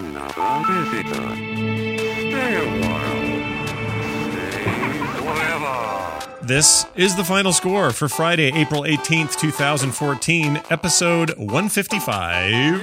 Another 0.00 0.84
visitor. 0.90 1.12
Stay 1.12 2.54
a 2.56 2.64
while. 2.80 3.20
This 6.42 6.86
is 6.96 7.16
the 7.16 7.24
final 7.24 7.52
score 7.52 7.90
for 7.90 8.08
Friday, 8.08 8.50
April 8.54 8.84
18th, 8.84 9.38
2014, 9.38 10.62
episode 10.70 11.36
155. 11.36 12.80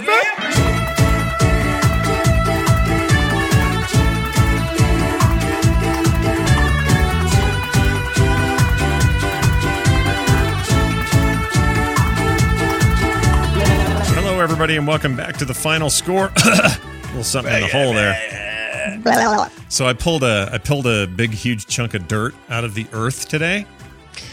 Hello, 14.14 14.40
everybody, 14.40 14.78
and 14.78 14.86
welcome 14.86 15.16
back 15.16 15.36
to 15.38 15.46
the 15.46 15.56
final 15.56 15.90
score. 15.90 16.32
a 17.08 17.10
little 17.10 17.24
something 17.24 17.54
in 17.54 17.62
the 17.62 17.68
hole 17.68 17.94
there. 17.94 18.16
So 19.70 19.86
I 19.86 19.94
pulled 19.94 20.24
a 20.24 20.50
I 20.52 20.58
pulled 20.58 20.88
a 20.88 21.08
big 21.08 21.32
huge 21.32 21.68
chunk 21.68 21.94
of 21.94 22.08
dirt 22.08 22.34
out 22.50 22.64
of 22.64 22.74
the 22.74 22.88
earth 22.94 23.28
today. 23.28 23.66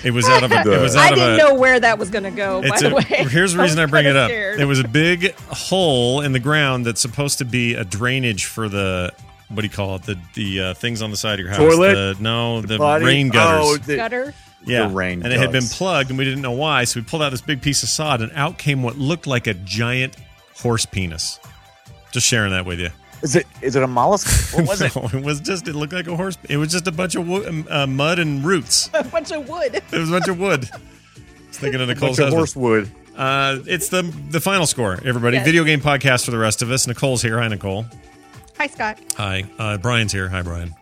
It 0.03 0.13
was 0.13 0.27
out 0.29 0.43
of 0.43 0.51
a, 0.53 0.61
it 0.61 0.81
was 0.81 0.97
out 0.97 1.05
I 1.05 1.09
of 1.11 1.15
didn't 1.17 1.35
a, 1.35 1.37
know 1.39 1.55
where 1.55 1.79
that 1.79 1.99
was 1.99 2.09
going 2.11 2.25
to 2.25 2.31
go. 2.31 2.63
By 2.63 2.69
it's 2.69 2.83
the 2.83 2.91
a- 2.91 2.95
way, 2.95 3.03
here's 3.31 3.53
the 3.53 3.61
reason 3.63 3.79
I, 3.79 3.83
was 3.85 3.91
bring 3.91 4.07
it 4.07 4.17
up. 4.17 4.29
scared. 4.31 4.61
It 4.61 4.65
was 4.65 4.81
a 4.81 4.89
big 4.89 5.35
hole 5.49 6.21
in 6.23 6.33
the 6.33 6.41
ground 6.41 6.87
that's 6.87 7.01
supposed 7.03 7.39
to 7.39 7.45
be 7.45 7.75
a 7.75 7.85
drainage 7.85 8.47
for 8.47 8.69
the 8.69 9.13
what 9.49 9.61
do 9.61 9.67
you 9.67 9.73
call 9.73 9.97
it? 9.97 10.03
The 10.05 10.19
the 10.35 10.61
uh, 10.61 10.75
things 10.75 11.03
on 11.03 11.11
the 11.11 11.17
side 11.17 11.35
of 11.35 11.41
your 11.41 11.51
house. 11.51 11.59
Toilet? 11.59 11.95
The, 11.95 12.17
no, 12.21 12.63
the 12.63 12.79
Body- 12.79 13.05
rain 13.05 13.29
gutters. 13.29 13.65
Oh, 13.65 13.77
the- 13.77 13.97
gutter. 13.97 14.35
yeah, 14.65 14.89
the 14.89 14.95
rain 14.95 15.23
and 15.23 15.33
it 15.33 15.39
had 15.39 15.53
been 15.53 15.65
plugged, 15.65 16.09
and 16.11 16.19
we 16.19 16.25
didn't 16.25 16.43
know 16.43 16.53
why. 16.53 16.85
So 16.85 17.01
we 17.01 17.05
pulled 17.05 17.23
out 17.23 17.31
this 17.31 17.43
big 17.43 17.61
piece 17.61 17.83
of 17.83 17.89
sod, 17.91 18.23
and 18.23 18.33
out 18.35 18.57
came 18.59 18.83
what 18.83 18.97
looked 18.97 19.27
like 19.27 19.47
a 19.47 19.55
giant 19.55 20.17
horse 20.57 20.87
penis. 20.87 21.39
Just 22.15 22.27
sharing 22.29 22.53
that 22.53 22.65
with 22.65 22.79
you. 22.79 22.91
is 23.23 23.35
it 23.37 23.47
is 23.61 23.75
it 23.77 23.83
a 23.83 23.87
mollusk? 23.89 24.55
What 24.57 24.69
was 24.69 24.81
it? 24.87 24.95
No, 24.95 25.03
it 25.13 25.25
was 25.25 25.41
just 25.41 25.67
it 25.69 25.75
looked 25.75 25.93
like 25.93 26.07
a 26.07 26.15
horse. 26.17 26.39
It 26.49 26.57
was 26.57 26.71
just 26.71 26.87
a 26.87 26.93
bunch 26.93 27.17
of 27.17 27.27
wo- 27.29 27.65
uh, 27.69 27.87
mud 27.89 28.19
and 28.21 28.45
roots. 28.45 28.89
A 28.95 29.03
bunch 29.03 29.33
of 29.33 29.49
wood. 29.49 29.75
It 29.75 29.99
was 29.99 30.09
a 30.09 30.13
bunch 30.13 30.29
of 30.29 30.39
wood. 30.39 30.71
I 30.75 30.79
was 31.49 31.59
thinking 31.59 31.81
of 31.81 31.89
Nicole's 31.89 32.17
Bunch 32.19 32.29
of 32.29 32.35
horse 32.35 32.55
wood. 32.55 32.91
Uh, 33.17 33.59
it's 33.67 33.89
the 33.89 34.03
the 34.31 34.41
final 34.41 34.67
score, 34.67 34.99
everybody. 35.05 35.37
Yes. 35.39 35.45
Video 35.45 35.65
game 35.65 35.81
podcast 35.81 36.25
for 36.25 36.31
the 36.31 36.39
rest 36.39 36.63
of 36.63 36.71
us. 36.71 36.87
Nicole's 36.87 37.21
here. 37.21 37.39
Hi, 37.41 37.49
Nicole. 37.49 37.85
Hi, 38.59 38.69
Scott. 38.69 38.99
Hi. 39.17 39.45
Uh, 39.59 39.77
Brian's 39.79 40.13
here. 40.13 40.29
Hi, 40.29 40.43
Brian. 40.43 40.73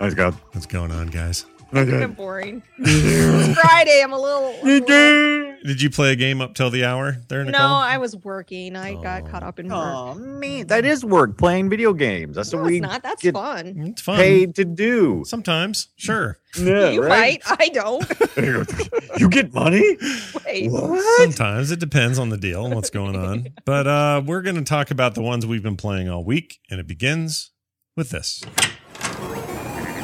Nice 0.00 0.14
God. 0.14 0.34
What's 0.52 0.66
going 0.66 0.90
on, 0.90 1.06
guys? 1.06 1.46
It's 1.76 1.90
been 1.90 2.12
boring. 2.12 2.62
it's 2.78 3.60
Friday. 3.60 4.00
I'm 4.02 4.12
a 4.12 4.18
little. 4.18 4.54
I'm 4.62 4.68
a 4.68 4.72
little- 4.80 5.56
Did 5.64 5.80
you 5.82 5.90
play 5.90 6.12
a 6.12 6.16
game 6.16 6.40
up 6.40 6.54
till 6.54 6.70
the 6.70 6.84
hour 6.84 7.16
there, 7.28 7.44
Nicole? 7.44 7.60
no, 7.60 7.74
I 7.74 7.98
was 7.98 8.16
working. 8.16 8.76
I 8.76 8.94
got 8.94 9.22
Oh. 9.22 9.26
caught 9.28 9.42
up 9.42 9.58
in 9.58 9.68
work. 9.68 9.76
Oh 9.78 10.14
man, 10.14 10.66
that 10.68 10.84
is 10.84 11.04
work. 11.04 11.38
Playing 11.38 11.70
video 11.70 11.92
games. 11.92 12.36
That's 12.36 12.52
no, 12.52 12.58
what 12.58 12.66
we 12.68 12.76
it's 12.78 12.82
not. 12.86 13.02
That's 13.02 13.22
get 13.22 13.34
fun. 13.34 13.66
It's 13.90 14.02
fun. 14.02 14.16
paid 14.16 14.54
to 14.56 14.64
do. 14.64 15.22
Sometimes, 15.26 15.88
sure. 15.96 16.38
Yeah, 16.56 16.90
you 16.90 17.02
right? 17.02 17.42
might. 17.48 17.60
I 17.60 17.68
don't. 17.70 18.04
you 19.20 19.28
get 19.28 19.52
money? 19.52 19.96
Wait. 20.44 20.70
What? 20.70 21.20
Sometimes 21.22 21.70
it 21.72 21.80
depends 21.80 22.18
on 22.18 22.28
the 22.28 22.36
deal 22.36 22.64
and 22.66 22.74
what's 22.74 22.90
going 22.90 23.16
on. 23.16 23.48
But 23.64 23.86
uh, 23.86 24.22
we're 24.24 24.42
going 24.42 24.56
to 24.56 24.62
talk 24.62 24.90
about 24.90 25.14
the 25.14 25.22
ones 25.22 25.46
we've 25.46 25.62
been 25.62 25.76
playing 25.76 26.08
all 26.08 26.22
week, 26.24 26.58
and 26.70 26.78
it 26.78 26.86
begins 26.86 27.50
with 27.96 28.10
this. 28.10 28.42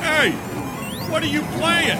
Hey, 0.00 0.32
what 1.10 1.22
are 1.22 1.26
you 1.26 1.42
playing? 1.42 1.98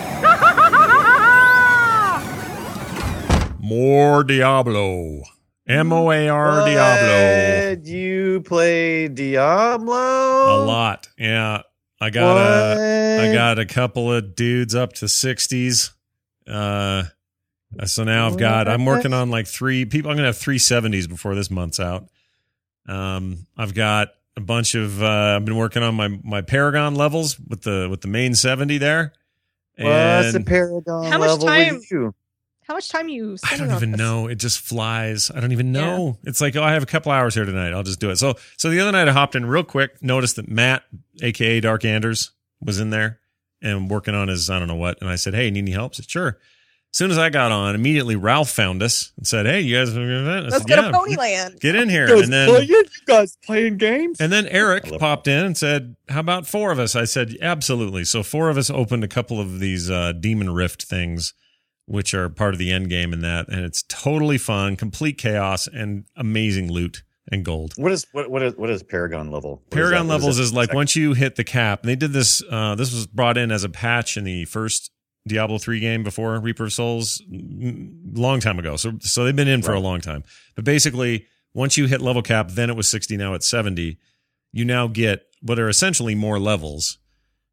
More 3.61 4.25
Diablo. 4.25 5.23
M 5.67 5.93
O 5.93 6.11
A 6.11 6.29
R 6.29 6.67
Diablo. 6.67 7.77
What? 7.77 7.87
You 7.87 8.41
play 8.41 9.09
Diablo? 9.09 9.95
A 9.95 10.59
lot. 10.65 11.09
Yeah. 11.19 11.63
I 12.01 12.11
got 12.11 12.37
a 12.39 13.21
I 13.31 13.35
got 13.35 13.59
a 13.59 13.67
couple 13.67 14.13
of 14.13 14.35
dudes 14.35 14.75
up 14.75 14.95
to 14.95 15.07
60s. 15.07 15.91
Uh 16.47 17.05
so 17.85 18.03
now 18.05 18.27
I've 18.27 18.39
got 18.39 18.69
I'm 18.69 18.85
working 18.85 19.13
on 19.13 19.31
like 19.31 19.47
three 19.47 19.85
people 19.85 20.11
I'm 20.11 20.17
going 20.17 20.25
to 20.25 20.29
have 20.29 20.39
three 20.39 20.59
70s 20.59 21.09
before 21.09 21.35
this 21.35 21.51
month's 21.51 21.79
out. 21.79 22.09
Um 22.89 23.47
I've 23.57 23.75
got 23.75 24.09
a 24.37 24.41
bunch 24.41 24.75
of 24.75 25.03
uh 25.03 25.07
I've 25.37 25.45
been 25.45 25.57
working 25.57 25.83
on 25.83 25.95
my 25.95 26.09
my 26.09 26.41
Paragon 26.43 26.95
levels 26.95 27.39
with 27.39 27.63
the 27.63 27.89
with 27.91 28.01
the 28.01 28.09
main 28.09 28.35
70 28.35 28.79
there. 28.79 29.13
What's 29.77 30.33
the 30.33 30.43
Paragon 30.47 31.11
How 31.11 31.19
much 31.19 31.29
level 31.31 31.47
time- 31.47 31.81
you? 31.91 32.15
How 32.71 32.75
much 32.75 32.89
time 32.89 33.09
you? 33.09 33.37
I 33.51 33.57
don't 33.57 33.73
even 33.73 33.91
this? 33.93 33.99
know. 33.99 34.29
It 34.29 34.37
just 34.37 34.61
flies. 34.61 35.29
I 35.35 35.41
don't 35.41 35.51
even 35.51 35.73
know. 35.73 36.19
It's 36.23 36.41
like, 36.41 36.55
oh, 36.55 36.63
I 36.63 36.75
have 36.75 36.85
a 36.85 36.87
couple 36.87 37.11
hours 37.11 37.35
here 37.35 37.45
tonight. 37.45 37.73
I'll 37.73 37.83
just 37.83 37.99
do 37.99 38.11
it. 38.11 38.17
So, 38.17 38.35
so 38.57 38.71
the 38.71 38.79
other 38.79 38.93
night 38.93 39.09
I 39.09 39.13
hopped 39.13 39.35
in 39.35 39.45
real 39.45 39.65
quick, 39.65 40.01
noticed 40.01 40.37
that 40.37 40.49
Matt, 40.49 40.85
aka 41.21 41.59
Dark 41.59 41.85
Anders, 41.85 42.31
was 42.61 42.79
in 42.79 42.91
there 42.91 43.19
and 43.61 43.91
working 43.91 44.15
on 44.15 44.29
his, 44.29 44.49
I 44.49 44.61
don't 44.61 44.69
know 44.69 44.77
what. 44.77 45.01
And 45.01 45.11
I 45.11 45.17
said, 45.17 45.35
hey, 45.35 45.51
need 45.51 45.63
any 45.63 45.73
help? 45.73 45.95
I 45.95 45.97
said, 45.97 46.09
sure. 46.11 46.39
As 46.93 46.97
soon 46.99 47.13
as 47.13 47.19
I 47.19 47.31
got 47.31 47.53
on, 47.53 47.77
immediately 47.77 48.17
Ralph 48.17 48.51
found 48.51 48.83
us 48.83 49.13
and 49.17 49.25
said, 49.25 49.47
hey, 49.47 49.61
you 49.61 49.77
guys 49.77 49.89
have 49.89 49.97
an 49.99 50.11
event? 50.11 50.51
Let's 50.51 50.59
said, 50.59 50.67
go 50.69 50.75
"Yeah, 50.75 50.91
to 50.91 50.99
Ponyland. 50.99 51.61
Get 51.61 51.77
in 51.77 51.89
here. 51.89 52.09
You 52.09 52.23
And 52.23 52.33
then, 52.33 52.49
playing? 52.49 52.69
You 52.69 52.85
guys 53.07 53.39
playing 53.45 53.77
games? 53.77 54.21
and 54.21 54.33
then 54.33 54.47
Eric 54.49 54.99
popped 54.99 55.29
in 55.29 55.45
and 55.47 55.57
said, 55.57 55.95
"How 56.09 56.19
about 56.21 56.49
four 56.49 56.73
of 56.73 56.81
us?" 56.81 56.97
I 56.97 57.05
said, 57.05 57.37
"Absolutely." 57.41 58.05
So 58.05 58.25
four 58.25 58.49
of 58.51 58.59
us 58.59 58.71
opened 58.71 59.05
a 59.05 59.09
couple 59.09 59.41
of 59.41 59.61
these 59.61 59.89
uh, 59.89 60.13
Demon 60.13 60.51
Rift 60.53 60.83
things, 60.87 61.33
which 61.87 62.13
are 62.13 62.29
part 62.29 62.55
of 62.55 62.59
the 62.59 62.73
end 62.73 62.91
game 62.91 63.13
in 63.13 63.21
that, 63.21 63.49
and 63.49 63.65
it's 63.65 63.85
totally 63.89 64.37
fun, 64.39 64.75
complete 64.77 65.17
chaos, 65.17 65.69
and 65.69 66.07
amazing 66.17 66.73
loot 66.73 67.05
and 67.31 67.45
gold. 67.45 67.73
What 67.77 67.93
is 67.93 68.05
what 68.11 68.29
what 68.29 68.43
is 68.43 68.57
what 68.57 68.69
is 68.69 68.83
Paragon 68.83 69.31
level? 69.31 69.63
What 69.69 69.69
is 69.69 69.71
Paragon 69.71 70.09
that? 70.09 70.15
What 70.15 70.21
levels 70.23 70.39
is 70.41 70.53
like 70.53 70.73
once 70.75 70.97
you 70.97 71.13
hit 71.13 71.37
the 71.37 71.45
cap, 71.45 71.83
and 71.83 71.89
they 71.89 71.95
did 71.97 72.13
this. 72.13 72.43
Uh, 72.51 72.75
this 72.75 72.93
was 72.93 73.07
brought 73.07 73.39
in 73.39 73.53
as 73.53 73.63
a 73.63 73.69
patch 73.69 74.17
in 74.17 74.25
the 74.25 74.45
first 74.47 74.91
Diablo 75.31 75.59
three 75.59 75.81
game 75.81 76.03
before 76.03 76.39
Reaper 76.41 76.65
of 76.65 76.73
Souls, 76.73 77.23
mm, 77.31 77.91
long 78.15 78.41
time 78.41 78.59
ago. 78.59 78.77
So 78.77 78.93
so 79.01 79.25
they've 79.25 79.35
been 79.35 79.49
in 79.49 79.63
for 79.63 79.73
a 79.73 79.81
long 79.81 80.01
time. 80.01 80.25
But 80.57 80.65
basically, 80.65 81.27
once 81.55 81.77
you 81.79 81.87
hit 81.87 82.01
level 82.01 82.23
cap, 82.23 82.51
then 82.51 82.69
it 82.69 82.77
was 82.77 82.89
sixty. 82.89 83.17
Now 83.17 83.35
it's 83.35 83.49
seventy. 83.49 83.99
You 84.53 84.65
now 84.65 84.89
get 84.89 85.23
what 85.41 85.59
are 85.59 85.69
essentially 85.69 86.15
more 86.15 86.39
levels. 86.39 86.99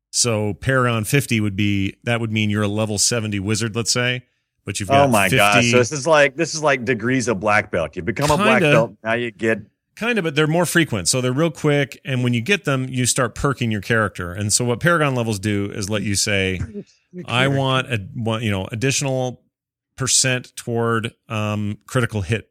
So 0.10 0.56
Paragon 0.56 1.04
fifty 1.04 1.40
would 1.40 1.56
be 1.56 1.96
that 2.04 2.20
would 2.20 2.32
mean 2.32 2.50
you're 2.50 2.64
a 2.64 2.68
level 2.68 2.98
seventy 2.98 3.40
wizard, 3.40 3.76
let's 3.76 3.92
say. 3.92 4.24
But 4.66 4.80
you've 4.80 4.90
got 4.90 5.06
Oh 5.06 5.08
my 5.08 5.30
50, 5.30 5.38
gosh! 5.38 5.72
So 5.72 5.78
this 5.78 5.92
is 5.94 6.06
like 6.06 6.36
this 6.36 6.54
is 6.54 6.62
like 6.62 6.84
degrees 6.84 7.28
of 7.30 7.40
black 7.40 7.72
belt. 7.72 7.96
You 7.96 8.02
become 8.02 8.30
a 8.30 8.36
black 8.36 8.62
belt. 8.62 8.98
Now 9.04 9.14
you 9.14 9.32
get 9.32 9.60
Kind 9.98 10.20
of, 10.20 10.24
but 10.24 10.36
they're 10.36 10.46
more 10.46 10.68
frequent. 10.68 11.08
So 11.08 11.22
they're 11.22 11.34
real 11.34 11.50
quick. 11.50 12.00
And 12.06 12.24
when 12.24 12.32
you 12.36 12.42
get 12.42 12.66
them, 12.66 12.88
you 12.88 13.08
start 13.08 13.34
perking 13.34 13.72
your 13.72 13.82
character. 13.82 14.32
And 14.32 14.54
so 14.54 14.64
what 14.64 14.80
Paragon 14.80 15.16
levels 15.16 15.40
do 15.40 15.72
is 15.72 15.90
let 15.90 16.04
you 16.04 16.14
say, 16.14 16.62
I 17.26 17.48
want 17.48 17.88
a 17.92 18.00
you 18.42 18.52
know 18.52 18.68
additional 18.72 19.44
percent 19.96 20.56
toward 20.56 21.14
um, 21.28 21.80
critical 21.88 22.22
hit 22.22 22.50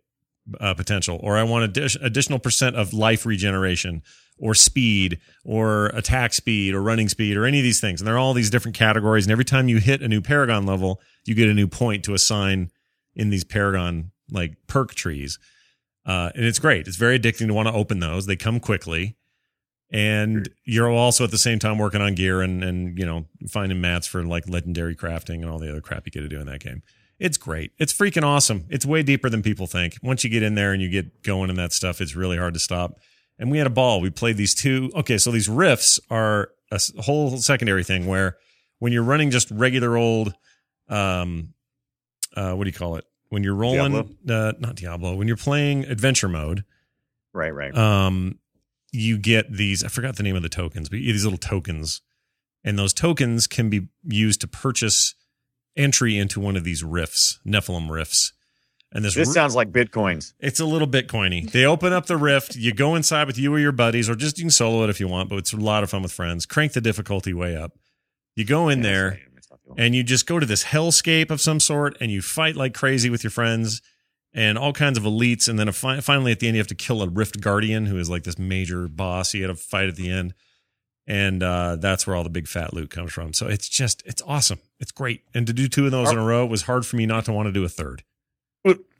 uh, 0.60 0.74
potential, 0.74 1.18
or 1.22 1.36
I 1.36 1.42
want 1.42 1.72
addi- 1.72 2.02
additional 2.02 2.38
percent 2.38 2.76
of 2.76 2.92
life 2.92 3.26
regeneration, 3.26 4.02
or 4.38 4.54
speed, 4.54 5.18
or 5.44 5.86
attack 5.86 6.34
speed, 6.34 6.74
or 6.74 6.82
running 6.82 7.08
speed, 7.08 7.36
or 7.36 7.46
any 7.46 7.58
of 7.58 7.64
these 7.64 7.80
things. 7.80 8.00
And 8.00 8.06
there 8.06 8.14
are 8.14 8.18
all 8.18 8.34
these 8.34 8.50
different 8.50 8.76
categories. 8.76 9.24
And 9.24 9.32
every 9.32 9.44
time 9.44 9.68
you 9.68 9.78
hit 9.78 10.02
a 10.02 10.08
new 10.08 10.20
Paragon 10.20 10.66
level, 10.66 11.00
you 11.24 11.34
get 11.34 11.48
a 11.48 11.54
new 11.54 11.68
point 11.68 12.04
to 12.04 12.14
assign 12.14 12.70
in 13.14 13.30
these 13.30 13.44
Paragon 13.44 14.12
like 14.30 14.56
perk 14.66 14.94
trees. 14.94 15.38
Uh, 16.04 16.30
and 16.34 16.44
it's 16.44 16.58
great. 16.58 16.86
It's 16.86 16.96
very 16.96 17.18
addicting 17.18 17.48
to 17.48 17.54
want 17.54 17.68
to 17.68 17.74
open 17.74 17.98
those. 17.98 18.26
They 18.26 18.36
come 18.36 18.60
quickly 18.60 19.16
and 19.90 20.48
you're 20.64 20.90
also 20.90 21.24
at 21.24 21.30
the 21.30 21.38
same 21.38 21.58
time 21.58 21.78
working 21.78 22.00
on 22.00 22.14
gear 22.14 22.42
and 22.42 22.64
and 22.64 22.98
you 22.98 23.06
know 23.06 23.26
finding 23.48 23.80
mats 23.80 24.06
for 24.06 24.24
like 24.24 24.48
legendary 24.48 24.96
crafting 24.96 25.36
and 25.36 25.46
all 25.46 25.58
the 25.58 25.70
other 25.70 25.80
crap 25.80 26.06
you 26.06 26.12
get 26.12 26.20
to 26.20 26.28
do 26.28 26.40
in 26.40 26.46
that 26.46 26.60
game. 26.60 26.82
It's 27.18 27.38
great. 27.38 27.72
It's 27.78 27.94
freaking 27.94 28.24
awesome. 28.24 28.66
It's 28.68 28.84
way 28.84 29.02
deeper 29.02 29.30
than 29.30 29.42
people 29.42 29.66
think. 29.66 29.96
Once 30.02 30.22
you 30.22 30.28
get 30.28 30.42
in 30.42 30.54
there 30.54 30.72
and 30.72 30.82
you 30.82 30.90
get 30.90 31.22
going 31.22 31.50
in 31.50 31.56
that 31.56 31.72
stuff 31.72 32.00
it's 32.00 32.16
really 32.16 32.36
hard 32.36 32.54
to 32.54 32.60
stop. 32.60 32.98
And 33.38 33.50
we 33.50 33.58
had 33.58 33.66
a 33.66 33.70
ball. 33.70 34.00
We 34.00 34.10
played 34.10 34.36
these 34.36 34.54
two 34.54 34.90
okay 34.94 35.18
so 35.18 35.30
these 35.30 35.48
rifts 35.48 36.00
are 36.10 36.50
a 36.72 36.80
whole 37.02 37.36
secondary 37.36 37.84
thing 37.84 38.06
where 38.06 38.36
when 38.80 38.92
you're 38.92 39.04
running 39.04 39.30
just 39.30 39.50
regular 39.50 39.96
old 39.96 40.34
um 40.88 41.54
uh 42.36 42.52
what 42.52 42.64
do 42.64 42.70
you 42.70 42.76
call 42.76 42.96
it? 42.96 43.04
When 43.28 43.42
you're 43.42 43.54
rolling 43.54 44.16
uh 44.28 44.52
not 44.58 44.76
diablo 44.76 45.14
when 45.14 45.28
you're 45.28 45.36
playing 45.36 45.84
adventure 45.84 46.28
mode 46.28 46.64
right, 47.36 47.54
right. 47.54 47.76
um, 47.76 48.38
you 48.96 49.18
get 49.18 49.52
these. 49.52 49.84
I 49.84 49.88
forgot 49.88 50.16
the 50.16 50.22
name 50.22 50.36
of 50.36 50.42
the 50.42 50.48
tokens, 50.48 50.88
but 50.88 50.98
you 50.98 51.06
get 51.06 51.12
these 51.12 51.24
little 51.24 51.38
tokens, 51.38 52.00
and 52.64 52.78
those 52.78 52.92
tokens 52.92 53.46
can 53.46 53.70
be 53.70 53.88
used 54.04 54.40
to 54.42 54.48
purchase 54.48 55.14
entry 55.76 56.16
into 56.18 56.40
one 56.40 56.56
of 56.56 56.64
these 56.64 56.82
rifts, 56.82 57.38
Nephilim 57.46 57.90
rifts. 57.90 58.32
And 58.92 59.04
this, 59.04 59.14
this 59.14 59.28
ri- 59.28 59.34
sounds 59.34 59.54
like 59.54 59.72
bitcoins. 59.72 60.32
it's 60.40 60.60
a 60.60 60.64
little 60.64 60.86
Bitcoiny. 60.88 61.50
They 61.50 61.66
open 61.66 61.92
up 61.92 62.06
the 62.06 62.16
rift. 62.16 62.54
You 62.56 62.72
go 62.72 62.94
inside 62.94 63.26
with 63.26 63.36
you 63.36 63.52
or 63.52 63.58
your 63.58 63.72
buddies, 63.72 64.08
or 64.08 64.14
just 64.14 64.38
you 64.38 64.44
can 64.44 64.50
solo 64.50 64.84
it 64.84 64.90
if 64.90 65.00
you 65.00 65.08
want. 65.08 65.28
But 65.28 65.36
it's 65.40 65.52
a 65.52 65.56
lot 65.56 65.82
of 65.82 65.90
fun 65.90 66.02
with 66.02 66.12
friends. 66.12 66.46
Crank 66.46 66.72
the 66.72 66.80
difficulty 66.80 67.34
way 67.34 67.56
up. 67.56 67.72
You 68.36 68.44
go 68.44 68.68
in 68.68 68.78
Yeah, 68.78 68.82
there 68.84 69.10
that's 69.10 69.20
right. 69.22 69.28
It's 69.36 69.50
not 69.50 69.60
the 69.64 69.68
one. 69.70 69.80
and 69.80 69.94
you 69.94 70.02
just 70.04 70.26
go 70.26 70.38
to 70.38 70.46
this 70.46 70.64
hellscape 70.64 71.30
of 71.30 71.40
some 71.40 71.58
sort 71.60 71.96
and 72.00 72.10
you 72.12 72.22
fight 72.22 72.54
like 72.56 72.74
crazy 72.74 73.10
with 73.10 73.24
your 73.24 73.32
friends 73.32 73.82
and 74.36 74.56
all 74.58 74.72
kinds 74.72 74.96
of 74.98 75.04
elites. 75.04 75.48
And 75.48 75.58
then 75.58 75.66
a 75.66 75.72
fi- 75.72 75.98
finally 76.00 76.30
at 76.30 76.38
the 76.38 76.46
end, 76.46 76.54
you 76.54 76.60
have 76.60 76.68
to 76.68 76.74
kill 76.76 77.02
a 77.02 77.08
Rift 77.08 77.40
Guardian, 77.40 77.86
who 77.86 77.98
is 77.98 78.08
like 78.08 78.22
this 78.22 78.38
major 78.38 78.86
boss. 78.86 79.34
You 79.34 79.42
had 79.42 79.48
to 79.48 79.54
fight 79.56 79.88
at 79.88 79.96
the 79.96 80.08
end, 80.10 80.34
and 81.08 81.42
uh, 81.42 81.76
that's 81.76 82.06
where 82.06 82.14
all 82.14 82.22
the 82.22 82.30
big 82.30 82.46
fat 82.46 82.72
loot 82.72 82.90
comes 82.90 83.12
from. 83.12 83.32
So 83.32 83.48
it's 83.48 83.68
just 83.68 84.02
it's 84.06 84.22
awesome. 84.26 84.60
It's 84.78 84.92
great, 84.92 85.22
and 85.34 85.46
to 85.48 85.52
do 85.52 85.66
two 85.66 85.86
of 85.86 85.90
those 85.90 86.12
in 86.12 86.18
a 86.18 86.24
row 86.24 86.44
it 86.44 86.50
was 86.50 86.62
hard 86.62 86.86
for 86.86 86.96
me 86.96 87.06
not 87.06 87.24
to 87.24 87.32
want 87.32 87.46
to 87.46 87.52
do 87.52 87.64
a 87.64 87.68
third. 87.68 88.04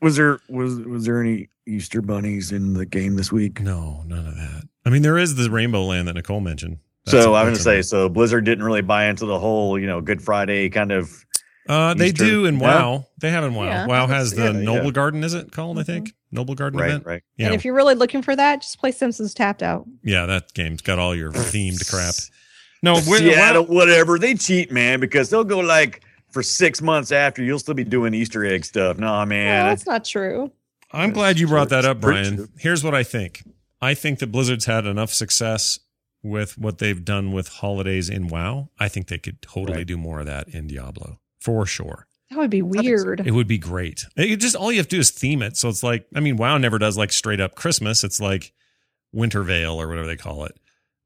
Was 0.01 0.17
there 0.17 0.39
was 0.49 0.77
was 0.81 1.05
there 1.05 1.21
any 1.21 1.49
Easter 1.67 2.01
bunnies 2.01 2.53
in 2.53 2.75
the 2.75 2.87
game 2.87 3.17
this 3.17 3.33
week? 3.33 3.61
No, 3.61 4.05
none 4.07 4.27
of 4.27 4.37
that. 4.37 4.63
I 4.85 4.91
mean, 4.91 5.03
there 5.03 5.19
is 5.19 5.35
the 5.35 5.51
Rainbow 5.51 5.85
Land 5.85 6.07
that 6.07 6.15
Nicole 6.15 6.41
mentioned. 6.41 6.79
so 7.07 7.17
That's- 7.17 7.27
I'm 7.35 7.45
going 7.47 7.57
to 7.57 7.63
say, 7.63 7.83
so 7.83 8.09
Blizzard 8.09 8.45
didn't 8.45 8.63
really 8.65 8.83
buy 8.83 9.07
into 9.07 9.27
the 9.27 9.39
whole, 9.39 9.77
you 9.77 9.87
know, 9.89 10.01
Good 10.01 10.23
Friday 10.23 10.69
kind 10.71 10.93
of. 10.93 11.26
Uh, 11.69 11.95
they 11.95 12.07
Easter- 12.09 12.25
do 12.25 12.47
in 12.47 12.59
Yeah. 12.59 12.61
WoW. 12.83 13.07
They 13.21 13.31
have 13.31 13.45
in 13.45 13.55
WoW. 13.55 13.65
Yeah. 13.65 13.87
WoW 13.87 14.07
has 14.07 14.33
the 14.33 14.45
Yeah, 14.45 14.51
yeah. 14.53 14.61
Noble 14.61 14.91
Garden, 14.91 15.25
is 15.25 15.35
it 15.35 15.53
called? 15.53 15.79
I 15.79 15.83
think 15.83 16.13
Noble 16.31 16.55
Garden 16.55 16.79
Right, 16.81 16.91
event. 16.91 17.07
right. 17.07 17.23
Yeah, 17.37 17.47
And 17.47 17.55
if 17.55 17.65
you're 17.65 17.75
really 17.75 17.95
looking 17.95 18.23
for 18.23 18.37
that, 18.37 18.63
just 18.63 18.79
play 18.79 18.93
Simpsons 18.93 19.35
Tapped 19.35 19.63
Out. 19.63 19.87
yeah, 20.03 20.27
that 20.27 20.53
game's 20.55 20.83
got 20.83 20.99
all 20.99 21.15
your 21.15 21.33
themed 21.33 21.89
crap. 21.91 22.15
No, 22.83 22.95
we're, 23.07 23.19
Seattle, 23.19 23.65
WoW- 23.65 23.75
whatever. 23.75 24.19
They 24.19 24.35
cheat, 24.35 24.71
man, 24.71 25.01
because 25.01 25.31
they'll 25.31 25.45
go 25.45 25.59
like 25.61 26.03
for 26.31 26.43
six 26.43 26.83
months 26.83 27.11
after 27.13 27.43
you'll 27.43 27.59
still 27.59 27.75
be 27.75 27.85
doing 27.85 28.13
Easter 28.15 28.45
egg 28.45 28.65
stuff. 28.65 28.99
Nah, 28.99 29.19
well, 29.19 29.27
man. 29.27 29.67
that's 29.67 29.87
not 29.87 30.05
true. 30.05 30.53
I'm 30.93 31.11
glad 31.13 31.39
you 31.41 31.49
brought 31.49 31.71
that 31.71 31.85
up, 31.85 32.01
Brian. 32.01 32.49
Here's 32.59 32.85
what 32.85 32.95
I 32.95 33.03
think. 33.03 33.43
I 33.81 33.95
think 33.95 34.19
that 34.21 34.29
Blizzard's 34.29 34.67
had 34.67 34.87
enough 34.87 35.13
success 35.13 35.79
with 36.23 36.59
what 36.59 36.79
they've 36.79 37.05
done 37.05 37.33
with 37.33 37.49
holidays 37.49 38.09
in 38.09 38.29
WoW. 38.29 38.69
I 38.79 38.89
think 38.89 39.09
they 39.09 39.19
could 39.19 39.41
totally 39.43 39.79
Right. 39.79 39.87
do 39.87 39.97
more 39.97 40.21
of 40.21 40.27
that 40.27 40.49
in 40.49 40.67
Diablo 40.67 41.19
for 41.47 41.65
sure. 41.65 42.07
That 42.31 42.39
would 42.39 42.51
be 42.51 42.61
weird. 42.63 43.21
It 43.25 43.31
would 43.31 43.47
be 43.47 43.57
great. 43.59 44.05
It 44.17 44.39
just 44.39 44.57
all 44.57 44.73
you 44.73 44.79
have 44.79 44.89
to 44.89 44.97
do 44.97 45.01
is 45.01 45.11
theme 45.13 45.43
it. 45.43 45.57
So 45.57 45.69
it's 45.69 45.85
like, 45.85 46.07
I 46.15 46.19
mean, 46.21 46.37
WoW 46.37 46.59
never 46.59 46.77
does 46.79 46.99
like 46.99 47.13
straight 47.13 47.41
up 47.41 47.55
Christmas. 47.55 48.03
It's 48.03 48.21
like 48.21 48.53
Winter 49.13 49.45
Veil 49.45 49.81
or 49.81 49.87
whatever 49.87 50.09
they 50.09 50.17
call 50.17 50.45
it. 50.45 50.53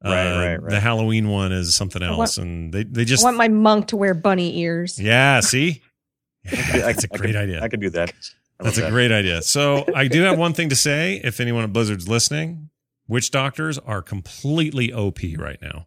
Uh, 0.03 0.09
Right, 0.09 0.33
right, 0.35 0.61
right. 0.63 0.69
The 0.71 0.79
Halloween 0.79 1.29
one 1.29 1.51
is 1.51 1.75
something 1.75 2.01
else, 2.01 2.37
want- 2.39 2.47
and 2.47 2.73
they 2.73 2.83
they 2.85 3.01
I 3.01 3.05
just 3.05 3.23
want 3.23 3.37
my 3.37 3.49
monk 3.49 3.87
to 3.89 3.97
wear 3.97 4.15
bunny 4.15 4.57
ears. 4.61 4.99
yeah. 4.99 5.41
See, 5.41 5.83
yeah, 6.51 6.71
that's 6.71 7.03
a 7.03 7.07
could- 7.07 7.19
I 7.19 7.23
great 7.23 7.27
could- 7.33 7.35
idea. 7.43 7.61
I 7.61 7.69
could 7.69 7.81
do 7.81 7.91
that. 7.91 8.11
That's 8.59 8.77
love 8.77 8.77
a 8.79 8.81
that. 8.81 8.91
great 8.91 9.11
idea. 9.11 9.43
So 9.43 9.85
I 9.95 10.07
do 10.07 10.21
have 10.23 10.39
one 10.39 10.53
thing 10.53 10.69
to 10.69 10.75
say. 10.75 11.21
If 11.23 11.39
anyone 11.39 11.63
at 11.63 11.71
Blizzard's 11.71 12.07
listening, 12.09 12.69
witch 13.07 13.29
doctors 13.29 13.77
are 13.77 14.01
completely 14.01 14.91
OP 14.91 15.19
right 15.37 15.59
now. 15.61 15.85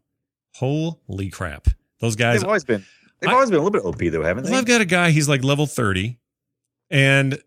Holy 0.55 1.29
crap! 1.31 1.67
Those 2.00 2.15
guys. 2.15 2.41
They've 2.41 2.47
always 2.47 2.65
been. 2.65 2.85
They've 3.25 3.31
I- 3.31 3.35
always 3.35 3.50
been 3.50 3.61
a 3.61 3.62
little 3.62 3.71
bit 3.71 3.85
OP 3.85 4.11
though, 4.11 4.23
haven't 4.23 4.44
they? 4.44 4.55
I've 4.55 4.67
got 4.67 4.81
a 4.81 4.85
guy. 4.85 5.11
He's 5.11 5.29
like 5.29 5.43
level 5.43 5.67
thirty, 5.67 6.19
and 6.91 7.38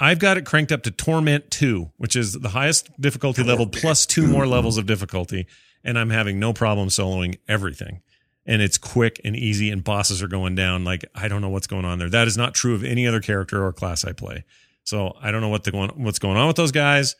I've 0.00 0.18
got 0.18 0.36
it 0.36 0.44
cranked 0.44 0.72
up 0.72 0.82
to 0.84 0.90
Torment 0.90 1.50
two, 1.50 1.90
which 1.96 2.16
is 2.16 2.32
the 2.34 2.50
highest 2.50 2.90
difficulty 3.00 3.42
level 3.42 3.66
plus 3.66 4.06
two 4.06 4.26
more 4.26 4.46
levels 4.46 4.78
of 4.78 4.86
difficulty, 4.86 5.46
and 5.84 5.98
I'm 5.98 6.10
having 6.10 6.38
no 6.38 6.52
problem 6.52 6.88
soloing 6.88 7.38
everything. 7.48 8.02
And 8.48 8.62
it's 8.62 8.78
quick 8.78 9.20
and 9.24 9.34
easy, 9.34 9.70
and 9.70 9.82
bosses 9.82 10.22
are 10.22 10.28
going 10.28 10.54
down. 10.54 10.84
Like 10.84 11.04
I 11.14 11.28
don't 11.28 11.42
know 11.42 11.48
what's 11.48 11.66
going 11.66 11.84
on 11.84 11.98
there. 11.98 12.10
That 12.10 12.26
is 12.28 12.36
not 12.36 12.54
true 12.54 12.74
of 12.74 12.84
any 12.84 13.06
other 13.06 13.20
character 13.20 13.64
or 13.64 13.72
class 13.72 14.04
I 14.04 14.12
play. 14.12 14.44
So 14.84 15.16
I 15.20 15.30
don't 15.32 15.40
know 15.40 15.48
what 15.48 15.64
the 15.64 15.72
going 15.72 15.90
what's 15.96 16.18
going 16.20 16.36
on 16.36 16.46
with 16.46 16.56
those 16.56 16.70
guys, 16.72 17.16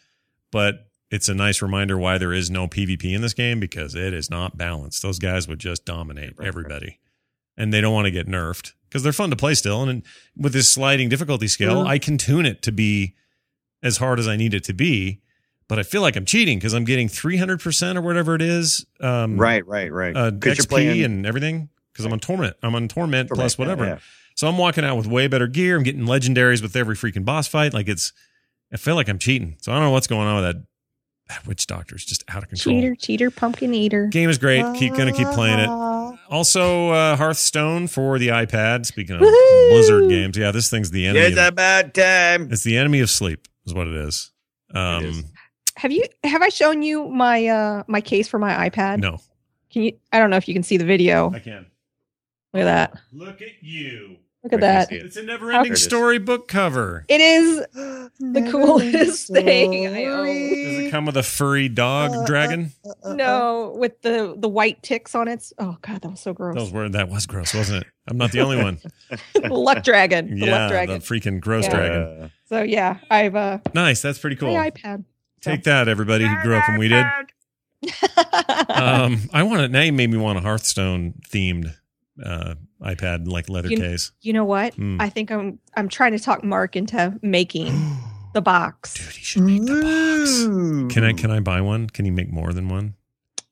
but 0.52 0.86
it's 1.10 1.28
a 1.28 1.34
nice 1.34 1.62
reminder 1.62 1.96
why 1.98 2.18
there 2.18 2.32
is 2.32 2.50
no 2.50 2.66
PvP 2.68 3.14
in 3.14 3.22
this 3.22 3.32
game 3.34 3.58
because 3.60 3.94
it 3.94 4.12
is 4.12 4.30
not 4.30 4.56
balanced. 4.56 5.02
Those 5.02 5.18
guys 5.18 5.48
would 5.48 5.58
just 5.58 5.84
dominate 5.84 6.34
everybody, 6.42 6.98
and 7.56 7.72
they 7.72 7.80
don't 7.80 7.92
want 7.94 8.06
to 8.06 8.10
get 8.10 8.26
nerfed 8.26 8.72
because 8.88 9.02
they're 9.02 9.12
fun 9.12 9.30
to 9.30 9.36
play 9.36 9.54
still. 9.54 9.82
And 9.82 10.02
with 10.36 10.52
this 10.52 10.70
sliding 10.70 11.08
difficulty 11.08 11.48
scale, 11.48 11.84
Mhm. 11.84 11.86
I 11.86 11.98
can 11.98 12.18
tune 12.18 12.46
it 12.46 12.62
to 12.62 12.72
be 12.72 13.14
as 13.82 13.96
hard 13.98 14.18
as 14.18 14.26
I 14.28 14.36
need 14.36 14.54
it 14.54 14.64
to 14.64 14.72
be. 14.74 15.20
But 15.68 15.78
I 15.80 15.82
feel 15.82 16.00
like 16.00 16.14
I'm 16.16 16.24
cheating 16.24 16.58
because 16.58 16.74
I'm 16.74 16.84
getting 16.84 17.08
300 17.08 17.60
percent 17.60 17.98
or 17.98 18.00
whatever 18.02 18.34
it 18.36 18.42
is. 18.42 18.86
Um, 19.00 19.36
right, 19.36 19.66
right, 19.66 19.92
right. 19.92 20.16
uh, 20.16 20.30
'Cause 20.30 20.44
you're 20.44 20.52
XP 20.54 20.68
playing- 20.68 21.02
and 21.04 21.26
everything 21.26 21.68
because 21.92 22.04
I'm 22.04 22.12
on 22.12 22.20
torment. 22.20 22.56
I'm 22.62 22.74
on 22.76 22.86
torment, 22.88 23.28
plus 23.30 23.56
Torment, 23.56 23.78
whatever. 23.78 23.96
yeah, 23.96 24.00
So 24.36 24.46
I'm 24.48 24.58
walking 24.58 24.84
out 24.84 24.96
with 24.96 25.06
way 25.06 25.26
better 25.26 25.46
gear. 25.48 25.76
I'm 25.76 25.82
getting 25.82 26.02
legendaries 26.02 26.62
with 26.62 26.76
every 26.76 26.94
freaking 26.94 27.24
boss 27.24 27.48
fight. 27.48 27.74
Like 27.74 27.88
it's, 27.88 28.12
I 28.72 28.76
feel 28.76 28.94
like 28.94 29.08
I'm 29.08 29.18
cheating. 29.18 29.56
So 29.60 29.72
I 29.72 29.74
don't 29.76 29.84
know 29.84 29.90
what's 29.90 30.06
going 30.06 30.28
on 30.28 30.36
with 30.36 30.44
that. 30.54 30.62
That 31.28 31.46
witch 31.48 31.66
doctor's 31.66 32.04
just 32.04 32.22
out 32.28 32.44
of 32.44 32.48
control. 32.48 32.76
Cheater, 32.76 32.94
cheater, 32.94 33.30
pumpkin 33.32 33.74
eater. 33.74 34.06
Game 34.06 34.30
is 34.30 34.38
great. 34.38 34.64
Keep 34.78 34.94
gonna 34.94 35.12
keep 35.12 35.26
playing 35.30 35.58
it. 35.58 35.66
Also, 36.30 36.90
uh, 36.90 37.16
Hearthstone 37.16 37.86
for 37.86 38.18
the 38.18 38.28
iPad. 38.28 38.86
Speaking 38.86 39.16
of 39.16 39.22
Woohoo! 39.22 39.70
Blizzard 39.70 40.08
games, 40.08 40.36
yeah, 40.36 40.50
this 40.50 40.68
thing's 40.70 40.90
the 40.90 41.06
enemy. 41.06 41.24
It's 41.26 41.38
of, 41.38 41.48
about 41.48 41.94
time. 41.94 42.48
it's 42.50 42.62
the 42.64 42.76
enemy 42.76 43.00
of 43.00 43.10
sleep, 43.10 43.46
is 43.66 43.74
what 43.74 43.86
it 43.88 43.94
is. 43.94 44.30
Um, 44.74 45.04
It 45.04 45.08
is. 45.10 45.24
Have 45.76 45.92
you 45.92 46.04
have 46.24 46.40
I 46.42 46.48
shown 46.48 46.82
you 46.82 47.06
my 47.08 47.46
uh 47.46 47.82
my 47.86 48.00
case 48.00 48.28
for 48.28 48.38
my 48.38 48.68
iPad? 48.70 48.98
no, 49.00 49.18
Can 49.70 49.82
you 49.82 49.92
I 50.12 50.18
don't 50.18 50.30
know 50.30 50.36
if 50.38 50.48
you 50.48 50.54
can 50.54 50.62
see 50.62 50.76
the 50.78 50.86
video. 50.86 51.30
I 51.32 51.38
can. 51.38 51.66
Look 52.54 52.62
at 52.62 52.64
that. 52.64 53.00
Look 53.12 53.42
at 53.42 53.62
you. 53.62 54.16
Look 54.52 54.62
at 54.62 54.88
that. 54.88 54.92
it. 54.92 55.04
It's 55.06 55.16
a 55.16 55.22
never-ending 55.22 55.62
There 55.64 55.72
it 55.72 55.76
is. 55.76 55.82
storybook 55.82 56.48
cover. 56.48 57.04
It 57.08 57.20
is 57.20 57.58
the 58.20 58.48
coolest 58.50 59.28
thing 59.32 59.86
I 59.88 60.04
own. 60.04 60.26
Does 60.26 60.78
it 60.78 60.90
come 60.90 61.06
with 61.06 61.16
a 61.16 61.22
furry 61.22 61.68
dog 61.68 62.26
dragon? 62.26 62.72
No, 63.04 63.74
with 63.76 64.00
the 64.02 64.34
the 64.38 64.48
white 64.48 64.82
ticks 64.82 65.14
on 65.14 65.28
it. 65.28 65.50
Oh 65.58 65.76
god, 65.82 66.02
that 66.02 66.10
was 66.10 66.20
so 66.20 66.32
gross. 66.32 66.54
Those 66.56 66.72
were 66.72 66.88
that 66.88 67.08
was 67.08 67.26
gross, 67.26 67.54
wasn't 67.54 67.82
it? 67.82 67.88
I'm 68.08 68.16
not 68.18 68.30
the 68.32 68.40
only 68.40 68.56
one. 68.62 68.78
luck 69.50 69.82
dragon. 69.82 70.38
The 70.38 70.46
yeah, 70.46 70.58
luck 70.58 70.70
dragon. 70.70 70.98
the 71.00 71.04
freaking 71.04 71.40
gross 71.40 71.64
Yeah. 71.64 71.70
dragon. 71.74 72.02
Uh, 72.22 72.28
so 72.48 72.62
yeah, 72.62 72.98
I've 73.10 73.34
uh 73.34 73.58
Nice, 73.74 74.00
that's 74.02 74.18
pretty 74.18 74.36
cool. 74.36 74.54
my 74.54 74.70
iPad. 74.70 75.04
Take 75.40 75.64
that, 75.64 75.88
everybody 75.88 76.24
who 76.26 76.34
grew 76.42 76.56
up 76.56 76.68
when 76.68 76.78
we 76.78 76.88
did. 76.88 77.04
Um, 78.68 79.28
I 79.32 79.42
want 79.42 79.60
to 79.60 79.68
now. 79.68 79.82
You 79.82 79.92
made 79.92 80.10
me 80.10 80.18
want 80.18 80.38
a 80.38 80.40
Hearthstone 80.40 81.14
themed 81.30 81.74
uh, 82.24 82.54
iPad 82.82 83.26
like 83.28 83.48
leather 83.48 83.68
You- 83.70 83.76
case. 83.76 84.12
you 84.22 84.32
know 84.32 84.44
what? 84.44 84.74
Hmm. 84.74 85.00
I 85.00 85.08
think 85.08 85.30
I'm 85.30 85.58
I'm 85.76 85.88
trying 85.88 86.12
to 86.12 86.18
talk 86.18 86.42
Mark 86.44 86.76
into 86.76 87.18
making 87.22 87.72
the 88.34 88.40
box. 88.42 88.94
Dude, 88.94 89.14
he 89.14 89.22
should 89.24 89.42
make 89.42 89.62
the 89.64 89.74
box. 89.82 90.42
Can 90.94 91.04
I 91.04 91.12
Mm. 91.12 91.18
can 91.18 91.30
I 91.30 91.40
buy 91.40 91.60
one? 91.60 91.88
Can 91.88 92.04
he 92.04 92.10
make 92.10 92.30
more 92.32 92.52
than 92.52 92.68
one? 92.68 92.94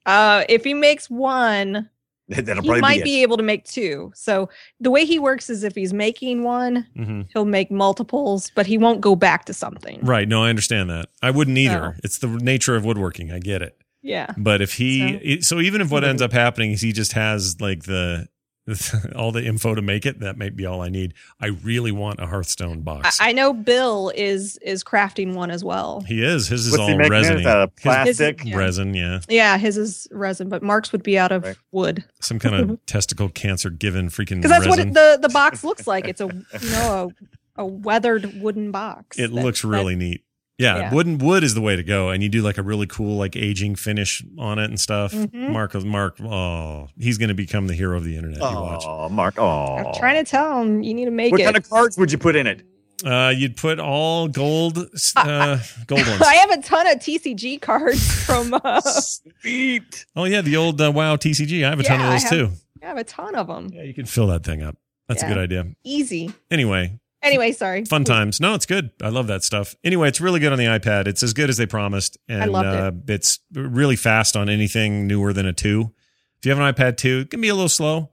Uh, 0.07 0.45
if 0.49 0.65
he 0.65 0.75
makes 0.75 1.09
one, 1.09 1.89
That'll 2.29 2.63
he 2.63 2.81
might 2.81 2.99
be, 3.01 3.05
be 3.05 3.23
able 3.23 3.37
to 3.39 3.43
make 3.43 3.65
two. 3.65 4.13
So 4.15 4.49
the 4.81 4.91
way 4.91 5.05
he 5.05 5.19
works 5.19 5.49
is 5.51 5.63
if 5.65 5.75
he's 5.75 5.93
making 5.93 6.43
one, 6.43 6.87
hmm 6.97 7.23
he'll 7.33 7.45
make 7.45 7.71
multiples, 7.71 8.51
but 8.55 8.67
he 8.67 8.79
won't 8.79 9.01
go 9.03 9.15
back 9.17 9.45
to 9.47 9.55
something. 9.55 10.01
Right. 10.03 10.27
No, 10.29 10.43
I 10.45 10.49
understand 10.51 10.89
that. 10.91 11.09
I 11.23 11.31
wouldn't 11.31 11.57
either. 11.59 11.81
No. 11.81 11.95
It's 12.03 12.19
the 12.19 12.29
nature 12.29 12.77
of 12.77 12.85
woodworking. 12.85 13.31
I 13.33 13.39
get 13.41 13.61
it. 13.63 13.77
Yeah. 14.03 14.33
But 14.37 14.61
if 14.61 14.75
he, 14.75 15.41
So- 15.41 15.57
so 15.57 15.61
even 15.63 15.81
if 15.81 15.91
what 15.91 16.05
ends 16.05 16.21
up 16.23 16.33
happening 16.33 16.73
is 16.73 16.83
he 16.83 16.93
just 16.93 17.13
has 17.13 17.61
like 17.61 17.85
the, 17.85 18.29
all 19.15 19.31
the 19.31 19.45
info 19.45 19.75
to 19.75 19.83
make 19.83 20.07
it, 20.07 20.21
that 20.21 20.39
might 20.39 20.57
be 20.57 20.65
all 20.65 20.81
I 20.81 20.89
need. 20.89 21.13
I 21.41 21.49
really 21.49 21.93
want 21.93 22.19
a 22.21 22.27
Hearthstone 22.27 22.81
box. 22.81 23.19
I 23.21 23.33
know 23.33 23.53
Bill 23.53 24.11
is 24.15 24.57
is 24.59 24.83
crafting 24.83 25.35
one 25.35 25.51
as 25.51 25.63
well. 25.63 26.01
he 26.09 26.23
is. 26.25 26.49
His 26.49 26.67
is 26.67 26.73
What's 26.73 26.81
all 26.81 26.89
he 26.89 26.97
making 26.97 27.15
it 27.41 27.47
out 27.47 27.63
of? 27.63 27.73
His- 27.75 27.83
Plastic? 27.83 28.43
Yeah. 28.45 28.57
Resin, 28.57 28.95
yeah. 28.95 29.21
Yeah, 29.29 29.59
his 29.59 29.77
is 29.77 30.09
resin, 30.11 30.49
but 30.49 30.63
Mark's 30.63 30.93
would 30.93 31.03
be 31.03 31.19
out 31.19 31.31
of 31.33 31.45
Right. 31.45 31.57
wood 31.73 32.05
Some 32.21 32.39
kind 32.39 32.55
of 32.71 32.87
testicle 32.87 33.29
cancer 33.29 33.69
given 33.71 34.09
freaking 34.09 34.37
because 34.43 34.51
that's 34.51 34.67
resin. 34.67 34.71
what 34.71 34.79
it, 34.89 34.95
the 35.21 35.29
the 35.29 35.33
box 35.33 35.63
looks 35.63 35.87
like. 35.87 36.09
It's 36.09 36.21
a 36.23 36.27
you 36.61 36.71
know 36.71 37.13
a, 37.57 37.63
a 37.63 37.67
weathered 37.67 38.41
wooden 38.41 38.71
box. 38.71 39.19
it 39.19 39.31
that- 39.31 39.43
looks 39.43 39.61
that- 39.63 39.69
really 39.69 39.95
neat. 39.97 40.24
Yeah, 40.59 40.77
Yeah. 40.79 40.95
wooden 40.95 41.19
wood 41.19 41.43
is 41.43 41.55
the 41.55 41.61
way 41.61 41.75
to 41.75 41.83
go, 41.83 42.11
and 42.11 42.23
you 42.23 42.29
do 42.29 42.41
like 42.41 42.59
a 42.59 42.63
really 42.63 42.87
cool 42.87 43.17
like 43.17 43.35
aging 43.35 43.75
finish 43.75 44.23
on 44.39 44.59
it 44.61 44.67
and 44.67 44.79
stuff. 44.79 45.13
Mhm. 45.13 45.51
Mark, 45.51 45.75
Mark, 45.85 46.21
oh, 46.21 46.89
he's 46.99 47.19
going 47.19 47.29
to 47.29 47.35
become 47.35 47.67
the 47.67 47.75
hero 47.75 47.97
of 47.97 48.05
the 48.05 48.15
internet. 48.17 48.39
You 48.39 48.45
watch. 48.45 48.85
Oh, 48.87 49.09
Mark. 49.09 49.35
Oh, 49.39 49.77
I'm 49.79 49.95
trying 49.95 50.25
to 50.25 50.31
tell 50.31 50.63
him 50.63 50.81
you 50.83 50.95
need 50.95 51.07
to 51.07 51.11
make 51.11 51.33
What 51.33 51.41
it. 51.41 51.45
kind 51.45 51.57
of 51.57 51.69
cards 51.69 51.99
would 51.99 52.13
you 52.13 52.19
put 52.19 52.37
in 52.37 52.47
it? 52.47 52.63
Uh, 53.05 53.35
you'd 53.37 53.57
put 53.57 53.81
all 53.81 54.29
gold, 54.29 54.79
uh, 55.17 55.59
gold 55.89 56.07
ones. 56.07 56.23
I 56.23 56.35
have 56.37 56.51
a 56.51 56.63
ton 56.63 56.87
of 56.87 56.99
TCG 57.01 57.61
cards 57.61 58.25
from. 58.25 58.55
Uh, 58.55 58.81
Sweet. 59.43 60.07
Oh 60.15 60.25
yeah, 60.25 60.41
the 60.41 60.57
old 60.57 60.81
uh, 60.81 60.93
WoW 60.93 61.17
TCG. 61.17 61.65
I 61.67 61.71
have 61.71 61.81
a 61.81 61.83
ton 61.83 61.99
Yeah, 61.99 62.07
of 62.07 62.11
I 62.11 62.15
those 62.15 62.23
have- 62.23 62.31
too. 62.31 62.51
I 62.83 62.87
have 62.87 62.97
a 62.99 63.05
ton 63.05 63.35
of 63.35 63.49
them. 63.49 63.71
Yeah, 63.73 63.83
you 63.83 63.93
can 63.95 64.07
fill 64.07 64.29
that 64.29 64.45
thing 64.45 64.63
up. 64.63 64.77
That's 65.09 65.23
a 65.23 65.27
good 65.27 65.39
idea. 65.39 65.67
Easy. 65.85 66.33
Anyway, 66.51 66.99
Anyway, 67.25 67.53
sorry. 67.53 67.85
fun 67.87 68.05
times. 68.05 68.41
No, 68.41 68.55
it's 68.55 68.67
good. 68.67 68.91
I 69.03 69.09
love 69.09 69.27
that 69.29 69.43
stuff. 69.43 69.75
Anyway, 69.83 70.09
it's 70.09 70.21
really 70.21 70.41
good 70.41 70.53
on 70.53 70.59
the 70.59 70.67
iPad. 70.67 71.09
It's 71.09 71.23
as 71.23 71.33
good 71.33 71.49
as 71.51 71.57
they 71.57 71.67
promised, 71.67 72.19
and 72.29 72.53
loved 72.53 72.69
it. 72.69 72.75
uh, 72.75 73.15
it's 73.15 73.41
really 73.53 73.97
fast 73.97 74.37
on 74.37 74.49
anything 74.49 75.07
newer 75.07 75.33
than 75.33 75.47
a 75.47 75.53
two. 75.53 75.93
If 76.39 76.47
you 76.47 76.55
have 76.55 76.61
an 76.61 76.73
iPad 76.75 76.99
two, 76.99 77.21
it 77.21 77.31
can 77.31 77.41
be 77.41 77.49
a 77.49 77.55
little 77.55 77.69
slow. 77.71 78.11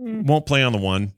Mm. 0.00 0.26
Won't 0.26 0.46
play 0.46 0.62
on 0.62 0.72
the 0.72 0.78
one. 0.78 1.12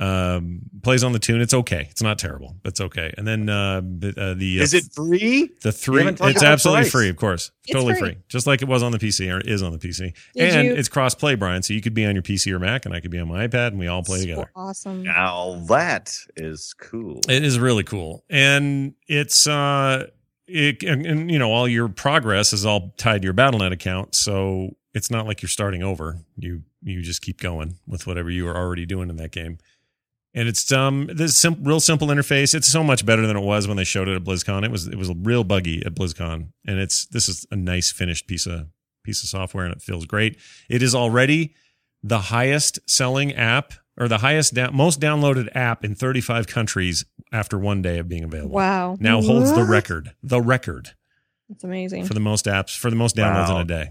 Um, 0.00 0.60
plays 0.82 1.02
on 1.02 1.10
the 1.12 1.18
tune. 1.18 1.40
It's 1.40 1.54
okay. 1.54 1.88
It's 1.90 2.02
not 2.02 2.18
terrible, 2.20 2.54
but 2.62 2.70
it's 2.70 2.80
okay. 2.80 3.12
And 3.18 3.26
then 3.26 3.48
uh, 3.48 3.80
b- 3.80 4.14
uh, 4.16 4.34
the 4.34 4.60
uh, 4.60 4.62
Is 4.62 4.72
it 4.74 4.84
free? 4.92 5.50
the 5.62 5.72
three? 5.72 6.04
It's 6.06 6.42
absolutely 6.42 6.82
price. 6.82 6.92
free, 6.92 7.08
of 7.08 7.16
course, 7.16 7.50
It's 7.64 7.72
totally 7.72 7.94
free. 7.94 8.12
free. 8.14 8.16
just 8.28 8.46
like 8.46 8.62
it 8.62 8.68
was 8.68 8.82
on 8.84 8.92
the 8.92 8.98
PC 8.98 9.28
or 9.34 9.40
is 9.40 9.60
on 9.62 9.72
the 9.72 9.78
PC. 9.78 10.14
Did 10.34 10.54
and 10.54 10.68
you- 10.68 10.74
it's 10.74 10.88
cross 10.88 11.14
play, 11.16 11.34
Brian. 11.34 11.62
So 11.64 11.74
you 11.74 11.80
could 11.80 11.94
be 11.94 12.04
on 12.06 12.14
your 12.14 12.22
PC 12.22 12.52
or 12.52 12.60
Mac, 12.60 12.86
and 12.86 12.94
I 12.94 13.00
could 13.00 13.10
be 13.10 13.18
on 13.18 13.26
my 13.28 13.48
iPad, 13.48 13.68
and 13.68 13.78
we 13.80 13.88
all 13.88 14.04
play 14.04 14.18
So 14.18 14.22
together. 14.26 14.50
Awesome. 14.54 15.02
Now 15.02 15.64
that 15.68 16.16
is 16.36 16.74
cool. 16.80 17.20
It 17.28 17.44
is 17.44 17.58
really 17.58 17.82
cool, 17.84 18.24
and 18.30 18.94
it's 19.08 19.48
uh, 19.48 20.06
it 20.46 20.84
and, 20.84 21.04
and 21.06 21.28
you 21.30 21.40
know 21.40 21.50
all 21.50 21.66
your 21.66 21.88
progress 21.88 22.52
is 22.52 22.64
all 22.64 22.94
tied 22.98 23.22
to 23.22 23.26
your 23.26 23.34
BattleNet 23.34 23.72
account, 23.72 24.14
so 24.14 24.76
it's 24.94 25.10
not 25.10 25.26
like 25.26 25.42
you're 25.42 25.48
starting 25.48 25.82
over. 25.82 26.18
You 26.36 26.62
you 26.84 27.02
just 27.02 27.20
keep 27.20 27.40
going 27.40 27.78
with 27.88 28.06
whatever 28.06 28.30
you 28.30 28.46
are 28.46 28.56
already 28.56 28.86
doing 28.86 29.10
in 29.10 29.16
that 29.16 29.32
game, 29.32 29.58
and 30.34 30.48
it's 30.48 30.70
um 30.72 31.08
this 31.12 31.36
sim- 31.38 31.62
real 31.62 31.80
simple 31.80 32.08
interface. 32.08 32.54
It's 32.54 32.68
so 32.68 32.82
much 32.84 33.04
better 33.06 33.26
than 33.26 33.36
it 33.36 33.42
was 33.42 33.66
when 33.66 33.76
they 33.76 33.84
showed 33.84 34.08
it 34.08 34.16
at 34.16 34.24
BlizzCon. 34.24 34.64
It 34.64 34.70
was 34.70 34.86
it 34.86 34.96
was 34.96 35.08
a 35.10 35.14
real 35.14 35.44
buggy 35.44 35.84
at 35.84 35.94
BlizzCon, 35.94 36.48
and 36.66 36.78
it's 36.78 37.06
this 37.06 37.28
is 37.28 37.46
a 37.50 37.56
nice 37.56 37.90
finished 37.90 38.26
piece 38.26 38.46
of 38.46 38.68
piece 39.04 39.22
of 39.22 39.28
software, 39.28 39.64
and 39.64 39.74
it 39.74 39.82
feels 39.82 40.04
great. 40.06 40.38
It 40.68 40.82
is 40.82 40.94
already 40.94 41.54
the 42.02 42.18
highest 42.18 42.78
selling 42.88 43.34
app 43.34 43.72
or 43.96 44.06
the 44.06 44.18
highest 44.18 44.54
down, 44.54 44.76
most 44.76 45.00
downloaded 45.00 45.48
app 45.56 45.84
in 45.84 45.94
35 45.96 46.46
countries 46.46 47.04
after 47.32 47.58
one 47.58 47.82
day 47.82 47.98
of 47.98 48.08
being 48.08 48.22
available. 48.22 48.54
Wow. 48.54 48.96
Now 49.00 49.20
holds 49.20 49.52
the 49.52 49.64
record, 49.64 50.12
the 50.22 50.40
record 50.40 50.90
That's 51.48 51.64
amazing. 51.64 52.04
for 52.04 52.14
the 52.14 52.20
most 52.20 52.44
apps, 52.46 52.76
for 52.78 52.90
the 52.90 52.96
most 52.96 53.16
downloads 53.16 53.48
Wow. 53.48 53.56
in 53.56 53.62
a 53.62 53.64
day. 53.64 53.90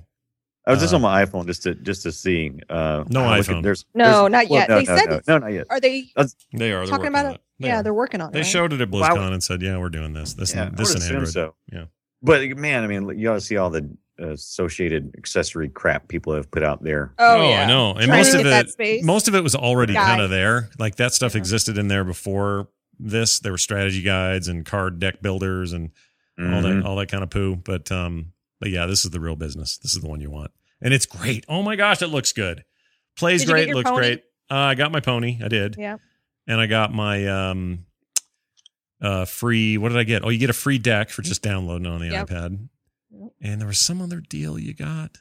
I 0.67 0.71
was 0.71 0.81
just 0.81 0.93
uh, 0.93 0.97
on 0.97 1.01
my 1.01 1.23
iPhone 1.25 1.45
just 1.47 1.63
to 1.63 1.73
just 1.75 2.03
to 2.03 2.11
see. 2.11 2.51
Uh, 2.69 3.03
No 3.09 3.23
I 3.23 3.37
look 3.37 3.47
iPhone. 3.47 3.57
At, 3.57 3.63
there's 3.63 3.85
No, 3.95 4.03
there's- 4.29 4.31
not 4.31 4.49
yet. 4.51 4.69
no, 4.69 4.75
They 4.79 4.83
no, 4.85 4.97
said 4.97 5.09
no, 5.09 5.21
no, 5.27 5.37
not 5.39 5.53
yet. 5.53 5.67
Are 5.69 5.79
they 5.79 6.09
They 6.53 6.71
are 6.73 6.85
talking 6.85 7.07
about 7.07 7.33
it? 7.35 7.41
They 7.59 7.67
yeah, 7.69 7.79
are. 7.79 7.83
they're 7.83 7.93
working 7.93 8.21
on 8.21 8.29
it. 8.29 8.33
They 8.33 8.39
right? 8.39 8.45
showed 8.45 8.73
it 8.73 8.81
at 8.81 8.89
Well, 8.91 9.03
I 9.03 9.09
BlizzCon 9.09 9.31
and 9.33 9.43
said, 9.43 9.61
"Yeah, 9.63 9.77
we're 9.79 9.89
doing 9.89 10.13
this. 10.13 10.33
This, 10.33 10.53
Yeah, 10.53 10.69
this 10.71 10.93
and 10.93 10.99
assume 11.01 11.15
Android." 11.17 11.33
so. 11.33 11.55
Yeah. 11.71 11.85
But 12.21 12.47
man, 12.57 12.83
I 12.83 12.87
mean, 12.87 13.17
you 13.17 13.31
ought 13.31 13.35
to 13.35 13.41
see 13.41 13.57
all 13.57 13.69
the 13.69 13.89
uh, 14.21 14.29
associated 14.29 15.13
accessory 15.17 15.69
crap 15.69 16.07
people 16.07 16.33
have 16.33 16.49
put 16.51 16.63
out 16.63 16.83
there. 16.83 17.13
Oh, 17.19 17.49
yeah. 17.49 17.63
I 17.63 17.65
know. 17.67 17.91
And 17.91 18.05
Trying 18.05 18.17
most 18.19 18.33
of 18.33 18.45
it, 18.79 19.03
most 19.03 19.27
of 19.27 19.35
it 19.35 19.43
was 19.43 19.53
already 19.55 19.93
kind 19.93 20.21
of 20.21 20.29
there. 20.31 20.69
Like 20.79 20.95
that 20.95 21.13
stuff 21.13 21.33
Yeah. 21.35 21.39
existed 21.39 21.77
in 21.77 21.87
there 21.87 22.03
before 22.03 22.67
this. 22.99 23.39
There 23.39 23.51
were 23.51 23.57
strategy 23.59 24.01
guides 24.01 24.47
and 24.47 24.65
card 24.65 24.99
deck 24.99 25.21
builders 25.21 25.71
and 25.73 25.91
all 26.39 26.45
Mhm. 26.45 26.81
that 26.81 26.85
all 26.87 26.95
that 26.97 27.09
kind 27.09 27.23
of 27.23 27.29
poo. 27.29 27.55
But 27.57 27.91
um, 27.91 28.33
but 28.59 28.69
yeah, 28.69 28.85
this 28.85 29.05
is 29.05 29.11
the 29.11 29.19
real 29.19 29.35
business. 29.35 29.77
This 29.77 29.95
is 29.95 30.01
the 30.01 30.07
one 30.09 30.21
you 30.21 30.29
want, 30.31 30.51
and 30.81 30.93
it's 30.93 31.05
great. 31.05 31.45
Oh 31.47 31.61
my 31.63 31.75
gosh, 31.75 32.01
it 32.01 32.07
looks 32.07 32.31
good. 32.33 32.63
Plays 33.17 33.41
Did 33.45 33.51
great. 33.51 33.69
Looks 33.73 33.89
pony? 33.89 33.99
great. 33.99 34.23
Uh, 34.49 34.55
I 34.55 34.75
got 34.75 34.91
my 34.91 34.99
pony. 34.99 35.39
I 35.43 35.47
did. 35.47 35.75
Yeah. 35.77 35.97
And 36.47 36.61
I 36.61 36.67
got 36.67 36.93
my 36.93 37.27
um, 37.27 37.85
uh, 39.01 39.25
free. 39.25 39.77
What 39.77 39.89
did 39.89 39.97
I 39.97 40.03
get? 40.03 40.23
Oh, 40.23 40.29
you 40.29 40.37
get 40.39 40.49
a 40.49 40.53
free 40.53 40.77
deck 40.77 41.09
for 41.09 41.21
just 41.21 41.41
downloading 41.41 41.87
on 41.87 41.99
the 41.99 42.07
Yep. 42.07 42.27
iPad. 42.27 42.67
Yep. 43.11 43.29
And 43.41 43.59
there 43.61 43.67
was 43.67 43.79
some 43.79 44.01
other 44.01 44.19
deal 44.21 44.57
you 44.57 44.73
got. 44.73 45.17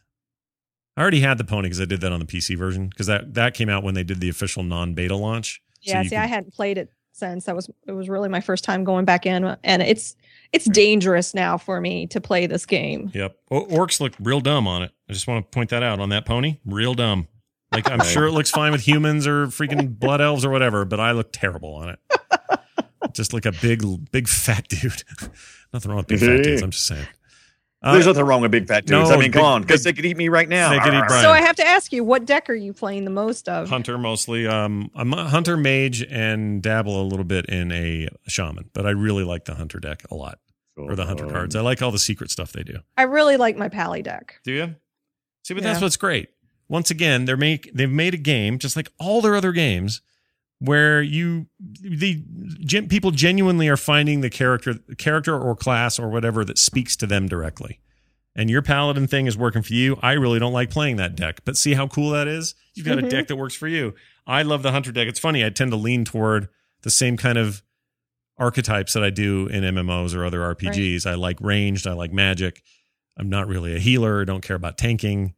I 0.97 1.03
already 1.03 1.21
had 1.21 1.37
the 1.39 1.45
pony 1.45 1.67
because 1.69 1.81
I 1.81 1.85
did 1.85 2.01
that 2.01 2.13
on 2.13 2.21
the 2.21 2.27
PC 2.27 2.57
version 2.57 2.89
because 2.89 3.07
that 3.07 3.35
that 3.35 3.55
came 3.55 3.69
out 3.69 3.83
when 3.83 3.95
they 3.95 4.05
did 4.05 4.21
the 4.21 4.29
official 4.31 4.63
non-beta 4.63 5.15
launch. 5.15 5.61
Yeah, 5.83 5.99
you 6.03 6.09
see, 6.09 6.17
could- 6.17 6.23
I 6.23 6.27
hadn't 6.27 6.55
played 6.55 6.79
it 6.79 6.91
since. 7.17 7.45
That 7.45 7.57
was 7.57 7.71
it 7.87 7.93
was 7.93 8.09
really 8.09 8.29
my 8.29 8.41
first 8.41 8.65
time 8.65 8.85
going 8.85 9.05
back 9.05 9.27
in, 9.27 9.57
and 9.65 9.83
it's 9.83 10.17
it's 10.53 10.67
dangerous 10.67 11.35
now 11.35 11.59
for 11.59 11.81
me 11.81 12.07
to 12.09 12.21
play 12.21 12.47
this 12.47 12.67
game. 12.67 13.11
Yep. 13.15 13.37
Orcs 13.51 14.01
look 14.01 14.15
real 14.21 14.41
dumb 14.41 14.67
on 14.67 14.83
it. 14.83 14.93
I 15.09 15.13
just 15.13 15.27
want 15.27 15.45
to 15.45 15.55
point 15.55 15.71
that 15.71 15.83
out 15.83 16.01
on 16.01 16.11
that 16.11 16.27
pony. 16.27 16.59
Real 16.65 16.95
dumb. 16.95 17.29
Like 17.73 17.91
I'm 17.91 18.05
sure 18.05 18.27
it 18.27 18.33
looks 18.33 18.51
fine 18.51 18.73
with 18.73 18.81
humans 18.81 19.27
or 19.27 19.49
freaking 19.49 19.99
blood 19.99 20.21
elves 20.21 20.45
or 20.45 20.51
whatever, 20.51 20.85
but 20.85 21.01
I 21.01 21.13
look 21.13 21.33
terrible 21.33 21.75
on 21.75 21.91
it. 21.91 21.99
just 23.13 23.33
like 23.33 23.47
a 23.47 23.53
big, 23.53 23.83
big 24.13 24.29
fat 24.29 24.69
dude. 24.69 25.03
Nothing 25.73 25.91
wrong 25.91 25.99
with 25.99 26.07
big 26.07 26.21
fat 26.21 26.43
dudes. 26.43 26.63
I'm 26.63 26.71
just 26.71 26.87
saying. 26.87 27.07
Uh, 27.87 27.93
There's 27.93 28.07
nothing 28.07 28.25
wrong 28.25 28.41
with 28.41 28.51
big 28.51 28.67
fat 28.67 28.85
dudes. 28.87 29.09
no, 29.09 29.15
I 29.15 29.19
mean, 29.19 29.31
come 29.33 29.41
big- 29.41 29.45
on, 29.45 29.63
because 29.63 29.85
they 29.85 29.93
could 29.93 30.05
eat 30.05 30.17
me 30.17 30.29
right 30.29 30.49
now. 30.49 30.71
They 30.71 30.79
could 30.81 30.93
eat 30.95 31.05
Brian. 31.07 31.23
So 31.23 31.31
I 31.31 31.41
have 31.41 31.57
to 31.57 31.67
ask 31.67 31.93
you, 31.93 32.03
what 32.05 32.25
deck 32.25 32.51
are 32.51 32.55
you 32.55 32.73
playing 32.73 33.05
the 33.05 33.11
most 33.11 33.49
of? 33.49 33.69
hunter 33.69 33.97
mostly. 33.97 34.47
Um, 34.47 34.91
I'm 34.95 35.13
a 35.15 35.29
hunter 35.29 35.57
mage 35.57 36.03
and 36.03 36.61
dabble 36.63 37.01
a 37.01 37.05
little 37.07 37.25
bit 37.25 37.47
in 37.47 37.71
a 37.73 38.09
shaman, 38.27 38.71
but 38.73 38.87
I 38.87 38.91
really 38.91 39.25
like 39.25 39.45
the 39.45 39.55
hunter 39.55 39.79
deck 39.79 40.03
a 40.11 40.15
lot 40.15 40.39
or 40.77 40.95
the 40.97 41.07
hunter 41.07 41.25
Um, 41.27 41.31
cards. 41.31 41.55
I 41.57 41.61
like 41.61 41.81
all 41.81 41.91
the 41.93 41.99
secret 41.99 42.31
stuff 42.31 42.53
they 42.53 42.63
do. 42.65 42.81
I 42.99 43.03
really 43.03 43.37
like 43.37 43.57
my 43.57 43.69
Pally 43.69 44.03
deck. 44.03 44.41
Do 44.45 44.53
you? 44.53 44.75
See, 45.45 45.55
but 45.55 45.63
that's 45.63 45.81
what's 45.81 45.97
great. 45.97 46.31
Once 46.69 46.91
again, 46.91 47.25
they're 47.25 47.37
make 47.37 47.71
they've 47.73 47.89
made 47.89 48.15
a 48.15 48.19
game 48.19 48.59
just 48.59 48.75
like 48.75 48.91
all 48.99 49.21
their 49.23 49.37
other 49.37 49.53
games 49.53 50.01
where 50.59 51.03
you 51.03 51.47
the 51.61 52.25
gen, 52.61 52.89
people 52.89 53.11
genuinely 53.11 53.69
are 53.69 53.77
finding 53.77 54.21
the 54.23 54.31
character 54.31 54.75
character 54.99 55.39
or 55.39 55.55
class 55.55 55.99
or 55.99 56.09
whatever 56.09 56.45
that 56.45 56.59
speaks 56.59 56.97
to 56.97 57.07
them 57.07 57.29
directly. 57.29 57.81
And 58.35 58.51
your 58.51 58.63
paladin 58.63 59.07
thing 59.07 59.27
is 59.27 59.37
working 59.37 59.63
for 59.63 59.73
you. 59.73 59.99
I 60.03 60.13
really 60.13 60.39
don't 60.39 60.53
like 60.53 60.71
playing 60.71 60.97
that 60.97 61.17
deck, 61.17 61.41
but 61.45 61.57
see 61.57 61.75
how 61.75 61.87
cool 61.89 62.11
that 62.11 62.29
is? 62.29 62.55
You've 62.75 62.85
got 62.87 62.99
a 62.99 63.03
Mhm. 63.03 63.09
deck 63.11 63.27
that 63.29 63.37
works 63.37 63.55
for 63.55 63.67
you. 63.69 63.95
I 64.27 64.43
love 64.43 64.63
the 64.63 64.73
hunter 64.73 64.93
deck. 64.93 65.09
It's 65.09 65.21
funny, 65.21 65.45
I 65.45 65.49
tend 65.51 65.71
to 65.71 65.77
lean 65.77 66.05
toward 66.05 66.49
the 66.83 66.91
same 66.91 67.17
kind 67.17 67.39
of 67.39 67.63
archetypes 68.39 68.93
that 68.93 69.03
I 69.03 69.09
do 69.11 69.47
in 69.47 69.65
MMOs 69.65 70.15
or 70.15 70.25
other 70.25 70.41
RPGs. 70.43 71.07
I 71.07 71.15
like 71.15 71.41
ranged, 71.41 71.87
I 71.87 71.93
like 71.95 72.13
magic. 72.13 72.63
I'm 73.19 73.31
not 73.31 73.49
really 73.49 73.75
a 73.75 73.79
healer, 73.79 74.25
don't 74.27 74.43
care 74.43 74.57
about 74.57 74.77
tanking. 74.77 75.35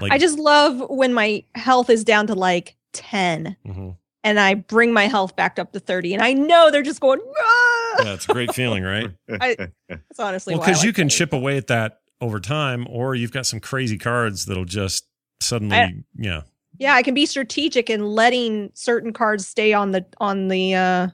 Like 0.00 0.10
I 0.12 0.18
just 0.18 0.38
love 0.38 0.82
when 0.90 1.14
my 1.14 1.44
health 1.54 1.88
is 1.90 2.02
down 2.02 2.26
to 2.26 2.34
like 2.34 2.74
10 2.92 3.56
Mhm. 3.64 3.96
And 4.24 4.38
I 4.38 4.54
bring 4.54 4.92
my 4.92 5.06
health 5.06 5.36
back 5.36 5.58
up 5.58 5.72
to 5.72 5.80
30 5.80 6.14
and 6.14 6.22
I 6.22 6.32
know 6.32 6.70
they're 6.70 6.82
just 6.82 7.00
going, 7.00 7.20
ah! 7.20 8.02
Yeah, 8.04 8.14
it's 8.14 8.28
a 8.28 8.32
great 8.32 8.54
feeling, 8.54 8.82
right? 8.82 9.10
That's 9.26 10.18
honestly 10.18 10.54
well, 10.54 10.60
why 10.60 10.66
I 10.66 10.70
because 10.70 10.84
you 10.84 10.92
can 10.92 11.08
playing 11.08 11.08
chip 11.10 11.32
away 11.32 11.56
at 11.56 11.66
that 11.68 12.00
over 12.20 12.40
time, 12.40 12.86
or 12.88 13.14
you've 13.14 13.32
got 13.32 13.46
some 13.46 13.60
crazy 13.60 13.98
cards 13.98 14.46
that'll 14.46 14.64
just 14.64 15.06
suddenly, 15.40 15.76
I- 15.76 15.94
yeah, 16.16 16.42
Yeah, 16.78 16.94
I 16.94 17.02
can 17.02 17.14
be 17.14 17.26
strategic 17.26 17.90
in 17.90 18.04
letting 18.04 18.70
certain 18.74 19.12
cards 19.12 19.46
stay 19.46 19.72
on 19.72 19.92
the 19.92 20.04
on 20.18 20.48
the 20.48 20.74
uh 20.74 21.08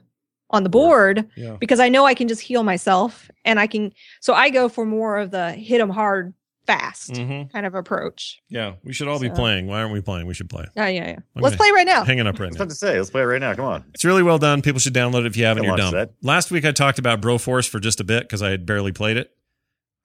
on 0.49 0.63
the 0.63 0.69
board 0.69 1.29
yeah. 1.35 1.57
because 1.59 1.79
I 1.79 1.89
know 1.89 2.05
I 2.05 2.13
can 2.13 2.29
just 2.29 2.41
heal 2.41 2.63
myself 2.63 3.29
and 3.43 3.59
I 3.59 3.67
can 3.67 3.91
so 4.21 4.33
I 4.33 4.49
go 4.49 4.69
for 4.69 4.85
more 4.85 5.17
of 5.17 5.31
the 5.31 5.51
hit 5.51 5.79
them 5.79 5.89
hard 5.89 6.33
fast 6.67 7.15
hmm 7.17 7.43
kind 7.45 7.65
of 7.65 7.73
approach. 7.75 8.41
Yeah, 8.49 8.73
we 8.83 8.93
should 8.93 9.07
all 9.07 9.19
be 9.19 9.29
playing. 9.29 9.67
Why 9.67 9.79
aren't 9.81 9.93
we 9.93 10.01
playing? 10.01 10.27
We 10.27 10.33
should 10.33 10.49
play. 10.49 10.65
Yeah, 10.75 10.87
yeah, 10.89 11.07
yeah. 11.07 11.15
I'm 11.35 11.41
Let's 11.41 11.55
play 11.55 11.71
right 11.71 11.87
now. 11.87 12.03
Hanging 12.03 12.27
up 12.27 12.37
right 12.39 12.47
I 12.47 12.49
was 12.49 12.55
now. 12.57 12.63
about 12.63 12.69
to 12.71 12.75
say, 12.75 12.97
let's 12.97 13.09
play 13.09 13.21
it 13.21 13.25
right 13.25 13.41
now. 13.41 13.55
Come 13.55 13.65
on. 13.65 13.85
It's 13.93 14.05
really 14.05 14.21
well 14.23 14.37
done. 14.37 14.61
People 14.61 14.79
should 14.79 14.93
download 14.93 15.21
it 15.21 15.27
if 15.27 15.37
you 15.37 15.45
haven't. 15.45 15.63
You're 15.63 15.71
watch 15.73 15.79
dumb. 15.79 15.93
that. 15.93 16.11
Last 16.21 16.51
week 16.51 16.65
I 16.65 16.71
talked 16.71 16.99
about 16.99 17.21
Broforce 17.21 17.67
for 17.67 17.79
just 17.79 17.99
a 17.99 18.03
bit 18.03 18.23
because 18.23 18.41
I 18.43 18.49
had 18.51 18.65
barely 18.65 18.91
played 18.91 19.17
it. 19.17 19.31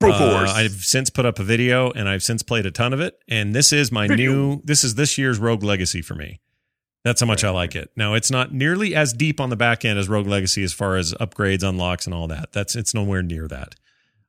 Pro 0.00 0.10
Uh, 0.12 0.18
Force. 0.38 0.52
I've 0.52 0.72
since 0.84 1.10
put 1.10 1.26
up 1.26 1.38
a 1.38 1.44
video 1.44 1.90
and 1.90 2.08
I've 2.08 2.22
since 2.22 2.42
played 2.42 2.66
a 2.66 2.70
ton 2.70 2.92
of 2.92 3.00
it. 3.00 3.18
And 3.28 3.54
this 3.54 3.72
is 3.72 3.92
my 3.92 4.06
Video. 4.08 4.32
new, 4.32 4.62
this 4.64 4.84
is 4.84 4.94
this 4.94 5.18
year's 5.18 5.38
Rogue 5.38 5.62
Legacy 5.62 6.02
for 6.02 6.14
me. 6.14 6.40
That's 7.04 7.20
how 7.20 7.26
much 7.26 7.42
I 7.42 7.50
like 7.50 7.74
it. 7.74 7.90
Now 7.96 8.14
it's 8.14 8.30
not 8.30 8.52
nearly 8.52 8.94
as 8.94 9.12
deep 9.12 9.40
on 9.40 9.50
the 9.50 9.56
back 9.56 9.84
end 9.84 9.98
as 9.98 10.08
Rogue 10.08 10.28
Legacy 10.28 10.62
as 10.62 10.72
far 10.72 10.96
as 10.96 11.12
upgrades, 11.14 11.68
unlocks, 11.68 12.06
and 12.06 12.14
all 12.14 12.28
that. 12.28 12.52
That's 12.52 12.76
it's 12.76 12.94
nowhere 12.94 13.22
near 13.22 13.48
that. 13.48 13.74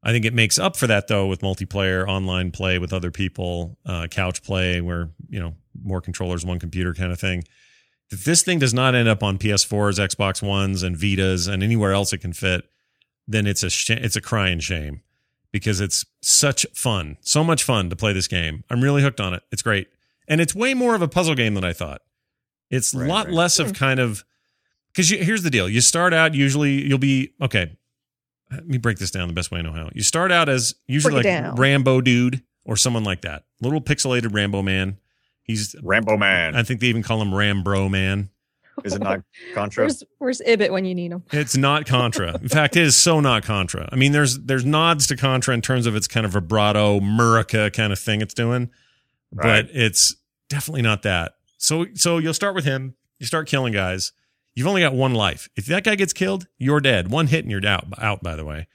I 0.05 0.11
think 0.11 0.25
it 0.25 0.33
makes 0.33 0.59
up 0.59 0.75
for 0.75 0.85
that 0.87 1.07
though 1.07 1.27
with 1.27 1.39
multiplayer, 1.41 2.05
online 2.07 2.51
play 2.51 2.77
with 2.77 2.91
other 2.91 3.09
people, 3.09 3.77
uh, 3.85 4.07
couch 4.07 4.43
play 4.43 4.81
where 4.81 5.09
you 5.29 5.39
know 5.39 5.55
more 5.81 6.01
controllers, 6.01 6.45
one 6.45 6.59
computer 6.59 6.93
kind 6.93 7.11
of 7.11 7.19
thing. 7.19 7.43
If 8.11 8.25
this 8.25 8.43
thing 8.43 8.59
does 8.59 8.73
not 8.73 8.93
end 8.95 9.07
up 9.07 9.23
on 9.23 9.37
PS4s, 9.39 9.97
Xbox 9.97 10.43
Ones, 10.43 10.83
and 10.83 10.95
Vitas, 10.95 11.47
and 11.51 11.63
anywhere 11.63 11.93
else 11.93 12.13
it 12.13 12.19
can 12.19 12.33
fit, 12.33 12.65
then 13.27 13.47
it's 13.47 13.63
a 13.63 13.69
sh- 13.69 13.91
it's 13.91 14.15
a 14.17 14.21
crying 14.21 14.59
shame 14.59 15.01
because 15.51 15.79
it's 15.79 16.05
such 16.21 16.65
fun, 16.75 17.17
so 17.21 17.43
much 17.43 17.63
fun 17.63 17.89
to 17.89 17.95
play 17.95 18.11
this 18.13 18.27
game. 18.27 18.63
I'm 18.69 18.81
really 18.83 19.01
hooked 19.01 19.21
on 19.21 19.33
it. 19.33 19.43
It's 19.51 19.61
great, 19.61 19.87
and 20.27 20.41
it's 20.41 20.53
way 20.53 20.73
more 20.73 20.95
of 20.95 21.01
a 21.01 21.07
puzzle 21.07 21.33
game 21.35 21.53
than 21.53 21.63
I 21.63 21.73
thought. 21.73 22.01
It's 22.69 22.93
a 22.93 22.99
Right, 22.99 23.07
lot 23.09 23.25
right. 23.27 23.33
less 23.35 23.57
of 23.59 23.73
kind 23.73 23.99
of 23.99 24.23
because 24.93 25.09
here's 25.09 25.43
the 25.43 25.49
deal: 25.49 25.69
you 25.69 25.79
start 25.81 26.13
out 26.13 26.35
usually 26.35 26.85
you'll 26.87 26.97
be 26.99 27.33
okay. 27.41 27.77
Let 28.53 28.67
me 28.67 28.77
break 28.77 28.97
this 28.99 29.11
down 29.11 29.27
the 29.27 29.33
best 29.33 29.51
way 29.51 29.59
I 29.59 29.61
know 29.61 29.71
how. 29.73 29.89
You 29.93 30.03
start 30.03 30.31
out 30.31 30.49
as 30.49 30.75
usually 30.87 31.15
like 31.15 31.23
down. 31.23 31.55
Rambo 31.55 32.01
dude 32.01 32.43
or 32.65 32.77
someone 32.77 33.03
like 33.03 33.21
that, 33.21 33.43
little 33.61 33.81
pixelated 33.81 34.33
Rambo 34.33 34.61
man. 34.61 34.97
He's 35.43 35.75
Rambo 35.83 36.15
Man. 36.17 36.55
I 36.55 36.63
think 36.63 36.79
they 36.79 36.87
even 36.87 37.03
call 37.03 37.21
him 37.21 37.31
Rambro 37.31 37.89
man. 37.91 38.29
Is 38.85 38.93
it 38.95 39.01
not 39.01 39.21
Contra? 39.53 39.83
Where's 39.83 40.03
where's 40.17 40.41
Ibit 40.47 40.71
when 40.71 40.85
you 40.85 40.95
need 40.95 41.11
him? 41.11 41.23
It's 41.31 41.55
not 41.57 41.85
Contra. 41.85 42.39
In 42.41 42.47
fact, 42.49 42.75
it 42.77 42.83
is 42.83 42.95
so 42.95 43.19
not 43.19 43.43
Contra. 43.43 43.87
I 43.91 43.95
mean, 43.97 44.13
there's 44.13 44.39
there's 44.39 44.65
nods 44.65 45.05
to 45.07 45.17
Contra 45.17 45.53
in 45.53 45.61
terms 45.61 45.85
of 45.85 45.95
its 45.95 46.07
kind 46.07 46.25
of 46.25 46.31
vibrato, 46.31 46.99
Murica 46.99 47.71
kind 47.73 47.91
of 47.93 47.99
thing 47.99 48.21
it's 48.21 48.33
doing, 48.33 48.69
Right. 49.33 49.65
but 49.67 49.75
it's 49.75 50.15
definitely 50.49 50.81
not 50.81 51.03
that. 51.03 51.33
So 51.57 51.85
so 51.93 52.17
you'll 52.19 52.33
start 52.33 52.55
with 52.55 52.65
him. 52.65 52.95
You 53.19 53.25
start 53.27 53.47
killing 53.47 53.73
guys. 53.73 54.11
You've 54.55 54.67
only 54.67 54.81
got 54.81 54.93
one 54.93 55.13
life. 55.13 55.49
If 55.55 55.65
that 55.67 55.83
guy 55.83 55.95
gets 55.95 56.13
killed, 56.13 56.47
you're 56.57 56.79
dead. 56.79 57.09
One 57.09 57.27
hit 57.27 57.43
and 57.43 57.51
you're 57.51 57.65
out. 57.65 57.85
Out 57.99 58.21
by 58.21 58.35
the 58.35 58.45
way. 58.45 58.67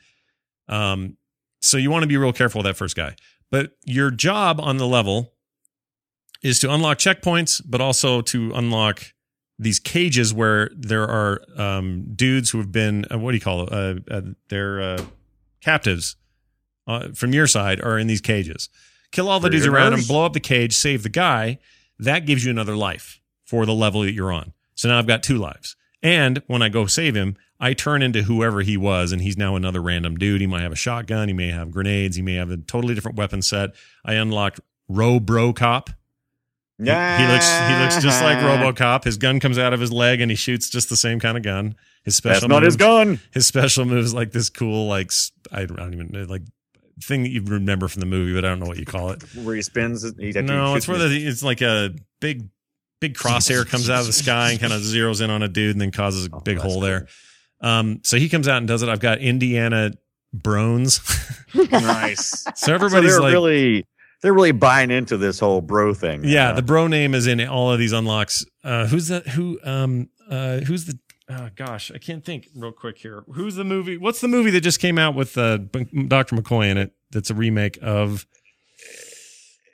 Um, 0.68 1.16
so 1.60 1.76
you 1.76 1.90
want 1.90 2.02
to 2.02 2.08
be 2.08 2.16
real 2.16 2.32
careful 2.32 2.60
with 2.60 2.66
that 2.66 2.76
first 2.76 2.96
guy. 2.96 3.16
But 3.50 3.72
your 3.84 4.10
job 4.10 4.60
on 4.60 4.76
the 4.76 4.86
level 4.86 5.32
is 6.42 6.60
to 6.60 6.72
unlock 6.72 6.98
checkpoints, 6.98 7.62
but 7.64 7.80
also 7.80 8.20
to 8.22 8.52
unlock 8.54 9.14
these 9.58 9.80
cages 9.80 10.32
where 10.32 10.70
there 10.76 11.04
are 11.04 11.40
um, 11.56 12.14
dudes 12.14 12.50
who 12.50 12.58
have 12.58 12.70
been 12.70 13.04
uh, 13.12 13.18
what 13.18 13.32
do 13.32 13.36
you 13.36 13.40
call 13.40 13.64
it? 13.64 13.72
Uh, 13.72 13.94
uh, 14.10 14.20
they're 14.48 14.80
uh, 14.80 15.04
captives 15.60 16.16
uh, 16.86 17.08
from 17.12 17.32
your 17.32 17.46
side 17.46 17.80
are 17.80 17.98
in 17.98 18.06
these 18.06 18.20
cages. 18.20 18.68
Kill 19.10 19.28
all 19.28 19.40
the 19.40 19.50
dudes 19.50 19.66
around 19.66 19.92
them, 19.92 20.02
blow 20.06 20.26
up 20.26 20.32
the 20.32 20.40
cage, 20.40 20.74
save 20.74 21.02
the 21.02 21.08
guy. 21.08 21.58
That 21.98 22.26
gives 22.26 22.44
you 22.44 22.50
another 22.50 22.76
life 22.76 23.20
for 23.44 23.64
the 23.66 23.72
level 23.72 24.02
that 24.02 24.12
you're 24.12 24.32
on. 24.32 24.52
So 24.78 24.88
now 24.88 24.98
I've 24.98 25.06
got 25.08 25.22
two 25.22 25.38
lives. 25.38 25.74
And 26.02 26.40
when 26.46 26.62
I 26.62 26.68
go 26.68 26.86
save 26.86 27.16
him, 27.16 27.36
I 27.58 27.72
turn 27.72 28.00
into 28.02 28.22
whoever 28.22 28.60
he 28.62 28.76
was, 28.76 29.10
and 29.10 29.20
he's 29.20 29.36
now 29.36 29.56
another 29.56 29.82
random 29.82 30.16
dude. 30.16 30.40
He 30.40 30.46
might 30.46 30.62
have 30.62 30.70
a 30.70 30.76
shotgun, 30.76 31.26
he 31.26 31.34
may 31.34 31.48
have 31.50 31.72
grenades, 31.72 32.14
he 32.14 32.22
may 32.22 32.34
have 32.34 32.52
a 32.52 32.56
totally 32.56 32.94
different 32.94 33.18
weapon 33.18 33.42
set. 33.42 33.70
I 34.04 34.14
unlocked 34.14 34.60
Robro 34.88 35.54
Cop. 35.54 35.90
He- 36.78 36.84
He, 36.84 36.90
looks 37.26 37.48
he 37.68 37.74
looks 37.82 38.00
just 38.00 38.22
like 38.22 38.38
RoboCop. 38.38 39.02
His 39.02 39.16
gun 39.16 39.40
comes 39.40 39.58
out 39.58 39.72
of 39.72 39.80
his 39.80 39.90
leg 39.90 40.20
and 40.20 40.30
he 40.30 40.36
shoots 40.36 40.70
just 40.70 40.88
the 40.88 40.96
same 40.96 41.18
kind 41.18 41.36
of 41.36 41.42
gun. 41.42 41.74
His 42.04 42.14
special 42.14 42.42
That's 42.46 42.48
not 42.48 42.62
his 42.62 42.74
move- 42.74 42.78
gun. 42.78 43.20
His 43.32 43.48
special 43.48 43.84
move 43.84 44.04
is 44.04 44.14
like 44.14 44.30
this 44.30 44.48
cool 44.48 44.86
like 44.86 45.10
I 45.50 45.64
don't 45.64 45.92
even 45.92 46.10
know, 46.12 46.22
like 46.22 46.42
thing 47.02 47.24
that 47.24 47.30
you 47.30 47.42
remember 47.42 47.88
from 47.88 47.98
the 48.00 48.06
movie, 48.06 48.32
but 48.32 48.44
I 48.44 48.48
don't 48.50 48.60
know 48.60 48.66
what 48.66 48.78
you 48.78 48.86
call 48.86 49.10
it. 49.10 49.22
Where 49.34 49.56
he 49.56 49.62
spins. 49.62 50.04
He 50.20 50.30
No, 50.30 50.76
it's 50.76 50.86
where 50.86 50.98
the 50.98 51.26
it's 51.26 51.42
like 51.42 51.60
a 51.62 51.96
big 52.20 52.48
big 53.00 53.14
crosshair 53.14 53.66
comes 53.66 53.88
out 53.90 54.00
of 54.00 54.06
the 54.06 54.12
sky 54.12 54.50
and 54.52 54.60
kind 54.60 54.72
of 54.72 54.80
zeroes 54.82 55.22
in 55.22 55.30
on 55.30 55.42
a 55.42 55.48
dude 55.48 55.72
and 55.72 55.80
then 55.80 55.90
causes 55.90 56.26
a 56.26 56.30
Oh, 56.32 56.40
big 56.40 56.56
that's 56.58 56.70
hole 56.72 56.80
there. 56.80 57.06
Um, 57.60 58.00
so 58.04 58.16
he 58.18 58.28
comes 58.28 58.46
out 58.48 58.58
and 58.58 58.68
does 58.68 58.82
it. 58.82 58.88
I've 58.88 59.00
got 59.00 59.18
Indiana 59.18 59.92
Brones. 60.36 61.00
nice. 61.72 62.42
so 62.42 62.50
so 62.54 62.74
everybody's 62.74 63.12
they're 63.12 63.20
like, 63.20 63.32
really 63.32 63.84
they're 64.22 64.34
really 64.34 64.52
buying 64.52 64.90
into 64.90 65.16
this 65.16 65.38
whole 65.40 65.60
bro 65.60 65.94
thing. 65.94 66.22
yeah, 66.24 66.50
Uh, 66.50 66.54
the 66.54 66.62
bro 66.62 66.86
name 66.88 67.14
is 67.14 67.26
in 67.26 67.40
all 67.46 67.72
of 67.72 67.78
these 67.78 67.92
unlocks. 67.92 68.44
Uh, 68.64 68.86
who's 68.86 69.08
that? 69.08 69.26
Who? 69.28 69.58
Um, 69.64 70.08
uh, 70.28 70.58
who's 70.58 70.84
the? 70.86 70.98
Oh 71.30 71.48
gosh, 71.56 71.90
I 71.94 71.98
can't 71.98 72.24
think 72.24 72.48
real 72.56 72.72
quick 72.72 72.98
here. 72.98 73.22
Who's 73.34 73.54
the 73.54 73.64
movie? 73.64 73.96
What's 73.98 74.20
the 74.20 74.28
movie 74.28 74.50
that 74.50 74.60
just 74.62 74.80
came 74.80 74.98
out 74.98 75.14
with 75.14 75.36
uh, 75.38 75.58
Dr. 75.58 76.36
McCoy 76.36 76.70
in 76.70 76.78
it? 76.78 76.92
That's 77.10 77.30
a 77.30 77.34
remake 77.34 77.78
of 77.82 78.26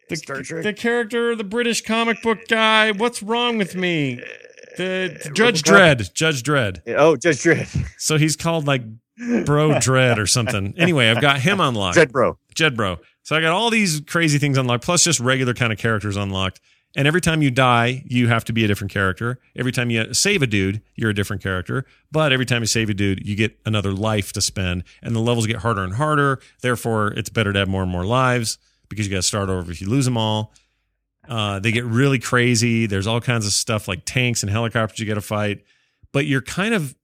the, 0.08 0.16
Star 0.16 0.42
Trek? 0.42 0.62
the 0.62 0.72
character, 0.72 1.34
the 1.34 1.44
British 1.44 1.82
comic 1.82 2.22
book 2.22 2.38
guy. 2.48 2.92
What's 2.92 3.22
wrong 3.22 3.58
with 3.58 3.74
me? 3.74 4.20
The 4.76 5.30
Judge? 5.34 5.62
Dredd. 5.62 6.12
Judge 6.14 6.42
Dredd. 6.42 6.82
oh, 6.96 7.16
Judge 7.16 7.38
Dredd. 7.38 7.86
So 7.98 8.18
he's 8.18 8.36
called 8.36 8.66
like 8.66 8.82
Bro 9.44 9.70
Dredd 9.74 10.18
or 10.18 10.26
something. 10.26 10.74
Anyway, 10.76 11.08
I've 11.08 11.20
got 11.20 11.40
him 11.40 11.60
unlocked. 11.60 11.96
Jed 11.96 12.12
Bro. 12.12 12.38
Jed 12.54 12.76
Bro. 12.76 12.98
So 13.22 13.36
I 13.36 13.40
got 13.40 13.52
all 13.52 13.70
these 13.70 14.00
crazy 14.00 14.38
things 14.38 14.58
unlocked, 14.58 14.84
plus 14.84 15.04
just 15.04 15.20
regular 15.20 15.54
kind 15.54 15.72
of 15.72 15.78
characters 15.78 16.16
unlocked. 16.16 16.60
And 16.96 17.08
every 17.08 17.20
time 17.20 17.42
you 17.42 17.50
die, 17.50 18.04
you 18.06 18.28
have 18.28 18.44
to 18.44 18.52
be 18.52 18.64
a 18.64 18.68
different 18.68 18.92
character. 18.92 19.40
Every 19.56 19.72
time 19.72 19.90
you 19.90 20.14
save 20.14 20.42
a 20.42 20.46
dude, 20.46 20.80
you're 20.94 21.10
a 21.10 21.14
different 21.14 21.42
character. 21.42 21.86
But 22.12 22.32
every 22.32 22.46
time 22.46 22.62
you 22.62 22.66
save 22.66 22.88
a 22.88 22.94
dude, 22.94 23.26
you 23.26 23.34
get 23.34 23.58
another 23.66 23.92
life 23.92 24.32
to 24.34 24.40
spend, 24.40 24.84
and 25.02 25.14
the 25.14 25.20
levels 25.20 25.46
get 25.46 25.56
harder 25.56 25.82
and 25.82 25.94
harder. 25.94 26.40
Therefore, 26.60 27.08
it's 27.08 27.30
better 27.30 27.52
to 27.52 27.58
have 27.58 27.68
more 27.68 27.82
and 27.82 27.90
more 27.90 28.04
lives 28.04 28.58
because 28.88 29.06
you 29.06 29.10
got 29.10 29.18
to 29.18 29.22
start 29.22 29.48
over 29.48 29.70
if 29.70 29.80
you 29.80 29.88
lose 29.88 30.04
them 30.04 30.16
all. 30.16 30.52
Uh, 31.28 31.58
they 31.58 31.72
get 31.72 31.84
really 31.84 32.18
crazy. 32.18 32.86
There's 32.86 33.06
all 33.06 33.20
kinds 33.20 33.46
of 33.46 33.52
stuff 33.52 33.88
like 33.88 34.02
tanks 34.04 34.42
and 34.42 34.50
helicopters 34.50 34.98
you 34.98 35.06
got 35.06 35.14
to 35.14 35.22
fight, 35.22 35.64
but 36.12 36.26
you're 36.26 36.42
kind 36.42 36.74
of 36.74 36.94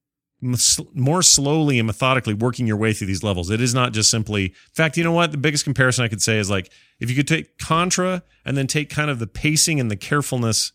more 0.94 1.22
slowly 1.22 1.78
and 1.78 1.86
methodically 1.86 2.32
working 2.32 2.66
your 2.66 2.76
way 2.76 2.92
through 2.92 3.06
these 3.06 3.22
levels. 3.22 3.50
It 3.50 3.60
is 3.60 3.74
not 3.74 3.92
just 3.92 4.10
simply. 4.10 4.46
In 4.46 4.74
fact, 4.74 4.96
you 4.96 5.04
know 5.04 5.12
what? 5.12 5.32
The 5.32 5.38
biggest 5.38 5.64
comparison 5.64 6.04
I 6.04 6.08
could 6.08 6.22
say 6.22 6.38
is 6.38 6.48
like 6.48 6.70
if 6.98 7.10
you 7.10 7.16
could 7.16 7.28
take 7.28 7.58
Contra 7.58 8.22
and 8.44 8.56
then 8.56 8.66
take 8.66 8.88
kind 8.88 9.10
of 9.10 9.18
the 9.18 9.26
pacing 9.26 9.80
and 9.80 9.90
the 9.90 9.96
carefulness 9.96 10.72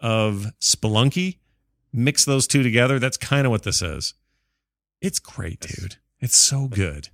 of 0.00 0.46
Spelunky, 0.60 1.38
mix 1.92 2.24
those 2.24 2.46
two 2.46 2.62
together. 2.62 2.98
That's 2.98 3.16
kind 3.16 3.46
of 3.46 3.50
what 3.50 3.64
this 3.64 3.82
is. 3.82 4.14
It's 5.00 5.18
great, 5.18 5.60
dude. 5.60 5.96
It's 6.20 6.36
so 6.36 6.68
good. 6.68 7.08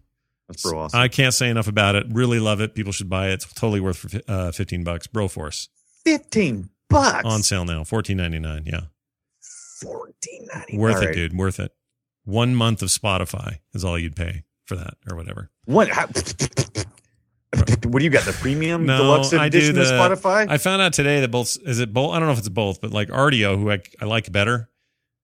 That's 0.48 0.62
bro 0.62 0.80
awesome. 0.80 1.00
I 1.00 1.08
can't 1.08 1.32
say 1.34 1.48
enough 1.48 1.68
about 1.68 1.94
it. 1.94 2.06
Really 2.10 2.38
love 2.38 2.60
it. 2.60 2.74
People 2.74 2.92
should 2.92 3.08
buy 3.08 3.28
it. 3.28 3.34
It's 3.34 3.52
totally 3.54 3.80
worth 3.80 3.96
for, 3.96 4.20
uh, 4.28 4.52
15 4.52 4.84
bucks. 4.84 5.06
Broforce 5.06 5.68
Fifteen 6.04 6.68
bucks 6.90 7.24
on 7.24 7.42
sale 7.42 7.64
now. 7.64 7.82
14.99. 7.82 8.66
Yeah. 8.66 8.80
Fourteen 9.80 10.46
ninety. 10.54 10.78
Worth 10.78 11.02
it, 11.02 11.14
dude. 11.14 11.36
Worth 11.36 11.58
it. 11.60 11.72
One 12.24 12.54
month 12.54 12.82
of 12.82 12.88
Spotify 12.88 13.58
is 13.74 13.84
all 13.84 13.98
you'd 13.98 14.16
pay 14.16 14.44
for 14.66 14.76
that 14.76 14.94
or 15.10 15.16
whatever. 15.16 15.50
What? 15.66 15.88
How, 15.88 16.06
what 16.06 17.98
do 17.98 18.04
you 18.04 18.10
got? 18.10 18.24
The 18.24 18.32
premium 18.40 18.86
No, 18.86 18.98
deluxe 18.98 19.32
I 19.34 19.48
do 19.48 19.58
edition 19.58 19.78
of 19.78 19.86
Spotify? 19.86 20.48
I 20.48 20.58
found 20.58 20.80
out 20.82 20.92
today 20.92 21.20
that 21.20 21.30
both 21.30 21.56
is 21.66 21.80
it 21.80 21.92
both. 21.92 22.12
I 22.12 22.18
don't 22.18 22.28
know 22.28 22.32
if 22.32 22.38
it's 22.38 22.48
both, 22.48 22.80
but 22.80 22.92
like 22.92 23.08
Rdio, 23.08 23.58
who 23.58 23.70
I, 23.70 23.80
I 24.00 24.06
like 24.06 24.30
better, 24.32 24.70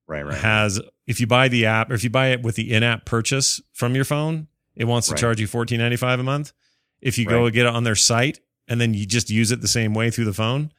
right, 0.07 0.25
right. 0.25 0.39
has 0.39 0.81
if 1.07 1.21
you 1.21 1.27
buy 1.27 1.49
the 1.49 1.67
app 1.67 1.91
or 1.91 1.95
if 1.95 2.05
you 2.05 2.11
buy 2.11 2.29
it 2.29 2.43
with 2.43 2.57
the 2.57 2.73
in-app 2.73 3.05
purchase 3.05 3.61
from 3.73 3.95
your 3.95 4.05
phone, 4.05 4.49
it 4.81 4.85
wants 4.87 5.07
to 5.09 5.13
Right. 5.15 5.21
charge 5.21 5.41
you 5.41 5.47
fourteen 5.47 5.79
ninety 5.79 5.97
five 5.97 6.19
a 6.19 6.23
month. 6.25 6.53
If 7.01 7.19
you 7.19 7.27
go 7.27 7.45
Right. 7.45 7.53
get 7.53 7.67
it 7.67 7.73
on 7.75 7.85
their 7.85 7.95
site 7.95 8.41
and 8.67 8.81
then 8.81 8.95
you 8.95 9.07
just 9.07 9.31
use 9.31 9.53
it 9.53 9.61
the 9.61 9.69
same 9.69 9.95
way 9.95 10.11
through 10.11 10.25
the 10.27 10.33
phone, 10.35 10.73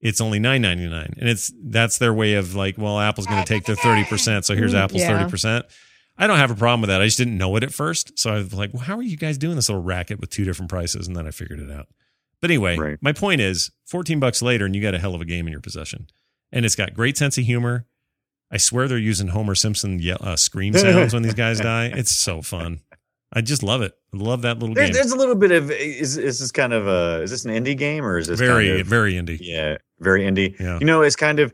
it's 0.00 0.20
only 0.20 0.38
nine 0.38 0.62
ninety 0.62 0.86
nine, 0.88 1.14
and 1.18 1.28
it's 1.28 1.52
that's 1.64 1.98
their 1.98 2.12
way 2.14 2.34
of 2.34 2.54
like, 2.54 2.78
well, 2.78 2.98
Apple's 3.00 3.26
going 3.26 3.42
to 3.44 3.48
take 3.48 3.64
their 3.64 3.76
thirty 3.76 4.04
percent, 4.04 4.44
so 4.44 4.54
here's 4.54 4.72
Mm, 4.74 4.78
Apple's 4.84 5.02
yeah. 5.02 5.18
thirty 5.18 5.30
percent. 5.30 5.66
I 6.16 6.26
don't 6.28 6.38
have 6.38 6.50
a 6.52 6.54
problem 6.54 6.80
with 6.82 6.88
that. 6.88 7.02
I 7.02 7.06
just 7.06 7.18
didn't 7.18 7.36
know 7.38 7.56
it 7.56 7.64
at 7.64 7.72
first, 7.74 8.16
so 8.18 8.32
I 8.32 8.36
was 8.38 8.52
like, 8.54 8.72
well, 8.72 8.84
how 8.84 8.96
are 8.96 9.02
you 9.02 9.16
guys 9.16 9.36
doing 9.36 9.56
this 9.56 9.68
little 9.68 9.82
racket 9.82 10.20
with 10.20 10.30
two 10.30 10.44
different 10.44 10.70
prices? 10.70 11.08
And 11.08 11.16
then 11.16 11.26
I 11.26 11.32
figured 11.32 11.58
it 11.58 11.70
out. 11.72 11.88
But 12.40 12.50
anyway, 12.52 12.76
Right. 12.76 12.98
my 13.00 13.12
point 13.12 13.40
is, 13.40 13.70
fourteen 13.84 14.20
bucks 14.20 14.40
later, 14.42 14.64
and 14.66 14.76
you 14.76 14.80
got 14.82 14.94
a 14.94 14.98
hell 15.00 15.14
of 15.16 15.20
a 15.20 15.24
game 15.24 15.46
in 15.48 15.52
your 15.52 15.60
possession, 15.60 16.06
and 16.52 16.64
it's 16.64 16.76
got 16.76 16.94
great 16.94 17.16
sense 17.18 17.36
of 17.38 17.44
humor. 17.44 17.86
I 18.50 18.58
swear 18.58 18.86
they're 18.86 18.98
using 18.98 19.28
Homer 19.28 19.54
Simpson 19.56 19.98
ye- 19.98 20.12
uh, 20.12 20.36
scream 20.36 20.74
sounds 20.78 21.14
when 21.14 21.22
these 21.24 21.34
guys 21.34 21.58
die. 21.58 21.86
It's 21.86 22.12
so 22.12 22.42
fun. 22.42 22.80
I 23.34 23.40
just 23.40 23.62
love 23.62 23.82
it. 23.82 23.92
I 24.12 24.16
love 24.16 24.42
that 24.42 24.58
little 24.60 24.74
There's, 24.74 24.90
game. 24.90 24.94
there's 24.94 25.12
a 25.12 25.16
little 25.16 25.34
bit 25.34 25.50
of 25.50 25.70
is 25.70 26.16
is 26.16 26.38
this 26.38 26.52
kind 26.52 26.72
of 26.72 26.86
a 26.86 27.22
is 27.22 27.30
this 27.30 27.44
an 27.44 27.50
indie 27.52 27.76
game 27.76 28.04
or 28.04 28.18
is 28.18 28.28
this 28.28 28.38
Very, 28.38 28.68
kind 28.68 28.80
of, 28.80 28.86
very 28.86 29.14
indie. 29.14 29.38
yeah 29.40 29.76
very 30.00 30.22
indie? 30.22 30.58
Yeah. 30.60 30.78
You 30.78 30.86
know, 30.86 31.02
it's 31.02 31.16
kind 31.16 31.40
of 31.40 31.52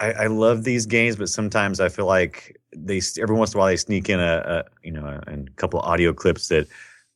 I, 0.00 0.12
I 0.12 0.26
love 0.26 0.64
these 0.64 0.86
games, 0.86 1.16
but 1.16 1.28
sometimes 1.28 1.78
I 1.80 1.88
feel 1.88 2.06
like 2.06 2.56
they 2.76 3.00
every 3.20 3.36
once 3.36 3.52
in 3.52 3.56
a 3.56 3.60
while 3.60 3.68
they 3.68 3.76
sneak 3.76 4.08
in 4.08 4.20
a, 4.20 4.42
a 4.46 4.64
you 4.84 4.92
know 4.92 5.04
a, 5.06 5.32
a 5.32 5.44
couple 5.56 5.80
of 5.80 5.86
audio 5.86 6.12
clips 6.12 6.48
that 6.48 6.66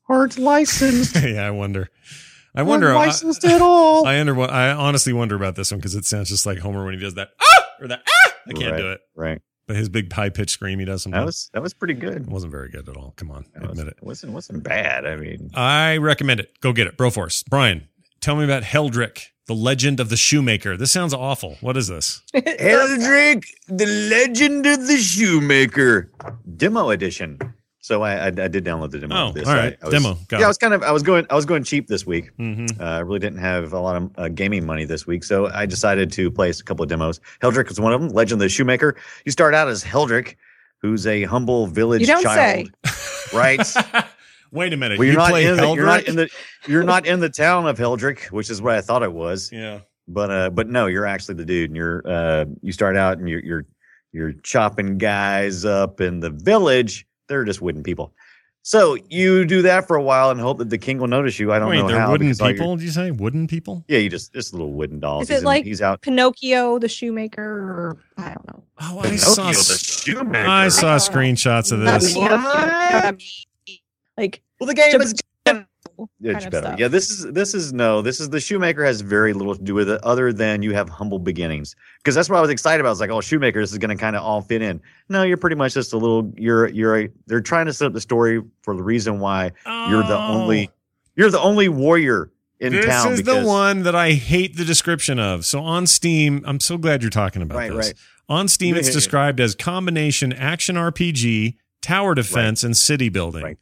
aren't 0.08 0.38
licensed. 0.38 1.16
yeah, 1.22 1.46
I 1.46 1.50
wonder. 1.50 1.88
I 2.54 2.62
wonder. 2.62 2.88
aren't 2.88 2.98
I, 3.00 3.06
licensed 3.06 3.44
at 3.44 3.60
all. 3.60 4.06
I 4.06 4.18
under. 4.20 4.40
I 4.40 4.70
honestly 4.72 5.12
wonder 5.12 5.34
about 5.36 5.56
this 5.56 5.70
one 5.70 5.78
because 5.78 5.94
it 5.94 6.04
sounds 6.04 6.28
just 6.28 6.46
like 6.46 6.58
Homer 6.58 6.84
when 6.84 6.94
he 6.94 7.00
does 7.00 7.14
that 7.14 7.30
ah 7.40 7.64
or 7.80 7.88
that 7.88 8.02
ah. 8.08 8.32
I 8.48 8.52
can't 8.52 8.72
Right. 8.72 8.78
do 8.78 8.90
it. 8.92 9.00
right. 9.16 9.42
But 9.66 9.76
his 9.76 9.88
big 9.88 10.12
high 10.12 10.28
pitched 10.30 10.50
scream 10.52 10.78
he 10.78 10.84
does 10.84 11.04
That 11.04 11.24
was 11.24 11.50
that 11.52 11.62
was 11.62 11.74
pretty 11.74 11.94
good. 11.94 12.22
it 12.22 12.26
wasn't 12.28 12.52
very 12.52 12.68
good 12.70 12.88
at 12.88 12.96
all. 12.96 13.14
Come 13.16 13.30
on, 13.30 13.46
That 13.54 13.68
was, 13.70 13.78
admit 13.78 13.94
it. 13.98 14.02
wasn't 14.02 14.32
wasn't 14.32 14.62
bad. 14.62 15.04
I 15.06 15.16
mean, 15.16 15.50
I 15.54 15.96
recommend 15.96 16.40
it. 16.40 16.60
Go 16.60 16.72
get 16.72 16.86
it. 16.86 16.96
Broforce. 16.96 17.44
Brian, 17.48 17.88
tell 18.20 18.36
me 18.36 18.44
about 18.44 18.62
Heldric, 18.62 19.32
the 19.46 19.54
legend 19.54 19.98
of 19.98 20.08
the 20.08 20.16
shoemaker. 20.16 20.76
This 20.76 20.92
sounds 20.92 21.12
awful. 21.12 21.56
What 21.60 21.76
is 21.76 21.88
this? 21.88 22.22
Eldrick, 22.34 23.44
the 23.68 23.86
Legend 24.10 24.66
of 24.66 24.86
the 24.86 24.96
Shoemaker, 24.96 26.10
demo 26.56 26.90
edition. 26.90 27.38
So 27.86 28.02
I 28.02 28.14
I, 28.16 28.26
I 28.26 28.30
did 28.30 28.64
download 28.64 28.90
the 28.90 28.98
demo. 28.98 29.14
Oh, 29.14 29.28
of 29.28 29.34
this. 29.34 29.46
all 29.46 29.54
right. 29.54 29.78
I, 29.80 29.84
I 29.84 29.88
was, 29.88 29.94
Demo. 29.94 30.18
Got 30.26 30.40
yeah, 30.40 30.46
I 30.46 30.48
was 30.48 30.58
kind 30.58 30.74
of 30.74 30.82
I 30.82 30.90
was 30.90 31.04
going 31.04 31.24
I 31.30 31.36
was 31.36 31.44
going 31.46 31.62
cheap 31.62 31.86
this 31.86 32.04
week. 32.04 32.36
Mm-hmm. 32.36 32.80
Uh, 32.80 32.84
I 32.84 32.98
really 32.98 33.20
didn't 33.20 33.38
have 33.38 33.72
a 33.72 33.78
lot 33.78 33.94
of 33.94 34.10
uh, 34.18 34.28
gaming 34.28 34.66
money 34.66 34.84
this 34.84 35.06
week, 35.06 35.22
so 35.22 35.46
I 35.46 35.66
decided 35.66 36.10
to 36.10 36.28
play 36.28 36.50
a 36.50 36.54
couple 36.54 36.82
of 36.82 36.88
demos. 36.88 37.20
Heldric 37.40 37.68
was 37.68 37.78
one 37.78 37.92
of 37.92 38.00
them. 38.00 38.10
Legend 38.10 38.40
of 38.42 38.44
the 38.44 38.48
Shoemaker. 38.48 38.96
You 39.24 39.30
start 39.30 39.54
out 39.54 39.68
as 39.68 39.84
Heldric, 39.84 40.36
who's 40.82 41.06
a 41.06 41.22
humble 41.22 41.68
village 41.68 42.00
You 42.00 42.08
don't 42.08 42.24
child, 42.24 42.72
right? 43.32 43.60
Wait 44.50 44.72
a 44.72 44.76
minute. 44.76 44.98
well, 44.98 45.04
you're 45.04 45.12
you 45.12 45.18
not 45.18 45.30
play 45.30 45.46
in 45.46 45.56
the, 45.56 45.72
you're 45.72 45.86
not 45.86 46.08
in 46.08 46.16
the 46.16 46.28
you're 46.66 46.82
not 46.82 47.06
in 47.06 47.20
the 47.20 47.30
town 47.30 47.68
of 47.68 47.78
Heldric, 47.78 48.24
which 48.32 48.50
is 48.50 48.60
what 48.60 48.74
I 48.74 48.80
thought 48.80 49.04
it 49.04 49.12
was. 49.12 49.52
yeah. 49.52 49.82
But 50.08 50.30
uh, 50.32 50.50
but 50.50 50.68
no, 50.68 50.86
you're 50.86 51.06
actually 51.06 51.36
the 51.36 51.44
dude. 51.44 51.70
And 51.70 51.76
you're 51.76 52.02
uh, 52.04 52.46
you 52.62 52.72
start 52.72 52.96
out 52.96 53.18
and 53.18 53.28
you're 53.28 53.44
you're 53.44 53.64
you're 54.10 54.32
chopping 54.42 54.98
guys 54.98 55.64
up 55.64 56.00
in 56.00 56.18
the 56.18 56.30
village. 56.30 57.06
They're 57.28 57.44
just 57.44 57.60
wooden 57.60 57.82
people. 57.82 58.12
So 58.62 58.96
you 59.08 59.44
do 59.44 59.62
that 59.62 59.86
for 59.86 59.94
a 59.94 60.02
while 60.02 60.30
and 60.30 60.40
hope 60.40 60.58
that 60.58 60.70
the 60.70 60.78
king 60.78 60.98
will 60.98 61.06
notice 61.06 61.38
you. 61.38 61.52
I 61.52 61.60
don't 61.60 61.68
Wait, 61.68 61.78
know 61.82 61.86
they're 61.88 62.00
how. 62.00 62.10
wooden 62.10 62.26
because 62.26 62.40
all 62.40 62.48
your- 62.48 62.56
people? 62.56 62.76
Did 62.76 62.84
you 62.84 62.90
say 62.90 63.10
wooden 63.12 63.46
people? 63.46 63.84
yeah, 63.86 63.98
you 63.98 64.08
just 64.10 64.32
just 64.32 64.52
little 64.52 64.72
wooden 64.72 64.98
dolls. 64.98 65.22
Is 65.22 65.28
he's 65.28 65.36
it 65.36 65.38
in- 65.40 65.44
like 65.44 65.64
he's 65.64 65.80
out? 65.82 66.02
Pinocchio 66.02 66.78
the 66.80 66.88
shoemaker? 66.88 67.42
Or, 67.44 67.96
I 68.18 68.34
don't 68.34 68.46
know. 68.48 68.62
Oh, 68.80 68.98
I 69.00 69.14
saw. 69.16 69.46
The 69.52 69.54
Shoemaker. 70.04 70.48
I 70.48 70.68
saw 70.68 70.96
screenshots 70.96 71.70
of 71.70 71.78
this. 71.80 72.12
Pinocchio, 72.14 73.16
Like 74.18 74.42
Well, 74.58 74.66
the 74.66 74.74
game 74.74 75.00
is 75.00 75.12
kind 75.12 75.20
it's 76.20 76.44
of 76.44 76.50
better. 76.50 76.66
stuff. 76.66 76.78
Yeah, 76.78 76.88
this 76.88 77.10
is 77.10 77.32
this 77.32 77.54
is 77.54 77.72
no, 77.72 78.02
this 78.02 78.20
is 78.20 78.30
the 78.30 78.40
shoemaker 78.40 78.84
has 78.84 79.00
very 79.00 79.32
little 79.32 79.54
to 79.54 79.62
do 79.62 79.74
with 79.74 79.88
it 79.88 80.00
other 80.04 80.32
than 80.32 80.62
you 80.62 80.72
have 80.74 80.88
humble 80.88 81.18
beginnings. 81.18 81.76
Because 81.98 82.14
that's 82.14 82.28
what 82.28 82.38
I 82.38 82.40
was 82.40 82.50
excited 82.50 82.80
about. 82.80 82.88
I 82.88 82.92
was 82.92 83.00
like, 83.00 83.10
oh, 83.10 83.20
shoemaker, 83.20 83.60
this 83.60 83.72
is 83.72 83.78
going 83.78 83.90
to 83.90 83.96
kind 83.96 84.16
of 84.16 84.22
all 84.22 84.42
fit 84.42 84.62
in. 84.62 84.80
No, 85.08 85.22
you're 85.22 85.36
pretty 85.36 85.56
much 85.56 85.74
just 85.74 85.92
a 85.92 85.98
little. 85.98 86.32
You're 86.36 86.68
you're 86.68 86.98
a, 87.00 87.08
they're 87.26 87.40
trying 87.40 87.66
to 87.66 87.72
set 87.72 87.86
up 87.86 87.92
the 87.92 88.00
story 88.00 88.42
for 88.62 88.74
the 88.76 88.82
reason 88.82 89.20
why 89.20 89.52
you're 89.66 90.02
the 90.02 90.18
only 90.18 90.68
oh. 90.68 90.72
you're 91.16 91.30
the 91.30 91.40
only 91.40 91.68
warrior 91.68 92.30
in 92.60 92.74
Oh. 92.74 92.76
This 92.76 92.86
town. 92.86 93.12
is 93.12 93.22
because, 93.22 93.42
the 93.42 93.46
one 93.46 93.82
that 93.82 93.94
I 93.94 94.12
hate 94.12 94.56
the 94.56 94.64
description 94.64 95.18
of. 95.18 95.44
So 95.44 95.60
on 95.60 95.86
Steam, 95.86 96.42
I'm 96.46 96.60
so 96.60 96.78
glad 96.78 97.02
you're 97.02 97.10
talking 97.10 97.42
about 97.42 97.58
Right, 97.58 97.70
this. 97.72 97.86
right. 97.88 97.94
On 98.28 98.48
Steam, 98.48 98.76
it's 98.76 98.90
described 98.94 99.40
as 99.40 99.54
combination 99.54 100.32
action 100.32 100.76
RPG, 100.76 101.56
tower 101.82 102.14
defense, 102.14 102.64
and 102.64 102.76
city 102.76 103.08
building. 103.08 103.42
Right. 103.44 103.58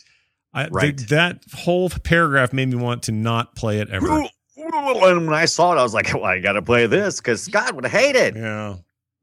I, 0.54 0.68
Right. 0.68 0.96
th- 0.96 1.08
that 1.10 1.42
whole 1.52 1.90
paragraph 1.90 2.52
made 2.52 2.68
me 2.68 2.76
want 2.76 3.02
to 3.04 3.12
not 3.12 3.54
play 3.56 3.80
it 3.80 3.90
ever. 3.90 4.24
And 4.56 5.26
when 5.26 5.34
I 5.34 5.44
saw 5.44 5.72
it, 5.74 5.78
I 5.78 5.82
was 5.82 5.92
like, 5.92 6.14
well, 6.14 6.24
I 6.24 6.38
got 6.38 6.52
to 6.52 6.62
play 6.62 6.86
this 6.86 7.18
because 7.20 7.42
Scott 7.42 7.74
would 7.74 7.84
hate 7.84 8.16
it. 8.16 8.34
Yeah. 8.34 8.76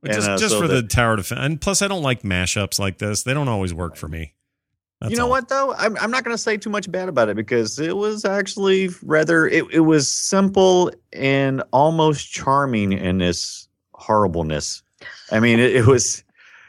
And, 0.04 0.14
just 0.14 0.30
uh, 0.30 0.38
just 0.38 0.54
so 0.54 0.62
for 0.62 0.68
the, 0.68 0.82
the- 0.82 0.88
tower 0.88 1.16
defense. 1.16 1.40
And 1.42 1.60
plus, 1.60 1.82
I 1.82 1.88
don't 1.88 2.04
like 2.04 2.22
mashups 2.22 2.78
like 2.80 3.00
this. 3.00 3.24
They 3.24 3.34
don't 3.34 3.48
always 3.48 3.74
work 3.74 3.96
for 3.96 4.08
me. 4.08 4.34
That's 5.00 5.12
you 5.12 5.18
know 5.18 5.24
all. 5.24 5.30
what 5.32 5.48
though? 5.50 5.74
I'm 5.74 5.98
I'm 5.98 6.12
not 6.12 6.24
going 6.24 6.36
to 6.36 6.42
say 6.42 6.58
too 6.58 6.70
much 6.70 6.92
bad 6.92 7.10
about 7.10 7.28
it 7.30 7.36
because 7.36 7.80
it 7.80 7.98
was 7.98 8.24
actually 8.24 8.90
rather 9.02 9.48
it, 9.48 9.66
it 9.72 9.80
was 9.80 10.08
simple 10.08 10.92
and 11.12 11.64
almost 11.72 12.32
charming 12.32 12.92
in 12.94 13.20
its 13.22 13.68
horribleness. 13.94 14.84
I 15.32 15.40
mean, 15.40 15.60
it, 15.60 15.76
it 15.76 15.86
was. 15.88 16.24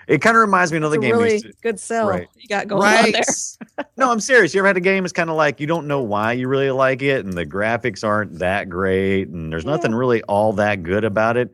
It 0.08 0.18
kind 0.20 0.36
of 0.36 0.40
reminds 0.40 0.72
me 0.72 0.78
of 0.78 0.82
another 0.82 0.96
It's 0.96 1.02
game. 1.04 1.16
really 1.16 1.40
to- 1.40 1.52
good 1.62 1.78
sell 1.80 2.08
Right. 2.08 2.28
you 2.36 2.48
got 2.48 2.68
going 2.68 2.82
on 2.82 3.12
there. 3.12 3.86
no, 3.96 4.10
I'm 4.10 4.20
serious. 4.20 4.54
You 4.54 4.60
ever 4.60 4.66
had 4.68 4.76
a 4.76 4.80
game? 4.80 5.04
It's 5.04 5.12
kind 5.12 5.30
of 5.30 5.36
like 5.36 5.60
you 5.60 5.66
don't 5.66 5.86
know 5.86 6.02
why 6.02 6.32
you 6.32 6.48
really 6.48 6.70
like 6.70 7.02
it, 7.02 7.24
and 7.24 7.32
the 7.34 7.46
graphics 7.46 8.04
aren't 8.04 8.38
that 8.38 8.68
great, 8.68 9.28
and 9.28 9.52
there's 9.52 9.64
Yeah. 9.64 9.70
nothing 9.72 9.94
really 9.94 10.22
all 10.24 10.52
that 10.54 10.82
good 10.82 11.04
about 11.04 11.36
it. 11.36 11.52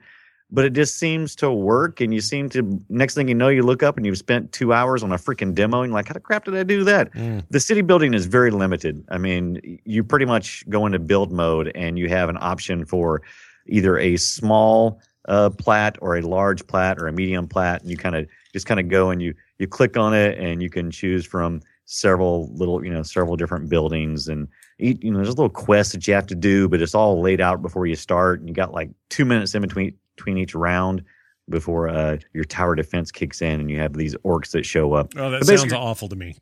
But 0.51 0.65
it 0.65 0.73
just 0.73 0.99
seems 0.99 1.37
to 1.37 1.53
work, 1.53 2.01
and 2.01 2.15
you 2.15 2.23
seem 2.23 2.49
to. 2.51 2.81
Next 2.89 3.15
thing 3.15 3.29
you 3.29 3.35
know, 3.35 3.49
you 3.49 3.63
look 3.63 3.83
up 3.83 3.99
and 3.99 4.07
you've 4.07 4.17
spent 4.17 4.51
two 4.51 4.73
hours 4.73 5.03
on 5.03 5.13
a 5.13 5.17
freaking 5.17 5.55
demo, 5.55 5.83
and 5.83 5.91
you're 5.91 5.95
like, 5.95 6.09
how 6.09 6.15
the 6.15 6.21
crap 6.21 6.47
did 6.47 6.57
I 6.57 6.63
do 6.63 6.85
that? 6.85 7.13
Mm. 7.13 7.45
The 7.51 7.61
city 7.61 7.83
building 7.83 8.15
is 8.15 8.25
very 8.25 8.51
limited. 8.51 9.05
I 9.11 9.19
mean, 9.19 9.79
you 9.85 10.03
pretty 10.03 10.25
much 10.25 10.65
go 10.71 10.87
into 10.87 10.99
build 10.99 11.33
mode, 11.33 11.71
and 11.75 11.99
you 11.99 12.09
have 12.09 12.31
an 12.31 12.39
option 12.41 12.87
for 12.87 13.21
either 13.67 13.99
a 13.99 14.17
small 14.17 15.03
uh, 15.29 15.51
plat 15.51 15.97
or 16.01 16.17
a 16.17 16.23
large 16.23 16.67
plat 16.67 16.99
or 16.99 17.07
a 17.07 17.13
medium 17.13 17.47
plat, 17.47 17.81
and 17.83 17.91
you 17.91 17.97
kind 17.97 18.17
of 18.17 18.27
just 18.53 18.67
kind 18.67 18.81
of 18.81 18.89
go 18.89 19.11
and 19.11 19.23
you 19.23 19.35
you 19.59 19.67
click 19.69 19.97
on 19.97 20.15
it, 20.15 20.37
and 20.39 20.63
you 20.63 20.69
can 20.71 20.91
choose 20.91 21.25
from 21.25 21.61
several 21.85 22.53
little 22.55 22.85
you 22.85 22.91
know 22.91 23.03
several 23.03 23.35
different 23.35 23.71
buildings 23.71 24.29
and 24.29 24.47
each, 24.79 25.03
you 25.03 25.11
know 25.11 25.17
there's 25.17 25.29
a 25.29 25.33
little 25.33 25.49
quest 25.49 25.93
that 25.93 26.07
you 26.07 26.13
have 26.13 26.27
to 26.27 26.35
do 26.35 26.69
but 26.69 26.83
it's 26.83 26.95
all 26.95 27.23
laid 27.23 27.41
out 27.41 27.63
before 27.63 27.87
you 27.87 27.97
start 27.97 28.41
and 28.41 28.47
you 28.49 28.55
got 28.55 28.75
like 28.75 28.91
two 29.09 29.25
minutes 29.25 29.55
in 29.55 29.63
between 29.63 29.95
between 30.15 30.37
each 30.37 30.55
round 30.55 31.03
before 31.49 31.89
uh, 31.89 32.19
your 32.35 32.45
tower 32.45 32.75
defense 32.75 33.11
kicks 33.11 33.41
in 33.41 33.59
and 33.59 33.71
you 33.71 33.79
have 33.79 33.95
these 33.95 34.15
orcs 34.17 34.51
that 34.51 34.67
show 34.67 34.93
up 34.93 35.11
Oh, 35.17 35.31
that 35.31 35.47
sounds 35.47 35.73
awful 35.73 36.11
to 36.11 36.17
me. 36.17 36.37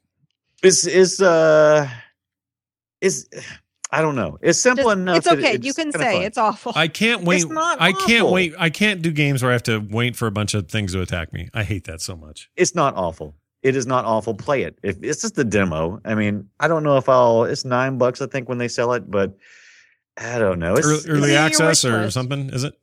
it's 0.64 0.84
it's 0.84 1.22
uh 1.22 1.88
it's 3.00 3.28
i 3.92 4.00
don't 4.02 4.16
know 4.16 4.38
it's 4.42 4.60
simple 4.60 4.84
Just- 4.84 4.96
enough 4.98 5.16
it's 5.18 5.26
that 5.28 5.38
okay. 5.38 5.52
it's 5.54 5.66
you 5.66 5.74
can 5.74 5.92
say 5.92 6.14
fun. 6.16 6.22
it's 6.22 6.38
awful. 6.38 6.72
I 6.74 6.88
can't 6.88 7.22
wait. 7.24 7.42
It's 7.42 7.46
not 7.50 7.80
I 7.80 7.92
can't 7.92 8.22
awful. 8.24 8.32
wait. 8.32 8.54
I 8.58 8.68
can't 8.70 9.00
do 9.02 9.10
games 9.12 9.42
where 9.42 9.50
I 9.50 9.54
have 9.54 9.62
to 9.64 9.78
wait 9.78 10.16
for 10.16 10.26
a 10.26 10.30
bunch 10.30 10.54
of 10.54 10.68
things 10.68 10.92
to 10.92 11.00
attack 11.00 11.32
me. 11.32 11.48
I 11.54 11.62
hate 11.62 11.84
that 11.84 12.00
so 12.00 12.16
much. 12.16 12.50
it's 12.56 12.74
not 12.74 12.94
awful 12.96 13.34
it 13.62 13.74
is 13.74 13.86
not 13.86 14.04
awful 14.04 14.34
play 14.34 14.62
it 14.62 14.78
if 14.82 14.96
it's 15.02 15.20
just 15.22 15.34
the 15.34 15.42
demo 15.44 15.98
i 16.04 16.14
mean 16.14 16.48
i 16.60 16.68
don't 16.68 16.82
know 16.84 16.98
if 16.98 17.08
i'll 17.08 17.44
it's 17.44 17.64
nine 17.64 17.96
bucks 17.98 18.20
i 18.20 18.26
think 18.26 18.48
when 18.48 18.58
they 18.58 18.68
sell 18.68 18.92
it 18.92 19.10
but 19.10 19.36
i 20.18 20.38
don't 20.38 20.58
know 20.58 20.74
it's, 20.76 20.86
early 20.86 21.00
early 21.08 21.30
your 21.32 21.38
access 21.40 21.84
or 21.84 22.02
list. 22.02 22.14
something? 22.14 22.50
Is 22.50 22.64
it? 22.64 22.74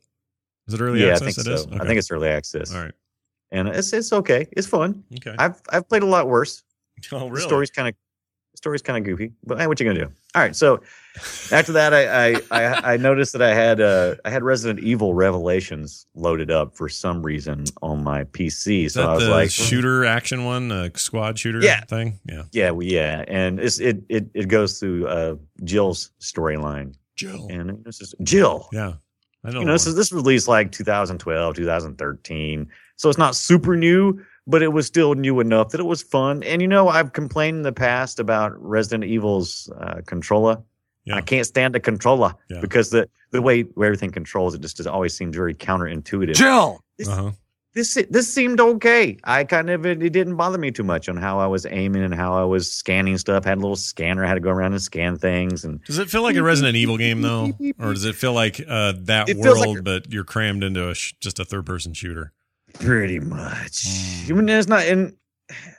Is 0.66 0.74
it 0.74 0.80
early 0.80 1.02
yeah, 1.04 1.14
I 1.14 1.18
think 1.18 1.36
It 1.38 1.46
is? 1.46 1.62
so. 1.62 1.68
I 1.70 1.76
Okay. 1.76 1.86
think 1.86 1.98
it's 1.98 2.10
early 2.10 2.28
access, 2.28 2.74
All 2.74 2.82
right. 2.82 2.92
and 3.52 3.68
it's 3.68 3.92
it's 3.92 4.12
okay. 4.12 4.48
It's 4.52 4.66
fun. 4.66 5.04
Okay. 5.16 5.34
I've 5.38 5.60
I've 5.70 5.88
played 5.88 6.02
a 6.02 6.06
lot 6.06 6.26
worse. 6.28 6.62
oh, 7.12 7.18
The 7.20 7.30
really? 7.30 7.40
story's 7.42 7.70
kind 7.70 7.88
of 7.88 7.94
story's 8.64 8.80
kind 8.80 8.96
of 8.96 9.04
goofy, 9.04 9.30
but 9.44 9.58
hey, 9.60 9.66
what 9.66 9.78
you 9.78 9.84
gonna 9.84 9.98
do? 10.06 10.10
All 10.34 10.40
right. 10.42 10.56
So 10.56 10.80
after 11.52 11.72
that, 11.72 11.92
I 11.92 12.30
I 12.30 12.40
I, 12.50 12.92
I 12.94 12.96
noticed 12.96 13.32
that 13.34 13.42
I 13.42 13.52
had 13.54 13.78
uh 13.78 14.14
I 14.24 14.30
had 14.30 14.42
Resident 14.42 14.80
Evil 14.82 15.12
Revelations 15.12 16.06
loaded 16.14 16.50
up 16.50 16.74
for 16.74 16.88
some 16.88 17.22
reason 17.22 17.64
on 17.82 18.02
my 18.02 18.24
PC. 18.24 18.90
So 18.90 19.06
I 19.06 19.14
was 19.14 19.28
like, 19.28 19.50
shooter 19.50 20.06
action 20.06 20.46
one, 20.46 20.68
the 20.68 20.90
squad 20.96 21.38
shooter 21.38 21.60
Yeah. 21.60 21.84
thing? 21.84 22.18
Yeah. 22.26 22.44
yeah, 22.52 22.70
well, 22.70 22.86
yeah, 22.86 23.22
and 23.28 23.60
it's 23.60 23.78
it 23.80 23.98
it 24.08 24.28
it 24.32 24.48
goes 24.48 24.80
through 24.80 25.06
uh 25.08 25.36
Jill's 25.62 26.10
storyline, 26.20 26.94
Jill. 27.16 27.46
and 27.50 27.84
this 27.84 28.00
is 28.00 28.14
Jill. 28.22 28.68
Yeah. 28.72 28.94
I 29.46 29.50
know. 29.50 29.60
you 29.60 29.66
know, 29.66 29.72
this 29.72 29.86
is 29.86 29.94
this 29.94 30.10
was 30.10 30.22
released 30.22 30.48
like 30.48 30.72
2012, 30.72 31.54
2013. 31.54 32.66
So 32.96 33.10
it's 33.10 33.18
not 33.18 33.36
super 33.36 33.76
new, 33.76 34.24
but 34.46 34.62
it 34.62 34.72
was 34.72 34.86
still 34.86 35.14
new 35.14 35.40
enough 35.40 35.70
that 35.70 35.80
it 35.80 35.84
was 35.86 36.02
fun. 36.02 36.42
And 36.42 36.60
you 36.62 36.68
know, 36.68 36.88
I've 36.88 37.12
complained 37.12 37.56
in 37.58 37.62
the 37.62 37.72
past 37.72 38.20
about 38.20 38.52
Resident 38.62 39.04
Evil's 39.04 39.70
uh, 39.80 40.00
controller. 40.06 40.62
Yeah. 41.04 41.16
I 41.16 41.20
can't 41.20 41.46
stand 41.46 41.74
the 41.74 41.80
controller 41.80 42.34
Yeah. 42.48 42.60
because 42.60 42.90
the 42.90 43.08
the 43.30 43.42
way 43.42 43.64
everything 43.76 44.10
controls 44.10 44.54
it 44.54 44.60
just, 44.62 44.76
just 44.78 44.88
always 44.88 45.14
seems 45.16 45.36
very 45.36 45.54
counterintuitive. 45.54 46.34
Jill! 46.34 46.80
This, 46.96 47.08
uh-huh. 47.08 47.32
this 47.74 47.94
this 48.08 48.32
seemed 48.32 48.58
okay. 48.60 49.18
I 49.24 49.44
kind 49.44 49.68
of 49.68 49.84
it, 49.84 50.02
it 50.02 50.10
didn't 50.10 50.36
bother 50.36 50.56
me 50.56 50.70
too 50.70 50.84
much 50.84 51.08
on 51.10 51.16
how 51.18 51.38
I 51.40 51.46
was 51.46 51.66
aiming 51.66 52.04
and 52.04 52.14
how 52.14 52.34
I 52.34 52.44
was 52.44 52.72
scanning 52.72 53.18
stuff. 53.18 53.44
Had 53.44 53.58
a 53.58 53.60
little 53.60 53.76
scanner, 53.76 54.24
had 54.24 54.34
to 54.34 54.40
go 54.40 54.50
around 54.50 54.72
and 54.72 54.80
scan 54.80 55.18
things 55.18 55.64
and 55.64 55.82
Does 55.84 55.98
it 55.98 56.08
feel 56.08 56.22
like 56.22 56.36
a 56.36 56.42
Resident 56.42 56.76
Evil 56.76 56.96
game 56.96 57.20
though, 57.20 57.52
or 57.78 57.92
does 57.92 58.04
it 58.06 58.14
feel 58.14 58.32
like 58.32 58.60
uh, 58.66 58.94
that 59.00 59.28
It 59.28 59.36
feels 59.42 59.58
like 59.58 59.66
world, 59.66 59.78
a- 59.78 59.82
but 59.82 60.12
you're 60.12 60.24
crammed 60.24 60.62
into 60.64 60.88
a 60.88 60.94
sh- 60.94 61.12
just 61.20 61.38
a 61.38 61.44
third 61.44 61.66
person 61.66 61.92
shooter? 61.92 62.32
Pretty 62.74 63.20
much. 63.20 63.84
Mm. 63.84 64.30
I 64.30 64.34
mean, 64.34 64.48
it's 64.48 64.68
not, 64.68 64.82
and 64.84 65.14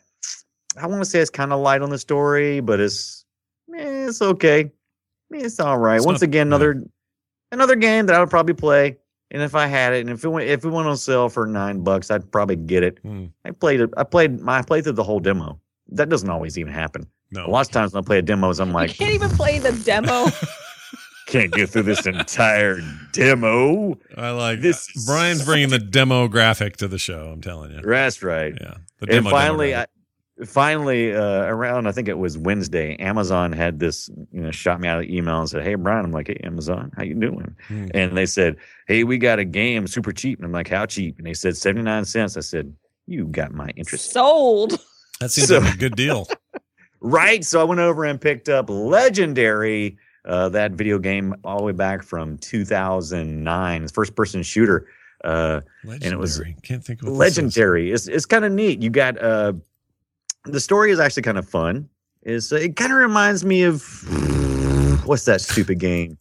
I 0.81 0.87
want 0.87 1.03
to 1.03 1.09
say 1.09 1.19
it's 1.19 1.29
kind 1.29 1.53
of 1.53 1.59
light 1.59 1.81
on 1.81 1.89
the 1.89 1.99
story, 1.99 2.59
but 2.59 2.79
it's 2.79 3.25
eh, 3.75 4.07
it's 4.07 4.21
okay. 4.21 4.71
It's 5.31 5.59
all 5.59 5.77
right. 5.77 5.97
It's 5.97 6.05
Once 6.05 6.21
not- 6.21 6.27
again, 6.27 6.47
another 6.47 6.83
another 7.51 7.75
game 7.75 8.05
that 8.07 8.15
I 8.15 8.19
would 8.19 8.29
probably 8.29 8.53
play, 8.53 8.97
and 9.31 9.41
if 9.41 9.55
I 9.55 9.67
had 9.67 9.93
it, 9.93 10.01
and 10.01 10.09
if 10.09 10.23
it 10.23 10.29
went 10.29 10.47
if 10.49 10.63
it 10.65 10.69
went 10.69 10.87
on 10.87 10.97
sale 10.97 11.29
for 11.29 11.45
nine 11.45 11.83
bucks, 11.83 12.11
I'd 12.11 12.31
probably 12.31 12.55
get 12.55 12.83
it. 12.83 12.99
Hmm. 13.03 13.25
I 13.43 13.51
played 13.51 13.81
it. 13.81 13.89
I 13.97 14.03
played 14.03 14.39
my 14.41 14.59
I 14.59 14.61
played 14.61 14.83
through 14.83 14.93
the 14.93 15.03
whole 15.03 15.19
demo. 15.19 15.59
That 15.89 16.09
doesn't 16.09 16.29
always 16.29 16.57
even 16.57 16.73
happen. 16.73 17.07
No. 17.31 17.45
A 17.45 17.49
lot 17.49 17.65
of 17.67 17.71
times 17.71 17.93
when 17.93 18.03
I 18.03 18.05
play 18.05 18.17
a 18.19 18.21
demos, 18.21 18.59
I'm 18.59 18.69
you 18.69 18.73
like, 18.73 18.95
can't 18.95 19.13
even 19.13 19.29
play 19.31 19.59
the 19.59 19.71
demo. 19.83 20.27
can't 21.39 21.51
get 21.51 21.69
through 21.69 21.83
this 21.83 22.05
entire 22.05 22.79
demo. 23.11 23.97
I 24.17 24.29
like 24.31 24.61
This 24.61 24.87
this. 24.87 24.95
is 24.95 25.05
Brian's 25.05 25.43
bringing 25.45 25.69
the 25.69 25.79
demographic 25.79 26.77
to 26.77 26.87
the 26.87 26.97
show. 26.97 27.29
I'm 27.33 27.41
telling 27.41 27.71
you. 27.71 27.81
That's 27.81 28.23
right. 28.23 28.53
Yeah. 28.59 28.75
The 28.99 29.17
and 29.17 29.27
finally. 29.29 29.75
I, 29.75 29.85
finally, 30.45 31.13
uh, 31.15 31.43
around 31.45 31.87
I 31.87 31.91
think 31.91 32.07
it 32.07 32.17
was 32.17 32.37
Wednesday, 32.37 32.95
Amazon 32.97 33.51
had 33.51 33.79
this, 33.79 34.09
you 34.31 34.41
know, 34.41 34.51
shot 34.51 34.79
me 34.79 34.87
out 34.87 35.01
an 35.03 35.09
email 35.11 35.39
and 35.39 35.49
said, 35.49 35.63
"Hey, 35.63 35.75
Brian," 35.75 36.05
I'm 36.05 36.11
like, 36.11 36.27
"Hey, 36.27 36.39
Amazon, 36.43 36.91
how 36.95 37.03
you 37.03 37.13
doing?" 37.15 37.55
Hmm. 37.67 37.87
And 37.93 38.17
they 38.17 38.25
said, 38.25 38.55
"Hey, 38.87 39.03
we 39.03 39.17
got 39.17 39.39
a 39.39 39.45
game 39.45 39.87
super 39.87 40.11
cheap," 40.11 40.39
and 40.39 40.45
I'm 40.45 40.51
like, 40.51 40.67
"How 40.69 40.85
cheap?" 40.85 41.17
And 41.17 41.27
they 41.27 41.33
said 41.33 41.55
seventy 41.57 41.83
nine 41.83 42.05
cents. 42.05 42.37
I 42.37 42.41
said, 42.41 42.73
"You 43.07 43.25
got 43.27 43.53
my 43.53 43.69
interest." 43.75 44.11
Sold. 44.11 44.79
that 45.19 45.31
seems 45.31 45.47
so- 45.49 45.59
like 45.59 45.73
a 45.75 45.77
good 45.77 45.95
deal. 45.95 46.27
Right. 47.01 47.45
So 47.45 47.61
I 47.61 47.65
went 47.65 47.79
over 47.81 48.03
and 48.03 48.19
picked 48.19 48.49
up 48.49 48.67
Legendary, 48.67 49.95
uh, 50.25 50.49
that 50.49 50.71
video 50.71 50.97
game 50.99 51.35
all 51.43 51.57
the 51.59 51.63
way 51.63 51.71
back 51.71 52.03
from 52.03 52.37
2009, 52.39 53.87
first 53.89 54.15
person 54.15 54.43
shooter. 54.43 54.87
Uh, 55.23 55.61
Legendary. 55.83 56.11
it 56.13 56.19
was 56.19 56.41
Can't 56.63 56.83
think 56.83 57.01
of 57.01 57.07
what 57.09 57.19
this 57.19 57.31
is. 57.33 57.37
legendary. 57.37 57.91
It's 57.91 58.07
it's 58.07 58.25
kind 58.25 58.45
of 58.45 58.51
neat. 58.51 58.81
You 58.81 58.89
got 58.89 59.17
uh, 59.21 59.53
the 60.43 60.59
story 60.59 60.91
is 60.91 60.99
actually 60.99 61.23
kind 61.23 61.37
of 61.37 61.47
fun. 61.47 61.89
Is 62.23 62.51
uh, 62.53 62.57
it 62.57 62.75
kind 62.75 62.91
of 62.91 62.97
reminds 62.99 63.43
me 63.45 63.63
of 63.63 63.81
what's 65.05 65.25
that 65.25 65.41
stupid 65.41 65.79
game? 65.79 66.17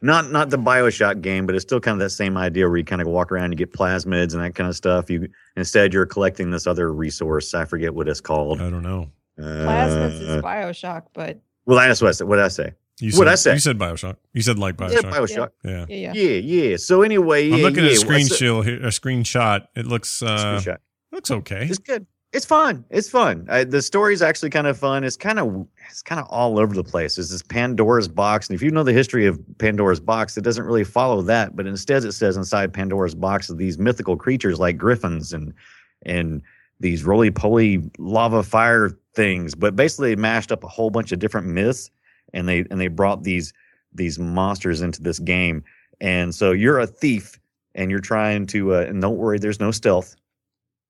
Not 0.00 0.30
not 0.30 0.50
the 0.50 0.56
Bioshock 0.56 1.20
game, 1.22 1.44
but 1.46 1.54
it's 1.56 1.64
still 1.64 1.80
kind 1.80 1.94
of 1.94 1.98
that 2.00 2.10
same 2.10 2.36
idea 2.36 2.68
where 2.68 2.76
you 2.78 2.84
kind 2.84 3.02
of 3.02 3.08
walk 3.08 3.32
around, 3.32 3.50
you 3.52 3.56
get 3.56 3.72
plasmids 3.72 4.32
and 4.32 4.42
that 4.42 4.54
kind 4.54 4.68
of 4.68 4.76
stuff. 4.76 5.10
You 5.10 5.28
instead 5.56 5.92
you're 5.92 6.06
collecting 6.06 6.50
this 6.50 6.66
other 6.66 6.92
resource. 6.92 7.52
I 7.54 7.64
forget 7.64 7.92
what 7.94 8.08
it's 8.08 8.20
called. 8.20 8.60
I 8.62 8.70
don't 8.70 8.82
know. 8.82 9.10
Plasmids 9.38 10.20
is 10.20 10.28
Uh, 10.28 10.40
Bioshock, 10.42 11.02
but 11.12 11.38
well, 11.66 11.78
that's 11.78 12.00
what 12.00 12.08
I 12.08 12.12
said. 12.12 12.28
What 12.28 12.36
did 12.36 12.44
I 12.44 12.48
say? 12.48 12.72
You 13.00 13.12
What'd 13.12 13.28
said, 13.28 13.28
I 13.28 13.34
say? 13.34 13.52
You 13.54 13.60
said 13.60 13.78
Bioshock. 13.78 14.16
You 14.32 14.42
said 14.42 14.58
like 14.58 14.80
Yeah, 14.80 14.88
Bioshock. 14.88 15.12
Bioshock. 15.12 15.50
Yeah. 15.64 15.86
yeah, 15.88 15.96
yeah. 15.96 16.12
Yeah, 16.14 16.68
yeah. 16.70 16.76
So 16.76 17.02
anyway, 17.02 17.48
yeah, 17.48 17.56
I'm 17.56 17.62
looking 17.62 17.84
yeah. 17.84 17.90
at 17.90 18.02
a 18.02 18.06
screenshot 18.06 18.64
here, 18.64 18.76
a 18.76 18.88
screenshot. 18.88 19.66
It 19.76 19.86
looks 19.86 20.22
uh 20.22 20.60
screenshot. 20.60 20.78
looks 21.12 21.30
okay. 21.30 21.66
It's 21.68 21.78
good. 21.78 22.06
It's 22.32 22.44
fun. 22.44 22.84
It's 22.90 23.08
fun. 23.08 23.46
I, 23.48 23.64
the 23.64 23.80
story's 23.80 24.20
actually 24.20 24.50
kind 24.50 24.66
of 24.66 24.76
fun. 24.76 25.02
It's 25.02 25.16
kind 25.16 25.38
of 25.38 25.66
it's 25.88 26.02
kind 26.02 26.20
of 26.20 26.26
all 26.28 26.58
over 26.58 26.74
the 26.74 26.84
place. 26.84 27.16
It's 27.16 27.30
this 27.30 27.42
Pandora's 27.42 28.08
box, 28.08 28.48
and 28.48 28.54
if 28.54 28.62
you 28.62 28.70
know 28.70 28.82
the 28.82 28.92
history 28.92 29.24
of 29.26 29.40
Pandora's 29.58 30.00
box, 30.00 30.36
it 30.36 30.44
doesn't 30.44 30.64
really 30.64 30.84
follow 30.84 31.22
that. 31.22 31.56
But 31.56 31.66
instead, 31.66 32.04
it 32.04 32.12
says 32.12 32.36
inside 32.36 32.74
Pandora's 32.74 33.14
box 33.14 33.48
are 33.48 33.54
these 33.54 33.78
mythical 33.78 34.16
creatures 34.16 34.58
like 34.58 34.76
griffins 34.76 35.32
and 35.32 35.54
and 36.02 36.42
these 36.80 37.02
roly 37.02 37.30
poly 37.30 37.90
lava 37.98 38.42
fire 38.42 38.90
things. 39.14 39.54
But 39.54 39.74
basically, 39.74 40.14
they 40.14 40.20
mashed 40.20 40.52
up 40.52 40.64
a 40.64 40.68
whole 40.68 40.90
bunch 40.90 41.12
of 41.12 41.20
different 41.20 41.46
myths, 41.46 41.90
and 42.34 42.48
they 42.48 42.64
and 42.70 42.80
they 42.80 42.88
brought 42.88 43.22
these 43.22 43.52
these 43.92 44.18
monsters 44.18 44.80
into 44.80 45.02
this 45.02 45.18
game. 45.18 45.64
And 46.00 46.34
so 46.34 46.52
you're 46.52 46.78
a 46.78 46.86
thief, 46.86 47.38
and 47.74 47.90
you're 47.90 48.00
trying 48.00 48.46
to. 48.48 48.74
Uh, 48.74 48.80
and 48.80 49.00
don't 49.02 49.16
worry, 49.16 49.38
there's 49.38 49.60
no 49.60 49.70
stealth. 49.70 50.14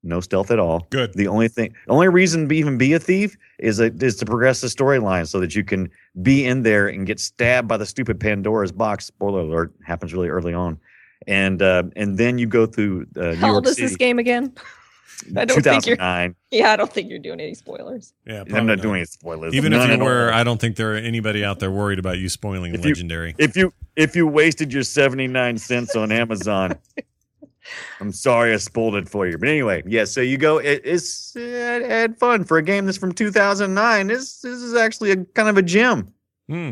No 0.05 0.21
stealth 0.21 0.53
at 0.53 0.61
all. 0.61 0.87
Good. 0.91 1.15
The 1.15 1.27
only 1.27 1.49
thing, 1.49 1.75
the 1.87 1.93
only 1.93 2.09
reason 2.09 2.49
to 2.49 2.55
even 2.55 2.79
be 2.79 2.93
a 2.93 3.01
thief 3.01 3.37
is 3.59 3.79
that 3.79 4.01
is 4.01 4.17
to 4.17 4.27
progress 4.27 4.61
the 4.61 4.69
storyline 4.69 5.27
so 5.27 5.41
that 5.41 5.57
you 5.57 5.65
can 5.65 5.91
be 6.23 6.45
in 6.47 6.63
there 6.63 6.87
and 6.87 7.05
get 7.05 7.19
stabbed 7.19 7.67
by 7.67 7.77
the 7.77 7.87
stupid 7.87 8.21
Pandora's 8.21 8.71
box. 8.71 9.07
Spoiler 9.07 9.41
alert 9.41 9.73
happens 9.85 10.13
really 10.15 10.29
early 10.29 10.55
on, 10.55 10.79
and 11.27 11.61
uh, 11.63 11.83
and 11.97 12.17
then 12.17 12.39
you 12.39 12.47
go 12.47 12.65
through 12.65 13.07
uh, 13.17 13.21
New 13.21 13.35
How 13.37 13.47
York 13.47 13.55
old 13.57 13.67
is 13.67 13.75
City. 13.75 13.89
this 13.89 13.97
game 13.97 14.19
again? 14.21 14.53
I 15.37 15.45
don't 15.45 15.63
think 15.63 15.87
you're- 15.87 15.97
2009. 15.97 16.35
Yeah, 16.51 16.73
I 16.73 16.77
don't 16.77 16.93
think 16.93 17.11
you're 17.11 17.19
doing 17.19 17.41
any 17.41 17.55
spoilers. 17.55 18.15
Yeah, 18.27 18.41
I'm 18.41 18.47
probably 18.47 18.67
not 18.67 18.81
doing 18.83 18.97
any 18.97 19.05
spoilers. 19.05 19.55
Even 19.55 19.73
None 19.73 19.91
if 19.91 19.99
you 19.99 20.05
were, 20.05 20.31
all. 20.33 20.39
I 20.39 20.45
don't 20.45 20.61
think 20.61 20.77
there 20.77 20.95
are 20.95 20.97
anybody 20.97 21.45
out 21.45 21.59
there 21.59 21.71
worried 21.71 21.99
about 21.99 22.19
you 22.19 22.29
spoiling 22.29 22.75
If 22.75 22.85
you- 22.85 22.91
Legendary. 22.91 23.35
if 23.39 23.57
you 23.57 23.73
if 23.97 24.15
you 24.15 24.27
wasted 24.27 24.73
your 24.73 24.85
79 24.85 25.59
cents 25.59 25.97
on 25.97 26.13
Amazon, 26.13 26.79
I'm 28.01 28.13
sorry 28.13 28.55
I 28.55 28.57
spoiled 28.57 28.95
it 28.95 29.09
for 29.09 29.27
you. 29.27 29.37
But 29.39 29.49
anyway, 29.49 29.83
yeah. 29.87 30.05
So 30.05 30.21
you 30.21 30.39
go. 30.39 30.59
It, 30.59 30.83
it's 30.85 31.35
it, 31.37 31.83
had 31.89 32.17
fun 32.17 32.45
for 32.45 32.57
a 32.59 32.63
game 32.63 32.87
that's 32.87 32.97
from 32.99 33.13
2009. 33.13 34.07
This 34.07 34.41
this 34.41 34.63
is 34.63 34.75
actually 34.75 35.11
a 35.11 35.17
kind 35.25 35.49
of 35.49 35.57
a 35.59 35.63
gem. 35.63 36.13
Hmm. 36.49 36.71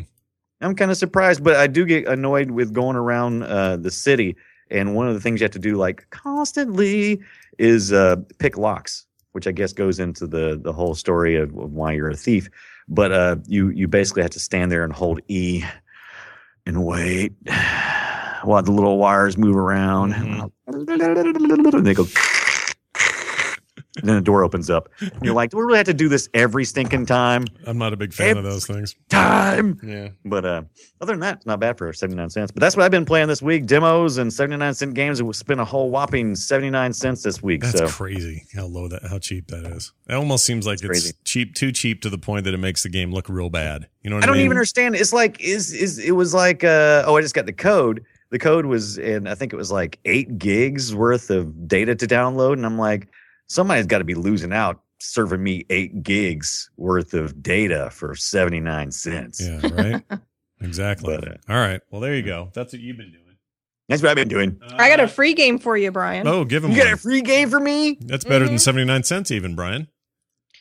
I'm 0.63 0.75
kind 0.75 0.91
of 0.91 0.97
surprised, 0.97 1.45
but 1.45 1.57
I 1.57 1.67
do 1.67 1.85
get 1.85 2.07
annoyed 2.09 2.51
with 2.51 2.73
going 2.73 2.97
around 2.97 3.43
uh, 3.43 3.77
the 3.77 3.91
city. 3.91 4.37
And 4.71 4.95
one 4.97 5.07
of 5.07 5.13
the 5.15 5.21
things 5.21 5.41
you 5.41 5.45
have 5.45 5.51
to 5.53 5.59
do, 5.59 5.77
like 5.77 6.09
constantly, 6.11 7.21
is 7.59 7.93
uh, 7.93 8.17
pick 8.39 8.57
locks, 8.57 9.07
which 9.33 9.47
I 9.47 9.53
guess 9.53 9.73
goes 9.73 9.99
into 9.99 10.27
the 10.27 10.59
the 10.63 10.73
whole 10.73 10.95
story 10.95 11.37
of, 11.37 11.57
of 11.57 11.73
why 11.73 11.93
you're 11.93 12.11
a 12.11 12.17
thief. 12.17 12.49
But 12.89 13.13
uh, 13.13 13.37
you 13.47 13.71
you 13.71 13.89
basically 13.89 14.23
have 14.23 14.33
to 14.33 14.41
stand 14.41 14.71
there 14.71 14.85
and 14.85 14.93
hold 14.93 15.21
E 15.29 15.65
and 16.67 16.85
wait 16.85 17.33
while 18.43 18.63
the 18.63 18.73
little 18.73 18.99
wires 18.99 19.37
move 19.37 19.57
around. 19.57 20.13
And 20.67 21.87
they 21.87 21.95
go. 21.95 22.07
And 23.97 24.09
then 24.09 24.17
the 24.17 24.23
door 24.23 24.45
opens 24.45 24.69
up. 24.69 24.89
And 25.01 25.23
you're 25.23 25.35
like, 25.35 25.51
do 25.51 25.57
we 25.57 25.63
really 25.65 25.79
have 25.79 25.87
to 25.87 25.95
do 25.95 26.09
this 26.09 26.29
every 26.35 26.65
stinking 26.65 27.07
time? 27.07 27.47
I'm 27.67 27.79
not 27.79 27.93
a 27.93 27.97
big 27.97 28.13
fan 28.13 28.37
of 28.37 28.45
those 28.45 28.67
things. 28.67 28.95
Time. 29.09 29.81
Yeah. 29.83 30.09
But 30.25 30.45
uh, 30.45 30.63
other 31.01 31.13
than 31.15 31.21
that, 31.21 31.37
it's 31.39 31.47
not 31.47 31.61
bad 31.61 31.79
for 31.79 31.93
79 31.93 32.29
cents. 32.31 32.51
But 32.51 32.61
that's 32.61 32.77
what 32.77 32.85
I've 32.85 32.91
been 32.91 33.05
playing 33.07 33.29
this 33.29 33.41
week 33.41 33.67
demos 33.67 34.19
and 34.19 34.33
79 34.33 34.75
cent 34.75 34.95
games. 34.95 35.21
It 35.21 35.35
spent 35.35 35.61
a 35.61 35.65
whole 35.65 35.91
whopping 35.91 36.37
79 36.37 36.93
cents 36.93 37.23
this 37.23 37.43
week. 37.43 37.63
That's 37.63 37.79
so 37.79 37.89
crazy 37.89 38.45
how 38.55 38.67
low 38.67 38.89
that 38.89 39.03
how 39.05 39.19
cheap 39.19 39.47
that 39.49 39.65
is. 39.67 39.93
It 40.09 40.15
almost 40.15 40.45
seems 40.45 40.67
like 40.67 40.75
It's 40.75 40.83
it's, 40.83 40.89
crazy. 40.91 41.13
cheap, 41.25 41.55
too 41.55 41.73
cheap 41.73 42.03
to 42.03 42.11
the 42.11 42.19
point 42.19 42.45
that 42.45 42.55
it 42.55 42.59
makes 42.59 42.83
the 42.83 42.89
game 42.91 43.13
look 43.13 43.29
real 43.29 43.49
bad. 43.51 43.87
You 44.03 44.11
know 44.11 44.17
what 44.17 44.25
I 44.25 44.27
I, 44.27 44.27
don't 44.27 44.37
mean? 44.37 44.45
even 44.45 44.57
understand. 44.57 44.95
It's 44.97 45.13
like, 45.13 45.41
is, 45.41 45.73
is, 45.73 45.99
it 45.99 46.13
was 46.13 46.35
like, 46.35 46.63
uh, 46.65 47.05
oh, 47.07 47.17
I 47.17 47.23
just 47.23 47.35
got 47.35 47.47
the 47.47 47.53
code. 47.53 48.05
The 48.31 48.39
code 48.39 48.67
was, 48.67 48.99
and 48.99 49.29
I 49.29 49.35
think 49.35 49.53
it 49.53 49.57
was 49.57 49.71
like 49.73 49.99
eight 50.05 50.37
gigs 50.39 50.95
worth 50.95 51.31
of 51.31 51.69
data 51.69 51.95
to 51.95 52.07
download. 52.07 52.55
And 52.55 52.67
I'm 52.67 52.77
like, 52.77 53.09
somebody's 53.49 53.87
got 53.87 53.99
to 53.99 54.05
be 54.05 54.15
losing 54.15 54.53
out 54.53 54.81
serving 54.99 55.43
me 55.43 55.67
eight 55.69 56.03
gigs 56.03 56.71
worth 56.79 57.13
of 57.15 57.43
data 57.43 57.91
for 57.93 58.15
79 58.15 58.91
cents. 58.91 59.41
Yeah, 59.47 59.61
right. 59.75 60.03
exactly. 60.61 61.15
But, 61.17 61.29
uh, 61.29 61.35
All 61.49 61.57
right. 61.59 61.81
Well, 61.91 62.01
there 62.01 62.15
you 62.15 62.23
go. 62.23 62.51
That's 62.55 62.73
what 62.73 62.81
you've 62.81 62.97
been 62.97 63.13
doing. 63.13 63.23
That's 63.89 64.03
what 64.03 64.09
I've 64.11 64.17
been 64.17 64.29
doing. 64.29 64.59
I 64.73 64.89
got 64.89 64.99
Uh, 65.01 65.05
a 65.05 65.09
free 65.09 65.35
game 65.35 65.59
for 65.59 65.77
you, 65.77 65.93
Brian. 65.93 66.27
Oh, 66.27 66.45
give 66.45 66.65
him 66.65 66.73
You 66.73 66.79
got 66.83 66.93
a 66.93 66.97
free 66.97 67.21
game 67.21 67.51
for 67.51 67.61
me? 67.61 67.99
That's 68.01 68.25
better 68.25 68.47
than 68.47 68.57
Mhm. 68.57 68.61
79 68.61 69.03
cents, 69.05 69.31
even, 69.31 69.55
Brian. 69.55 69.87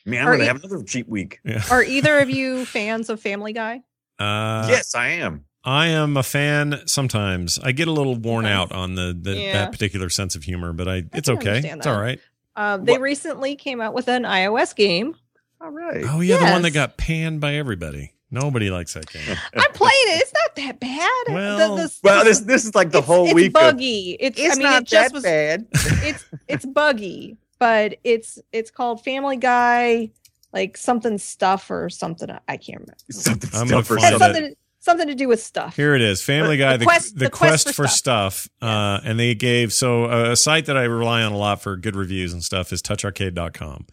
Man, 0.05 0.21
I'm 0.21 0.27
Are 0.27 0.31
going 0.31 0.39
to 0.39 0.43
you- 0.45 0.47
have 0.53 0.63
another 0.63 0.83
cheap 0.83 1.07
week. 1.07 1.39
Yeah. 1.43 1.63
Are 1.71 1.81
either 1.97 2.19
of 2.19 2.29
you 2.29 2.65
fans 2.65 3.09
of 3.09 3.19
Family 3.21 3.53
Guy? 3.53 3.81
Uh, 4.19 4.67
yes, 4.69 4.93
I 4.93 5.07
am. 5.07 5.45
I 5.63 5.87
am 5.87 6.15
a 6.17 6.21
fan 6.23 6.81
sometimes. 6.85 7.57
I 7.57 7.71
get 7.71 7.87
a 7.87 7.91
little 7.91 8.15
worn 8.15 8.45
out 8.45 8.71
on 8.71 8.93
the, 8.93 9.17
the 9.19 9.35
Yeah. 9.35 9.53
that 9.53 9.71
particular 9.71 10.09
sense 10.09 10.35
of 10.35 10.43
humor, 10.43 10.73
but 10.73 10.87
I 10.87 11.03
it's 11.13 11.27
okay. 11.27 11.49
understand 11.55 11.79
It's 11.79 11.87
all 11.87 11.99
right. 11.99 12.19
Uh, 12.55 12.77
they 12.77 12.93
What- 12.93 13.01
recently 13.01 13.55
came 13.55 13.81
out 13.81 13.93
with 13.93 14.07
an 14.07 14.23
iOS 14.23 14.75
game. 14.75 15.15
All 15.61 15.69
right. 15.71 16.03
Oh 16.07 16.21
yeah, 16.21 16.37
the 16.37 16.51
one 16.51 16.61
that 16.63 16.71
got 16.71 16.97
panned 16.97 17.41
by 17.41 17.55
everybody. 17.55 18.13
Nobody 18.31 18.69
likes 18.69 18.93
that 18.95 19.07
game. 19.11 19.21
I'm 19.55 19.71
playing 19.73 19.93
it. 20.07 20.21
It's 20.21 20.33
not 20.33 20.55
that 20.57 20.79
bad. 20.79 21.33
Well- 21.33 21.89
Well, 22.03 22.23
this 22.25 22.39
this 22.41 22.65
is 22.65 22.75
like 22.75 22.91
the 22.91 22.99
it's, 22.99 23.07
whole 23.07 23.25
it's 23.25 23.33
week. 23.33 23.47
Of, 23.47 23.53
buggy. 23.53 24.17
It's, 24.19 24.39
I 24.41 24.55
mean, 24.55 24.67
it 24.67 24.83
just 24.85 25.13
was. 25.13 25.23
bad. 25.23 25.65
It's 26.03 26.25
it's 26.47 26.65
buggy, 26.65 27.37
but 27.59 27.95
it's 28.03 28.39
it's 28.51 28.69
called 28.71 29.03
Family 29.03 29.37
Guy, 29.37 30.11
like 30.53 30.75
something 30.77 31.17
stuff 31.17 31.69
or 31.71 31.89
something. 31.89 32.29
I 32.47 32.57
can't 32.57 32.79
remember. 32.79 32.95
Something 33.11 33.49
I'm 33.53 33.67
stuff 33.67 33.87
gonna 33.89 34.01
or 34.01 34.15
It 34.15 34.19
something. 34.19 34.55
Something 34.85 35.01
something 35.01 35.07
to 35.17 35.23
do 35.23 35.27
with 35.27 35.41
stuff. 35.41 35.75
Here 35.75 35.95
it 35.95 36.01
is, 36.01 36.21
Family 36.21 36.57
Guy, 36.57 36.73
The 36.73 36.77
the, 36.79 36.85
quest- 36.85 37.13
the, 37.15 37.25
the 37.25 37.29
quest, 37.31 37.65
quest 37.65 37.75
for 37.75 37.83
for 37.83 37.87
stuff. 37.87 38.47
Uh, 38.61 38.99
and 39.03 39.19
they 39.19 39.35
gave 39.35 39.73
so 39.73 40.05
uh, 40.05 40.31
a 40.31 40.35
site 40.35 40.65
that 40.67 40.77
I 40.77 40.83
rely 40.83 41.23
on 41.23 41.31
a 41.33 41.37
lot 41.37 41.61
for 41.61 41.75
good 41.75 41.95
reviews 41.95 42.31
and 42.33 42.43
stuff 42.43 42.71
is 42.71 42.81
toucharcade.com. 42.81 43.87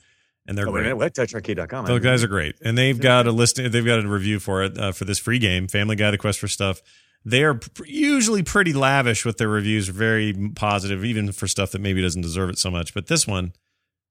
And 0.46 0.58
they're 0.58 0.68
Oh, 0.68 0.72
great. 0.72 0.82
minute, 0.82 0.96
what? 0.96 1.14
TouchArcade.com. 1.14 1.86
Those 1.86 2.00
guys 2.00 2.24
are 2.24 2.28
great, 2.28 2.56
and 2.64 2.76
they've 2.76 2.98
got 3.00 3.26
a 3.28 3.32
list. 3.32 3.56
They've 3.56 3.84
got 3.86 4.04
a 4.04 4.08
review 4.08 4.40
for 4.40 4.64
it 4.64 4.76
uh, 4.76 4.90
for 4.92 5.04
this 5.04 5.18
free 5.20 5.38
game, 5.38 5.68
Family 5.68 5.94
Guy: 5.96 6.10
The 6.10 6.18
Quest 6.18 6.38
for 6.40 6.48
Stuff. 6.48 6.82
They 7.24 7.44
are 7.44 7.54
pr- 7.54 7.84
usually 7.86 8.42
pretty 8.42 8.72
lavish 8.72 9.24
with 9.24 9.38
their 9.38 9.48
reviews, 9.48 9.86
very 9.86 10.32
positive, 10.56 11.04
even 11.04 11.30
for 11.30 11.46
stuff 11.46 11.70
that 11.70 11.80
maybe 11.80 12.02
doesn't 12.02 12.22
deserve 12.22 12.50
it 12.50 12.58
so 12.58 12.72
much. 12.72 12.92
But 12.92 13.06
this 13.06 13.24
one, 13.24 13.52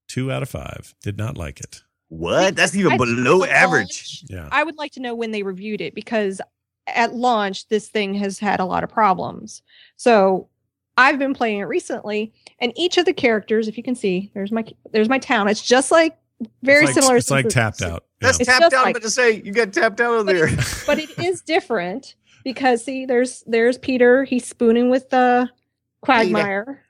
two 0.08 0.32
out 0.32 0.42
of 0.42 0.48
five, 0.48 0.94
did 1.02 1.18
not 1.18 1.36
like 1.36 1.60
it. 1.60 1.82
What? 2.08 2.56
That's 2.56 2.74
even 2.74 2.92
I- 2.92 2.96
below 2.96 3.44
average. 3.44 4.24
Yeah, 4.30 4.48
I 4.50 4.64
would 4.64 4.78
like 4.78 4.92
to 4.92 5.00
know 5.00 5.14
when 5.14 5.32
they 5.32 5.42
reviewed 5.42 5.82
it 5.82 5.94
because 5.94 6.40
at 6.86 7.14
launch 7.14 7.68
this 7.68 7.88
thing 7.88 8.14
has 8.14 8.38
had 8.38 8.60
a 8.60 8.64
lot 8.64 8.84
of 8.84 8.90
problems. 8.90 9.62
So 9.96 10.48
I've 10.96 11.18
been 11.18 11.34
playing 11.34 11.60
it 11.60 11.64
recently, 11.64 12.32
and 12.58 12.72
each 12.76 12.98
of 12.98 13.04
the 13.06 13.14
characters, 13.14 13.68
if 13.68 13.76
you 13.76 13.82
can 13.82 13.94
see, 13.94 14.30
there's 14.34 14.52
my 14.52 14.64
there's 14.92 15.08
my 15.08 15.18
town. 15.18 15.48
It's 15.48 15.62
just 15.62 15.90
like 15.90 16.16
very 16.62 16.84
it's 16.84 16.88
like, 16.88 16.94
similar. 17.02 17.16
It's 17.16 17.30
like 17.30 17.42
since 17.44 17.54
tapped 17.54 17.82
out. 17.82 18.04
That's 18.20 18.40
It's 18.40 18.48
tapped 18.48 18.64
out. 18.64 18.74
I'm 18.74 18.82
like- 18.84 18.96
about 18.96 19.02
to 19.02 19.10
say 19.10 19.42
you 19.42 19.52
got 19.52 19.72
tapped 19.72 20.00
out 20.00 20.14
of 20.20 20.26
But 20.26 20.32
there. 20.34 20.48
but 20.86 20.98
it 20.98 21.18
is 21.18 21.40
different 21.46 22.14
because 22.44 22.84
see, 22.84 23.06
there's 23.06 23.42
there's 23.46 23.78
Peter. 23.78 24.24
He's 24.24 24.46
spooning 24.46 24.90
with 24.90 25.08
the 25.10 25.48
Quagmire. 26.02 26.82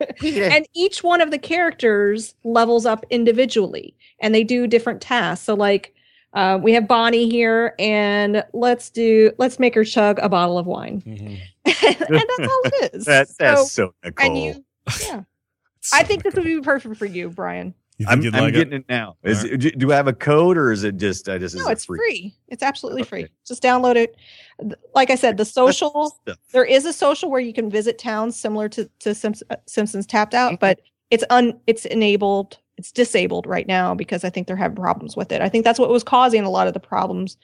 and 0.22 0.66
each 0.74 1.02
one 1.04 1.20
of 1.20 1.30
the 1.30 1.38
characters 1.38 2.34
levels 2.42 2.86
up 2.86 3.04
individually 3.10 3.94
and 4.20 4.34
they 4.34 4.42
do 4.42 4.66
different 4.66 5.00
tasks 5.00 5.46
so 5.46 5.54
like 5.54 5.94
uh, 6.34 6.58
we 6.62 6.72
have 6.72 6.86
bonnie 6.88 7.28
here 7.28 7.74
and 7.78 8.44
let's 8.52 8.90
do 8.90 9.30
let's 9.38 9.58
make 9.58 9.74
her 9.74 9.84
chug 9.84 10.18
a 10.20 10.28
bottle 10.28 10.58
of 10.58 10.66
wine 10.66 11.02
Mhm. 11.06 11.38
and 11.64 11.74
that's 12.10 12.40
all 12.40 12.60
it 12.64 12.94
is 12.94 13.04
that, 13.06 13.28
that's 13.38 13.72
so, 13.72 13.86
so, 13.86 13.94
Nicole. 14.04 14.26
and 14.26 14.38
you 14.38 14.64
yeah 15.08 15.22
So 15.80 15.96
i 15.96 16.02
think 16.02 16.22
this 16.22 16.34
would 16.34 16.44
be 16.44 16.60
perfect 16.60 16.96
for 16.96 17.06
you 17.06 17.28
brian 17.30 17.74
You 17.98 18.06
I'm, 18.08 18.20
I'm 18.34 18.44
like 18.44 18.54
getting 18.54 18.72
it? 18.72 18.76
it, 18.80 18.84
now. 18.88 19.16
Is 19.22 19.44
All 19.44 19.50
it, 19.52 19.78
do 19.78 19.92
I 19.92 19.96
have 19.96 20.08
a 20.08 20.12
code 20.14 20.56
or 20.56 20.72
is 20.72 20.82
it 20.82 20.96
just 20.96 21.28
I 21.28 21.36
just 21.38 21.54
is 21.54 21.60
no 21.62 21.68
it 21.68 21.72
it's 21.72 21.84
free. 21.84 22.34
it's 22.48 22.62
absolutely 22.62 23.02
free 23.04 23.24
Okay. 23.24 23.32
just 23.46 23.62
download 23.62 23.96
it 23.96 24.16
like 24.94 25.10
i 25.10 25.14
said 25.14 25.36
the 25.36 25.44
social 25.44 26.16
there 26.52 26.64
is 26.64 26.84
a 26.86 26.92
social 26.92 27.30
where 27.30 27.40
you 27.40 27.52
can 27.52 27.68
visit 27.70 27.98
towns 27.98 28.34
similar 28.38 28.68
to 28.70 28.88
to 29.00 29.14
Simps- 29.14 29.42
uh, 29.50 29.56
Simpsons 29.66 30.06
Tapped 30.06 30.32
Mm-hmm. 30.32 30.54
Out, 30.54 30.60
but 30.60 30.80
it's 31.10 31.24
un 31.30 31.60
it's 31.66 31.84
enabled. 31.84 32.58
It's 32.78 32.90
disabled 32.92 33.46
right 33.46 33.66
now 33.68 33.94
because 33.94 34.24
I 34.24 34.30
think 34.30 34.46
they're 34.46 34.56
having 34.56 34.76
problems 34.76 35.16
with 35.16 35.30
it. 35.32 35.40
I 35.42 35.48
think 35.48 35.64
that's 35.64 35.78
what 35.78 35.90
was 35.90 36.02
causing 36.02 36.42
a 36.44 36.50
lot 36.50 36.66
of 36.66 36.74
the 36.74 36.80
problems 36.80 37.36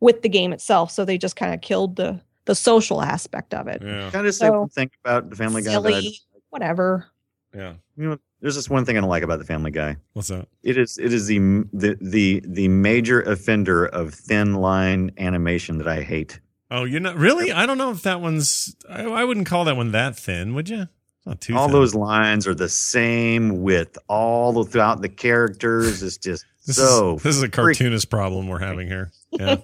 with 0.00 0.22
the 0.22 0.28
game 0.28 0.52
itself. 0.52 0.90
So 0.90 1.04
they 1.04 1.18
just 1.18 1.36
kind 1.36 1.52
of 1.54 1.60
killed 1.60 1.96
the 1.96 2.20
the 2.44 2.54
social 2.54 3.02
aspect 3.02 3.52
of 3.52 3.66
it. 3.66 3.82
Yeah, 3.84 4.08
Can 4.10 4.20
I 4.20 4.28
just 4.28 4.38
say 4.38 4.46
So- 4.46 4.60
one 4.60 4.68
thing 4.68 4.90
about 5.04 5.30
the 5.30 5.36
Family 5.36 5.62
Guy? 5.62 5.72
That 5.72 5.84
I, 5.86 6.00
Silly, 6.00 6.20
whatever. 6.50 7.06
yeah. 7.54 7.74
you 7.96 8.08
know, 8.10 8.18
there's 8.40 8.54
this 8.54 8.70
one 8.70 8.84
thing 8.84 8.96
I 8.96 9.00
don't 9.00 9.08
like 9.10 9.24
about 9.24 9.40
the 9.40 9.44
Family 9.44 9.72
Guy. 9.72 9.96
What's 10.12 10.28
that? 10.28 10.46
It 10.62 10.78
is 10.78 10.96
it 10.98 11.12
is 11.12 11.26
the 11.26 11.38
the 11.72 11.98
the 12.00 12.42
the 12.46 12.68
major 12.68 13.22
offender 13.22 13.86
of 13.86 14.14
thin 14.14 14.54
line 14.54 15.10
animation 15.18 15.78
that 15.78 15.88
I 15.88 16.02
hate. 16.02 16.38
Oh, 16.70 16.84
you're 16.84 17.00
not 17.00 17.16
really? 17.16 17.50
I 17.52 17.64
don't 17.66 17.78
know 17.78 17.90
if 17.90 18.02
that 18.02 18.20
one's. 18.20 18.76
I, 18.88 19.02
I 19.04 19.24
wouldn't 19.24 19.46
call 19.46 19.64
that 19.64 19.76
one 19.76 19.90
that 19.92 20.16
thin, 20.16 20.54
would 20.54 20.68
you? 20.68 20.86
It's 21.26 21.50
all 21.50 21.66
thin. 21.68 21.72
those 21.72 21.94
lines 21.94 22.46
are 22.46 22.54
the 22.54 22.68
same 22.68 23.62
width 23.62 23.98
all 24.08 24.52
the- 24.52 24.64
throughout 24.70 25.02
the 25.02 25.08
characters. 25.08 26.02
It's 26.02 26.16
just 26.16 26.44
This 26.66 26.76
so 26.76 27.16
is, 27.16 27.22
this 27.22 27.36
is 27.36 27.42
a 27.42 27.48
cartoonist 27.48 28.10
problem 28.10 28.48
we're 28.48 28.58
having 28.60 28.88
here. 28.88 29.10
Yeah. 29.38 29.56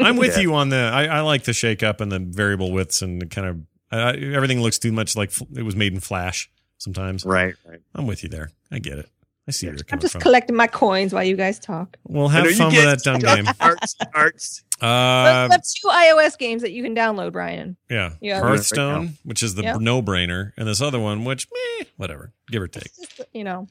I'm 0.00 0.16
with 0.16 0.36
Yeah. 0.36 0.42
you 0.42 0.54
on 0.54 0.70
the. 0.70 0.76
I, 0.76 1.04
I 1.06 1.20
like 1.20 1.44
the 1.44 1.52
shake 1.52 1.82
up 1.82 2.00
and 2.00 2.10
the 2.10 2.18
variable 2.18 2.72
widths 2.72 3.02
and 3.02 3.20
the 3.20 3.26
kind 3.26 3.46
of 3.48 3.56
uh, 3.92 4.14
everything 4.18 4.62
looks 4.62 4.78
too 4.78 4.90
much 4.92 5.16
like 5.16 5.28
f- 5.30 5.42
it 5.54 5.62
was 5.64 5.76
made 5.76 5.92
in 5.92 6.00
Flash. 6.00 6.50
Sometimes 6.78 7.24
right. 7.26 7.54
Right. 7.68 7.80
I'm 7.94 8.06
with 8.06 8.22
you 8.22 8.28
there. 8.30 8.50
I 8.70 8.78
get 8.78 8.98
it. 8.98 9.08
I 9.48 9.50
see 9.50 9.66
where 9.66 9.74
you're 9.76 9.84
I'm 9.90 9.98
just 9.98 10.12
from. 10.12 10.20
collecting 10.20 10.54
my 10.54 10.66
coins 10.66 11.12
while 11.14 11.24
you 11.24 11.34
guys 11.34 11.58
talk. 11.58 11.96
Well, 12.04 12.28
I 12.28 12.32
have 12.32 12.50
fun 12.52 12.68
with 12.74 12.84
that 12.84 13.02
dumb 13.02 13.18
game. 13.20 13.46
arts, 13.60 13.96
arts. 14.14 14.62
But 14.78 14.86
Uh, 14.86 15.46
we 15.48 15.52
have 15.54 15.62
two 15.62 15.88
iOS 15.88 16.38
games 16.38 16.62
that 16.62 16.70
you 16.72 16.82
can 16.84 16.94
download, 16.94 17.32
Brian. 17.32 17.76
yeah, 17.90 18.12
Yeah. 18.20 18.40
Hearthstone, 18.40 19.14
which 19.24 19.42
is 19.42 19.54
the 19.56 19.62
Yeah. 19.62 19.76
no-brainer, 19.80 20.52
and 20.56 20.68
this 20.68 20.80
other 20.80 21.00
one, 21.00 21.24
which 21.24 21.48
meh, 21.80 21.86
whatever, 21.96 22.32
give 22.50 22.62
or 22.62 22.68
take. 22.68 22.94
Just, 22.94 23.20
you 23.32 23.42
know, 23.42 23.66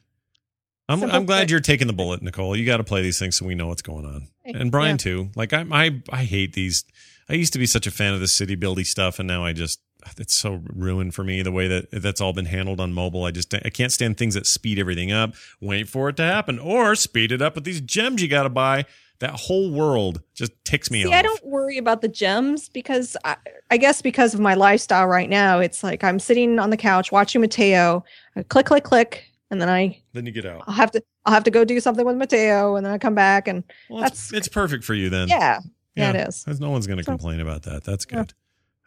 I'm, 0.88 1.02
I'm 1.04 1.24
glad 1.26 1.42
quick. 1.42 1.50
you're 1.50 1.60
taking 1.60 1.86
the 1.86 1.92
bullet, 1.92 2.22
Nicole. 2.22 2.56
You 2.56 2.66
got 2.66 2.78
to 2.78 2.84
play 2.84 3.00
these 3.02 3.18
things 3.18 3.36
so 3.36 3.46
we 3.46 3.54
know 3.54 3.68
what's 3.68 3.82
going 3.82 4.04
on. 4.04 4.28
And 4.44 4.70
Brian 4.72 4.94
Yeah. 4.94 4.96
too. 4.96 5.30
Like 5.36 5.52
I, 5.52 5.64
I, 5.70 6.02
I 6.10 6.24
hate 6.24 6.54
these. 6.54 6.84
I 7.28 7.34
used 7.34 7.52
to 7.52 7.58
be 7.58 7.66
such 7.66 7.86
a 7.86 7.90
fan 7.90 8.14
of 8.14 8.20
the 8.20 8.28
city 8.28 8.56
buildy 8.56 8.84
stuff, 8.86 9.18
and 9.18 9.28
now 9.28 9.44
I 9.44 9.52
just 9.52 9.80
it's 10.16 10.34
so 10.34 10.62
ruined 10.72 11.14
for 11.14 11.24
me 11.24 11.42
the 11.42 11.52
way 11.52 11.68
that 11.68 11.90
that's 11.90 12.20
all 12.20 12.32
been 12.32 12.46
handled 12.46 12.80
on 12.80 12.92
mobile. 12.92 13.24
I 13.24 13.30
just 13.30 13.52
I 13.54 13.70
can't 13.70 13.92
stand 13.92 14.16
things 14.16 14.34
that 14.34 14.46
speed 14.46 14.78
everything 14.78 15.12
up, 15.12 15.34
wait 15.60 15.88
for 15.88 16.08
it 16.08 16.16
to 16.16 16.22
happen, 16.22 16.58
or 16.58 16.94
speed 16.94 17.32
it 17.32 17.42
up 17.42 17.54
with 17.54 17.64
these 17.64 17.80
gems 17.80 18.22
you 18.22 18.28
got 18.28 18.44
to 18.44 18.48
buy 18.48 18.84
That 19.20 19.32
whole 19.32 19.70
world 19.72 20.22
just 20.34 20.52
ticks 20.64 20.90
me 20.90 21.02
See, 21.02 21.08
off. 21.08 21.14
I 21.14 21.22
don't 21.22 21.44
worry 21.44 21.76
about 21.78 22.02
the 22.02 22.08
gems 22.08 22.68
because 22.68 23.16
I, 23.24 23.36
I 23.70 23.76
guess 23.76 24.00
because 24.00 24.32
of 24.34 24.40
my 24.40 24.54
lifestyle 24.54 25.06
right 25.08 25.28
now, 25.28 25.58
it's 25.58 25.82
like 25.82 26.04
I'm 26.04 26.20
sitting 26.20 26.58
on 26.60 26.70
the 26.70 26.76
couch 26.76 27.10
watching 27.10 27.40
Mateo. 27.40 28.04
I 28.36 28.44
click, 28.44 28.66
click, 28.66 28.84
click, 28.84 29.24
and 29.50 29.60
then 29.60 29.68
I 29.68 30.00
then 30.12 30.24
you 30.26 30.32
get 30.32 30.46
out. 30.46 30.62
I'll 30.68 30.74
have 30.74 30.92
to 30.92 31.02
I'll 31.26 31.34
have 31.34 31.44
to 31.44 31.50
go 31.50 31.64
do 31.64 31.80
something 31.80 32.06
with 32.06 32.16
Mateo, 32.16 32.76
and 32.76 32.86
then 32.86 32.92
I 32.92 32.98
come 32.98 33.14
back 33.16 33.48
and 33.48 33.64
Well, 33.90 34.04
it's, 34.04 34.28
That's- 34.28 34.32
it's 34.38 34.48
perfect 34.48 34.84
for 34.84 34.94
you 34.94 35.10
then. 35.10 35.26
yeah, 35.28 35.58
yeah, 35.96 36.10
it 36.10 36.28
is. 36.28 36.46
No 36.60 36.70
one's 36.70 36.86
going 36.86 36.98
to 36.98 37.04
So- 37.04 37.10
complain 37.12 37.40
about 37.40 37.62
that. 37.64 37.82
That's 37.82 38.06
Yeah. 38.10 38.24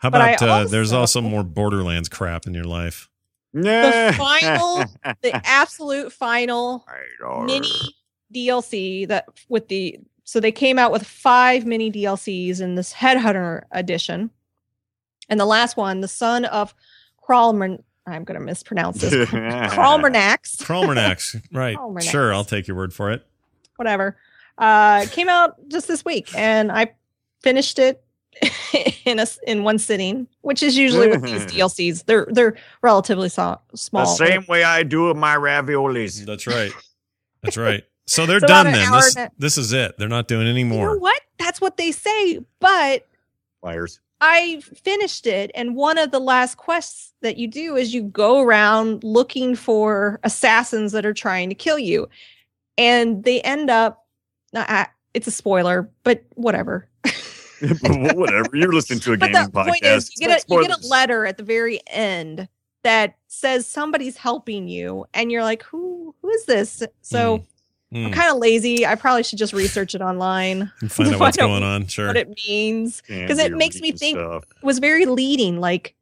Good. 0.02 0.06
How 0.06 0.10
But 0.10 0.22
I 0.22 0.32
about 0.32 0.50
uh, 0.50 0.70
there's 0.70 0.92
also- 0.92 1.20
also 1.20 1.30
more 1.30 1.44
Borderlands 1.44 2.10
crap 2.10 2.48
in 2.48 2.54
your 2.54 2.64
life? 2.66 3.10
The 3.54 4.14
final, 4.18 4.86
the 5.22 5.34
absolute 5.46 6.14
final 6.14 6.86
mini 7.46 7.68
DLC 8.34 9.08
that 9.10 9.28
with 9.50 9.68
the 9.68 10.00
so 10.24 10.40
they 10.40 10.54
came 10.54 10.80
out 10.80 10.94
with 10.94 11.06
five 11.06 11.66
mini 11.66 11.92
DLCs 11.92 12.62
in 12.62 12.76
this 12.76 12.94
Headhunter 12.94 13.64
edition, 13.72 14.30
and 15.28 15.38
the 15.38 15.46
last 15.46 15.76
one, 15.76 16.00
the 16.00 16.08
son 16.08 16.46
of 16.46 16.74
Kralman. 17.22 17.84
I'm 18.08 18.24
going 18.24 18.40
to 18.40 18.46
mispronounce 18.46 19.02
this. 19.02 19.14
Kralmernax, 19.30 20.64
Cromornax. 20.64 21.42
right. 21.52 21.76
Cromornax. 21.78 22.10
Sure, 22.10 22.34
I'll 22.34 22.46
take 22.46 22.68
your 22.68 22.78
word 22.78 22.94
for 22.94 23.12
it. 23.12 23.26
whatever, 23.76 24.18
uh, 24.58 25.06
came 25.12 25.28
out 25.28 25.56
just 25.68 25.90
this 25.90 26.06
week, 26.06 26.30
and 26.36 26.72
I 26.72 26.94
finished 27.42 27.80
it 27.80 28.02
in 29.06 29.20
a 29.20 29.24
s- 29.24 29.40
in 29.46 29.64
one 29.64 29.78
sitting, 29.78 30.28
which 30.42 30.64
is 30.64 30.78
usually 30.78 31.08
with 31.10 31.22
these 31.24 31.42
mm-hmm. 31.46 31.58
DLCs. 31.58 32.06
They're 32.06 32.28
they're 32.32 32.56
relatively 32.82 33.30
so, 33.30 33.60
The 33.72 34.06
same 34.06 34.46
way 34.48 34.64
I 34.64 34.84
do 34.84 35.08
with 35.08 35.18
my 35.18 35.36
raviolis. 35.36 36.22
Mm, 36.22 36.26
that's 36.26 36.48
right. 36.48 36.72
That's 37.44 37.58
right. 37.58 37.84
So 38.08 38.26
they're 38.26 38.38
It's 38.44 38.46
done 38.46 38.66
then. 38.72 38.92
This, 38.92 39.16
and 39.16 39.28
a- 39.28 39.32
this 39.38 39.58
is 39.58 39.74
it. 39.74 39.98
They're 39.98 40.08
not 40.08 40.28
doing 40.28 40.48
any 40.48 40.60
You 40.62 40.66
know 40.66 40.76
more. 40.76 41.00
what? 41.00 41.22
That's 41.38 41.60
what 41.62 41.78
they 41.78 41.92
say, 41.92 42.40
but 42.60 43.08
Liars. 43.62 44.00
I 44.24 44.62
finished 44.84 45.26
it, 45.26 45.50
and 45.56 45.76
one 45.76 45.98
of 45.98 46.12
the 46.12 46.20
last 46.20 46.56
quests 46.58 47.12
that 47.22 47.38
you 47.38 47.48
do 47.48 47.76
is 47.76 47.92
you 47.94 48.04
go 48.04 48.40
around 48.42 49.04
looking 49.04 49.56
for 49.56 50.20
assassins 50.24 50.92
that 50.92 51.08
are 51.08 51.14
trying 51.14 51.50
to 51.50 51.56
kill 51.56 51.80
you, 51.80 52.08
and 52.78 53.24
they 53.24 53.42
end 53.42 53.70
up. 53.70 54.06
nah, 54.54 54.66
I- 54.68 54.88
It's 55.14 55.28
a 55.28 55.32
spoiler, 55.32 55.90
but 56.04 56.24
whatever. 56.36 56.88
Whatever. 57.84 58.50
You're 58.54 58.74
listening 58.74 59.00
to 59.02 59.14
a 59.14 59.18
But 59.18 59.32
gaming 59.32 59.46
the 59.46 59.52
podcast. 59.52 59.68
point 59.68 59.84
is, 59.86 60.12
you 60.18 60.28
get 60.28 60.44
a 60.44 60.46
you 60.54 60.68
get 60.68 60.84
a 60.84 60.88
letter 60.88 61.26
at 61.26 61.38
the 61.38 61.44
very 61.44 61.80
end 61.88 62.48
that 62.84 63.16
says 63.28 63.68
somebody's 63.68 64.18
helping 64.18 64.68
you, 64.68 65.06
and 65.14 65.32
you're 65.32 65.44
like, 65.44 65.64
who 65.64 66.16
who 66.22 66.30
is 66.30 66.46
this? 66.46 66.84
So 67.02 67.44
Mm. 67.94 68.06
I'm 68.06 68.12
kind 68.14 68.32
of 68.32 68.38
lazy. 68.38 68.86
I 68.88 68.96
probably 68.96 69.22
should 69.24 69.38
just 69.38 69.52
research 69.52 69.96
it 69.96 70.02
online, 70.02 70.72
You 70.82 70.88
find 70.88 71.14
out 71.14 71.20
what's 71.20 71.36
don't- 71.36 71.50
going 71.50 71.64
on. 71.64 71.88
Sure. 71.88 72.08
what 72.08 72.16
it 72.16 72.30
means. 72.48 73.02
Can't 73.02 73.28
'cause 73.28 73.38
it 73.38 73.52
makes 73.52 73.82
me 73.82 73.92
think- 73.92 74.18
stuff. 74.18 74.46
It 74.62 74.66
was 74.66 74.80
very 74.80 75.06
leading. 75.06 75.60
Like 75.60 75.94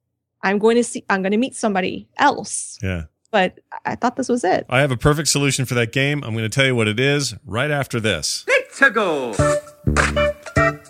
I'm 0.43 0.59
going 0.59 0.75
to 0.75 0.83
see, 0.83 1.03
I'm 1.09 1.23
going 1.23 1.31
to 1.31 1.37
meet 1.39 1.55
somebody 1.55 2.07
else. 2.17 2.77
Yeah. 2.83 3.05
But 3.31 3.57
I- 3.73 3.93
I 3.93 3.95
thought 3.95 4.17
this 4.17 4.29
was 4.29 4.43
it. 4.43 4.67
I 4.69 4.81
have 4.81 4.91
a 4.91 4.97
perfect 4.97 5.29
solution 5.29 5.65
for 5.65 5.73
that 5.73 5.91
game. 5.91 6.23
I'm 6.23 6.33
going 6.33 6.43
to 6.43 6.49
tell 6.49 6.65
you 6.67 6.75
what 6.75 6.87
it 6.87 6.99
is 6.99 7.33
right 7.43 7.71
after 7.71 7.99
this. 7.99 8.45
Let's 8.47 8.79
go. 8.93 9.33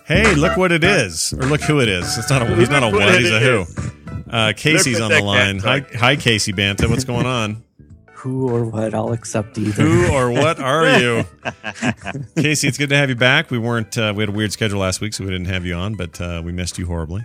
Hey, 0.10 0.34
look 0.34 0.58
what 0.58 0.72
it 0.72 0.84
is, 0.84 1.34
or 1.34 1.46
look 1.46 1.62
who 1.62 1.80
it 1.82 1.88
is. 1.88 2.18
It's 2.18 2.30
not 2.32 2.42
a. 2.42 2.56
He's 2.56 2.70
not 2.70 2.82
a 2.82 2.88
Look 2.88 2.96
what. 3.00 3.06
what 3.14 3.22
He's 3.22 3.30
a 3.32 3.40
who. 3.40 3.66
Uh, 4.30 4.54
Casey's 4.58 5.00
on 5.00 5.12
the 5.12 5.22
line. 5.22 5.60
Hi, 5.60 5.80
hi, 5.96 6.16
Casey 6.16 6.52
Banta. 6.52 6.90
What's 6.90 7.04
going 7.04 7.28
on? 7.28 7.64
Who 8.14 8.50
or 8.50 8.66
what? 8.66 8.94
I'll 8.96 9.14
accept 9.14 9.58
either. 9.60 9.84
Who 9.84 10.12
or 10.12 10.32
what 10.32 10.60
are 10.60 11.00
you, 11.00 11.26
Casey? 12.36 12.68
It's 12.68 12.78
good 12.80 12.90
to 12.90 12.98
have 12.98 13.10
you 13.10 13.16
back. 13.16 13.52
We 13.52 13.60
weren't. 13.60 13.96
Uh, 13.98 14.12
we 14.16 14.24
had 14.24 14.30
a 14.30 14.32
weird 14.32 14.52
schedule 14.52 14.80
last 14.80 15.00
week, 15.00 15.14
so 15.14 15.24
we 15.24 15.30
didn't 15.30 15.48
have 15.48 15.64
you 15.66 15.76
on, 15.76 15.94
but 15.96 16.20
uh, 16.20 16.42
we 16.44 16.52
missed 16.52 16.78
you 16.80 16.88
horribly. 16.88 17.24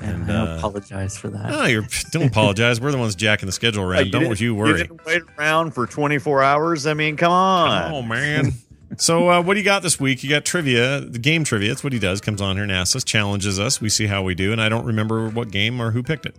and 0.00 0.22
and, 0.28 0.32
I 0.32 0.54
uh, 0.54 0.58
apologize 0.58 1.16
for 1.16 1.28
that. 1.28 1.50
Oh, 1.54 1.66
you're 1.66 1.86
don't 2.10 2.24
apologize. 2.26 2.80
We're 2.80 2.90
the 2.90 2.98
ones 2.98 3.14
jacking 3.14 3.46
the 3.46 3.52
schedule 3.52 3.84
around. 3.84 4.04
Hey, 4.06 4.10
don't 4.10 4.22
didn't- 4.24 4.40
you 4.40 4.56
worry. 4.56 4.78
didn't 4.82 5.06
wait 5.06 5.22
around 5.38 5.70
for 5.72 5.86
24 5.86 6.42
hours. 6.42 6.84
I 6.86 6.94
mean, 6.94 7.16
come 7.16 7.32
on. 7.32 7.92
Oh 7.92 8.02
man. 8.02 8.52
So 8.96 9.28
uh, 9.30 9.42
what 9.42 9.54
do 9.54 9.60
you 9.60 9.64
got 9.64 9.82
this 9.82 10.00
week? 10.00 10.22
You 10.24 10.30
got 10.30 10.44
trivia, 10.44 11.00
the 11.00 11.18
game 11.18 11.44
trivia. 11.44 11.68
That's 11.68 11.84
what 11.84 11.92
he 11.92 11.98
does. 11.98 12.20
Comes 12.20 12.40
on 12.40 12.56
here 12.56 12.62
and 12.62 12.72
asks 12.72 12.96
us, 12.96 13.04
challenges 13.04 13.60
us. 13.60 13.80
We 13.80 13.88
see 13.90 14.06
how 14.06 14.22
we 14.22 14.34
do, 14.34 14.50
and 14.50 14.60
I 14.60 14.68
don't 14.68 14.84
remember 14.86 15.28
what 15.28 15.50
game 15.50 15.80
or 15.80 15.90
who 15.90 16.02
picked 16.02 16.26
it. 16.26 16.36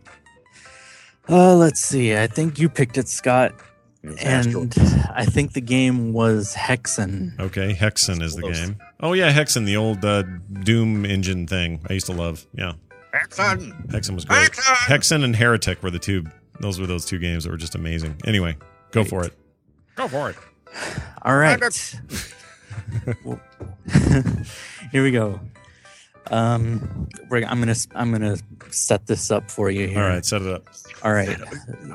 Uh, 1.30 1.56
let's 1.56 1.80
see. 1.80 2.16
I 2.18 2.28
think 2.28 2.58
you 2.58 2.68
picked 2.70 2.98
it, 2.98 3.08
Scott, 3.08 3.54
It's 4.02 4.24
and 4.24 4.74
Astro. 4.74 5.12
I 5.14 5.26
think 5.26 5.54
the 5.54 5.62
game 5.62 6.12
was 6.12 6.56
Hexen. 6.56 7.40
Okay, 7.40 7.76
Hexen 7.76 8.22
is 8.24 8.36
the 8.36 8.50
game. 8.52 8.78
Oh 9.00 9.14
yeah, 9.14 9.32
Hexen, 9.32 9.66
the 9.66 9.78
old 9.78 10.04
uh, 10.04 10.24
Doom 10.64 11.06
engine 11.06 11.46
thing. 11.46 11.86
I 11.88 11.94
used 11.94 12.08
to 12.08 12.14
love. 12.14 12.48
Yeah, 12.54 12.74
Hexen. 13.14 13.92
Hexen 13.92 14.16
was 14.16 14.26
great. 14.26 14.50
Hexen. 14.50 14.74
Hexen 14.88 15.24
and 15.24 15.36
Heretic 15.36 15.84
were 15.84 15.92
the 15.92 16.00
two. 16.00 16.26
Those 16.60 16.80
were 16.80 16.88
those 16.88 17.06
two 17.06 17.20
games 17.20 17.44
that 17.44 17.52
were 17.52 17.58
just 17.58 17.76
amazing. 17.76 18.16
Anyway, 18.26 18.58
go 18.92 19.04
for 19.04 19.24
it. 19.24 19.34
Go 19.96 20.08
for 20.08 20.32
it. 20.32 20.36
All 21.22 21.38
right. 21.38 21.60
here 24.92 25.04
we 25.04 25.12
go. 25.12 25.40
Um, 26.32 27.08
we're, 27.30 27.44
I'm 27.46 27.60
gonna 27.60 27.76
I'm 27.96 28.12
gonna 28.12 28.38
set 28.70 29.08
this 29.08 29.32
up 29.32 29.50
for 29.50 29.72
you 29.72 29.88
here. 29.88 30.00
All 30.04 30.08
right, 30.10 30.24
set 30.24 30.42
it 30.44 30.54
up. 30.54 30.68
All 31.04 31.12
right. 31.14 31.38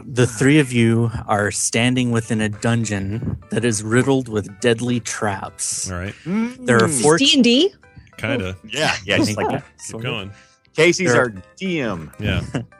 The 0.06 0.26
three 0.26 0.58
of 0.58 0.72
you 0.72 1.10
are 1.26 1.50
standing 1.52 2.10
within 2.10 2.40
a 2.40 2.48
dungeon 2.48 3.38
that 3.50 3.64
is 3.64 3.82
riddled 3.84 4.28
with 4.28 4.60
deadly 4.60 4.98
traps. 5.00 5.90
All 5.90 5.98
right, 5.98 6.14
There 6.24 6.82
are 6.82 6.88
four. 6.88 7.16
D 7.16 7.30
and 7.34 7.44
D. 7.44 7.74
kind 8.16 8.42
of. 8.42 8.56
Yeah, 8.64 8.96
yeah, 9.04 9.18
just 9.18 9.36
like 9.36 9.50
that. 9.50 9.64
Keep 9.86 10.00
going. 10.00 10.32
Casey's 10.74 11.12
There- 11.12 11.20
our 11.20 11.30
DM. 11.60 12.12
Yeah. 12.18 12.42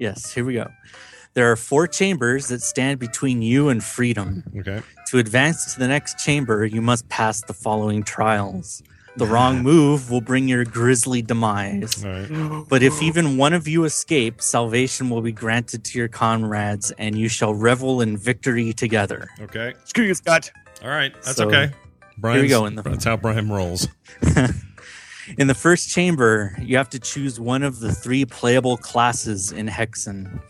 Yes, 0.00 0.32
here 0.32 0.44
we 0.44 0.54
go. 0.54 0.70
There 1.38 1.52
are 1.52 1.54
four 1.54 1.86
chambers 1.86 2.48
that 2.48 2.62
stand 2.62 2.98
between 2.98 3.42
you 3.42 3.68
and 3.68 3.80
freedom. 3.84 4.42
Okay. 4.58 4.82
To 5.10 5.18
advance 5.18 5.72
to 5.74 5.78
the 5.78 5.86
next 5.86 6.18
chamber, 6.18 6.66
you 6.66 6.82
must 6.82 7.08
pass 7.08 7.42
the 7.42 7.54
following 7.54 8.02
trials. 8.02 8.82
The 9.14 9.24
wrong 9.24 9.62
move 9.62 10.10
will 10.10 10.20
bring 10.20 10.48
your 10.48 10.64
grisly 10.64 11.22
demise. 11.22 12.04
All 12.04 12.10
right. 12.10 12.64
But 12.68 12.82
if 12.82 13.00
even 13.00 13.36
one 13.36 13.52
of 13.52 13.68
you 13.68 13.84
escape, 13.84 14.42
salvation 14.42 15.10
will 15.10 15.20
be 15.22 15.30
granted 15.30 15.84
to 15.84 15.98
your 16.00 16.08
comrades, 16.08 16.90
and 16.98 17.16
you 17.16 17.28
shall 17.28 17.54
revel 17.54 18.00
in 18.00 18.16
victory 18.16 18.72
together. 18.72 19.28
Okay. 19.40 19.74
Screw 19.84 20.06
you, 20.06 20.14
Scott. 20.14 20.50
All 20.82 20.88
right. 20.88 21.14
That's 21.22 21.36
So, 21.36 21.46
okay. 21.46 21.70
Brian's, 22.16 22.38
here 22.38 22.42
we 22.42 22.48
go 22.48 22.66
in 22.66 22.74
the- 22.74 22.82
That's 22.82 23.04
how 23.04 23.16
Brian 23.16 23.48
rolls. 23.48 23.86
In 25.38 25.46
the 25.46 25.54
first 25.54 25.90
chamber, 25.90 26.56
you 26.60 26.78
have 26.78 26.88
to 26.90 26.98
choose 26.98 27.38
one 27.38 27.62
of 27.62 27.78
the 27.78 27.92
three 27.92 28.24
playable 28.24 28.76
classes 28.78 29.52
in 29.52 29.68
Hexen. 29.68 30.40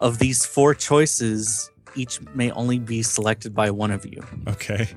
Of 0.00 0.18
these 0.18 0.44
four 0.44 0.74
choices, 0.74 1.70
each 1.94 2.20
may 2.34 2.50
only 2.52 2.78
be 2.78 3.02
selected 3.02 3.54
by 3.54 3.70
one 3.70 3.90
of 3.90 4.04
you. 4.04 4.22
Okay. 4.48 4.88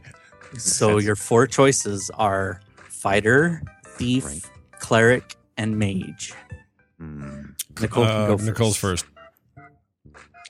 So 0.58 0.94
sense. 0.96 1.06
your 1.06 1.16
four 1.16 1.48
choices 1.48 2.10
are 2.16 2.62
fighter, 2.90 3.62
thief, 3.86 4.26
Right. 4.26 4.42
cleric, 4.80 5.36
and 5.58 5.78
mage. 5.78 6.34
Hmm. 7.00 7.44
Nicole 7.80 8.06
can 8.06 8.14
Uh, 8.16 8.28
go 8.28 8.38
first. 8.38 8.46
Nicole's 8.48 8.78
first. 8.78 9.06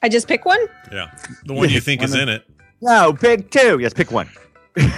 I 0.04 0.10
just 0.10 0.28
pick 0.28 0.46
one. 0.46 0.60
Yeah. 0.92 1.08
The 1.46 1.54
one 1.54 1.70
you 1.70 1.82
think 1.82 2.02
is 2.04 2.12
One 2.12 2.22
in 2.22 2.30
it. 2.30 2.46
No, 2.82 3.12
pick 3.14 3.50
two. 3.52 3.80
Yes, 3.80 3.94
pick 3.94 4.12
one. 4.12 4.30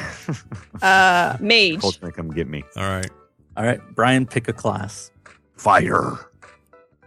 Uh, 0.82 1.36
mage. 1.40 1.80
Cole's 1.82 1.98
gonna 1.98 2.14
come 2.14 2.30
get 2.30 2.48
me. 2.48 2.64
All 2.76 2.84
right. 2.84 3.10
All 3.58 3.64
right, 3.66 3.82
Brian, 3.96 4.26
pick 4.28 4.48
a 4.48 4.54
class. 4.54 5.12
Fire. 5.58 6.20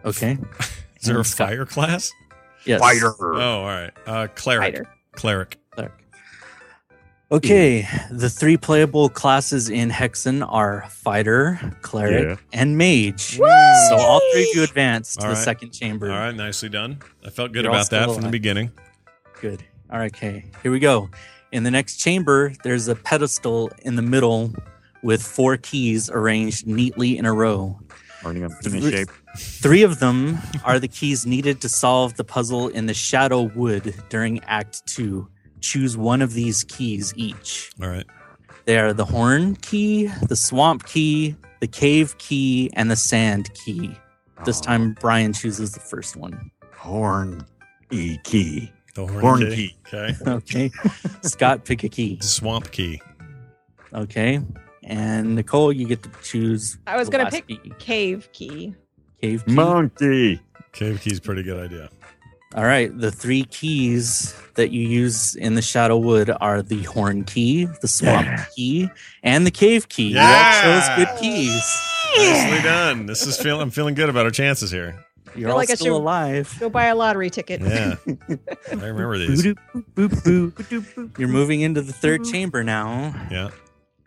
Okay. 0.05 0.39
Is 1.01 1.07
there 1.07 1.21
a 1.21 1.25
Scott. 1.25 1.49
fire 1.49 1.65
class? 1.67 2.13
Yes. 2.64 2.81
Fighter. 2.81 3.14
Oh, 3.20 3.61
all 3.61 3.64
right. 3.66 3.90
Uh, 4.07 4.27
cleric. 4.35 4.75
Fighter. 4.77 4.88
Cleric. 5.12 5.59
Cleric. 5.72 5.92
Okay, 7.31 7.88
the 8.11 8.29
three 8.29 8.59
playable 8.59 9.09
classes 9.09 9.70
in 9.70 9.88
Hexen 9.88 10.46
are 10.46 10.85
fighter, 10.90 11.59
cleric, 11.81 12.38
Yeah. 12.38 12.61
and 12.61 12.77
mage. 12.77 13.38
So 13.38 13.96
all 13.96 14.20
three 14.35 14.51
of 14.51 14.57
you 14.57 14.62
advance 14.62 15.16
to 15.16 15.22
All 15.22 15.29
the 15.31 15.35
right. 15.37 15.42
second 15.44 15.70
chamber. 15.70 16.11
All 16.11 16.18
right. 16.18 16.35
Nicely 16.35 16.68
done. 16.68 16.98
I 17.25 17.31
felt 17.31 17.53
good 17.53 17.64
You're 17.64 17.72
about 17.72 17.88
that 17.88 18.03
still 18.03 18.14
from 18.14 18.25
the 18.25 18.29
beginning. 18.29 18.70
Good. 19.40 19.64
All 19.90 19.98
right, 19.98 20.14
okay. 20.14 20.44
Here 20.62 20.70
we 20.70 20.79
go. 20.79 21.09
In 21.53 21.62
the 21.62 21.70
next 21.70 21.96
chamber, 21.96 22.53
there's 22.64 22.88
a 22.88 22.94
pedestal 22.94 23.70
in 23.83 23.96
the 23.96 24.03
middle 24.03 24.55
with 25.03 25.22
four 25.22 25.57
keys 25.57 26.11
arranged 26.11 26.66
neatly 26.66 27.16
in 27.16 27.25
a 27.25 27.33
row. 27.33 27.79
Learning 28.25 28.44
I'm 28.44 28.53
in 28.75 28.90
shape. 28.90 29.09
Three 29.37 29.83
of 29.83 29.99
them 29.99 30.38
are 30.64 30.79
the 30.79 30.88
keys 30.88 31.25
needed 31.27 31.61
to 31.62 31.68
solve 31.68 32.14
the 32.16 32.25
puzzle 32.25 32.68
in 32.68 32.87
the 32.87 32.95
Shadow 32.95 33.42
Wood 33.55 33.95
during 34.09 34.42
Act 34.45 34.87
2. 34.87 35.27
Choose 35.61 35.97
one 35.97 36.21
of 36.23 36.35
these 36.35 36.64
keys 36.64 37.14
each. 37.16 37.71
All 37.81 37.88
right. 37.88 38.07
They 38.66 38.79
are 38.79 38.92
the 38.92 39.04
Horn 39.04 39.57
key, 39.57 40.07
the 40.29 40.37
Swamp 40.37 40.85
key, 40.87 41.35
the 41.61 41.67
Cave 41.67 42.17
key, 42.19 42.71
and 42.75 42.90
the 42.90 42.96
Sand 42.96 43.52
key. 43.54 43.96
This 44.44 44.59
Oh, 44.61 44.63
time, 44.65 44.96
Brian 45.00 45.33
chooses 45.33 45.73
the 45.73 45.81
first 45.81 46.17
one. 46.17 46.50
horn 46.77 47.44
e 47.90 48.19
key. 48.25 48.71
The 48.94 49.07
horn, 49.07 49.21
Horn 49.21 49.40
key. 49.40 49.75
key. 49.90 49.94
Okay. 49.94 50.17
Okay. 50.27 50.71
Scott, 51.23 51.65
pick 51.65 51.85
a 51.85 51.88
key. 51.88 52.19
Swamp 52.21 52.71
key. 52.71 53.00
Okay. 53.94 54.40
And 54.85 55.37
Nicole, 55.37 55.73
you 55.73 55.87
get 55.87 56.02
to 56.02 56.11
choose. 56.23 56.79
I 56.87 56.96
was 56.96 57.09
gonna 57.09 57.31
pick 57.31 57.46
key. 57.46 57.73
cave 57.79 58.29
key. 58.33 58.75
Cave 59.23 59.44
key. 59.46 59.52
Monkey. 59.54 60.40
Cave 60.73 61.00
key's 61.00 61.20
pretty 61.20 61.42
good 61.42 61.62
idea. 61.64 61.88
All 62.54 62.64
right, 62.64 62.94
the 62.96 63.10
three 63.10 63.44
keys 63.44 64.35
that 64.56 64.70
you 64.73 64.87
use 64.87 65.35
in 65.37 65.54
the 65.54 65.62
Shadow 65.62 65.96
Wood 65.96 66.31
are 66.40 66.60
the 66.60 66.83
horn 66.83 67.25
key, 67.25 67.64
the 67.81 67.88
swamp 67.88 68.27
Yeah. 68.27 68.44
key, 68.54 68.90
and 69.23 69.46
the 69.46 69.50
cave 69.50 69.88
key. 69.88 70.08
You 70.08 70.18
all 70.18 70.25
Yeah. 70.25 70.62
chose 70.96 70.96
good 71.06 71.18
keys. 71.20 71.62
Nicely 72.18 72.60
done. 72.62 73.06
This 73.06 73.27
is 73.27 73.38
feel 73.38 73.58
I'm 73.60 73.70
feeling 73.70 73.94
good 73.94 74.10
about 74.10 74.27
our 74.27 74.31
chances 74.31 74.70
here. 74.70 75.02
You're 75.35 75.48
all 75.50 75.56
like 75.56 75.70
still 75.70 75.96
alive. 75.96 76.54
Go 76.60 76.68
buy 76.68 76.87
a 76.87 76.94
lottery 76.94 77.31
ticket. 77.31 77.62
Yeah. 77.62 77.94
I 78.06 78.75
remember 78.75 79.16
these. 79.16 79.42
Boop, 79.42 79.56
boop, 79.94 80.10
boop, 80.10 80.52
boop. 80.52 81.18
You're 81.18 81.29
moving 81.29 81.62
into 81.62 81.81
the 81.81 81.92
third 81.94 82.25
chamber 82.25 82.62
now. 82.62 83.14
Yeah. 83.31 83.48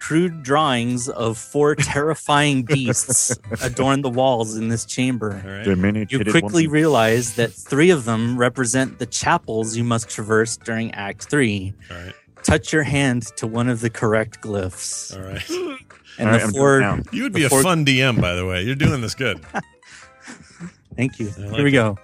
Crude 0.06 0.43
drawings 0.43 1.10
of 1.10 1.36
four 1.38 1.74
terrifying 1.93 2.62
beasts 2.62 3.36
adorn 3.64 4.01
the 4.01 4.10
walls 4.10 4.56
in 4.56 4.68
this 4.70 4.86
chamber. 4.86 5.41
All 5.43 5.51
right. 5.76 6.12
You 6.12 6.20
quickly 6.24 6.68
woman. 6.68 6.72
realize 6.72 7.36
that 7.38 7.51
three 7.51 7.89
of 7.89 8.06
them 8.06 8.38
represent 8.38 8.99
the 8.99 9.08
chapels 9.08 9.76
you 9.76 9.84
must 9.84 10.08
traverse 10.08 10.58
during 10.58 10.91
Act 10.93 11.24
3. 11.28 11.74
All 11.89 11.97
right. 11.97 12.14
Touch 12.43 12.72
your 12.72 12.84
hand 12.84 13.24
to 13.38 13.47
one 13.47 13.68
of 13.68 13.82
the 13.82 13.89
correct 13.89 14.41
glyphs. 14.41 15.16
All 15.16 15.24
right. 15.24 15.80
And 16.18 16.30
All 16.30 16.34
right, 16.36 16.39
the 16.39 16.45
I'm 16.47 16.53
doing 16.53 16.99
it 16.99 17.03
four. 17.08 17.16
You 17.18 17.24
would 17.24 17.34
be 17.34 17.41
a 17.43 17.47
Before- 17.47 17.64
fun 17.64 17.86
DM, 17.86 18.22
by 18.22 18.36
the 18.36 18.45
way. 18.45 18.62
You're 18.64 18.76
doing 18.76 19.01
this 19.01 19.16
good. 19.16 19.43
Thank 20.95 21.20
you. 21.20 21.30
I 21.38 21.41
like 21.41 21.56
Here 21.56 21.64
we 21.66 21.70
it. 21.70 21.74
go. 21.74 21.97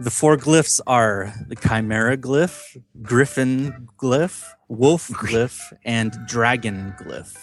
The 0.00 0.10
four 0.10 0.36
glyphs 0.36 0.80
are 0.86 1.32
the 1.48 1.56
Chimera 1.56 2.16
glyph, 2.16 2.62
Griffin 3.02 3.88
glyph, 3.98 4.44
Wolf 4.68 5.08
glyph, 5.08 5.60
and 5.84 6.16
Dragon 6.26 6.94
glyph. 7.00 7.36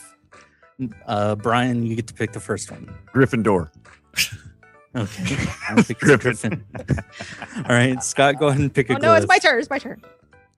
Uh, 1.05 1.35
Brian, 1.35 1.85
you 1.85 1.95
get 1.95 2.07
to 2.07 2.13
pick 2.13 2.31
the 2.31 2.39
first 2.39 2.71
one. 2.71 2.93
Gryffindor. 3.13 3.69
Okay. 4.97 5.35
I'll 5.67 5.83
pick 5.83 5.99
the 5.99 6.17
Griffin. 6.17 6.63
All 7.57 7.63
right, 7.75 8.01
Scott, 8.01 8.39
go 8.39 8.47
ahead 8.47 8.61
and 8.61 8.73
pick 8.73 8.89
a 8.89 8.93
Oh 8.93 8.95
glyph. 8.95 9.01
no, 9.01 9.13
it's 9.15 9.27
my 9.27 9.39
turn. 9.39 9.59
It's 9.59 9.69
my 9.69 9.77
turn. 9.77 10.01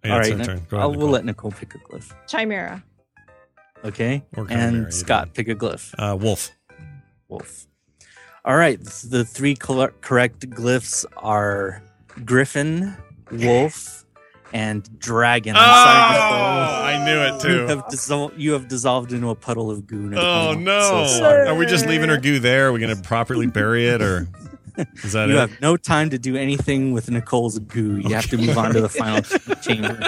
Yeah, 0.06 0.14
All 0.14 0.20
it's 0.20 0.30
right, 0.30 0.38
your 0.38 0.46
turn. 0.46 0.68
I'll, 0.74 0.90
ahead, 0.90 1.00
we'll 1.00 1.10
let 1.10 1.26
Nicole 1.26 1.50
pick 1.50 1.74
a 1.74 1.80
glyph. 1.80 2.14
Chimera. 2.28 2.84
Okay. 3.84 4.24
Chimera, 4.36 4.54
and 4.54 4.76
either 4.82 4.92
Scott, 4.92 5.34
pick 5.34 5.48
a 5.48 5.56
glyph. 5.56 5.92
Uh, 5.98 6.16
Wolf. 6.16 6.52
Wolf. 7.30 7.66
All 8.46 8.56
right. 8.56 8.80
The 9.10 9.26
three 9.26 9.56
col- 9.56 9.88
correct 10.02 10.48
glyphs 10.52 11.04
are 11.18 11.82
Griffin, 12.26 12.96
Wolf, 13.32 14.06
and 14.54 14.88
Dragon. 15.00 15.56
Oh, 15.56 15.60
I'm 15.60 16.16
sorry, 16.16 16.20
oh, 16.20 16.84
I 17.02 17.06
knew 17.06 17.20
it 17.20 17.44
You 17.44 17.60
too. 17.60 17.68
have, 17.68 17.86
dissol- 17.88 18.34
you 18.38 18.54
have 18.54 18.68
dissolved 18.68 19.12
into 19.14 19.30
a 19.30 19.36
puddle 19.36 19.70
of 19.70 19.86
goo. 19.88 20.10
Nicole. 20.10 20.24
Oh 20.26 20.54
no! 20.54 21.06
So. 21.08 21.26
Are 21.48 21.56
we 21.56 21.66
just 21.66 21.86
leaving 21.86 22.10
her 22.10 22.18
goo 22.18 22.40
there? 22.40 22.68
Are 22.68 22.72
we 22.72 22.80
going 22.80 22.96
to 22.96 23.02
properly 23.02 23.48
bury 23.48 23.88
it, 23.88 24.02
or 24.02 24.28
is 25.04 25.14
that 25.14 25.28
You 25.30 25.36
it? 25.36 25.40
have 25.40 25.62
no 25.62 25.76
time 25.78 26.10
to 26.12 26.18
do 26.18 26.36
anything 26.36 26.92
with 26.94 27.10
Nicole's 27.12 27.60
goo. 27.60 27.98
You 27.98 28.16
have 28.16 28.28
to 28.30 28.38
move 28.38 28.58
on 28.58 28.74
to 28.74 28.82
the 28.82 28.90
final 28.90 29.22
chamber. 29.62 30.00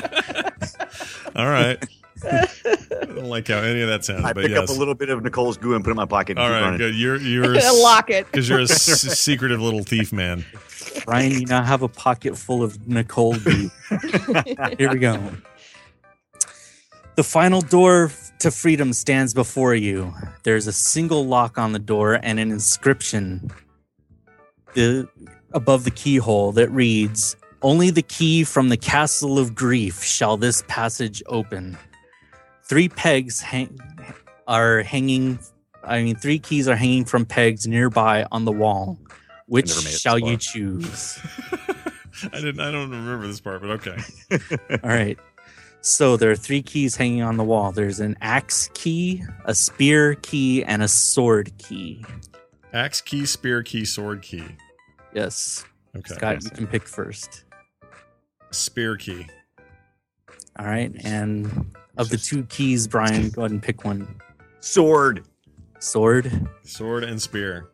All 1.36 1.48
right. 1.50 1.78
I 2.22 2.48
don't 3.06 3.26
like 3.30 3.48
how 3.48 3.60
any 3.60 3.82
of 3.82 3.88
that 3.88 4.04
sounds, 4.04 4.26
I 4.26 4.34
but 4.34 4.42
pick 4.44 4.52
yes. 4.52 4.70
up 4.70 4.76
a 4.76 4.78
little 4.78 4.94
bit 4.96 5.08
of 5.10 5.24
Nicole's 5.24 5.58
goo 5.58 5.74
and 5.74 5.84
put 5.86 5.92
it 5.92 5.92
in 5.92 5.98
my 5.98 6.06
pocket. 6.06 6.32
And 6.32 6.40
All 6.40 6.48
keep 6.48 6.54
right, 6.54 6.62
running. 6.62 6.78
good. 6.78 6.96
You're 6.96 7.16
you're 7.16 7.46
Lock 7.82 8.10
it. 8.10 8.26
because 8.26 8.50
you're 8.50 8.60
a 8.60 8.64
s- 8.64 9.02
secretive 9.20 9.62
little 9.62 9.84
thief 9.84 10.12
man. 10.12 10.44
Brian, 11.06 11.32
you 11.32 11.46
now 11.46 11.64
have 11.64 11.82
a 11.82 11.88
pocket 11.88 12.38
full 12.38 12.64
of 12.64 12.88
Nicole. 12.88 13.34
Here 14.78 14.92
we 14.92 15.00
go. 15.00 15.32
The 17.16 17.24
final 17.24 17.62
door 17.62 18.12
to 18.40 18.52
freedom 18.52 18.94
stands 18.94 19.34
before 19.34 19.76
you. 19.76 20.14
There's 20.44 20.68
a 20.68 20.74
single 20.74 21.26
lock 21.26 21.58
on 21.58 21.74
the 21.74 21.80
door 21.80 22.20
and 22.24 22.40
an 22.40 22.52
inscription 22.52 23.52
the, 24.74 25.10
above 25.52 25.84
the 25.84 25.92
keyhole 25.92 26.54
that 26.54 26.70
reads 26.70 27.36
Only 27.62 27.90
the 27.90 28.02
key 28.02 28.44
from 28.44 28.70
the 28.70 28.78
castle 28.78 29.38
of 29.38 29.54
grief 29.54 30.04
shall 30.04 30.38
this 30.38 30.64
passage 30.68 31.22
open. 31.28 31.78
Three 32.64 32.88
pegs 32.88 33.42
hang, 33.42 33.78
are 34.48 34.82
hanging, 34.84 35.40
I 35.84 36.04
mean, 36.04 36.16
three 36.16 36.40
keys 36.40 36.68
are 36.68 36.76
hanging 36.76 37.04
from 37.04 37.26
pegs 37.26 37.68
nearby 37.68 38.26
on 38.32 38.46
the 38.46 38.52
wall. 38.52 38.98
Which 39.50 39.70
never 39.70 39.82
made 39.82 39.88
it 39.88 39.92
this 39.92 40.02
shall 40.02 40.20
you 40.20 40.38
choose? 40.38 41.20
I 42.32 42.42
didn't. 42.42 42.60
I 42.60 42.72
don't 42.72 42.90
remember 42.90 43.28
this 43.28 43.40
part, 43.40 43.62
but 43.62 43.72
okay. 43.72 43.98
All 44.84 44.90
right. 44.90 45.18
So 45.82 46.18
there 46.18 46.30
are 46.30 46.36
three 46.36 46.62
keys 46.62 46.96
hanging 46.96 47.22
on 47.22 47.38
the 47.38 47.44
wall. 47.44 47.72
There's 47.72 48.00
an 48.00 48.18
axe 48.22 48.70
key, 48.74 49.24
a 49.46 49.56
spear 49.56 50.16
key, 50.16 50.64
and 50.64 50.84
a 50.84 50.88
sword 50.88 51.52
key. 51.58 52.04
Axe 52.74 53.02
key, 53.02 53.26
spear 53.26 53.64
key, 53.64 53.86
sword 53.86 54.22
key. 54.22 54.44
Yes. 55.14 55.66
Okay. 55.96 56.14
Scott, 56.14 56.44
you 56.44 56.50
can 56.52 56.68
pick 56.68 56.86
first. 56.86 57.46
Spear 58.52 58.98
key. 58.98 59.26
All 60.60 60.66
right. 60.66 60.92
And 61.04 61.74
of 61.98 62.10
the 62.10 62.18
two 62.18 62.44
keys, 62.44 62.88
Brian, 62.88 63.30
go 63.30 63.42
ahead 63.42 63.52
and 63.52 63.64
pick 63.64 63.86
one. 63.86 64.20
Sword. 64.60 65.24
Sword. 65.80 66.48
Sword 66.64 67.04
and 67.04 67.22
spear. 67.22 67.70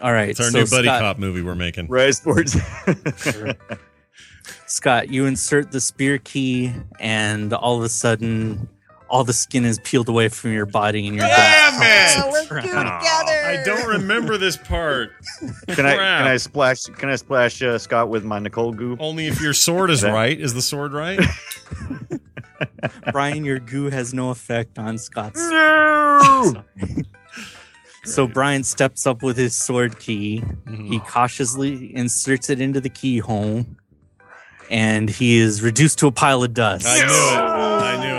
All 0.00 0.12
right. 0.12 0.30
It's 0.30 0.40
our 0.40 0.50
so 0.50 0.60
new 0.60 0.66
buddy 0.66 0.88
Scott, 0.88 1.00
cop 1.00 1.18
movie 1.18 1.42
we're 1.42 1.54
making. 1.54 1.88
Red 1.88 2.14
sports. 2.14 2.56
Scott, 4.66 5.10
you 5.10 5.26
insert 5.26 5.72
the 5.72 5.80
spear 5.80 6.18
key, 6.18 6.72
and 6.98 7.52
all 7.52 7.78
of 7.78 7.84
a 7.84 7.88
sudden, 7.88 8.68
all 9.08 9.24
the 9.24 9.32
skin 9.32 9.64
is 9.64 9.78
peeled 9.84 10.08
away 10.08 10.28
from 10.28 10.52
your 10.52 10.66
body, 10.66 11.06
and 11.06 11.16
you're 11.16 11.26
Damn 11.26 11.82
it! 11.82 12.24
Oh, 12.24 12.30
we're 12.50 12.60
goo 12.60 12.68
together. 12.68 12.82
I 12.84 13.62
don't 13.64 13.86
remember 13.86 14.36
this 14.36 14.56
part. 14.56 15.12
can 15.68 15.86
I 15.86 15.94
can 15.94 16.26
I 16.26 16.36
splash 16.36 16.82
can 16.84 17.08
I 17.08 17.16
splash 17.16 17.62
uh, 17.62 17.78
Scott 17.78 18.08
with 18.08 18.24
my 18.24 18.38
Nicole 18.38 18.72
goo? 18.72 18.96
Only 18.98 19.26
if 19.28 19.40
your 19.40 19.54
sword 19.54 19.90
is 19.90 20.02
right. 20.02 20.38
Is 20.38 20.54
the 20.54 20.62
sword 20.62 20.92
right? 20.92 21.20
Brian, 23.12 23.44
your 23.44 23.58
goo 23.58 23.90
has 23.90 24.14
no 24.14 24.30
effect 24.30 24.78
on 24.78 24.98
Scott's 24.98 25.38
No. 25.38 26.64
So 28.06 28.26
Brian 28.26 28.62
steps 28.64 29.06
up 29.06 29.22
with 29.22 29.36
his 29.36 29.54
sword 29.54 29.98
key. 29.98 30.42
Mhm. 30.66 30.88
He 30.88 30.98
cautiously 31.00 31.94
inserts 31.94 32.48
it 32.50 32.60
into 32.60 32.80
the 32.80 32.88
keyhole, 32.88 33.66
and 34.70 35.10
he 35.10 35.38
is 35.38 35.60
reduced 35.62 35.98
to 35.98 36.06
a 36.06 36.12
pile 36.12 36.42
of 36.42 36.54
dust. 36.54 36.86
I 36.88 36.98
knew 37.04 37.72
it. 37.72 37.75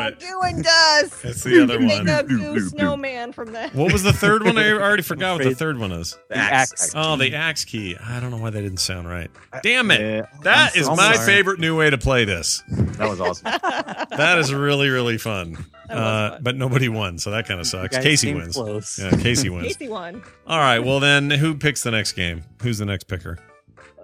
I. 0.07 0.11
Doing 0.11 0.61
does. 0.61 1.09
That's 1.21 1.43
the 1.43 1.63
other 1.63 1.77
one. 1.79 2.05
Make 2.05 2.07
a 2.07 2.23
goo 2.23 2.59
snowman 2.61 3.31
from 3.33 3.53
that. 3.53 3.73
What 3.75 3.91
was 3.93 4.03
the 4.03 4.13
third 4.13 4.43
one? 4.43 4.57
I 4.57 4.71
already 4.73 5.03
forgot 5.03 5.35
what 5.39 5.43
the 5.43 5.55
third 5.55 5.77
one 5.77 5.91
is. 5.91 6.17
The 6.29 6.37
axe. 6.37 6.91
Oh, 6.95 7.15
the 7.17 7.35
axe 7.35 7.65
key. 7.65 7.95
I 8.01 8.19
don't 8.19 8.31
know 8.31 8.37
why 8.37 8.49
that 8.49 8.61
didn't 8.61 8.77
sound 8.79 9.07
right. 9.09 9.29
Damn 9.63 9.91
it. 9.91 10.01
Yeah, 10.01 10.25
That 10.43 10.73
I'm 10.75 10.81
is 10.81 10.87
my 10.89 11.13
sorry. 11.15 11.25
favorite 11.25 11.59
new 11.59 11.77
way 11.77 11.89
to 11.89 11.97
play 11.97 12.25
this. 12.25 12.63
that 12.69 13.09
was 13.09 13.19
awesome. 13.21 13.51
That 14.17 14.39
is 14.39 14.51
really, 14.53 14.89
really 14.89 15.17
fun. 15.17 15.57
Uh, 15.89 16.31
fun. 16.31 16.43
but 16.43 16.55
nobody 16.55 16.89
won, 16.89 17.19
so 17.19 17.29
that 17.31 17.47
kind 17.47 17.59
of 17.59 17.67
sucks. 17.67 17.95
Casey 17.97 18.33
wins. 18.33 18.55
Close. 18.55 18.97
Yeah, 18.99 19.11
Casey 19.11 19.49
wins. 19.49 19.67
Casey 19.67 19.87
won. 19.89 20.23
All 20.47 20.57
right, 20.59 20.79
well 20.79 20.99
then, 20.99 21.29
who 21.29 21.53
picks 21.55 21.83
the 21.83 21.91
next 21.91 22.13
game? 22.13 22.43
Who's 22.63 22.79
the 22.79 22.85
next 22.85 23.03
picker? 23.03 23.37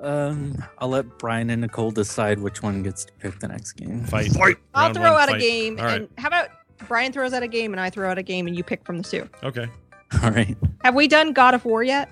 Um, 0.03 0.61
I'll 0.79 0.89
let 0.89 1.17
Brian 1.17 1.49
and 1.49 1.61
Nicole 1.61 1.91
decide 1.91 2.39
which 2.39 2.61
one 2.61 2.83
gets 2.83 3.05
to 3.05 3.13
pick 3.13 3.39
the 3.39 3.47
next 3.47 3.73
game. 3.73 4.03
Fight. 4.05 4.31
Fight. 4.31 4.57
I'll 4.73 4.85
Round 4.85 4.95
throw 4.95 5.13
one, 5.13 5.29
out 5.29 5.33
a 5.33 5.39
game. 5.39 5.79
All 5.79 5.85
right. 5.85 6.01
And 6.01 6.09
how 6.17 6.27
about 6.27 6.49
Brian 6.87 7.13
throws 7.13 7.33
out 7.33 7.41
a 7.41 7.47
game 7.47 7.73
and 7.73 7.79
I 7.79 7.89
throw 7.89 8.09
out 8.09 8.17
a 8.17 8.23
game 8.23 8.47
and 8.47 8.55
you 8.55 8.63
pick 8.63 8.85
from 8.85 8.97
the 8.97 9.03
two? 9.03 9.29
Okay. 9.43 9.67
All 10.23 10.31
right. 10.31 10.57
Have 10.83 10.93
we 10.93 11.07
done 11.07 11.31
God 11.31 11.53
of 11.53 11.63
War 11.65 11.83
yet? 11.83 12.09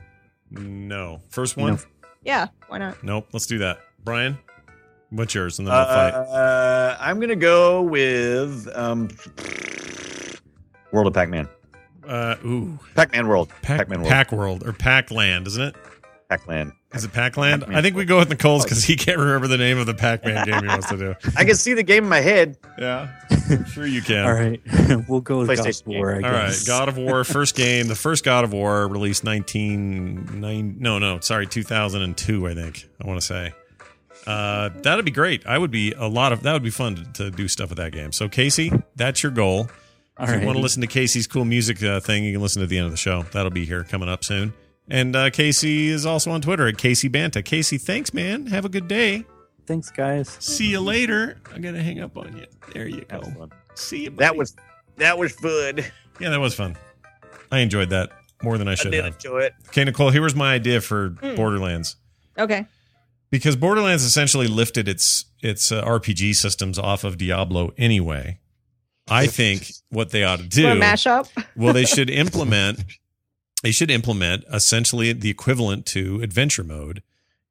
No. 0.52 1.22
First 1.30 1.58
one? 1.58 1.76
No. 1.76 1.80
Yeah, 2.24 2.48
why 2.68 2.78
not? 2.78 3.04
Nope. 3.04 3.28
Let's 3.34 3.46
do 3.46 3.58
that. 3.60 3.80
Brian, 4.04 4.38
what's 5.10 5.34
yours? 5.34 5.60
And 5.60 5.68
then 5.68 5.74
we'll 5.74 5.86
fight. 5.86 6.14
Uh, 6.14 6.98
I'm 7.00 7.20
gonna 7.20 7.36
go 7.36 7.82
with 7.82 8.68
um, 8.76 9.10
World 10.92 11.08
of 11.08 11.14
Pac-Man. 11.14 11.48
Uh, 12.08 12.36
ooh. 12.46 12.80
Pac-Man 12.96 13.28
World. 13.28 13.50
Pac, 13.62 13.80
Pac-Man 13.80 14.02
World. 14.02 14.12
Pac 14.12 14.32
World 14.32 14.68
or 14.68 14.74
Pac 14.74 15.12
Land, 15.12 15.48
isn't 15.48 15.62
it? 15.62 15.76
Pac-Man. 16.32 16.72
Is 16.94 17.04
it 17.04 17.12
Pac 17.12 17.36
Land? 17.36 17.64
Pac-Man. 17.64 17.78
I 17.78 17.82
think 17.82 17.98
we 17.98 18.06
go 18.06 18.20
with 18.20 18.30
Nicole's 18.30 18.64
because 18.64 18.86
he 18.86 18.96
can't 18.96 19.18
remember 19.18 19.50
the 19.50 19.58
name 19.58 19.78
of 19.78 19.86
the 19.86 19.94
Pac 19.94 20.24
Man 20.24 20.46
game 20.48 20.62
he 20.62 20.68
wants 20.70 20.88
to 20.88 20.96
do. 20.96 21.14
I 21.36 21.44
can 21.44 21.56
see 21.56 21.74
the 21.74 21.84
game 21.84 22.06
in 22.06 22.10
my 22.10 22.22
head. 22.22 22.58
Yeah. 22.80 23.10
I'm 23.50 23.66
sure 23.66 23.86
you 23.86 24.02
can. 24.02 24.26
All 24.26 24.34
right. 24.34 24.62
we'll 25.10 25.20
go 25.20 25.40
with 25.40 25.50
God 25.50 25.68
of 25.68 25.82
War. 25.86 26.14
I 26.14 26.22
All 26.22 26.32
right. 26.32 26.56
God 26.66 26.88
of 26.88 26.98
War, 26.98 27.24
first 27.26 27.56
game, 27.56 27.90
the 27.90 27.96
first 27.96 28.24
God 28.24 28.46
of 28.46 28.54
War 28.54 28.88
released 28.88 29.26
19 29.26 30.40
no, 30.80 31.00
no, 31.00 31.20
sorry, 31.20 31.48
2002, 31.48 32.48
I 32.48 32.54
think. 32.54 32.88
I 33.04 33.08
want 33.08 33.20
to 33.20 33.28
say. 33.28 33.54
Uh, 34.26 34.70
that'd 34.70 35.04
be 35.04 35.12
great. 35.12 35.46
I 35.46 35.58
would 35.58 35.72
be 35.72 35.92
a 35.92 36.08
lot 36.08 36.32
of 36.32 36.44
that 36.44 36.54
would 36.54 36.64
be 36.64 36.70
fun 36.70 36.96
to, 36.96 37.04
to 37.24 37.32
do 37.32 37.50
stuff 37.50 37.72
with 37.72 37.78
that 37.80 37.92
game. 37.92 38.14
So 38.14 38.30
Casey, 38.30 38.72
that's 38.96 39.22
your 39.22 39.34
goal. 39.34 39.70
All 40.18 40.30
if 40.30 40.40
you 40.40 40.46
want 40.46 40.58
to 40.58 40.62
listen 40.62 40.80
to 40.80 40.88
Casey's 40.88 41.28
cool 41.28 41.44
music 41.44 41.84
uh, 41.84 42.00
thing, 42.00 42.24
you 42.24 42.32
can 42.32 42.42
listen 42.42 42.62
to 42.62 42.68
the 42.68 42.78
end 42.78 42.86
of 42.86 42.92
the 42.92 42.98
show. 42.98 43.24
That'll 43.34 43.52
be 43.52 43.66
here 43.66 43.84
coming 43.84 44.08
up 44.08 44.24
soon. 44.24 44.54
And 44.92 45.16
uh, 45.16 45.30
Casey 45.30 45.88
is 45.88 46.06
also 46.06 46.32
on 46.32 46.42
Twitter 46.42 46.68
at 46.68 46.78
Casey 46.78 47.08
Banta. 47.08 47.42
Casey, 47.42 47.78
thanks, 47.78 48.14
man. 48.14 48.48
Have 48.48 48.66
a 48.66 48.70
good 48.70 48.90
day. 48.90 49.24
Thanks, 49.66 49.90
guys. 49.90 50.28
See 50.42 50.68
you 50.70 50.82
later. 50.82 51.38
I'm 51.56 51.62
gonna 51.62 51.82
hang 51.82 52.02
up 52.02 52.18
on 52.18 52.36
you. 52.38 52.46
There 52.74 52.88
you 52.88 53.06
go. 53.10 53.50
See 53.76 54.04
you. 54.04 54.10
That 54.12 54.36
was 54.36 54.54
that 54.98 55.18
was 55.18 55.32
fun. 55.32 55.78
yeah, 56.20 56.30
that 56.30 56.40
was 56.42 56.54
fun. 56.54 56.76
I 57.54 57.60
enjoyed 57.60 57.90
that 57.92 58.10
more 58.44 58.58
than 58.58 58.68
I 58.68 58.76
should 58.76 58.88
I 58.88 58.90
should 58.90 58.92
did 58.92 59.06
have. 59.06 59.14
enjoy 59.14 59.40
it. 59.44 59.54
Okay, 59.70 59.86
Nicole, 59.86 60.10
here 60.10 60.22
was 60.24 60.36
my 60.36 60.54
idea 60.54 60.82
for 60.82 61.12
Mm. 61.12 61.36
Borderlands. 61.38 61.96
Okay. 62.38 62.66
because 63.30 63.56
Borderlands 63.56 64.04
essentially 64.04 64.48
lifted 64.48 64.90
its 64.90 65.24
its 65.42 65.72
uh, 65.72 65.82
RPG 65.86 66.36
systems 66.36 66.78
off 66.78 67.06
of 67.06 67.18
Diablo 67.18 67.72
anyway. 67.78 68.40
I 69.10 69.28
think 69.28 69.72
what 69.90 70.10
they 70.12 70.24
ought 70.26 70.40
to 70.40 70.48
do, 70.48 70.66
Want 70.66 70.80
a 70.80 70.82
mashup? 70.82 71.30
well, 71.56 71.72
they 71.74 71.86
should 71.86 72.10
implement, 72.10 72.80
they 73.62 73.72
should 73.72 73.92
implement 73.92 74.44
essentially 74.52 75.14
the 75.14 75.30
equivalent 75.30 75.86
to 75.88 76.22
adventure 76.22 76.64
mode 76.64 77.04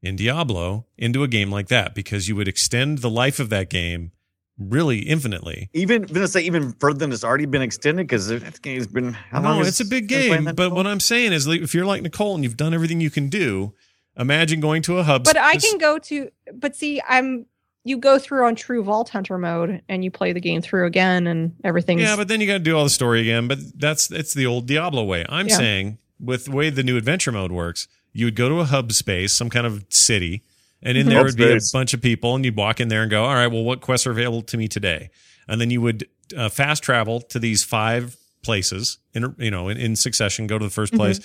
in 0.02 0.16
Diablo 0.16 0.86
into 0.96 1.22
a 1.22 1.28
game 1.28 1.50
like 1.50 1.68
that 1.68 1.94
because 1.94 2.28
you 2.28 2.36
would 2.36 2.48
extend 2.48 2.98
the 2.98 3.10
life 3.10 3.38
of 3.38 3.50
that 3.50 3.68
game 3.70 4.12
really 4.58 5.00
infinitely. 5.00 5.70
Even 5.72 6.04
I'm 6.04 6.12
gonna 6.12 6.28
say 6.28 6.42
even 6.42 6.72
further 6.74 6.98
than 6.98 7.12
it's 7.12 7.24
already 7.24 7.46
been 7.46 7.62
extended 7.62 8.06
because 8.06 8.28
that 8.28 8.60
game's 8.62 8.86
been 8.86 9.12
how 9.12 9.42
long? 9.42 9.52
no, 9.54 9.58
has- 9.58 9.68
it's 9.68 9.80
a 9.80 9.84
big 9.84 10.08
game, 10.08 10.44
but 10.44 10.56
for? 10.56 10.70
what 10.70 10.86
I'm 10.86 11.00
saying 11.00 11.32
is, 11.32 11.46
if 11.46 11.74
you're 11.74 11.86
like 11.86 12.02
Nicole 12.02 12.34
and 12.34 12.44
you've 12.44 12.56
done 12.56 12.74
everything 12.74 13.00
you 13.00 13.10
can 13.10 13.28
do, 13.28 13.74
imagine 14.16 14.60
going 14.60 14.82
to 14.82 14.98
a 14.98 15.02
hub. 15.02 15.24
But 15.24 15.36
I 15.38 15.56
can 15.56 15.78
go 15.78 15.98
to. 15.98 16.30
But 16.52 16.76
see, 16.76 17.00
I'm. 17.08 17.46
You 17.84 17.96
go 17.96 18.18
through 18.18 18.46
on 18.46 18.54
True 18.56 18.82
Vault 18.82 19.08
Hunter 19.08 19.38
mode, 19.38 19.80
and 19.88 20.04
you 20.04 20.10
play 20.10 20.32
the 20.34 20.40
game 20.40 20.60
through 20.60 20.86
again, 20.86 21.26
and 21.26 21.54
everything. 21.64 21.98
Yeah, 21.98 22.16
but 22.16 22.28
then 22.28 22.40
you 22.40 22.46
got 22.46 22.54
to 22.54 22.58
do 22.58 22.76
all 22.76 22.84
the 22.84 22.90
story 22.90 23.22
again. 23.22 23.48
But 23.48 23.58
that's 23.78 24.10
it's 24.10 24.34
the 24.34 24.44
old 24.46 24.66
Diablo 24.66 25.02
way. 25.04 25.24
I'm 25.28 25.48
Yeah. 25.48 25.56
saying 25.56 25.98
with 26.18 26.44
the 26.44 26.50
way 26.52 26.68
the 26.68 26.82
new 26.82 26.98
adventure 26.98 27.32
mode 27.32 27.52
works, 27.52 27.88
you 28.12 28.26
would 28.26 28.36
go 28.36 28.50
to 28.50 28.60
a 28.60 28.64
hub 28.64 28.92
space, 28.92 29.32
some 29.32 29.48
kind 29.48 29.66
of 29.66 29.84
city, 29.88 30.42
and 30.82 30.98
in 30.98 31.06
Mhm. 31.06 31.10
there 31.10 31.24
would 31.24 31.36
be 31.36 31.50
a 31.52 31.58
bunch 31.72 31.94
of 31.94 32.02
people, 32.02 32.34
and 32.34 32.44
you'd 32.44 32.56
walk 32.56 32.80
in 32.80 32.88
there 32.88 33.00
and 33.02 33.10
go, 33.10 33.24
"All 33.24 33.34
right, 33.34 33.46
well, 33.46 33.64
what 33.64 33.80
quests 33.80 34.06
are 34.06 34.10
available 34.10 34.42
to 34.42 34.58
me 34.58 34.68
today?" 34.68 35.08
And 35.48 35.58
then 35.60 35.70
you 35.70 35.80
would 35.80 36.06
uh, 36.36 36.48
fast 36.50 36.82
travel 36.82 37.20
to 37.22 37.38
these 37.40 37.64
five 37.64 38.16
places 38.42 38.98
in 39.14 39.34
you 39.38 39.50
know 39.50 39.68
in, 39.70 39.78
in 39.78 39.96
succession. 39.96 40.46
Go 40.46 40.58
to 40.58 40.64
the 40.66 40.70
1st 40.70 40.92
Mhm. 40.92 40.96
place. 40.96 41.20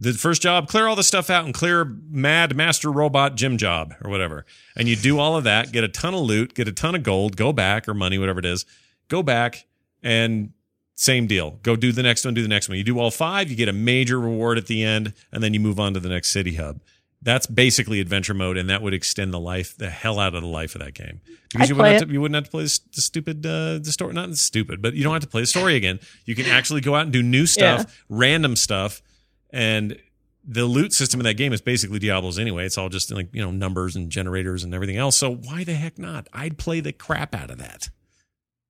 The 0.00 0.12
first 0.12 0.42
job, 0.42 0.68
clear 0.68 0.86
all 0.86 0.94
the 0.94 1.02
stuff 1.02 1.28
out 1.28 1.44
and 1.44 1.52
clear 1.52 1.84
Mad 1.84 2.54
Master 2.54 2.92
Robot 2.92 3.34
Gym 3.34 3.58
Job 3.58 3.94
or 4.04 4.10
whatever. 4.10 4.46
And 4.76 4.86
you 4.86 4.94
do 4.94 5.18
all 5.18 5.36
of 5.36 5.42
that, 5.44 5.72
get 5.72 5.82
a 5.82 5.88
ton 5.88 6.14
of 6.14 6.20
loot, 6.20 6.54
get 6.54 6.68
a 6.68 6.72
ton 6.72 6.94
of 6.94 7.02
gold, 7.02 7.36
go 7.36 7.52
back 7.52 7.88
or 7.88 7.94
money, 7.94 8.16
whatever 8.16 8.38
it 8.38 8.44
is, 8.44 8.64
go 9.08 9.24
back 9.24 9.66
and 10.02 10.52
same 10.94 11.26
deal. 11.26 11.58
Go 11.62 11.74
do 11.74 11.90
the 11.90 12.02
next 12.02 12.24
one, 12.24 12.34
do 12.34 12.42
the 12.42 12.48
next 12.48 12.68
one. 12.68 12.78
You 12.78 12.84
do 12.84 12.98
all 12.98 13.10
five, 13.10 13.50
you 13.50 13.56
get 13.56 13.68
a 13.68 13.72
major 13.72 14.20
reward 14.20 14.56
at 14.56 14.66
the 14.66 14.84
end, 14.84 15.14
and 15.32 15.42
then 15.42 15.52
you 15.52 15.60
move 15.60 15.80
on 15.80 15.94
to 15.94 16.00
the 16.00 16.08
next 16.08 16.30
city 16.30 16.54
hub. 16.54 16.80
That's 17.20 17.48
basically 17.48 18.00
adventure 18.00 18.34
mode, 18.34 18.56
and 18.56 18.70
that 18.70 18.80
would 18.82 18.94
extend 18.94 19.32
the 19.32 19.40
life, 19.40 19.76
the 19.76 19.90
hell 19.90 20.20
out 20.20 20.36
of 20.36 20.42
the 20.42 20.48
life 20.48 20.76
of 20.76 20.80
that 20.82 20.94
game. 20.94 21.20
Because 21.50 21.64
I'd 21.64 21.68
you 21.70 21.74
wouldn't, 21.74 21.92
have 21.94 22.08
to, 22.08 22.12
you 22.12 22.20
wouldn't 22.20 22.36
have 22.36 22.44
to 22.44 22.50
play 22.50 22.62
the, 22.62 22.80
the 22.94 23.00
stupid, 23.00 23.44
uh, 23.44 23.78
the 23.78 23.90
story, 23.90 24.12
not 24.12 24.36
stupid, 24.36 24.80
but 24.80 24.94
you 24.94 25.02
don't 25.02 25.12
have 25.12 25.22
to 25.22 25.28
play 25.28 25.40
the 25.40 25.48
story 25.48 25.74
again. 25.74 25.98
You 26.24 26.36
can 26.36 26.46
actually 26.46 26.80
go 26.80 26.94
out 26.94 27.02
and 27.02 27.12
do 27.12 27.22
new 27.22 27.46
stuff, 27.46 28.04
random 28.08 28.54
stuff, 28.54 29.02
and 29.50 29.98
the 30.50 30.64
loot 30.64 30.92
system 30.92 31.20
in 31.20 31.24
that 31.24 31.34
game 31.34 31.52
is 31.52 31.60
basically 31.60 31.98
Diablo's 31.98 32.38
anyway. 32.38 32.64
It's 32.64 32.78
all 32.78 32.88
just 32.88 33.12
like, 33.12 33.28
you 33.34 33.42
know, 33.42 33.50
numbers 33.50 33.96
and 33.96 34.10
generators 34.10 34.64
and 34.64 34.74
everything 34.74 34.96
else. 34.96 35.16
So 35.16 35.34
why 35.34 35.64
the 35.64 35.74
heck 35.74 35.98
not? 35.98 36.28
I'd 36.32 36.56
play 36.58 36.80
the 36.80 36.92
crap 36.92 37.34
out 37.34 37.50
of 37.50 37.58
that. 37.58 37.90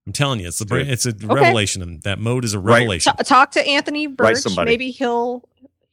I'm 0.07 0.13
telling 0.13 0.41
you, 0.41 0.49
it's 0.49 0.59
the 0.59 0.65
brain, 0.67 0.89
it's 0.89 1.07
a 1.07 1.13
revelation. 1.13 1.83
And 1.83 2.03
that 2.03 2.19
mode 2.19 2.45
is 2.45 2.55
a 2.55 2.59
Right. 2.59 2.79
revelation. 2.81 3.13
Talk 3.25 3.53
to 3.53 3.65
Anthony 3.67 4.07
Burch. 4.07 4.39
Maybe 4.57 4.91
he'll. 4.91 5.49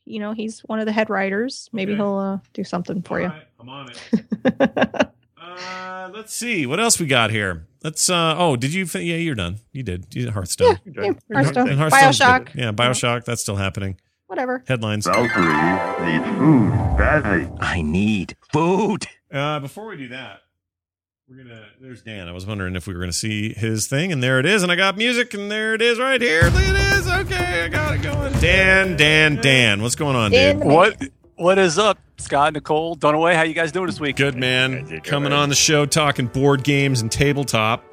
You 0.08 0.20
know, 0.20 0.34
he's 0.34 0.60
one 0.62 0.80
of 0.80 0.86
the 0.86 0.92
head 0.92 1.10
writers. 1.10 1.68
Maybe 1.74 1.94
Okay. 1.94 1.98
he'll 1.98 2.18
uh, 2.18 2.38
do 2.54 2.64
something 2.64 3.02
for 3.02 3.20
you. 3.20 3.26
All 3.26 3.32
right, 3.34 3.44
I'm 3.60 3.70
on 3.70 3.90
it. 3.90 5.08
Uh, 5.38 6.10
let's 6.14 6.34
see 6.34 6.66
what 6.66 6.80
else 6.80 7.00
we 7.00 7.06
got 7.06 7.30
here. 7.32 7.66
Let's. 7.84 8.10
uh 8.10 8.36
Oh, 8.38 8.56
did 8.56 8.74
you? 8.74 8.86
fin- 8.86 9.06
Yeah, 9.06 9.16
you're 9.16 9.36
done. 9.36 9.60
You 9.72 9.84
did. 9.84 10.08
You 10.14 10.26
did 10.26 10.34
Hearthstone. 10.34 10.80
Yeah, 10.86 11.02
Okay. 11.12 11.20
Hearthstone. 11.34 11.70
And 11.70 11.80
Hearthstone's 11.80 12.20
Bioshock. 12.20 12.56
Yeah, 12.56 12.72
Bioshock. 12.72 13.24
That's 13.26 13.42
still 13.42 13.56
happening. 13.56 13.98
Whatever. 14.28 14.64
Headlines. 14.68 15.06
Valkyrie 15.06 15.46
needs 16.06 16.26
food 16.38 16.70
badly. 16.98 17.48
I 17.60 17.82
need 17.82 18.36
food. 18.52 19.06
Uh, 19.32 19.60
before 19.60 19.88
we 19.88 19.98
do 19.98 20.08
that, 20.10 20.42
we're 21.30 21.38
gonna. 21.38 21.66
There's 21.80 22.02
Dan. 22.02 22.28
I 22.28 22.32
was 22.32 22.46
wondering 22.46 22.76
if 22.76 22.88
we 22.88 22.94
were 22.94 23.00
gonna 23.00 23.14
see 23.14 23.54
his 23.54 23.88
thing, 23.88 24.12
and 24.12 24.24
there 24.24 24.40
it 24.40 24.46
is. 24.46 24.64
And 24.64 24.72
I 24.72 24.76
got 24.76 24.98
music, 24.98 25.34
and 25.36 25.52
there 25.52 25.76
it 25.76 25.82
is 25.82 26.00
right 26.00 26.20
here. 26.22 26.44
Look 26.44 26.56
at 26.56 26.74
this. 26.74 27.08
Okay, 27.08 27.64
I 27.66 27.68
got 27.68 27.96
it 27.96 28.02
going. 28.02 28.34
Dan, 28.40 28.98
Dan, 28.98 29.36
Dan. 29.42 29.82
What's 29.84 29.96
going 29.96 30.16
on, 30.16 30.32
Dan 30.32 30.58
dude? 30.60 30.68
What 30.68 31.00
what 31.36 31.60
is 31.60 31.78
up, 31.78 32.00
Scott, 32.18 32.54
Nicole, 32.54 32.96
Dunaway? 32.96 33.36
How 33.36 33.44
you 33.44 33.54
guys 33.54 33.72
doing 33.72 33.86
this 33.88 34.00
week? 34.00 34.16
Good 34.16 34.36
man. 34.36 35.02
Coming 35.02 35.34
on 35.34 35.50
the 35.50 35.56
show, 35.56 35.86
talking 35.86 36.26
board 36.28 36.64
games 36.64 37.02
and 37.02 37.12
tabletop. 37.12 37.84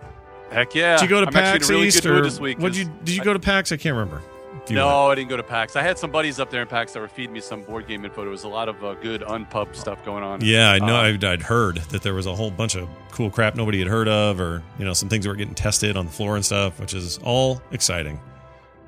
Heck 0.50 0.74
yeah! 0.74 0.96
Did 0.96 1.04
you 1.04 1.08
go 1.08 1.20
to 1.20 1.26
I'm 1.26 1.32
PAX 1.32 1.48
actually 1.48 1.66
in 1.66 1.72
a 1.74 1.78
really 1.78 1.88
East 1.88 2.02
good 2.02 2.12
or 2.12 2.22
this 2.22 2.40
week? 2.40 2.58
What 2.58 2.74
you 2.74 2.86
'cause 2.86 2.94
did 3.04 3.16
you 3.16 3.22
go 3.24 3.32
to 3.32 3.38
PAX? 3.38 3.72
I 3.72 3.76
can't 3.76 3.96
remember. 3.96 4.22
No. 4.70 5.10
I 5.10 5.14
didn't 5.14 5.28
go 5.30 5.36
to 5.36 5.42
PAX. 5.42 5.76
I 5.76 5.82
had 5.82 5.98
some 5.98 6.10
buddies 6.10 6.38
up 6.38 6.50
there 6.50 6.62
in 6.62 6.68
PAX 6.68 6.92
that 6.92 7.00
were 7.00 7.08
feeding 7.08 7.32
me 7.32 7.40
some 7.40 7.62
board 7.62 7.86
game 7.88 8.04
info. 8.04 8.22
There 8.22 8.30
was 8.30 8.44
a 8.44 8.48
lot 8.48 8.68
of 8.68 8.82
uh, 8.84 8.94
good 8.94 9.22
unpub 9.22 9.74
stuff 9.74 10.04
going 10.04 10.22
on. 10.22 10.40
Yeah, 10.44 10.70
I 10.70 10.78
know. 10.78 10.96
Uh, 10.96 11.02
I'd, 11.02 11.24
I'd 11.24 11.42
heard 11.42 11.76
that 11.90 12.02
there 12.02 12.14
was 12.14 12.26
a 12.26 12.34
whole 12.34 12.50
bunch 12.50 12.76
of 12.76 12.88
cool 13.10 13.28
crap 13.30 13.56
nobody 13.56 13.78
had 13.80 13.88
heard 13.88 14.08
of, 14.08 14.40
or 14.40 14.62
you 14.78 14.84
know, 14.84 14.92
some 14.92 15.08
things 15.08 15.24
that 15.24 15.30
were 15.30 15.36
getting 15.36 15.54
tested 15.54 15.96
on 15.96 16.06
the 16.06 16.12
floor 16.12 16.36
and 16.36 16.44
stuff, 16.44 16.78
which 16.80 16.94
is 16.94 17.18
all 17.24 17.60
exciting. 17.72 18.20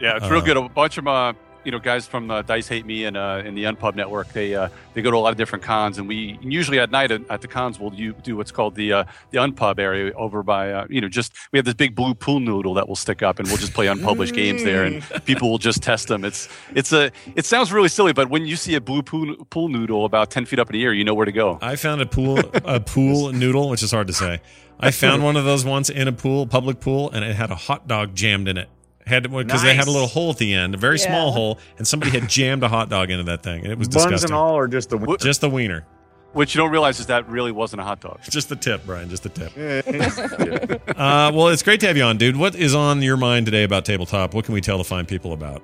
Yeah, 0.01 0.17
it's 0.17 0.27
Uh, 0.27 0.31
real 0.31 0.41
good. 0.43 0.57
A 0.57 0.69
bunch 0.69 0.97
of 0.99 1.07
uh, 1.09 1.33
you 1.65 1.73
know 1.73 1.79
guys 1.79 2.07
from 2.07 2.31
uh, 2.31 2.43
Dice 2.43 2.69
Hate 2.69 2.87
Me 2.87 3.05
and 3.05 3.17
uh, 3.17 3.43
and 3.45 3.57
the 3.57 3.65
Unpub 3.65 3.95
Network. 3.95 4.33
They 4.33 4.55
uh, 4.55 4.69
they 4.93 5.03
go 5.03 5.11
to 5.11 5.17
a 5.17 5.19
lot 5.19 5.31
of 5.31 5.37
different 5.37 5.65
cons, 5.65 5.99
and 5.99 6.07
we 6.07 6.39
usually 6.43 6.79
at 6.79 6.91
night 6.91 7.11
at, 7.11 7.23
at 7.31 7.41
the 7.41 7.49
cons 7.49 7.79
we'll 7.79 7.95
you 7.95 8.13
do 8.13 8.37
what's 8.37 8.51
called 8.51 8.75
the 8.75 8.93
uh, 8.93 9.05
the 9.31 9.39
Unpub 9.39 9.79
area 9.79 10.13
over 10.15 10.43
by 10.43 10.73
uh, 10.73 10.87
you 10.89 11.01
know 11.01 11.09
just 11.09 11.33
we 11.53 11.59
have 11.59 11.65
this 11.65 11.75
big 11.75 11.95
blue 11.95 12.15
pool 12.15 12.41
noodle 12.41 12.75
that 12.75 12.87
we'll 12.87 12.97
stick 12.97 13.23
up, 13.23 13.39
and 13.39 13.49
we'll 13.49 13.57
just 13.57 13.75
play 13.75 13.87
unpublished 13.87 14.35
games 14.35 14.63
there, 14.63 14.85
and 14.85 15.03
people 15.25 15.51
will 15.51 15.59
just 15.59 15.83
test 15.83 16.09
them. 16.09 16.25
It's 16.25 16.49
it's 16.75 16.93
a 16.93 17.11
it 17.35 17.47
sounds 17.47 17.73
really 17.73 17.89
silly, 17.89 18.13
but 18.13 18.29
when 18.29 18.47
you 18.47 18.57
see 18.57 18.75
a 18.75 18.81
blue 18.81 19.03
pool, 19.03 19.37
pool 19.51 19.69
noodle 19.69 20.05
about 20.05 20.31
ten 20.31 20.45
feet 20.45 20.59
up 20.59 20.69
in 20.69 20.75
the 20.75 20.85
air, 20.85 20.93
you 20.93 21.05
know 21.05 21.15
where 21.15 21.27
to 21.27 21.33
go. 21.33 21.59
I 21.63 21.77
found 21.77 22.01
a 22.01 22.07
pool 22.07 22.39
a 22.65 22.81
pool 22.81 23.33
noodle, 23.33 23.69
which 23.69 23.83
is 23.83 23.91
hard 23.91 24.07
to 24.09 24.13
say. 24.13 24.41
I 24.81 24.91
found 24.91 25.23
one 25.23 25.37
of 25.37 25.45
those 25.45 25.65
once 25.65 25.89
in 25.89 26.09
a 26.09 26.13
pool, 26.13 26.47
public 26.47 26.81
pool, 26.81 27.11
and 27.11 27.25
it 27.25 27.37
had 27.37 27.51
a 27.51 27.55
hot 27.55 27.87
dog 27.87 28.15
jammed 28.15 28.49
in 28.49 28.59
it. 28.59 28.69
Had 29.07 29.25
to 29.25 29.29
because 29.29 29.63
they 29.63 29.75
had 29.75 29.87
a 29.87 29.91
little 29.91 30.07
hole 30.09 30.31
at 30.31 30.39
the 30.39 30.55
end, 30.55 30.75
a 30.75 30.79
very 30.79 30.97
Yeah. 30.99 31.07
small 31.09 31.33
hole, 31.33 31.59
and 31.77 31.87
somebody 31.87 32.11
had 32.19 32.29
jammed 32.29 32.63
a 32.63 32.69
hot 32.69 32.89
dog 32.89 33.11
into 33.11 33.25
that 33.25 33.43
thing, 33.43 33.63
and 33.65 33.71
it 33.73 33.79
was 33.79 33.89
Buns 33.89 34.05
disgusting. 34.05 34.31
and 34.31 34.35
all, 34.39 34.57
or 34.57 34.67
just 34.67 34.89
the 34.91 34.97
What- 34.97 35.21
Just 35.21 35.41
the 35.43 35.51
wiener, 35.51 35.85
What 36.33 36.53
you 36.53 36.61
don't 36.61 36.71
realize 36.73 36.99
is 36.99 37.07
that 37.07 37.29
really 37.29 37.53
wasn't 37.53 37.81
a 37.81 37.85
hot 37.85 38.01
dog. 38.01 38.19
just 38.29 38.49
the 38.49 38.57
tip, 38.57 38.85
Brian, 38.87 39.09
just 39.09 39.23
the 39.23 39.29
tip. 39.29 39.53
Uh, 40.97 41.31
well, 41.35 41.49
it's 41.49 41.63
great 41.63 41.81
to 41.81 41.87
have 41.87 41.97
you 41.97 42.03
on, 42.03 42.17
dude. 42.17 42.37
What 42.37 42.55
is 42.55 42.75
on 42.75 43.03
your 43.03 43.17
mind 43.17 43.47
today 43.47 43.63
about 43.65 43.85
tabletop? 43.85 44.33
What 44.35 44.45
can 44.45 44.55
we 44.55 44.61
tell 44.61 44.79
the 44.79 44.85
fine 44.85 45.07
people 45.07 45.33
about? 45.33 45.63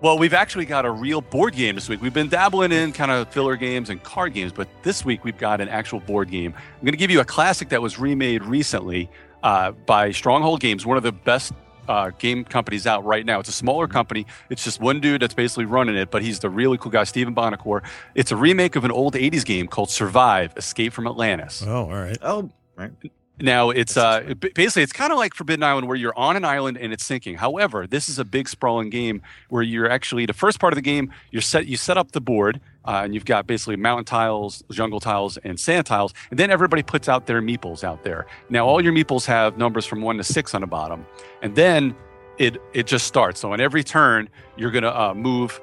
Well, 0.00 0.18
we've 0.18 0.34
actually 0.34 0.64
got 0.66 0.84
a 0.84 0.90
real 0.90 1.20
board 1.20 1.54
game 1.54 1.74
this 1.76 1.88
week. 1.88 2.02
We've 2.02 2.12
been 2.14 2.28
dabbling 2.28 2.72
in 2.72 2.92
kind 2.92 3.10
of 3.10 3.28
filler 3.28 3.56
games 3.56 3.88
and 3.90 4.02
card 4.02 4.34
games, 4.34 4.52
but 4.52 4.66
this 4.82 5.04
week 5.04 5.24
we've 5.24 5.38
got 5.38 5.60
an 5.60 5.68
actual 5.68 6.00
board 6.00 6.30
game. 6.30 6.52
I'm 6.56 6.80
going 6.84 6.92
to 6.92 6.98
give 6.98 7.10
you 7.10 7.20
a 7.20 7.24
classic 7.24 7.68
that 7.70 7.80
was 7.80 7.98
remade 8.00 8.42
recently 8.44 9.08
uh, 9.44 9.70
by 9.86 10.10
Stronghold 10.10 10.60
Games, 10.60 10.84
one 10.84 10.96
of 10.96 11.02
the 11.04 11.12
best 11.12 11.52
uh, 11.88 12.10
game 12.18 12.44
companies 12.44 12.86
out 12.86 13.04
right 13.04 13.24
now. 13.24 13.40
It's 13.40 13.48
a 13.48 13.52
smaller 13.52 13.86
company. 13.88 14.26
It's 14.50 14.64
just 14.64 14.80
one 14.80 15.00
dude 15.00 15.22
that's 15.22 15.34
basically 15.34 15.64
running 15.64 15.96
it, 15.96 16.10
but 16.10 16.22
he's 16.22 16.38
the 16.38 16.50
really 16.50 16.78
cool 16.78 16.92
guy, 16.92 17.04
Stephen 17.04 17.34
Buonocore. 17.34 17.82
It's 18.14 18.32
a 18.32 18.36
remake 18.36 18.76
of 18.76 18.84
an 18.84 18.90
old 18.90 19.14
80s 19.14 19.44
game 19.44 19.66
called 19.68 19.90
Survive 19.90 20.52
Escape 20.56 20.92
from 20.92 21.06
Atlantis. 21.06 21.62
Oh, 21.66 21.84
all 21.84 21.90
right. 21.90 22.18
oh, 22.22 22.50
right. 22.76 22.92
Now 23.40 23.70
it's 23.70 23.96
uh 23.96 24.34
basically 24.54 24.82
it's 24.82 24.92
kind 24.92 25.10
of 25.10 25.18
like 25.18 25.34
Forbidden 25.34 25.64
Island 25.64 25.88
where 25.88 25.96
you're 25.96 26.16
on 26.16 26.36
an 26.36 26.44
island 26.44 26.76
and 26.76 26.92
it's 26.92 27.04
sinking. 27.04 27.36
However, 27.36 27.86
this 27.86 28.08
is 28.08 28.18
a 28.18 28.24
big 28.24 28.48
sprawling 28.48 28.88
game 28.90 29.20
where 29.48 29.62
you're 29.62 29.90
actually 29.90 30.26
the 30.26 30.32
first 30.34 30.60
part 30.60 30.72
of 30.72 30.76
the 30.76 30.82
game 30.82 31.10
you're 31.30 31.42
set 31.42 31.66
you 31.66 31.76
set 31.76 31.96
up 31.96 32.12
the 32.12 32.20
board 32.20 32.60
uh, 32.84 33.02
and 33.04 33.14
you've 33.14 33.24
got 33.24 33.46
basically 33.46 33.76
mountain 33.76 34.04
tiles, 34.04 34.62
jungle 34.70 35.00
tiles, 35.00 35.36
and 35.38 35.58
sand 35.58 35.86
tiles, 35.86 36.14
and 36.30 36.38
then 36.38 36.50
everybody 36.50 36.82
puts 36.82 37.08
out 37.08 37.26
their 37.26 37.42
meeples 37.42 37.84
out 37.84 38.02
there. 38.02 38.26
Now 38.50 38.66
all 38.66 38.82
your 38.82 38.92
meeples 38.92 39.24
have 39.26 39.58
numbers 39.58 39.86
from 39.86 40.02
one 40.02 40.16
to 40.18 40.24
six 40.24 40.54
on 40.54 40.60
the 40.60 40.66
bottom, 40.66 41.06
and 41.42 41.54
then 41.54 41.94
it 42.38 42.60
it 42.72 42.86
just 42.86 43.06
starts. 43.06 43.40
So 43.40 43.52
on 43.52 43.60
every 43.60 43.84
turn 43.84 44.28
you're 44.56 44.70
gonna 44.70 44.90
uh, 44.90 45.14
move 45.14 45.60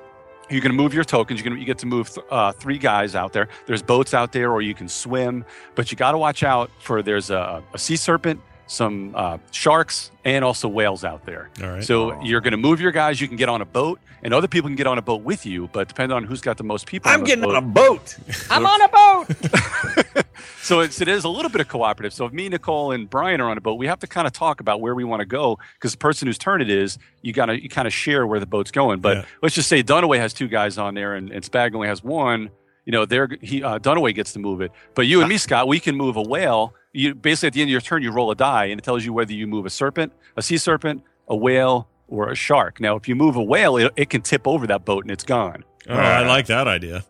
you're 0.50 0.62
going 0.62 0.72
to 0.72 0.78
move 0.78 0.94
your 0.94 1.04
tokens. 1.04 1.40
You're 1.40 1.50
going 1.50 1.58
to 1.58 1.60
you 1.60 1.66
get 1.66 1.78
to 1.80 1.86
move 1.86 2.10
th- 2.10 2.26
uh, 2.30 2.52
three 2.54 2.78
guys 2.78 3.16
out 3.16 3.34
there. 3.34 3.50
There's 3.68 3.82
boats 3.82 4.14
out 4.14 4.32
there, 4.32 4.52
or 4.52 4.62
you 4.62 4.74
can 4.74 4.88
swim. 4.88 5.46
But 5.76 5.92
you 5.92 5.98
got 5.98 6.14
to 6.14 6.18
watch 6.18 6.44
out 6.44 6.72
for 6.80 7.02
there's 7.02 7.30
a, 7.30 7.64
a 7.74 7.78
sea 7.78 7.96
serpent, 7.96 8.42
some 8.70 9.14
uh, 9.16 9.38
sharks, 9.52 10.12
and 10.24 10.46
also 10.46 10.68
whales 10.68 11.04
out 11.04 11.26
there. 11.26 11.50
All 11.62 11.70
right. 11.70 11.84
So 11.84 12.22
you're 12.22 12.40
going 12.40 12.52
to 12.52 12.58
move 12.58 12.80
your 12.80 12.92
guys. 12.92 13.20
You 13.20 13.28
can 13.28 13.36
get 13.36 13.50
on 13.50 13.62
a 13.62 13.66
boat, 13.66 14.00
and 14.22 14.32
other 14.32 14.48
people 14.48 14.70
can 14.70 14.76
get 14.76 14.86
on 14.86 15.00
a 15.00 15.02
boat 15.02 15.24
with 15.24 15.44
you. 15.46 15.68
But 15.74 15.88
depending 15.88 16.16
on 16.16 16.24
who's 16.24 16.40
got 16.42 16.58
the 16.58 16.64
most 16.64 16.86
people, 16.86 17.10
I'm 17.10 17.22
on 17.22 17.26
getting 17.26 17.44
boat, 17.44 17.56
on 17.56 17.64
a 17.64 17.68
boat. 17.68 18.16
I'm 18.52 18.66
on 18.68 18.82
a 18.82 18.88
boat. 18.88 20.26
so 20.62 20.82
it's, 20.82 21.02
it 21.02 21.08
is 21.08 21.24
a 21.24 21.30
little 21.30 21.50
bit 21.50 21.62
of 21.62 21.68
cooperative. 21.68 22.14
So 22.14 22.26
if 22.26 22.32
me, 22.32 22.48
Nicole, 22.48 22.92
and 22.92 23.10
Brian 23.10 23.42
are 23.42 23.50
on 23.50 23.58
a 23.58 23.62
boat, 23.62 23.76
we 23.80 23.88
have 23.88 24.00
to 24.00 24.08
kind 24.08 24.28
of 24.28 24.34
talk 24.34 24.60
about 24.60 24.82
where 24.82 24.94
we 24.94 25.04
want 25.04 25.22
to 25.22 25.26
go 25.26 25.58
because 25.74 25.92
the 25.94 25.98
person 25.98 26.28
whose 26.28 26.38
turn 26.38 26.62
it 26.62 26.70
is, 26.70 27.00
you 27.24 27.34
gotta 27.34 27.62
you 27.62 27.70
kind 27.70 27.88
of 27.88 27.94
share 27.94 28.28
where 28.28 28.40
the 28.40 28.46
boat's 28.46 28.72
going. 28.72 29.00
But 29.00 29.18
Yeah. 29.18 29.26
let's 29.42 29.56
just 29.56 29.68
say 29.68 29.82
Dunaway 29.84 30.18
has 30.20 30.32
two 30.34 30.48
guys 30.48 30.78
on 30.78 30.94
there, 30.94 31.16
and, 31.16 31.32
and 31.32 31.44
Spag 31.44 31.74
only 31.74 31.88
has 31.88 32.04
one. 32.04 32.52
You 32.86 32.92
know, 32.92 33.06
they're 33.06 33.30
he 33.42 33.64
uh, 33.64 33.80
Dunaway 33.80 34.14
gets 34.16 34.34
to 34.34 34.40
move 34.40 34.62
it, 34.62 34.72
but 34.96 35.08
you 35.08 35.22
and 35.22 35.30
me, 35.30 35.38
Scott, 35.46 35.68
we 35.68 35.80
can 35.80 35.96
move 35.96 36.16
a 36.18 36.22
whale. 36.22 36.74
You 36.94 37.14
basically 37.14 37.48
at 37.48 37.54
the 37.54 37.62
end 37.62 37.70
of 37.70 37.72
your 37.72 37.82
turn, 37.82 38.02
you 38.02 38.12
roll 38.12 38.32
a 38.32 38.36
die, 38.36 38.66
and 38.66 38.80
it 38.80 38.84
tells 38.84 39.06
you 39.06 39.14
whether 39.14 39.34
you 39.34 39.48
move 39.48 39.66
a 39.66 39.70
serpent, 39.70 40.12
a 40.36 40.42
sea 40.42 40.58
serpent, 40.58 41.04
a 41.28 41.36
whale, 41.36 41.88
or 42.08 42.30
a 42.30 42.36
shark. 42.36 42.80
Now, 42.80 42.96
if 42.96 43.08
you 43.08 43.16
move 43.16 43.36
a 43.36 43.44
whale, 43.44 43.78
it, 43.78 43.94
it 43.96 44.10
can 44.10 44.22
tip 44.22 44.48
over 44.48 44.68
that 44.68 44.86
boat 44.86 45.04
and 45.04 45.12
it's 45.12 45.24
gone. 45.24 45.64
Oh, 45.88 45.94
I 45.94 46.26
like 46.26 46.48
that 46.48 46.68
idea. 46.68 47.06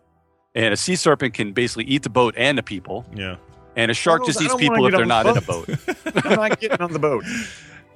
And 0.54 0.74
a 0.74 0.76
sea 0.76 0.96
serpent 0.96 1.34
can 1.34 1.52
basically 1.52 1.84
eat 1.84 2.02
the 2.02 2.10
boat 2.10 2.34
and 2.36 2.58
the 2.58 2.62
people. 2.62 3.06
Yeah. 3.14 3.36
And 3.76 3.90
a 3.90 3.94
shark 3.94 4.22
oh, 4.22 4.26
just 4.26 4.42
eats 4.42 4.54
people 4.54 4.84
if 4.86 4.92
they're 4.92 5.06
not 5.06 5.24
the 5.24 5.32
in 5.32 5.36
a 5.38 5.40
boat. 5.40 6.24
I'm 6.24 6.36
not 6.36 6.60
getting 6.60 6.80
on 6.80 6.92
the 6.92 6.98
boat. 6.98 7.24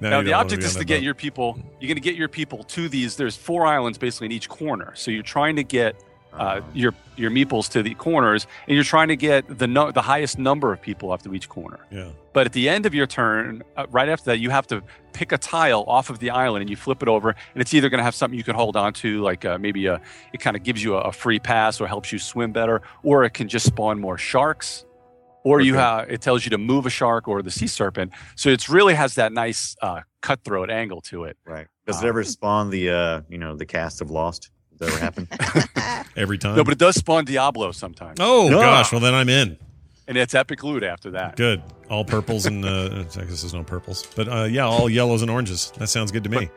Now 0.01 0.09
now 0.09 0.17
the 0.17 0.23
don't 0.23 0.31
wanna 0.31 0.43
object 0.43 0.63
is 0.63 0.73
to 0.73 0.79
that 0.79 0.85
get 0.85 0.97
boat. 0.97 1.03
your 1.03 1.13
people. 1.13 1.57
You're 1.79 1.87
going 1.87 1.95
to 1.95 2.01
get 2.01 2.15
your 2.15 2.27
people 2.27 2.65
to 2.65 2.89
these. 2.89 3.15
There's 3.15 3.37
four 3.37 3.65
islands 3.65 3.97
basically 3.97 4.25
in 4.25 4.33
each 4.33 4.49
corner. 4.49 4.91
So 4.93 5.09
you're 5.09 5.23
trying 5.23 5.55
to 5.55 5.63
get 5.63 6.03
uh, 6.37 6.61
your 6.73 6.93
your 7.15 7.31
meeples 7.31 7.69
to 7.69 7.81
the 7.81 7.93
corners, 7.95 8.47
and 8.67 8.75
you're 8.75 8.83
trying 8.83 9.07
to 9.07 9.15
get 9.15 9.59
the 9.59 9.67
no, 9.67 9.91
the 9.91 10.01
highest 10.01 10.37
number 10.37 10.73
of 10.73 10.81
people 10.81 11.11
off 11.11 11.21
to 11.23 11.33
each 11.33 11.47
corner. 11.49 11.79
Yeah. 11.91 12.09
But 12.33 12.45
at 12.45 12.53
the 12.53 12.67
end 12.67 12.85
of 12.85 12.93
your 12.93 13.07
turn, 13.07 13.63
uh, 13.77 13.85
right 13.89 14.09
after 14.09 14.25
that, 14.25 14.39
you 14.39 14.49
have 14.49 14.67
to 14.67 14.83
pick 15.13 15.31
a 15.31 15.37
tile 15.37 15.85
off 15.87 16.09
of 16.09 16.19
the 16.19 16.29
island 16.29 16.61
and 16.61 16.69
you 16.69 16.75
flip 16.75 17.01
it 17.01 17.07
over, 17.07 17.29
and 17.29 17.61
it's 17.61 17.73
either 17.73 17.89
going 17.89 17.99
to 17.99 18.03
have 18.03 18.15
something 18.15 18.37
you 18.37 18.43
can 18.43 18.55
hold 18.55 18.75
on 18.75 18.91
to, 18.93 19.21
like 19.21 19.45
uh, 19.45 19.57
maybe 19.57 19.85
a, 19.85 20.01
it 20.33 20.41
kind 20.41 20.57
of 20.57 20.63
gives 20.63 20.83
you 20.83 20.95
a, 20.95 21.01
a 21.01 21.11
free 21.11 21.39
pass 21.39 21.79
or 21.79 21.87
helps 21.87 22.11
you 22.11 22.19
swim 22.19 22.51
better, 22.51 22.81
or 23.03 23.23
it 23.23 23.33
can 23.33 23.47
just 23.47 23.65
spawn 23.65 23.99
more 23.99 24.17
sharks, 24.17 24.85
or 25.43 25.61
you 25.61 25.75
have 25.75 26.09
it 26.09 26.21
tells 26.21 26.43
you 26.43 26.49
to 26.49 26.57
move 26.57 26.85
a 26.85 26.89
shark 26.89 27.27
or 27.27 27.41
the 27.41 27.51
sea 27.51 27.67
serpent. 27.67 28.11
So 28.35 28.49
it 28.49 28.67
really 28.67 28.95
has 28.95 29.15
that 29.15 29.31
nice 29.31 29.75
uh, 29.81 30.01
cutthroat 30.21 30.69
angle 30.69 31.01
to 31.01 31.23
it. 31.25 31.37
Right. 31.45 31.67
Does 31.85 32.03
it 32.03 32.07
ever 32.07 32.23
spawn 32.23 32.71
the 32.71 32.89
uh 32.89 33.21
you 33.29 33.37
know 33.37 33.55
the 33.55 33.65
cast 33.65 34.01
of 34.01 34.09
Lost? 34.09 34.49
Does 34.79 34.89
that 34.89 34.89
ever 34.89 34.99
happen? 34.99 36.05
Every 36.15 36.37
time. 36.37 36.55
No, 36.55 36.63
but 36.63 36.73
it 36.73 36.79
does 36.79 36.95
spawn 36.95 37.25
Diablo 37.25 37.71
sometimes, 37.71 38.17
oh 38.19 38.45
Yeah. 38.49 38.55
gosh, 38.55 38.91
well 38.91 39.01
then 39.01 39.13
I'm 39.13 39.29
in. 39.29 39.57
and 40.07 40.17
it's 40.17 40.33
epic 40.35 40.63
loot 40.63 40.83
after 40.83 41.11
that. 41.11 41.35
Good. 41.35 41.61
All 41.89 42.05
purples 42.05 42.45
and 42.45 42.63
uh, 42.65 43.03
I 43.15 43.21
guess 43.23 43.41
there's 43.41 43.53
no 43.53 43.63
purples, 43.63 44.07
but 44.15 44.27
uh, 44.27 44.43
yeah, 44.43 44.65
all 44.65 44.89
yellows 44.89 45.21
and 45.21 45.29
oranges. 45.31 45.71
That 45.77 45.87
sounds 45.87 46.11
good 46.11 46.23
to 46.23 46.29
me. 46.29 46.49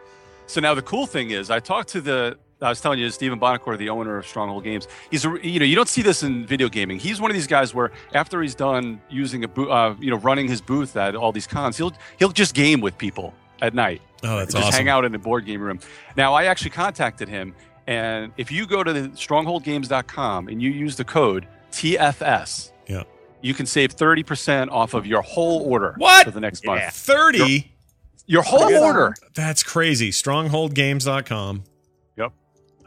So 0.46 0.60
now 0.60 0.74
the 0.74 0.82
cool 0.82 1.06
thing 1.06 1.30
is, 1.30 1.50
I 1.50 1.60
talked 1.60 1.88
to 1.90 2.00
the. 2.00 2.38
I 2.60 2.70
was 2.70 2.80
telling 2.80 2.98
you, 2.98 3.08
Stephen 3.10 3.38
Buonocore, 3.38 3.78
the 3.78 3.88
owner 3.90 4.16
of 4.18 4.26
Stronghold 4.26 4.64
Games. 4.64 4.88
He's 5.12 5.24
a, 5.24 5.38
you 5.46 5.60
know 5.60 5.64
you 5.66 5.76
don't 5.76 5.88
see 5.88 6.02
this 6.02 6.22
in 6.24 6.44
video 6.46 6.68
gaming. 6.68 6.98
He's 6.98 7.20
one 7.20 7.30
of 7.30 7.34
these 7.36 7.46
guys 7.46 7.72
where 7.74 7.92
after 8.14 8.42
he's 8.42 8.54
done 8.56 9.00
using 9.08 9.44
a 9.44 9.48
booth, 9.48 9.68
uh, 9.70 9.94
you 10.00 10.10
know, 10.10 10.16
running 10.16 10.48
his 10.48 10.60
booth 10.60 10.96
at 10.96 11.14
all 11.14 11.30
these 11.30 11.46
cons, 11.46 11.76
he'll 11.76 11.92
he'll 12.18 12.32
just 12.32 12.54
game 12.54 12.80
with 12.80 12.96
people 12.98 13.32
at 13.62 13.74
night. 13.74 14.00
Oh, 14.24 14.38
that's 14.38 14.54
awesome. 14.54 14.60
just 14.60 14.68
awesome. 14.68 14.72
hang 14.78 14.88
out 14.88 15.04
in 15.04 15.12
the 15.12 15.18
board 15.18 15.44
game 15.46 15.60
room. 15.60 15.78
Now 16.16 16.34
I 16.34 16.44
actually 16.46 16.70
contacted 16.70 17.28
him, 17.28 17.54
and 17.88 18.32
if 18.36 18.52
you 18.52 18.66
go 18.66 18.84
to 18.84 18.92
the 18.92 19.08
strongholdgames.com 19.08 20.48
and 20.48 20.62
you 20.62 20.70
use 20.70 20.94
the 20.96 21.04
code 21.04 21.48
TFS, 21.72 22.70
Yeah. 22.86 23.02
you 23.40 23.54
can 23.54 23.66
save 23.66 23.92
thirty 23.92 24.22
percent 24.22 24.70
off 24.70 24.94
of 24.94 25.06
your 25.06 25.22
whole 25.22 25.62
order 25.62 25.94
What? 25.98 26.24
for 26.24 26.30
the 26.30 26.40
next 26.40 26.64
Yeah. 26.64 26.74
month. 26.74 26.94
Thirty. 26.94 27.72
Your 28.26 28.42
whole 28.42 28.74
order. 28.84 29.14
That's 29.34 29.62
crazy. 29.62 30.10
Strongholdgames.com. 30.10 31.64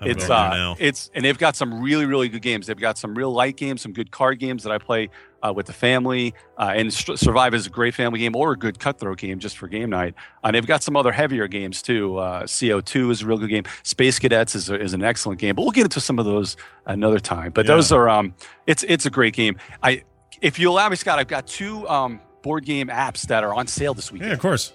It's 0.04 0.30
uh, 0.30 0.76
it's 0.80 1.12
and 1.14 1.24
they've 1.26 1.38
got 1.38 1.56
some 1.56 1.82
really 1.82 2.06
really 2.06 2.28
good 2.30 2.42
games. 2.42 2.68
They've 2.68 2.78
got 2.80 2.98
some 2.98 3.14
real 3.16 3.32
light 3.32 3.56
games, 3.58 3.82
some 3.82 3.94
good 3.94 4.12
card 4.12 4.40
games 4.40 4.64
that 4.64 4.72
I 4.72 4.78
play 4.78 5.10
uh, 5.44 5.54
with 5.56 5.66
the 5.68 5.74
family. 5.74 6.34
Uh, 6.58 6.74
and 6.76 6.92
St- 6.94 7.18
Survive 7.20 7.54
is 7.54 7.68
a 7.68 7.70
great 7.70 7.94
family 7.94 8.20
game 8.20 8.36
or 8.36 8.52
a 8.52 8.58
good 8.58 8.80
cutthroat 8.80 9.18
game 9.20 9.40
just 9.40 9.58
for 9.58 9.68
game 9.68 9.90
night. 9.90 10.14
And 10.44 10.56
they've 10.56 10.66
got 10.66 10.84
some 10.84 10.96
other 10.96 11.12
heavier 11.12 11.48
games 11.48 11.82
too. 11.82 12.18
Uh, 12.18 12.44
CO2 12.44 13.12
is 13.12 13.22
a 13.22 13.26
real 13.26 13.38
good 13.38 13.50
game. 13.50 13.64
Space 13.84 14.18
Cadets 14.20 14.56
is, 14.56 14.70
a, 14.70 14.80
is 14.80 14.94
an 14.94 15.04
excellent 15.04 15.40
game. 15.40 15.56
But 15.56 15.64
we'll 15.64 15.72
get 15.72 15.84
into 15.84 16.00
some 16.02 16.20
of 16.20 16.26
those 16.26 16.58
another 16.86 17.20
time. 17.20 17.52
But 17.52 17.66
Yeah. 17.66 17.76
those 17.76 17.92
are 17.92 18.10
um, 18.10 18.34
it's 18.68 18.84
it's 18.84 19.06
a 19.06 19.10
great 19.12 19.34
game. 19.34 19.58
I 19.84 20.04
if 20.42 20.58
you 20.58 20.70
allow 20.72 20.90
me, 20.90 20.96
Scott, 20.96 21.20
I've 21.20 21.28
got 21.28 21.46
two 21.46 21.88
um, 21.88 22.20
board 22.42 22.66
game 22.66 22.88
apps 22.88 23.28
that 23.28 23.44
are 23.44 23.54
on 23.54 23.68
sale 23.68 23.94
this 23.94 24.12
weekend. 24.12 24.30
yeah, 24.30 24.34
of 24.34 24.40
course. 24.40 24.74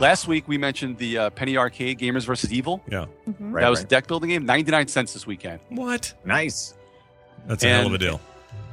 Last 0.00 0.28
week 0.28 0.46
we 0.46 0.58
mentioned 0.58 0.98
the 0.98 1.18
uh, 1.18 1.30
Penny 1.30 1.56
Arcade 1.56 1.98
Gamers 1.98 2.24
versus 2.24 2.52
Evil. 2.52 2.82
Yeah. 2.90 3.06
Mhm. 3.28 3.52
Right, 3.52 3.62
that 3.62 3.68
was 3.68 3.80
right. 3.80 3.86
a 3.86 3.88
deck 3.88 4.06
building 4.06 4.30
game, 4.30 4.46
99 4.46 4.88
cents 4.88 5.12
this 5.12 5.26
weekend. 5.26 5.60
What? 5.70 6.12
nice. 6.24 6.74
That's 7.46 7.64
a 7.64 7.68
hell 7.68 7.86
of 7.86 7.94
a 7.94 7.98
deal. 7.98 8.20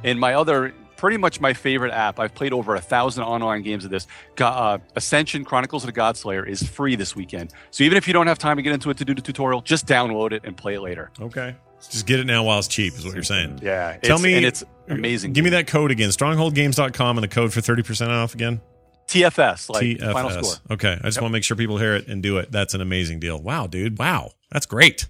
And 0.04 0.20
my 0.20 0.34
other, 0.34 0.74
pretty 0.96 1.16
much 1.16 1.40
my 1.40 1.52
favorite 1.54 1.92
app, 1.92 2.20
I've 2.20 2.34
played 2.34 2.52
over 2.52 2.74
a 2.74 2.80
thousand 2.80 3.24
online 3.24 3.62
games 3.62 3.84
of 3.84 3.90
this. 3.90 4.06
Uh, 4.38 4.78
Ascension 4.94 5.44
Chronicles 5.44 5.84
of 5.84 5.92
the 5.92 5.98
Godslayer 5.98 6.46
is 6.46 6.62
free 6.62 6.94
this 6.96 7.16
weekend. 7.16 7.52
So 7.70 7.82
even 7.84 7.96
if 7.96 8.06
you 8.06 8.12
don't 8.12 8.26
have 8.26 8.38
time 8.38 8.56
to 8.56 8.62
get 8.62 8.72
into 8.72 8.90
it 8.90 8.98
to 8.98 9.04
do 9.04 9.14
the 9.14 9.22
tutorial, 9.22 9.62
just 9.62 9.86
download 9.86 10.32
it 10.32 10.42
and 10.44 10.56
play 10.56 10.74
it 10.74 10.80
later. 10.80 11.10
Okay. 11.20 11.56
Just 11.90 12.06
get 12.06 12.20
it 12.20 12.26
now 12.26 12.44
while 12.44 12.58
it's 12.58 12.68
cheap, 12.68 12.94
is 12.94 13.04
what 13.04 13.14
you're 13.14 13.22
saying. 13.22 13.60
Yeah. 13.62 13.92
Tell 14.02 14.16
it's- 14.16 14.22
me- 14.22 14.34
And 14.34 14.44
it's 14.44 14.64
amazing. 14.88 15.32
Give 15.32 15.44
me 15.44 15.50
that 15.50 15.66
code 15.66 15.90
again. 15.90 16.10
Strongholdgames.com 16.10 17.16
and 17.18 17.24
the 17.24 17.28
code 17.28 17.52
for 17.52 17.60
30% 17.60 18.08
off 18.10 18.34
again. 18.34 18.60
TFS, 19.08 19.68
like 19.70 20.00
final 20.00 20.30
TFS. 20.30 20.44
score. 20.44 20.72
Okay. 20.74 20.98
I 21.00 21.06
just 21.06 21.20
want 21.20 21.30
to 21.30 21.32
make 21.32 21.44
sure 21.44 21.56
people 21.56 21.78
hear 21.78 21.94
it 21.94 22.08
and 22.08 22.22
do 22.22 22.38
it. 22.38 22.50
That's 22.50 22.74
an 22.74 22.80
amazing 22.80 23.20
deal. 23.20 23.40
Wow, 23.40 23.66
dude. 23.66 23.98
Wow. 23.98 24.32
That's 24.50 24.66
great. 24.66 25.08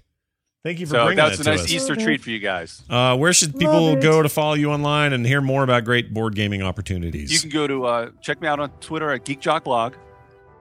Thank 0.63 0.79
you 0.79 0.85
for 0.85 0.91
So 0.95 1.05
bringing 1.05 1.17
that. 1.17 1.25
that's 1.29 1.37
that 1.37 1.41
a 1.41 1.43
to 1.45 1.49
nice 1.51 1.63
us. 1.65 1.71
Easter 1.71 1.95
treat 1.95 2.21
for 2.21 2.29
you 2.29 2.39
guys. 2.39 2.81
Uh, 2.89 3.15
where 3.15 3.31
should 3.33 3.57
people 3.57 3.95
go 3.95 4.21
to 4.21 4.27
follow 4.29 4.53
you 4.55 4.71
online 4.71 5.13
and 5.13 5.25
hear 5.25 5.39
more 5.41 5.63
about 5.63 5.85
great 5.85 6.13
board 6.13 6.35
gaming 6.35 6.61
opportunities? 6.61 7.31
You 7.31 7.39
can 7.39 7.49
go 7.49 7.67
to 7.67 7.85
uh, 7.85 8.09
check 8.21 8.41
me 8.41 8.47
out 8.47 8.59
on 8.59 8.69
Twitter 8.81 9.11
at 9.11 9.23
Geek 9.23 9.39
Jock 9.39 9.63
Blog. 9.63 9.93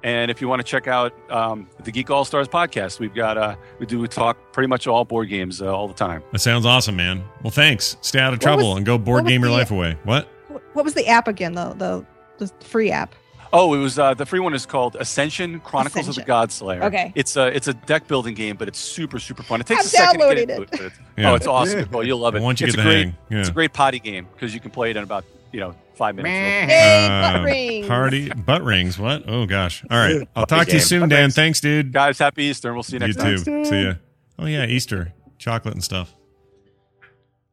And 0.05 0.31
if 0.31 0.41
you 0.41 0.47
want 0.47 0.61
to 0.61 0.65
check 0.65 0.87
out 0.87 1.13
um, 1.33 1.67
the 1.83 1.91
Geek 1.91 2.11
All 2.11 2.25
Stars 2.25 2.47
podcast, 2.47 3.01
we've 3.01 3.15
got 3.15 3.37
uh, 3.37 3.57
we 3.81 3.87
do 3.87 3.99
we 3.99 4.07
talk 4.07 4.37
pretty 4.53 4.69
much 4.69 4.87
all 4.87 5.05
board 5.05 5.29
games 5.29 5.61
uh, 5.61 5.75
all 5.75 5.89
the 5.89 5.95
time. 5.95 6.23
that 6.31 6.39
sounds 6.39 6.65
awesome, 6.65 6.95
man. 6.95 7.25
Well, 7.43 7.51
thanks. 7.51 7.97
Stay 8.03 8.21
out 8.21 8.33
of 8.33 8.39
What 8.39 8.43
trouble 8.43 8.69
was- 8.69 8.77
and 8.77 8.87
go 8.87 8.99
board 8.99 9.27
game 9.27 9.41
your 9.41 9.51
the- 9.51 9.57
life 9.57 9.71
away. 9.73 9.97
What? 10.05 10.29
What 10.75 10.85
was 10.85 10.95
the 10.95 11.09
app 11.09 11.27
again? 11.27 11.55
The 11.55 11.75
the 11.75 12.07
the 12.47 12.65
free 12.65 12.93
app. 12.93 13.15
Oh, 13.53 13.75
it 13.75 13.79
was 13.79 13.99
uh, 13.99 14.15
the 14.15 14.27
free 14.27 14.41
one 14.41 14.55
is 14.55 14.67
called 14.67 14.97
Ascension 14.97 15.61
Chronicles 15.61 16.09
of 16.09 16.15
the 16.17 16.23
Godslayer. 16.23 16.83
Okay. 16.85 17.13
it's 17.15 17.37
a 17.37 17.47
it's 17.47 17.69
a 17.69 17.75
deck 17.75 18.07
building 18.09 18.35
game, 18.35 18.57
but 18.57 18.69
it's 18.69 18.79
super 18.79 19.19
super 19.19 19.43
fun. 19.43 19.61
It 19.61 19.67
takes 19.67 19.81
I'm 19.81 19.87
a 19.87 19.89
second 19.89 20.13
to 20.13 20.19
downloading 20.19 20.47
get 20.49 20.59
into 20.59 20.85
it. 20.85 20.87
it. 20.87 20.93
Yeah. 21.17 21.31
Oh, 21.31 21.35
it's 21.35 21.47
awesome. 21.47 21.89
Well, 21.91 22.05
you'll 22.05 22.19
love 22.19 22.35
it. 22.35 22.43
Once 22.43 22.61
you 22.61 22.67
it's 22.67 22.77
get 22.77 22.85
a 22.85 22.89
the 22.89 22.95
great, 22.95 23.05
hang. 23.07 23.17
Yeah. 23.31 23.39
It's 23.41 23.49
a 23.49 23.53
great 23.53 23.73
potty 23.73 23.99
game 24.01 24.27
because 24.33 24.53
you 24.53 24.61
can 24.61 24.71
play 24.71 24.91
it 24.91 24.97
in 24.97 25.03
about 25.05 25.25
you 25.53 25.61
know 25.61 25.75
five 25.95 26.15
minutes. 26.15 26.73
Uh, 26.73 27.33
butt 27.33 27.45
rings. 27.45 27.87
Party 27.87 28.29
butt 28.31 28.63
rings. 28.63 28.99
What? 28.99 29.25
Oh 29.29 29.47
gosh. 29.47 29.83
All 29.91 29.97
right. 29.99 30.29
I'll 30.37 30.47
talk 30.47 30.67
to 30.67 30.73
you 30.73 30.79
game. 30.79 30.87
soon, 30.87 31.09
Dan. 31.09 31.31
Thanks, 31.31 31.61
dude. 31.61 31.93
Guys, 31.93 32.19
happy 32.19 32.45
Easter, 32.45 32.75
we'll 32.75 32.83
see 32.83 32.97
you 32.97 33.07
You 33.07 33.13
next 33.15 33.45
too. 33.45 33.45
time. 33.45 33.65
See 33.65 33.83
ya. 33.83 33.95
Oh 34.39 34.47
yeah, 34.47 34.67
Easter 34.67 35.13
chocolate 35.39 35.75
and 35.75 35.85
stuff. 35.85 36.15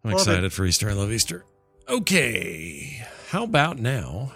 I'm 0.03 0.11
Love 0.11 0.19
excited 0.19 0.51
for 0.51 0.65
Easter. 0.65 0.89
I 0.89 0.93
love 0.93 1.11
Easter. 1.11 1.45
Okay, 1.87 3.05
how 3.29 3.43
about 3.43 3.77
now? 3.77 4.33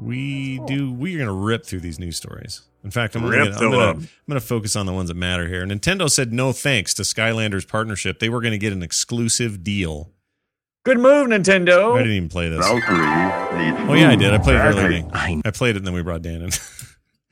We 0.00 0.60
do. 0.66 0.92
We 0.92 1.14
are 1.14 1.18
going 1.18 1.28
to 1.28 1.32
rip 1.32 1.66
through 1.66 1.80
these 1.80 1.98
news 1.98 2.16
stories. 2.16 2.62
In 2.82 2.90
fact, 2.90 3.14
I'm 3.14 3.24
Rip 3.26 3.52
gonna. 3.58 3.78
I'm 3.78 3.98
going 3.98 4.08
to 4.28 4.40
focus 4.40 4.74
on 4.74 4.86
the 4.86 4.92
ones 4.92 5.08
that 5.08 5.16
matter 5.16 5.46
here. 5.46 5.64
Nintendo 5.66 6.10
said 6.10 6.32
no 6.32 6.52
thanks 6.52 6.94
to 6.94 7.02
Skylanders 7.02 7.68
partnership. 7.68 8.18
They 8.18 8.30
were 8.30 8.40
going 8.40 8.52
to 8.52 8.58
get 8.58 8.72
an 8.72 8.82
exclusive 8.82 9.62
deal. 9.62 10.12
Good 10.84 10.98
move, 10.98 11.28
Nintendo. 11.28 11.94
I 11.94 11.98
didn't 11.98 12.12
even 12.14 12.28
play 12.30 12.48
this. 12.48 12.64
Oh 12.64 12.76
yeah, 13.94 14.08
I 14.10 14.16
did. 14.16 14.32
I 14.32 14.38
played 14.38 14.56
it 14.56 14.58
badly. 14.60 14.82
earlier. 14.82 15.08
I 15.12 15.42
I 15.44 15.50
played 15.50 15.76
it 15.76 15.80
and 15.80 15.86
then 15.86 15.92
we 15.92 16.02
brought 16.02 16.22
Dan 16.22 16.42
in. 16.42 16.50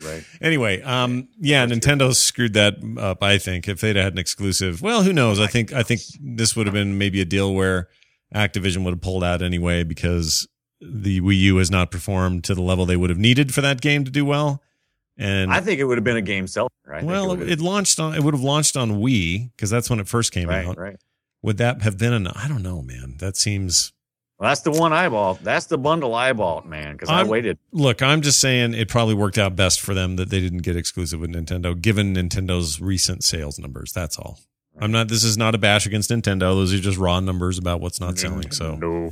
Right. 0.01 0.23
Anyway, 0.41 0.81
um, 0.83 1.29
yeah, 1.41 1.67
Nintendo 1.67 2.15
screwed 2.15 2.53
that 2.53 2.75
up. 2.99 3.21
I 3.21 3.37
think 3.39 3.67
if 3.67 3.81
they'd 3.81 3.97
had 3.97 4.13
an 4.13 4.19
exclusive, 4.19 4.81
well, 4.81 5.03
who 5.03 5.13
knows? 5.13 5.41
I 5.41 5.49
think 5.49 5.73
I 5.73 5.83
think 5.83 6.03
this 6.21 6.55
would 6.55 6.67
have 6.69 6.73
been 6.75 6.99
maybe 6.99 7.21
a 7.21 7.25
deal 7.25 7.53
where 7.53 7.89
Activision 8.33 8.85
would 8.85 8.93
have 8.95 9.01
pulled 9.01 9.25
out 9.25 9.43
anyway 9.43 9.83
because 9.83 10.47
the 10.81 11.21
Wii 11.21 11.39
U 11.39 11.57
has 11.57 11.71
not 11.71 11.91
performed 11.91 12.45
to 12.45 12.55
the 12.55 12.63
level 12.63 12.87
they 12.87 12.97
would 12.97 13.11
have 13.11 13.19
needed 13.19 13.53
for 13.55 13.61
that 13.61 13.81
game 13.81 14.05
to 14.05 14.11
do 14.11 14.25
well. 14.25 14.63
And 15.17 15.53
I 15.53 15.61
think 15.61 15.81
it 15.81 15.85
would 15.85 15.99
have 15.99 16.05
been 16.05 16.17
a 16.17 16.23
game 16.23 16.47
seller. 16.47 16.69
I 16.89 16.99
think 17.01 17.11
well, 17.11 17.33
it, 17.33 17.51
it, 17.51 17.61
launched 17.61 17.99
on 17.99 18.15
it 18.15 18.23
would 18.23 18.35
have 18.35 18.43
launched 18.43 18.77
on 18.77 18.93
Wii 18.93 19.51
because 19.57 19.69
that's 19.69 19.91
when 19.91 19.99
it 19.99 20.07
first 20.07 20.33
came 20.33 20.49
right, 20.49 20.67
out. 20.67 20.79
right. 20.79 20.97
Would 21.43 21.59
that 21.59 21.83
have 21.83 21.99
been 21.99 22.13
an? 22.13 22.29
I 22.29 22.47
don't 22.49 22.63
know, 22.63 22.83
man. 22.83 23.17
That 23.19 23.37
seems 23.37 23.93
Well, 24.39 24.49
that's 24.49 24.61
the 24.61 24.71
one 24.71 24.93
I 24.93 25.09
bought. 25.09 25.43
That's 25.43 25.67
the 25.67 25.79
bundle 25.79 26.15
I 26.15 26.33
bought, 26.33 26.69
man. 26.69 26.93
Because 26.93 27.09
I 27.09 27.25
waited. 27.25 27.59
Look, 27.73 28.01
I'm 28.01 28.23
just 28.23 28.41
saying 28.41 28.75
it 28.75 28.89
probably 28.89 29.15
worked 29.15 29.39
out 29.39 29.57
best 29.57 29.81
for 29.81 29.93
them 29.93 30.17
that 30.17 30.31
they 30.31 30.41
didn't 30.41 30.63
get 30.63 30.77
exclusive 30.77 31.21
with 31.21 31.33
Nintendo, 31.33 31.81
given 31.81 32.15
Nintendo's 32.15 32.81
recent 32.81 33.25
sales 33.25 33.59
numbers. 33.59 33.93
That's 33.93 34.19
all. 34.19 34.39
I'm 34.81 34.93
not. 34.93 35.09
This 35.09 35.25
is 35.25 35.37
not 35.37 35.57
a 35.57 35.59
bash 35.59 35.87
against 35.87 36.11
Nintendo. 36.11 36.55
Those 36.55 36.73
are 36.73 36.79
just 36.79 36.99
raw 36.99 37.19
numbers 37.19 37.59
about 37.59 37.81
what's 37.81 38.01
not 38.01 38.19
selling. 38.19 38.53
So, 38.53 38.77
no. 38.77 39.11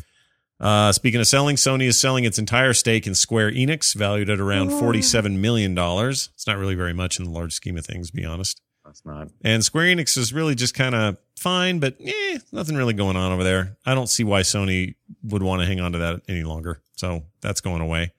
Uh, 0.61 0.92
speaking 0.92 1.20
of 1.20 1.26
selling, 1.26 1.57
Sony 1.57 1.84
is 1.86 1.98
selling 2.00 2.24
its 2.24 2.38
entire 2.38 2.72
stake 2.72 3.07
in 3.07 3.14
Square 3.14 3.52
Enix, 3.52 3.94
valued 3.94 4.30
at 4.30 4.40
around 4.40 4.70
Oh. 4.70 4.80
47 4.80 5.40
million 5.40 5.74
dollars. 5.74 6.30
It's 6.34 6.46
not 6.46 6.57
really 6.59 6.74
very 6.74 6.92
much 6.94 7.18
in 7.18 7.24
the 7.26 7.30
large 7.30 7.52
scheme 7.52 7.76
of 7.76 7.84
things, 7.84 8.11
to 8.11 8.16
be 8.16 8.24
honest. 8.24 8.61
That's 8.84 9.04
not. 9.04 9.28
And 9.42 9.64
Square 9.64 9.86
Enix 9.96 10.16
is 10.16 10.32
really 10.32 10.54
just 10.54 10.72
kind 10.74 10.94
of 10.94 11.18
fine, 11.36 11.80
but 11.80 11.96
eh, 12.00 12.38
nothing 12.52 12.76
really 12.76 12.94
going 12.94 13.16
on 13.16 13.32
over 13.32 13.42
there. 13.44 13.76
I 13.84 13.94
don't 13.94 14.07
see 14.09 14.22
why 14.24 14.42
Sony 14.42 14.94
would 15.24 15.42
want 15.42 15.61
to 15.61 15.66
hang 15.66 15.80
on 15.80 15.92
to 15.92 15.98
that 15.98 16.22
any 16.28 16.44
longer. 16.44 16.80
So 16.96 17.24
that's 17.40 17.61
going 17.61 17.82
away. 17.82 18.12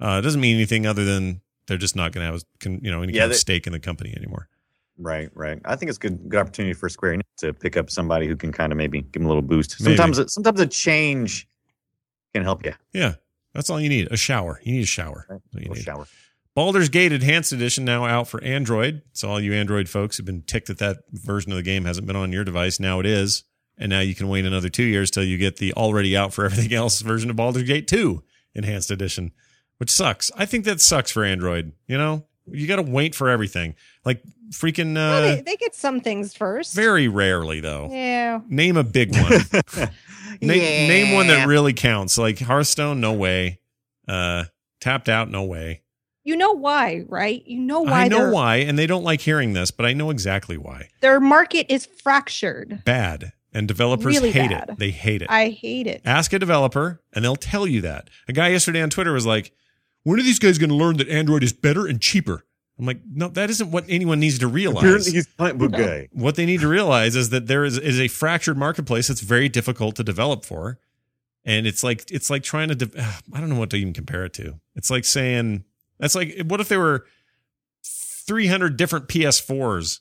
Uh, 0.00 0.18
it 0.18 0.22
doesn't 0.22 0.40
mean 0.40 0.54
anything 0.56 0.86
other 0.86 1.04
than 1.04 1.40
they're 1.66 1.76
just 1.76 1.96
not 1.96 2.12
going 2.12 2.26
to 2.26 2.32
have, 2.32 2.42
con- 2.60 2.80
you 2.82 2.90
know, 2.90 3.02
any 3.02 3.12
Yeah, 3.12 3.22
kind 3.22 3.32
of 3.32 3.36
stake 3.36 3.66
in 3.66 3.72
the 3.72 3.80
company 3.80 4.14
anymore. 4.16 4.48
Right, 4.96 5.30
right. 5.34 5.60
I 5.64 5.76
think 5.76 5.88
it's 5.88 5.98
good 5.98 6.28
good 6.28 6.38
opportunity 6.38 6.72
for 6.74 6.88
Square 6.88 7.16
Enix 7.16 7.22
to 7.38 7.52
pick 7.52 7.76
up 7.76 7.90
somebody 7.90 8.26
who 8.26 8.36
can 8.36 8.52
kind 8.52 8.70
of 8.72 8.78
maybe 8.78 9.00
give 9.00 9.14
them 9.14 9.24
a 9.24 9.28
little 9.28 9.42
boost. 9.42 9.72
Sometimes, 9.82 10.18
it- 10.18 10.30
sometimes 10.30 10.60
a 10.60 10.66
change 10.66 11.48
can 12.34 12.42
help 12.44 12.64
you. 12.64 12.72
Yeah, 12.92 13.14
that's 13.54 13.70
all 13.70 13.80
you 13.80 13.88
need. 13.88 14.08
A 14.10 14.16
shower. 14.16 14.60
You 14.64 14.72
need 14.74 14.82
a 14.82 14.86
shower. 14.86 15.26
Right? 15.28 15.40
You 15.52 15.58
Little 15.60 15.74
need. 15.74 15.84
shower. 15.84 16.06
Baldur's 16.54 16.88
Gate 16.88 17.12
Enhanced 17.12 17.52
Edition 17.52 17.84
now 17.84 18.04
out 18.06 18.26
for 18.28 18.42
Android. 18.42 19.02
So 19.12 19.28
all 19.30 19.40
you 19.40 19.52
Android 19.54 19.88
folks 19.88 20.16
who've 20.16 20.26
been 20.26 20.42
ticked 20.42 20.66
that 20.68 20.78
that 20.78 20.98
version 21.12 21.52
of 21.52 21.56
the 21.56 21.62
game 21.62 21.84
hasn't 21.84 22.06
been 22.06 22.16
on 22.16 22.32
your 22.32 22.44
device, 22.44 22.80
now 22.80 22.98
it 23.00 23.06
is. 23.06 23.44
And 23.78 23.88
now 23.88 24.00
you 24.00 24.14
can 24.14 24.28
wait 24.28 24.44
another 24.44 24.68
two 24.68 24.82
years 24.84 25.10
till 25.10 25.24
you 25.24 25.38
get 25.38 25.56
the 25.56 25.72
already 25.74 26.16
out 26.16 26.34
for 26.34 26.44
everything 26.46 26.74
else 26.74 27.00
version 27.00 27.30
of 27.30 27.36
Baldur's 27.36 27.62
Gate 27.62 27.86
2 27.88 28.22
Enhanced 28.54 28.90
Edition, 28.90 29.30
which 29.78 29.90
sucks. 29.90 30.30
I 30.36 30.44
think 30.44 30.64
that 30.66 30.80
sucks 30.80 31.10
for 31.12 31.24
Android. 31.24 31.72
You 31.86 31.96
know, 31.96 32.26
you 32.50 32.66
got 32.66 32.76
to 32.76 32.82
wait 32.82 33.14
for 33.14 33.28
everything. 33.30 33.76
Like 34.04 34.22
freaking, 34.50 34.96
Well, 34.96 35.18
uh, 35.18 35.36
they, 35.36 35.40
they 35.42 35.56
get 35.56 35.74
some 35.76 36.00
things 36.00 36.34
first. 36.34 36.74
very 36.74 37.06
rarely 37.08 37.60
though. 37.60 37.88
yeah. 37.90 38.40
Name 38.48 38.76
a 38.76 38.84
big 38.84 39.12
one. 39.12 39.88
Na- 40.40 40.54
Yeah. 40.54 40.88
Name 40.88 41.14
one 41.14 41.26
that 41.28 41.46
really 41.46 41.72
counts. 41.72 42.18
Like 42.18 42.38
Hearthstone, 42.38 43.00
no 43.00 43.12
way. 43.12 43.60
Uh, 44.08 44.44
tapped 44.80 45.08
out, 45.08 45.30
no 45.30 45.44
way. 45.44 45.82
You 46.24 46.36
know 46.36 46.52
why, 46.52 47.02
right? 47.08 47.42
You 47.46 47.58
know 47.60 47.80
why 47.80 48.04
I 48.04 48.08
know 48.08 48.30
why, 48.30 48.56
and 48.56 48.78
they 48.78 48.86
don't 48.86 49.02
like 49.04 49.20
hearing 49.22 49.52
this, 49.54 49.70
but 49.70 49.86
I 49.86 49.94
know 49.94 50.10
exactly 50.10 50.56
why. 50.58 50.88
their 51.00 51.18
market 51.20 51.66
is 51.72 51.86
fractured. 51.86 52.82
Bad, 52.84 53.32
and 53.54 53.66
developers 53.66 54.16
Really 54.16 54.30
hate 54.30 54.50
bad. 54.50 54.68
it. 54.70 54.78
They 54.78 54.90
hate 54.90 55.22
it. 55.22 55.28
I 55.30 55.48
hate 55.48 55.86
it. 55.86 56.02
Ask 56.04 56.32
a 56.32 56.38
developer, 56.38 57.00
and 57.14 57.24
they'll 57.24 57.36
tell 57.36 57.66
you 57.66 57.80
that. 57.82 58.10
A 58.28 58.32
guy 58.32 58.48
yesterday 58.48 58.82
on 58.82 58.90
Twitter 58.90 59.12
was 59.12 59.24
like, 59.26 59.52
"When 60.02 60.20
are 60.20 60.22
these 60.22 60.38
guys 60.38 60.58
going 60.58 60.70
to 60.70 60.76
learn 60.76 60.98
that 60.98 61.08
Android 61.08 61.42
is 61.42 61.52
better 61.54 61.86
and 61.86 62.00
cheaper?" 62.00 62.44
I'm 62.80 62.86
like, 62.86 63.00
"No, 63.08 63.28
that 63.28 63.50
isn't 63.50 63.70
what 63.70 63.84
anyone 63.88 64.18
needs 64.20 64.38
to 64.40 64.48
realize." 64.48 64.82
Apparently, 64.82 65.12
he's 65.12 65.26
comic 65.38 65.58
book 65.58 65.72
guy. 65.72 66.08
what 66.12 66.34
they 66.36 66.46
need 66.46 66.60
to 66.60 66.68
realize 66.68 67.14
is 67.14 67.28
that 67.30 67.46
there 67.46 67.64
is, 67.64 67.76
is 67.78 68.00
a 68.00 68.08
fractured 68.08 68.56
marketplace 68.56 69.06
that's 69.08 69.20
very 69.20 69.48
difficult 69.48 69.94
to 69.96 70.02
develop 70.04 70.44
for 70.44 70.78
and 71.44 71.66
it's 71.66 71.82
like 71.82 72.10
it's 72.10 72.28
like 72.30 72.42
trying 72.42 72.68
to 72.68 72.74
de- 72.74 73.00
i 73.32 73.40
don't 73.40 73.48
know 73.48 73.58
what 73.58 73.70
to 73.70 73.76
even 73.76 73.92
compare 73.94 74.24
it 74.24 74.32
to 74.34 74.60
it's 74.76 74.90
like 74.90 75.04
saying 75.06 75.64
that's 75.98 76.14
like 76.14 76.38
what 76.46 76.60
if 76.60 76.68
there 76.68 76.78
were 76.80 77.06
300 77.82 78.76
different 78.76 79.08
ps4s 79.08 80.00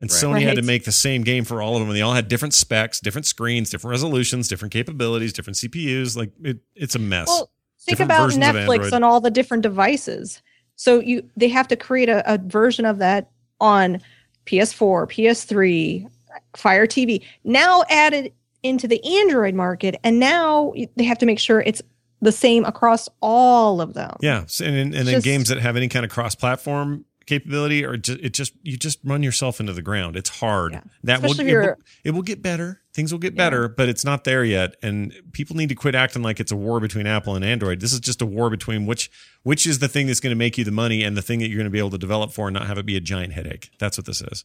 and 0.00 0.10
Right. 0.10 0.22
sony 0.22 0.42
had 0.42 0.56
to 0.56 0.62
make 0.62 0.84
the 0.84 0.92
same 0.92 1.22
game 1.22 1.44
for 1.44 1.60
all 1.60 1.74
of 1.74 1.80
them 1.80 1.88
and 1.88 1.96
they 1.96 2.02
all 2.02 2.14
had 2.14 2.28
different 2.28 2.54
specs 2.54 3.00
different 3.00 3.26
screens 3.26 3.70
different 3.70 3.90
resolutions 3.92 4.48
different 4.48 4.72
capabilities 4.72 5.32
different 5.32 5.56
cpus 5.56 6.16
like 6.16 6.30
it, 6.42 6.58
it's 6.74 6.94
a 6.94 6.98
mess 6.98 7.26
Well, 7.28 7.50
think 7.80 7.98
Different 7.98 8.10
about 8.10 8.30
Netflix 8.54 8.70
Android. 8.84 8.92
on 8.94 9.04
all 9.04 9.20
the 9.20 9.30
different 9.30 9.62
devices. 9.62 10.42
So 10.78 11.00
you 11.00 11.28
they 11.36 11.48
have 11.48 11.68
to 11.68 11.76
create 11.76 12.08
a, 12.08 12.32
a 12.32 12.38
version 12.38 12.86
of 12.86 12.98
that 12.98 13.30
on 13.60 14.00
PS4, 14.46 15.06
PS3, 15.10 16.08
Fire 16.56 16.86
TV. 16.86 17.22
Now 17.44 17.82
added 17.90 18.32
into 18.62 18.88
the 18.88 19.04
Android 19.04 19.54
market, 19.54 19.96
and 20.02 20.18
now 20.18 20.72
they 20.96 21.04
have 21.04 21.18
to 21.18 21.26
make 21.26 21.40
sure 21.40 21.60
it's 21.60 21.82
the 22.20 22.32
same 22.32 22.64
across 22.64 23.08
all 23.20 23.80
of 23.80 23.94
them. 23.94 24.16
Yeah, 24.20 24.44
and 24.60 24.76
and, 24.76 24.94
and 24.94 25.06
then 25.06 25.14
Just- 25.16 25.24
games 25.24 25.48
that 25.48 25.58
have 25.58 25.76
any 25.76 25.88
kind 25.88 26.04
of 26.04 26.10
cross-platform 26.10 27.04
capability 27.28 27.84
or 27.84 27.96
just, 27.96 28.18
it 28.20 28.30
just 28.34 28.54
you 28.62 28.76
just 28.76 28.98
run 29.04 29.22
yourself 29.22 29.60
into 29.60 29.72
the 29.72 29.82
ground. 29.82 30.16
It's 30.16 30.30
hard. 30.40 30.72
Yeah. 30.72 30.80
That 31.04 31.22
will, 31.22 31.38
it 31.38 31.44
will 31.46 31.74
it 32.04 32.10
will 32.12 32.22
get 32.22 32.42
better. 32.42 32.80
Things 32.94 33.12
will 33.12 33.20
get 33.20 33.34
Yeah. 33.34 33.44
better, 33.44 33.68
but 33.68 33.88
it's 33.88 34.04
not 34.04 34.24
there 34.24 34.42
yet. 34.42 34.74
And 34.82 35.14
people 35.32 35.54
need 35.54 35.68
to 35.68 35.74
quit 35.76 35.94
acting 35.94 36.22
like 36.22 36.40
it's 36.40 36.50
a 36.50 36.56
war 36.56 36.80
between 36.80 37.06
Apple 37.06 37.36
and 37.36 37.44
Android. 37.44 37.80
This 37.80 37.92
is 37.92 38.00
just 38.00 38.20
a 38.22 38.26
war 38.26 38.50
between 38.50 38.86
which 38.86 39.10
which 39.44 39.66
is 39.66 39.78
the 39.78 39.88
thing 39.88 40.06
that's 40.08 40.20
going 40.20 40.32
to 40.32 40.36
make 40.36 40.58
you 40.58 40.64
the 40.64 40.72
money 40.72 41.04
and 41.04 41.16
the 41.16 41.22
thing 41.22 41.38
that 41.38 41.48
you're 41.48 41.58
going 41.58 41.66
to 41.66 41.70
be 41.70 41.78
able 41.78 41.90
to 41.90 41.98
develop 41.98 42.32
for 42.32 42.48
and 42.48 42.54
not 42.54 42.66
have 42.66 42.78
it 42.78 42.86
be 42.86 42.96
a 42.96 43.00
giant 43.00 43.34
headache. 43.34 43.70
That's 43.78 43.96
what 43.98 44.06
this 44.06 44.20
is. 44.22 44.44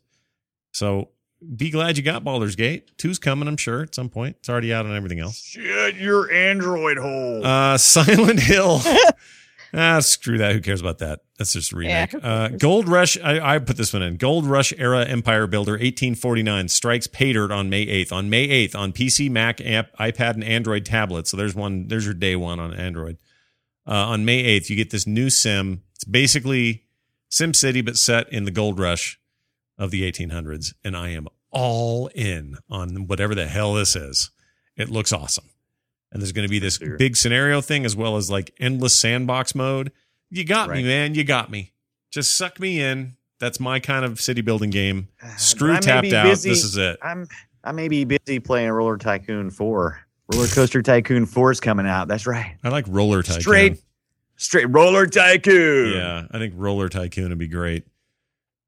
So 0.71 1.09
be 1.55 1.69
glad 1.71 1.97
you 1.97 2.03
got 2.03 2.23
Baldur's 2.23 2.55
Gate. 2.55 2.97
Two's 2.97 3.19
coming, 3.19 3.47
I'm 3.47 3.57
sure, 3.57 3.81
at 3.83 3.93
some 3.95 4.09
point. 4.09 4.37
It's 4.39 4.49
already 4.49 4.73
out 4.73 4.85
on 4.85 4.95
everything 4.95 5.19
else. 5.19 5.41
Shut 5.43 5.95
your 5.95 6.31
Android 6.31 6.97
hole. 6.97 7.45
Uh, 7.45 7.77
Silent 7.79 8.39
Hill. 8.39 8.81
ah, 9.73 9.99
screw 9.99 10.37
that. 10.37 10.53
Who 10.53 10.61
cares 10.61 10.81
about 10.81 10.99
that? 10.99 11.21
That's 11.37 11.53
just 11.53 11.71
a 11.71 11.75
remake. 11.75 12.11
who 12.11 12.19
uh. 12.19 12.49
Gold 12.49 12.87
Rush. 12.87 13.17
I, 13.19 13.55
I 13.55 13.59
put 13.59 13.77
this 13.77 13.93
one 13.93 14.01
in. 14.01 14.17
Gold 14.17 14.45
Rush 14.45 14.73
era 14.77 15.05
Empire 15.05 15.47
Builder 15.47 15.73
1849 15.73 16.67
strikes 16.67 17.07
pay 17.07 17.33
dirt 17.33 17.51
on 17.51 17.69
May 17.69 17.85
8th. 17.85 18.11
On 18.11 18.29
May 18.29 18.47
8th 18.47 18.75
on 18.75 18.93
PC, 18.93 19.29
Mac, 19.29 19.61
app, 19.61 19.95
iPad, 19.97 20.35
and 20.35 20.43
Android 20.43 20.85
tablet. 20.85 21.27
So 21.27 21.37
there's 21.37 21.55
one. 21.55 21.87
There's 21.87 22.05
your 22.05 22.13
day 22.13 22.35
one 22.35 22.59
on 22.59 22.73
Android. 22.73 23.17
Uh, 23.85 23.93
on 23.93 24.25
May 24.25 24.59
8th, 24.59 24.69
you 24.69 24.75
get 24.75 24.91
this 24.91 25.05
new 25.05 25.29
sim. 25.29 25.83
It's 25.95 26.05
basically 26.05 26.83
Sim 27.29 27.53
City, 27.53 27.81
but 27.81 27.97
set 27.97 28.31
in 28.31 28.45
the 28.45 28.51
Gold 28.51 28.79
Rush 28.79 29.19
of 29.77 29.91
the 29.91 30.09
1800s. 30.09 30.73
And 30.83 30.95
I 30.95 31.09
am 31.09 31.27
all 31.51 32.07
in 32.15 32.57
on 32.69 33.07
whatever 33.07 33.35
the 33.35 33.47
hell 33.47 33.73
this 33.73 33.95
is. 33.95 34.31
It 34.75 34.89
looks 34.89 35.13
awesome. 35.13 35.45
And 36.13 36.21
there's 36.21 36.31
going 36.31 36.47
to 36.47 36.49
be 36.49 36.59
this 36.59 36.77
Sure. 36.77 36.95
big 36.97 37.17
scenario 37.17 37.59
thing 37.59 37.83
as 37.85 37.95
well 37.95 38.15
as 38.17 38.29
like 38.31 38.53
endless 38.59 38.97
sandbox 38.97 39.53
mode. 39.55 39.91
You 40.29 40.45
got 40.45 40.69
me, 40.69 40.83
man. 40.83 41.15
You 41.15 41.23
got 41.25 41.49
me. 41.51 41.73
Just 42.11 42.37
suck 42.37 42.59
me 42.59 42.79
in. 42.79 43.17
That's 43.39 43.59
my 43.59 43.79
kind 43.81 44.05
of 44.05 44.21
city 44.21 44.41
building 44.41 44.69
game. 44.69 45.09
Screw 45.37 45.75
tapped 45.79 46.13
out. 46.13 46.25
busy- 46.27 46.49
This 46.49 46.63
is 46.63 46.77
it. 46.77 46.99
I'm 47.01 47.27
I 47.65 47.71
may 47.71 47.87
be 47.87 48.03
busy 48.05 48.39
playing 48.39 48.69
Roller 48.69 48.97
Tycoon 48.97 49.49
4. 49.49 49.99
Roller 50.33 50.47
Coaster 50.47 50.81
Tycoon 50.81 51.25
4 51.25 51.51
is 51.51 51.59
coming 51.59 51.85
out. 51.87 52.07
That's 52.07 52.25
right. 52.27 52.55
I 52.63 52.69
like 52.69 52.85
Roller 52.87 53.23
Tycoon. 53.23 53.41
Straight 53.41 53.77
straight 54.37 54.65
Roller 54.65 55.05
Tycoon. 55.07 55.93
Yeah, 55.93 56.27
I 56.31 56.37
think 56.39 56.53
Roller 56.55 56.89
Tycoon 56.89 57.29
would 57.29 57.37
be 57.39 57.47
great. 57.47 57.85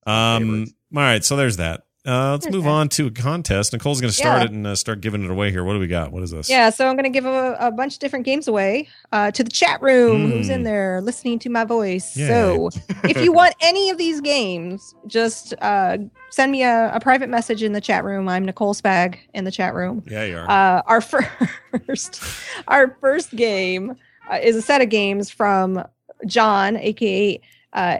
Um, 0.06 0.66
all 0.96 1.02
right, 1.02 1.24
so 1.24 1.36
there's 1.36 1.58
that. 1.58 1.85
Uh, 2.06 2.32
let's 2.34 2.49
move 2.49 2.68
on 2.68 2.88
to 2.89 3.08
a 3.08 3.12
contest. 3.12 3.74
Nicole's 3.74 3.99
going 3.99 4.12
to 4.12 4.16
start 4.16 4.41
Yeah. 4.41 4.45
it 4.45 4.51
and 4.51 4.68
uh, 4.68 4.76
start 4.76 5.01
giving 5.01 5.24
it 5.26 5.32
away 5.32 5.49
here. 5.51 5.64
What 5.64 5.74
do 5.74 5.80
we 5.80 5.88
got? 5.88 6.12
What 6.12 6.22
is 6.24 6.32
this? 6.32 6.49
Yeah, 6.49 6.70
so 6.70 6.88
I'm 6.88 6.95
going 6.95 7.06
to 7.06 7.10
give 7.10 7.26
a, 7.26 7.58
a 7.60 7.72
bunch 7.72 7.93
of 7.95 7.99
different 7.99 8.26
games 8.26 8.47
away 8.47 8.88
uh, 9.12 9.32
to 9.32 9.43
the 9.43 9.49
chat 9.49 9.82
room 9.82 10.30
who's 10.32 10.49
Mm. 10.49 10.53
in 10.56 10.64
there 10.64 11.01
listening 11.01 11.39
to 11.39 11.49
my 11.49 11.64
voice. 11.66 12.16
Yay. 12.16 12.28
So 12.28 12.70
if 13.03 13.18
you 13.24 13.32
want 13.32 13.56
any 13.62 13.89
of 13.89 13.97
these 13.97 14.22
games, 14.22 14.93
just 15.08 15.53
uh, 15.62 15.97
send 16.30 16.51
me 16.51 16.62
a, 16.64 16.91
a 16.93 16.99
private 16.99 17.30
message 17.30 17.64
in 17.64 17.74
the 17.74 17.82
chat 17.82 18.03
room. 18.03 18.30
I'm 18.30 18.45
Nicole 18.45 18.76
Spag 18.76 19.18
in 19.34 19.43
the 19.43 19.51
chat 19.51 19.74
room. 19.74 20.03
Yeah, 20.06 20.26
you 20.26 20.38
are. 20.38 20.49
Uh, 20.49 20.82
our 20.86 21.01
first, 21.88 22.22
our 22.68 22.95
first 23.01 23.36
game 23.36 23.95
uh, 24.32 24.36
is 24.41 24.56
a 24.56 24.62
set 24.62 24.82
of 24.82 24.89
games 24.89 25.30
from 25.32 25.84
John, 26.28 26.78
aka 26.78 27.41
uh, 27.74 27.97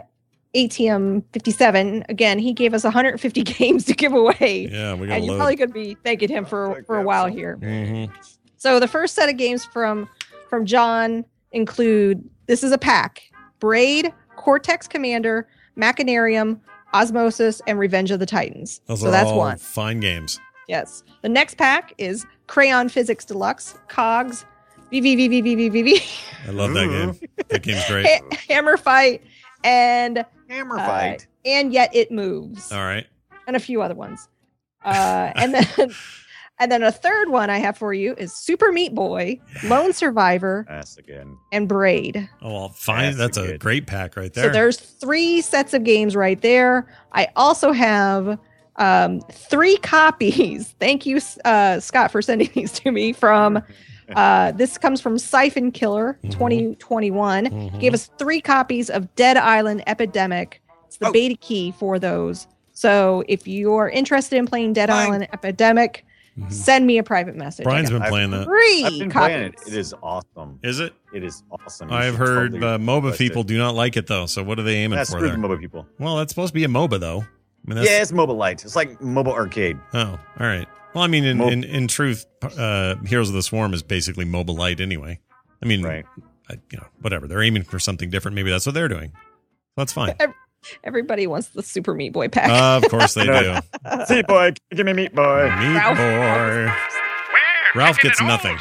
ATM 0.56 1.22
57. 1.32 2.04
Again, 2.08 2.38
he 2.38 2.52
gave 2.52 2.72
us 2.72 2.82
150 2.82 3.42
games 3.42 3.84
to 3.84 3.94
give 3.94 4.12
away, 4.12 4.68
yeah, 4.70 4.94
we 4.94 5.06
got 5.06 5.14
and 5.14 5.24
you're 5.24 5.36
probably 5.36 5.56
going 5.56 5.68
to 5.68 5.74
be 5.74 5.96
thanking 6.02 6.28
him 6.28 6.44
for 6.44 6.82
for 6.86 6.98
a 6.98 7.02
while 7.02 7.26
here. 7.26 7.58
Mm-hmm. 7.60 8.12
So 8.56 8.80
the 8.80 8.88
first 8.88 9.14
set 9.14 9.28
of 9.28 9.36
games 9.36 9.64
from 9.64 10.08
from 10.48 10.64
John 10.64 11.24
include 11.52 12.28
this 12.46 12.64
is 12.64 12.72
a 12.72 12.78
pack: 12.78 13.30
Braid, 13.60 14.12
Cortex 14.36 14.88
Commander, 14.88 15.46
Machinarium, 15.76 16.58
Osmosis, 16.94 17.60
and 17.66 17.78
Revenge 17.78 18.10
of 18.10 18.18
the 18.18 18.26
Titans. 18.26 18.80
Those 18.86 19.00
so 19.00 19.08
are 19.08 19.10
that's 19.10 19.30
all 19.30 19.38
one. 19.38 19.58
fine 19.58 20.00
games. 20.00 20.40
Yes. 20.68 21.04
The 21.22 21.28
next 21.28 21.58
pack 21.58 21.92
is 21.98 22.26
Crayon 22.48 22.88
Physics 22.88 23.24
Deluxe, 23.24 23.78
Cogs, 23.86 24.44
VVVVVVV, 24.92 26.02
I 26.46 26.50
love 26.50 26.72
that 26.74 26.86
game. 26.86 27.28
That 27.48 27.62
game's 27.62 27.84
great. 27.88 28.06
Hammer 28.48 28.76
Fight, 28.76 29.22
and 29.64 30.24
Hammer 30.48 30.78
uh, 30.78 30.86
fight. 30.86 31.26
and 31.44 31.72
yet 31.72 31.90
it 31.94 32.10
moves, 32.10 32.70
All 32.72 32.82
right. 32.84 33.06
and 33.46 33.56
a 33.56 33.60
few 33.60 33.82
other 33.82 33.94
ones. 33.94 34.28
Uh, 34.84 35.32
and 35.34 35.54
then 35.54 35.66
and 36.60 36.70
then 36.72 36.82
a 36.82 36.92
third 36.92 37.28
one 37.28 37.50
I 37.50 37.58
have 37.58 37.76
for 37.76 37.92
you 37.92 38.14
is 38.16 38.32
Super 38.32 38.70
Meat 38.72 38.94
Boy, 38.94 39.40
Lone 39.64 39.92
Survivor, 39.92 40.64
That's 40.68 40.96
again. 40.96 41.36
and 41.52 41.68
Braid. 41.68 42.28
Oh, 42.40 42.52
well, 42.52 42.68
fine. 42.70 43.16
That's 43.16 43.36
That's 43.36 43.38
a 43.38 43.46
good. 43.52 43.60
great 43.60 43.86
pack 43.86 44.16
right 44.16 44.32
there. 44.32 44.44
So 44.44 44.50
there's 44.50 44.78
three 44.78 45.40
sets 45.40 45.74
of 45.74 45.84
games 45.84 46.14
right 46.14 46.40
there. 46.40 46.86
I 47.12 47.28
also 47.36 47.72
have 47.72 48.38
um, 48.76 49.20
three 49.32 49.76
copies. 49.78 50.74
Thank 50.80 51.04
you, 51.06 51.20
uh, 51.44 51.80
Scott, 51.80 52.10
for 52.12 52.22
sending 52.22 52.50
these 52.54 52.72
to 52.80 52.90
me. 52.92 53.12
From 53.12 53.62
uh, 54.16 54.52
this 54.52 54.78
comes 54.78 55.00
from 55.00 55.18
Siphon 55.18 55.72
Killer 55.72 56.18
Mhm. 56.24 56.30
2021. 56.32 57.46
Mhm. 57.46 57.80
Gave 57.80 57.94
us 57.94 58.10
three 58.18 58.40
copies 58.40 58.90
of 58.90 59.12
Dead 59.16 59.36
Island 59.36 59.82
Epidemic. 59.86 60.60
It's 60.86 60.98
the 60.98 61.08
Oh. 61.08 61.12
beta 61.12 61.36
key 61.36 61.72
for 61.78 61.98
those. 61.98 62.46
So 62.72 63.24
if 63.28 63.48
you're 63.48 63.88
interested 63.88 64.36
in 64.36 64.46
playing 64.46 64.74
Dead 64.74 64.88
Fine. 64.90 65.06
Island 65.06 65.28
Epidemic, 65.32 66.04
Mhm. 66.38 66.52
send 66.52 66.86
me 66.86 66.98
a 66.98 67.02
private 67.02 67.34
message. 67.34 67.66
I 67.66 67.70
Brian's 67.70 67.90
been 67.90 68.02
playing 68.02 68.30
that. 68.32 68.44
three 68.44 68.84
I've 68.84 68.98
been 68.98 69.10
copies. 69.10 69.32
playing 69.34 69.42
it. 69.46 69.54
It 69.66 69.74
is 69.74 69.94
awesome. 70.02 70.58
Is 70.62 70.80
it? 70.80 70.92
It 71.14 71.24
is 71.24 71.42
awesome. 71.50 71.88
You 71.88 71.96
I've 71.96 72.16
heard 72.16 72.52
totally 72.52 72.74
uh, 72.74 72.78
MOBA 72.78 73.16
people 73.16 73.40
it. 73.40 73.46
do 73.48 73.56
not 73.56 73.74
like 73.74 73.96
it 73.96 74.06
though. 74.06 74.26
So 74.26 74.42
what 74.42 74.58
are 74.58 74.62
they 74.62 74.76
aiming 74.76 74.96
That's 74.98 75.10
for 75.10 75.16
screw 75.18 75.28
there? 75.28 75.36
the 75.36 75.42
MOBA 75.42 75.58
people. 75.58 75.86
Well, 75.98 76.16
that's 76.16 76.30
supposed 76.32 76.50
to 76.50 76.54
be 76.54 76.64
a 76.64 76.68
MOBA 76.68 77.00
though. 77.00 77.24
I 77.68 77.74
mean, 77.74 77.82
Yeah, 77.82 78.02
it's 78.02 78.12
mobile 78.12 78.36
light. 78.36 78.64
It's 78.64 78.76
like 78.76 79.00
mobile 79.00 79.32
arcade. 79.32 79.78
Oh, 79.94 80.18
all 80.38 80.46
right. 80.46 80.68
Well, 80.96 81.04
I 81.04 81.08
mean, 81.08 81.24
in 81.26 81.36
Mo- 81.36 81.48
in, 81.48 81.62
in 81.62 81.88
truth, 81.88 82.24
uh, 82.42 82.94
Heroes 83.04 83.28
of 83.28 83.34
the 83.34 83.42
Swarm 83.42 83.74
is 83.74 83.82
basically 83.82 84.24
mobile 84.24 84.56
light 84.56 84.80
anyway. 84.80 85.20
I 85.62 85.66
mean, 85.66 85.82
Right. 85.82 86.06
I, 86.48 86.54
you 86.72 86.78
know, 86.78 86.86
whatever. 87.02 87.26
They're 87.28 87.42
aiming 87.42 87.64
for 87.64 87.78
something 87.78 88.08
different. 88.08 88.34
Maybe 88.34 88.50
that's 88.50 88.64
what 88.64 88.74
they're 88.74 88.88
doing. 88.88 89.12
That's 89.76 89.92
fine. 89.92 90.14
Everybody 90.84 91.26
wants 91.26 91.48
the 91.48 91.62
Super 91.62 91.92
Meat 91.92 92.14
Boy 92.14 92.28
pack. 92.28 92.48
of 92.82 92.90
course 92.90 93.12
they 93.12 93.24
do. 93.26 93.56
Meat 94.08 94.26
boy, 94.26 94.52
give 94.70 94.86
me 94.86 94.94
meat 94.94 95.14
boy. 95.14 95.44
Meat 95.58 95.74
Ralph. 95.76 95.98
boy. 95.98 96.72
Ralph 97.78 97.98
gets 97.98 98.22
nothing. 98.22 98.56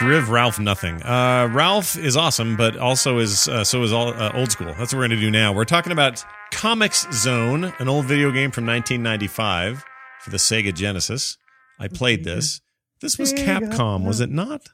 Griv 0.00 0.28
Ralph 0.28 0.58
nothing. 0.58 1.02
Uh, 1.02 1.48
Ralph 1.52 1.96
is 1.96 2.18
awesome, 2.18 2.54
but 2.56 2.76
also 2.76 3.16
is 3.18 3.48
uh, 3.48 3.64
so 3.64 3.82
is 3.82 3.94
all 3.94 4.08
uh, 4.08 4.30
old 4.34 4.52
school. 4.52 4.74
That's 4.78 4.92
what 4.92 4.98
we're 4.98 5.08
going 5.08 5.18
to 5.18 5.20
do 5.20 5.30
now. 5.30 5.52
We're 5.54 5.64
talking 5.64 5.92
about 5.92 6.22
Comix 6.52 7.10
Zone, 7.14 7.72
an 7.78 7.88
old 7.88 8.04
video 8.04 8.30
game 8.30 8.50
from 8.50 8.66
1995 8.66 9.84
for 10.22 10.30
the 10.30 10.36
Sega 10.36 10.74
Genesis. 10.74 11.36
I 11.78 11.88
played 11.88 12.24
this. 12.24 12.60
This 13.00 13.18
was 13.18 13.32
Sega. 13.32 13.70
Capcom, 13.70 14.04
was 14.06 14.20
it 14.20 14.30
not? 14.30 14.68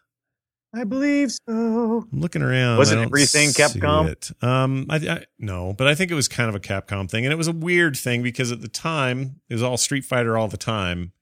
I 0.74 0.82
believe 0.84 1.30
so. 1.30 2.04
I'm 2.12 2.20
looking 2.20 2.42
around. 2.42 2.78
Wasn't 2.78 2.98
I 2.98 3.02
don't 3.02 3.08
everything 3.10 3.50
Capcom? 3.50 4.08
it. 4.08 4.30
Um, 4.42 4.86
I, 4.90 4.96
I 4.96 5.24
no, 5.38 5.72
but 5.72 5.86
I 5.86 5.94
think 5.94 6.10
it 6.10 6.14
was 6.14 6.26
kind 6.26 6.48
of 6.48 6.54
a 6.56 6.60
Capcom 6.60 7.08
thing, 7.08 7.24
and 7.24 7.32
it 7.32 7.36
was 7.36 7.46
a 7.46 7.52
weird 7.52 7.96
thing 7.96 8.22
because 8.24 8.50
at 8.50 8.60
the 8.60 8.68
time 8.68 9.40
it 9.48 9.54
was 9.54 9.62
all 9.62 9.76
Street 9.76 10.04
Fighter 10.04 10.36
all 10.36 10.48
the 10.48 10.56
time, 10.56 11.12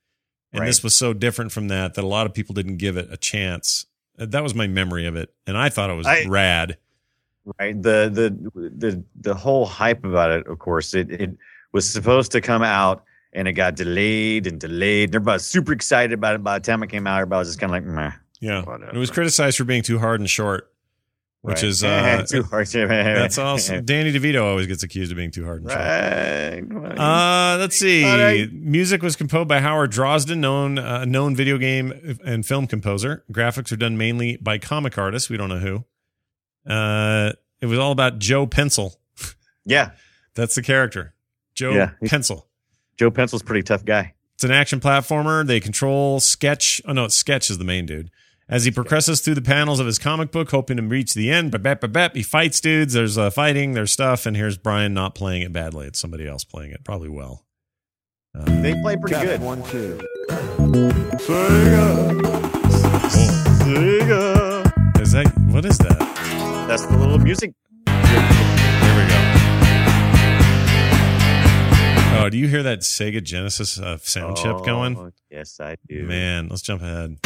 and 0.53 0.61
Right. 0.61 0.67
this 0.67 0.83
was 0.83 0.95
so 0.95 1.13
different 1.13 1.53
from 1.53 1.69
that 1.69 1.95
that 1.95 2.05
a 2.05 2.07
lot 2.07 2.25
of 2.27 2.33
people 2.33 2.55
didn't 2.55 2.79
give 2.79 2.97
it 2.97 3.09
a 3.11 3.17
chance. 3.19 3.85
Uh, 4.19 4.25
That 4.27 4.43
was 4.43 4.55
my 4.55 4.67
memory 4.69 5.07
of 5.07 5.17
it, 5.17 5.35
and 5.47 5.57
I 5.59 5.69
thought 5.69 5.91
it 5.91 5.97
was 5.97 6.07
I- 6.07 6.25
rad. 6.27 6.79
Right. 7.59 7.75
The 7.83 8.09
the 8.09 8.71
the 8.79 9.05
the 9.21 9.35
whole 9.35 9.67
hype 9.67 10.05
about 10.05 10.31
it, 10.31 10.47
of 10.47 10.59
course, 10.61 10.95
it 10.95 11.11
it 11.11 11.37
was 11.73 11.87
supposed 11.91 12.33
to 12.33 12.41
come 12.41 12.63
out 12.63 13.05
and 13.33 13.49
it 13.49 13.53
got 13.53 13.77
delayed 13.77 14.47
and 14.47 14.61
delayed. 14.61 15.11
And 15.11 15.17
everybody 15.17 15.37
was 15.37 15.47
super 15.47 15.73
excited 15.73 16.13
about 16.13 16.35
it. 16.37 16.43
By 16.45 16.59
the 16.59 16.65
time 16.65 16.83
it 16.83 16.89
came 16.91 17.07
out, 17.07 17.17
everybody 17.21 17.39
was 17.41 17.49
just 17.49 17.61
kind 17.61 17.71
of 17.71 17.75
like, 17.75 17.85
meh. 17.85 18.13
Yeah, 18.41 18.63
Whatever. 18.65 18.95
it 18.95 18.99
was 18.99 19.11
criticized 19.11 19.57
for 19.57 19.65
being 19.65 19.83
too 19.85 19.99
hard 20.01 20.19
and 20.21 20.29
short, 20.29 20.73
which 21.43 21.57
Right. 21.63 21.65
is 21.65 21.85
uh, 21.85 22.25
too 22.29 22.43
hard. 22.43 22.67
that's 22.73 23.39
also 23.39 23.81
Danny 23.81 24.13
DeVito 24.13 24.43
always 24.43 24.67
gets 24.67 24.83
accused 24.83 25.13
of 25.13 25.17
being 25.17 25.31
too 25.31 25.45
hard 25.45 25.63
and 25.63 25.71
short. 25.71 26.83
right. 26.83 26.99
Uh, 26.99 27.59
let's 27.59 27.77
see. 27.77 28.05
Right. 28.05 28.53
Music 28.53 29.01
was 29.01 29.15
composed 29.15 29.47
by 29.49 29.61
Howard 29.61 29.93
Drossin, 29.93 30.39
known 30.39 30.79
uh, 30.79 31.05
known 31.05 31.37
video 31.37 31.57
game 31.57 32.19
and 32.25 32.45
film 32.45 32.67
composer. 32.67 33.25
Graphics 33.33 33.71
are 33.73 33.77
done 33.77 33.97
mainly 33.97 34.37
by 34.39 34.59
comic 34.59 34.99
artists. 34.99 35.31
We 35.31 35.37
don't 35.37 35.49
know 35.49 35.59
who. 35.61 35.85
Uh, 36.69 37.33
it 37.61 37.67
was 37.67 37.79
all 37.79 37.93
about 37.93 38.19
Joe 38.19 38.47
Pencil. 38.47 39.01
yeah, 39.65 39.93
That's 40.35 40.55
the 40.57 40.63
character, 40.63 41.15
Joe 41.55 41.73
Yeah. 41.73 41.91
Pencil. 42.07 42.49
Joe 43.03 43.11
Pencil's 43.11 43.43
a 43.43 43.45
pretty 43.45 43.65
tough 43.65 43.85
guy. 43.85 44.15
It's 44.35 44.45
an 44.45 44.53
action 44.53 44.79
platformer. 44.79 45.45
They 45.45 45.59
control 45.59 46.21
Sketch. 46.21 46.81
Oh 46.87 46.93
no, 46.93 47.07
it's 47.07 47.17
Sketch 47.17 47.51
is 47.51 47.59
the 47.59 47.65
main 47.65 47.85
dude. 47.85 48.13
As 48.49 48.65
he 48.65 48.71
progresses 48.71 49.21
through 49.21 49.35
the 49.35 49.43
panels 49.43 49.81
of 49.81 49.87
his 49.87 49.99
comic 49.99 50.31
book, 50.31 50.53
hoping 50.53 50.77
to 50.77 50.85
reach 50.85 51.15
the 51.15 51.29
end, 51.29 51.51
but 51.51 51.65
bap, 51.65 51.81
bap, 51.81 51.91
bap, 51.91 52.15
he 52.15 52.23
fights 52.23 52.61
dudes. 52.61 52.93
There's 52.93 53.19
uh, 53.19 53.31
fighting, 53.31 53.73
there's 53.73 53.93
stuff, 53.93 54.25
and 54.25 54.37
here's 54.37 54.57
Brian 54.57 54.95
not 54.95 55.17
playing 55.17 55.43
it 55.43 55.53
badly. 55.53 55.89
It's 55.89 55.99
somebody 55.99 56.29
else 56.29 56.45
playing 56.45 56.71
it, 56.71 56.85
probably 56.85 57.09
well. 57.09 57.45
Uh, 58.39 58.45
They 58.63 58.73
play 58.81 58.95
pretty 58.95 59.21
good. 59.21 59.41
One, 59.41 59.65
two. 59.65 59.99
Sega. 61.27 62.21
Sega. 63.65 65.01
Is 65.03 65.11
that 65.11 65.27
what 65.49 65.65
is 65.65 65.77
that? 65.79 65.99
That's 66.69 66.87
the 66.87 66.97
little 66.97 67.19
music. 67.19 67.53
Here 67.89 67.97
we 68.97 69.09
go. 69.09 69.32
Oh, 72.15 72.29
do 72.31 72.37
you 72.39 72.49
hear 72.49 72.63
that 72.63 72.81
Sega 72.81 73.23
Genesis 73.23 73.79
uh, 73.79 73.99
sound 73.99 74.37
chip 74.37 74.65
going? 74.65 74.97
Oh, 74.97 75.11
Yes, 75.31 75.59
I 75.61 75.77
do. 75.89 76.03
Man, 76.05 76.49
let's 76.49 76.61
jump 76.63 76.83
ahead. 76.83 77.17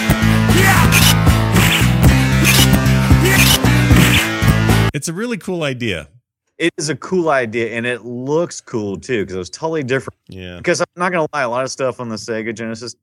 It's 4.94 5.08
a 5.08 5.12
really 5.12 5.36
cool 5.36 5.62
idea. 5.64 6.08
It 6.56 6.72
is 6.78 6.88
a 6.88 6.96
cool 6.96 7.28
idea, 7.28 7.76
and 7.76 7.84
it 7.84 8.04
looks 8.06 8.62
cool 8.62 8.96
too 8.98 9.22
because 9.22 9.34
it 9.34 9.38
was 9.38 9.50
totally 9.50 9.82
different. 9.82 10.18
Yeah. 10.28 10.56
Because 10.56 10.80
I'm 10.80 10.86
not 10.96 11.12
gonna 11.12 11.26
lie, 11.34 11.42
a 11.42 11.48
lot 11.50 11.64
of 11.64 11.70
stuff 11.70 12.00
on 12.00 12.08
the 12.08 12.16
Sega 12.16 12.54
Genesis 12.54 12.94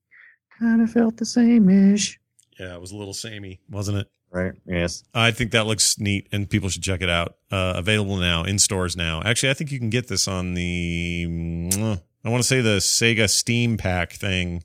kind 0.60 0.82
of 0.82 0.90
felt 0.90 1.18
the 1.18 1.26
same-ish. 1.26 2.20
Yeah, 2.60 2.74
it 2.74 2.82
was 2.82 2.92
a 2.92 2.96
little 2.96 3.14
samey, 3.14 3.60
wasn't 3.70 4.00
it? 4.00 4.08
Right? 4.34 4.54
Yes. 4.66 5.04
I 5.14 5.30
think 5.32 5.52
that 5.52 5.68
looks 5.68 6.00
neat 6.00 6.28
and 6.32 6.50
people 6.50 6.68
should 6.70 6.82
check 6.82 7.02
it 7.02 7.10
out. 7.10 7.36
Uh, 7.52 7.74
available 7.76 8.18
now 8.18 8.44
in 8.44 8.58
stores 8.58 8.98
now. 8.98 9.22
Actually, 9.24 9.52
I 9.52 9.54
think 9.54 9.72
you 9.72 9.78
can 9.78 9.92
get 9.92 10.08
this 10.08 10.28
on 10.28 10.56
the, 10.56 11.26
mm, 11.30 12.02
I 12.26 12.30
want 12.30 12.42
to 12.42 12.48
say 12.48 12.60
the 12.62 12.78
Sega 12.80 13.30
Steam 13.30 13.78
Pack 13.78 14.14
thing. 14.14 14.64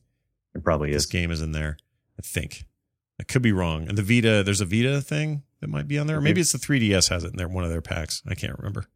It 0.55 0.65
probably 0.65 0.91
This 0.93 1.03
is. 1.05 1.07
game 1.11 1.31
is 1.31 1.43
in 1.43 1.53
there. 1.53 1.77
I 2.19 2.23
think. 2.23 2.65
I 3.21 3.25
could 3.25 3.43
be 3.43 3.53
wrong. 3.53 3.87
And 3.89 3.99
the 3.99 4.03
Vita, 4.03 4.43
there's 4.43 4.61
a 4.63 4.65
Vita 4.65 5.03
thing 5.03 5.43
that 5.61 5.69
might 5.69 5.87
be 5.87 5.99
on 5.99 6.07
there. 6.07 6.17
Or 6.19 6.21
Maybe 6.23 6.41
it's 6.41 6.53
the 6.53 6.59
3DS 6.59 7.11
has 7.11 7.25
it 7.25 7.33
in 7.33 7.37
there, 7.37 7.49
one 7.49 7.65
of 7.65 7.71
their 7.71 7.83
packs. 7.83 8.23
I 8.27 8.35
can't 8.35 8.57
remember. 8.59 8.87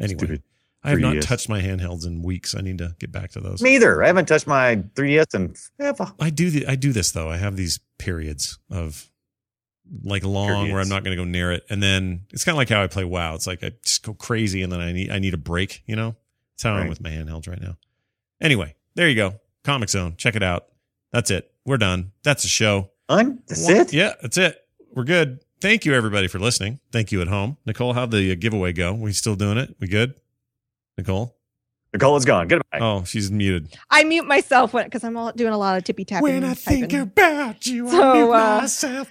Anyway, 0.00 0.18
Stupid 0.18 0.42
I 0.82 0.90
have 0.90 0.98
not 1.00 1.14
3DS. 1.16 1.22
touched 1.22 1.48
my 1.48 1.60
handhelds 1.60 2.06
in 2.06 2.22
weeks. 2.22 2.54
I 2.56 2.60
need 2.60 2.78
to 2.78 2.96
get 2.98 3.12
back 3.12 3.30
to 3.32 3.40
those. 3.40 3.60
Me 3.62 3.76
either. 3.76 4.02
I 4.02 4.08
haven't 4.08 4.26
touched 4.26 4.46
my 4.46 4.76
3DS 4.94 5.34
in 5.34 5.54
forever. 5.76 6.12
I 6.18 6.30
do 6.30 6.50
the, 6.50 6.66
I 6.66 6.74
do 6.74 6.92
this 6.92 7.12
though. 7.12 7.28
I 7.28 7.36
have 7.36 7.56
these 7.56 7.78
periods 7.98 8.58
of 8.70 9.10
like 10.02 10.24
long 10.24 10.70
where 10.70 10.80
I'm 10.80 10.88
not 10.88 11.04
going 11.04 11.16
to 11.16 11.22
go 11.22 11.28
near 11.28 11.52
it, 11.52 11.64
and 11.70 11.82
then 11.82 12.22
it's 12.30 12.44
kind 12.44 12.54
of 12.54 12.58
like 12.58 12.68
how 12.68 12.82
I 12.82 12.86
play 12.86 13.04
WoW. 13.04 13.34
It's 13.34 13.46
like 13.46 13.62
I 13.62 13.72
just 13.84 14.02
go 14.02 14.14
crazy, 14.14 14.62
and 14.62 14.72
then 14.72 14.80
I 14.80 14.92
need 14.92 15.10
I 15.10 15.18
need 15.18 15.34
a 15.34 15.38
break. 15.38 15.82
You 15.86 15.96
know, 15.96 16.16
that's 16.54 16.62
how 16.64 16.74
I'm 16.74 16.88
with 16.88 17.00
my 17.00 17.10
handhelds 17.10 17.48
right 17.48 17.60
now. 17.60 17.76
Anyway, 18.40 18.74
there 18.94 19.08
you 19.08 19.14
go. 19.14 19.34
Comic 19.64 19.88
Zone. 19.88 20.14
Check 20.16 20.36
it 20.36 20.42
out. 20.42 20.66
That's 21.12 21.30
it. 21.30 21.50
We're 21.64 21.78
done. 21.78 22.12
That's 22.22 22.42
the 22.42 22.48
show. 22.48 22.90
Done? 23.08 23.42
That's 23.46 23.64
One- 23.64 23.76
it? 23.76 23.92
Yeah, 23.92 24.14
that's 24.22 24.36
it. 24.36 24.58
We're 24.94 25.04
good. 25.04 25.40
Thank 25.60 25.84
you 25.84 25.94
everybody 25.94 26.28
for 26.28 26.38
listening. 26.38 26.78
Thank 26.92 27.10
you 27.10 27.20
at 27.20 27.28
home. 27.28 27.56
Nicole, 27.66 27.92
how'd 27.92 28.10
the 28.10 28.32
uh, 28.32 28.36
giveaway 28.38 28.72
go? 28.72 28.94
We 28.94 29.12
still 29.12 29.34
doing 29.34 29.58
it? 29.58 29.74
We 29.80 29.88
good? 29.88 30.14
Nicole? 30.96 31.36
Nicole 31.92 32.16
is 32.16 32.24
gone. 32.24 32.48
Goodbye. 32.48 32.78
Oh, 32.80 33.04
she's 33.04 33.30
muted. 33.30 33.74
I 33.90 34.04
mute 34.04 34.26
myself 34.26 34.72
when 34.74 34.84
because 34.84 35.04
I'm 35.04 35.16
all 35.16 35.32
doing 35.32 35.52
a 35.52 35.58
lot 35.58 35.78
of 35.78 35.84
tippy 35.84 36.04
tapping. 36.04 36.22
When 36.22 36.44
I 36.44 36.54
typing. 36.54 36.88
Think 36.88 36.92
about 36.92 37.66
you, 37.66 37.88
So, 37.88 38.14
mute 38.14 38.32
uh, 38.32 38.60
myself. 38.60 39.08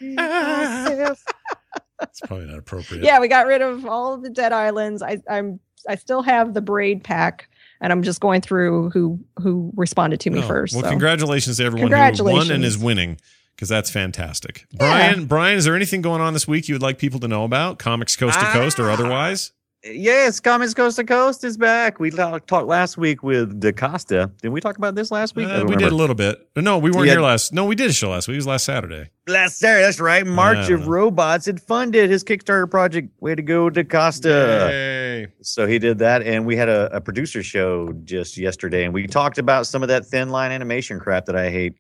It's 2.01 2.19
probably 2.21 2.45
not 2.45 2.59
appropriate. 2.59 3.03
yeah, 3.03 3.19
we 3.19 3.27
got 3.27 3.47
rid 3.47 3.61
of 3.61 3.85
all 3.85 4.13
of 4.13 4.21
the 4.21 4.29
dead 4.29 4.53
islands. 4.53 5.01
I, 5.01 5.17
I'm 5.29 5.59
I 5.89 5.95
still 5.95 6.21
have 6.21 6.53
the 6.53 6.61
braid 6.61 7.03
pack, 7.03 7.49
and 7.81 7.91
I'm 7.91 8.03
just 8.03 8.19
going 8.21 8.41
through 8.41 8.91
who 8.91 9.19
who 9.37 9.71
responded 9.75 10.19
to 10.21 10.29
me 10.29 10.39
Oh, 10.43 10.47
first. 10.47 10.75
Well, 10.75 10.83
so. 10.83 10.89
congratulations 10.89 11.57
to 11.57 11.63
everyone 11.65 11.87
who 11.91 11.95
Congratulations. 11.95 12.47
won 12.49 12.55
and 12.55 12.63
is 12.63 12.77
winning 12.77 13.17
because 13.55 13.69
that's 13.69 13.89
fantastic. 13.89 14.67
Brian, 14.77 15.25
Brian, 15.25 15.57
is 15.57 15.65
there 15.65 15.75
anything 15.75 16.03
going 16.03 16.21
on 16.21 16.33
this 16.33 16.47
week 16.47 16.67
you 16.67 16.75
would 16.75 16.83
like 16.83 16.99
people 16.99 17.19
to 17.21 17.27
know 17.27 17.43
about? 17.43 17.79
Comics 17.79 18.15
Coast 18.15 18.39
to 18.39 18.45
Coast 18.47 18.79
or 18.79 18.89
Ah. 18.91 18.93
otherwise? 18.93 19.51
Yes, 19.91 20.39
Comics 20.39 20.73
Coast 20.73 20.97
to 20.97 21.03
Coast 21.03 21.43
is 21.43 21.57
back. 21.57 21.99
We 21.99 22.09
ta- 22.11 22.39
talked 22.39 22.67
last 22.67 22.97
week 22.97 23.23
with 23.23 23.59
DaCosta. 23.59 24.31
Did 24.41 24.49
we 24.49 24.59
talk 24.59 24.77
about 24.77 24.95
this 24.95 25.11
last 25.11 25.35
week? 25.35 25.47
Uh, 25.47 25.65
we 25.67 25.75
did 25.75 25.91
a 25.91 25.95
little 25.95 26.15
bit. 26.15 26.47
No, 26.55 26.77
we 26.77 26.91
weren't 26.91 27.05
Yeah. 27.07 27.13
here 27.13 27.21
last. 27.21 27.53
No, 27.53 27.65
we 27.65 27.75
did 27.75 27.89
a 27.89 27.93
show 27.93 28.09
last 28.09 28.27
week. 28.27 28.35
It 28.35 28.39
was 28.39 28.47
last 28.47 28.65
Saturday. 28.65 29.09
Last 29.27 29.59
Saturday, 29.59 29.83
that's 29.83 29.99
right. 29.99 30.25
March 30.25 30.69
of 30.69 30.81
know. 30.81 30.87
Robots 30.87 31.45
had 31.45 31.61
funded 31.61 32.09
his 32.09 32.23
Kickstarter 32.23 32.69
project. 32.69 33.09
Way 33.21 33.35
to 33.35 33.41
go, 33.41 33.69
DaCosta. 33.69 34.67
Yay. 34.71 35.27
So 35.41 35.67
he 35.67 35.79
did 35.79 35.99
that, 35.99 36.21
and 36.23 36.45
we 36.45 36.55
had 36.55 36.69
a, 36.69 36.95
a 36.95 37.01
producer 37.01 37.43
show 37.43 37.93
just 38.03 38.37
yesterday, 38.37 38.83
and 38.85 38.93
we 38.93 39.07
talked 39.07 39.37
about 39.37 39.67
some 39.67 39.83
of 39.83 39.89
that 39.89 40.05
thin 40.05 40.29
line 40.29 40.51
animation 40.51 40.99
crap 40.99 41.25
that 41.25 41.35
I 41.35 41.49
hate. 41.49 41.75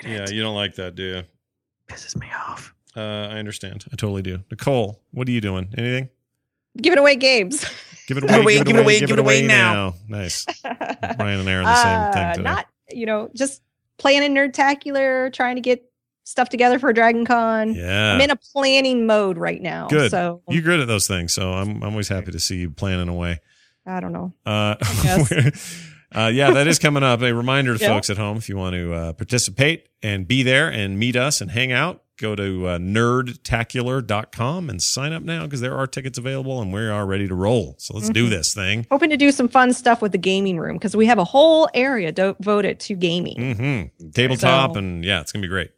hate 0.00 0.10
Yeah, 0.10 0.22
it. 0.24 0.32
you 0.32 0.42
don't 0.42 0.54
like 0.56 0.74
that, 0.76 0.94
do 0.94 1.02
you? 1.02 1.22
pisses 1.88 2.16
me 2.18 2.26
off. 2.48 2.74
Uh, 2.96 3.00
I 3.00 3.38
understand. 3.38 3.84
I 3.92 3.96
totally 3.96 4.22
do. 4.22 4.38
Nicole, 4.50 5.02
what 5.10 5.28
are 5.28 5.32
you 5.32 5.40
doing? 5.42 5.68
Anything? 5.76 6.08
Giving 6.80 6.98
away 6.98 7.16
games. 7.16 7.64
Give 8.06 8.18
it 8.18 8.26
Give 8.26 8.30
away. 8.30 8.38
it 8.38 8.40
away, 8.42 8.64
give 8.64 8.76
it 8.76 8.80
away, 8.80 9.00
give 9.00 9.10
it 9.12 9.18
away 9.18 9.46
now. 9.46 9.94
Nice. 10.08 10.44
Brian 10.62 11.40
and 11.40 11.48
Aaron 11.48 11.64
the 11.64 11.82
same 11.82 12.00
Uh, 12.00 12.12
thing 12.12 12.30
today. 12.36 12.42
Not 12.42 12.66
you 12.92 13.06
know 13.06 13.30
just 13.34 13.62
playing 13.98 14.22
in 14.22 14.34
Nerdtacular, 14.34 15.32
trying 15.32 15.54
to 15.56 15.62
get 15.62 15.82
stuff 16.24 16.48
together 16.50 16.78
for 16.78 16.92
Dragon 16.92 17.24
Con. 17.24 17.74
yeah. 17.74 18.12
I'm 18.14 18.20
in 18.20 18.30
a 18.30 18.36
planning 18.36 19.06
mode 19.06 19.38
right 19.38 19.60
now. 19.60 19.88
Good. 19.88 20.10
So 20.10 20.42
You're 20.48 20.62
good 20.62 20.80
at 20.80 20.86
those 20.86 21.06
things, 21.08 21.32
so 21.32 21.52
I'm 21.52 21.82
I'm 21.82 21.90
always 21.92 22.08
happy 22.08 22.30
to 22.32 22.38
see 22.40 22.56
you 22.56 22.70
planning 22.70 23.08
away. 23.08 23.40
I 23.86 24.00
don't 24.00 24.12
know. 24.12 24.32
Uh, 24.44 24.74
guess. 25.02 25.86
uh, 26.14 26.30
yeah, 26.32 26.50
that 26.52 26.66
is 26.66 26.78
coming 26.78 27.02
up. 27.02 27.22
A 27.22 27.32
reminder 27.34 27.74
to 27.76 27.80
Yeah. 27.82 27.88
folks 27.88 28.10
at 28.10 28.16
home 28.18 28.36
if 28.36 28.48
you 28.50 28.56
want 28.58 28.74
to 28.74 28.92
uh, 28.94 29.12
participate 29.14 29.88
and 30.02 30.28
be 30.28 30.42
there 30.42 30.70
and 30.70 30.98
meet 30.98 31.16
us 31.16 31.40
and 31.40 31.50
hang 31.50 31.72
out, 31.72 32.02
go 32.18 32.34
to 32.36 32.66
uh, 32.68 32.78
nerdtacular.com 32.78 34.70
and 34.70 34.80
sign 34.82 35.12
up 35.12 35.22
now 35.22 35.44
because 35.44 35.60
there 35.60 35.76
are 35.76 35.86
tickets 35.86 36.18
available 36.18 36.60
and 36.60 36.72
we 36.72 36.80
are 36.86 37.04
ready 37.06 37.26
to 37.28 37.34
roll. 37.34 37.74
So 37.78 37.94
let's 37.94 38.08
do 38.10 38.26
Mhm. 38.26 38.30
this 38.30 38.54
thing. 38.54 38.86
Hoping 38.90 39.10
to 39.10 39.16
do 39.16 39.32
some 39.32 39.48
fun 39.48 39.72
stuff 39.72 40.00
with 40.02 40.12
the 40.12 40.18
gaming 40.18 40.58
room 40.58 40.76
because 40.76 40.94
we 40.96 41.06
have 41.06 41.18
a 41.18 41.24
whole 41.24 41.68
area 41.74 42.12
devoted 42.12 42.80
to 42.80 42.94
gaming. 42.94 43.54
hmm 44.00 44.10
Tabletop 44.12 44.72
So- 44.74 44.78
and 44.78 45.04
yeah, 45.04 45.20
it's 45.20 45.32
gonna 45.32 45.42
be 45.42 45.48
great. 45.48 45.70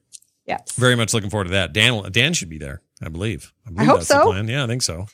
Yes. 0.47 0.73
Very 0.77 0.95
much 0.95 1.13
looking 1.15 1.31
forward 1.31 1.45
to 1.45 1.51
that. 1.51 1.73
Dan 1.73 2.11
Dan 2.13 2.33
should 2.33 2.49
be 2.51 2.59
there, 2.59 2.83
I 3.03 3.09
believe. 3.09 3.53
I, 3.67 3.71
believe 3.71 3.87
hope 3.89 3.97
that's 3.99 4.09
the 4.09 4.15
so. 4.15 4.27
plan. 4.27 4.47
Yeah, 4.49 4.65
I 4.65 4.67
think 4.67 4.83
so. 4.83 5.07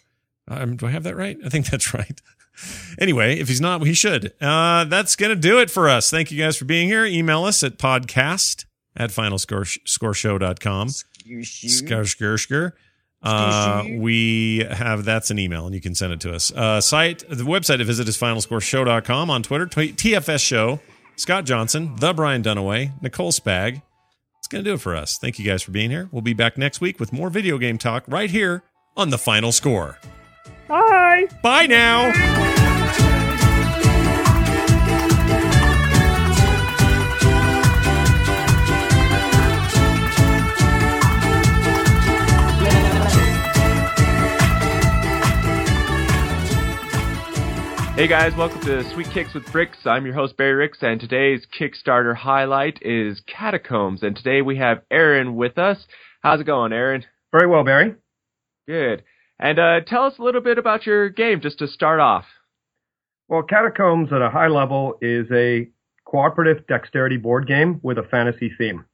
Um, 0.49 0.77
do 0.77 0.87
I 0.87 0.91
have 0.91 1.05
that 1.05 1.17
right? 1.17 1.37
I 1.45 1.49
think 1.49 1.67
that's 1.71 1.95
right. 1.95 2.21
Anyway, 2.99 3.39
if 3.39 3.49
he's 3.49 3.61
not, 3.63 3.83
he 3.87 3.95
should. 3.95 4.35
Uh, 4.41 4.85
that's 4.85 5.17
going 5.17 5.31
to 5.31 5.37
do 5.37 5.59
it 5.61 5.71
for 5.71 5.89
us. 5.89 6.11
Thank 6.11 6.31
you 6.31 6.39
guys 6.39 6.57
for 6.59 6.67
being 6.67 6.87
here. 6.87 7.07
Email 7.07 7.45
us 7.45 7.63
at 7.63 7.79
podcast 7.79 8.67
at 8.95 9.09
finalscoreshow.com. 9.09 10.89
Skar, 10.89 11.05
skar, 11.25 12.37
skar. 12.39 12.73
Uh, 13.23 13.85
we 13.99 14.67
have 14.69 15.05
that's 15.05 15.31
an 15.31 15.39
email 15.39 15.65
and 15.67 15.75
you 15.75 15.81
can 15.81 15.95
send 15.95 16.13
it 16.13 16.21
to 16.21 16.33
us. 16.35 16.51
Uh, 16.53 16.81
site, 16.81 17.23
the 17.29 17.45
website 17.45 17.79
to 17.79 17.85
visit 17.85 18.09
is 18.09 18.19
finalscoreshow.com 18.19 19.31
on 19.31 19.43
Twitter, 19.43 19.67
T- 19.67 19.93
TFS 19.93 20.45
Show, 20.45 20.81
Scott 21.17 21.45
Johnson, 21.45 21.95
The 21.97 22.13
Brian 22.13 22.43
Dunaway, 22.43 23.01
Nicole 23.01 23.31
Spag. 23.31 23.81
It's 24.39 24.49
going 24.49 24.65
to 24.65 24.71
do 24.71 24.75
it 24.75 24.81
for 24.81 24.97
us. 24.97 25.19
Thank 25.19 25.39
you 25.39 25.45
guys 25.45 25.63
for 25.63 25.71
being 25.71 25.91
here. 25.91 26.09
We'll 26.11 26.23
be 26.23 26.35
back 26.35 26.59
next 26.59 26.81
week 26.81 26.99
with 26.99 27.13
more 27.13 27.31
video 27.31 27.59
game 27.59 27.79
talk 27.79 28.03
right 28.09 28.29
here 28.31 28.65
on 28.97 29.11
the 29.11 29.19
final 29.19 29.53
score. 29.53 29.99
Bye. 30.67 31.29
Bye 31.43 31.67
now. 31.67 32.62
Hey 47.95 48.09
guys, 48.09 48.35
welcome 48.35 48.63
to 48.63 48.91
Sweet 48.95 49.09
Kicks 49.11 49.35
with 49.35 49.53
Bricks. 49.53 49.77
I'm 49.85 50.07
your 50.07 50.15
host 50.15 50.39
Barry 50.39 50.55
Ricks, 50.55 50.79
and 50.81 50.99
today's 50.99 51.47
Kickstarter 51.61 52.17
highlight 52.17 52.79
is 52.81 53.21
Catacombs. 53.27 54.03
And 54.03 54.17
today 54.17 54.41
we 54.41 54.57
have 54.57 54.81
Aaron 54.91 55.37
with 55.37 55.59
us. 55.59 55.77
How's 56.23 56.41
it 56.41 56.45
going, 56.45 56.73
Aaron? 56.73 57.05
Very 57.33 57.47
well, 57.47 57.65
Barry. 57.65 57.97
Good. 58.67 59.05
And 59.39 59.59
uh, 59.59 59.81
tell 59.87 60.05
us 60.05 60.15
a 60.19 60.23
little 60.23 60.41
bit 60.41 60.57
about 60.57 60.87
your 60.87 61.11
game, 61.11 61.43
just 61.43 61.59
to 61.59 61.69
start 61.69 62.01
off. 62.01 62.25
Well, 63.29 63.43
Catacombs 63.43 64.11
at 64.11 64.23
a 64.23 64.31
high 64.31 64.49
level 64.49 64.97
is 65.03 65.27
a 65.31 65.69
cooperative 66.07 66.67
dexterity 66.67 67.19
board 67.19 67.47
game 67.47 67.79
with 67.83 67.99
a 67.99 68.05
fantasy 68.05 68.51
theme. 68.57 68.87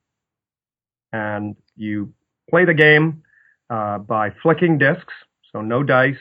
And 1.12 1.54
you 1.76 2.14
play 2.50 2.64
the 2.64 2.74
game 2.74 3.22
uh, 3.70 3.98
by 3.98 4.30
flicking 4.42 4.76
discs, 4.76 5.14
so 5.52 5.60
no 5.60 5.84
dice, 5.84 6.16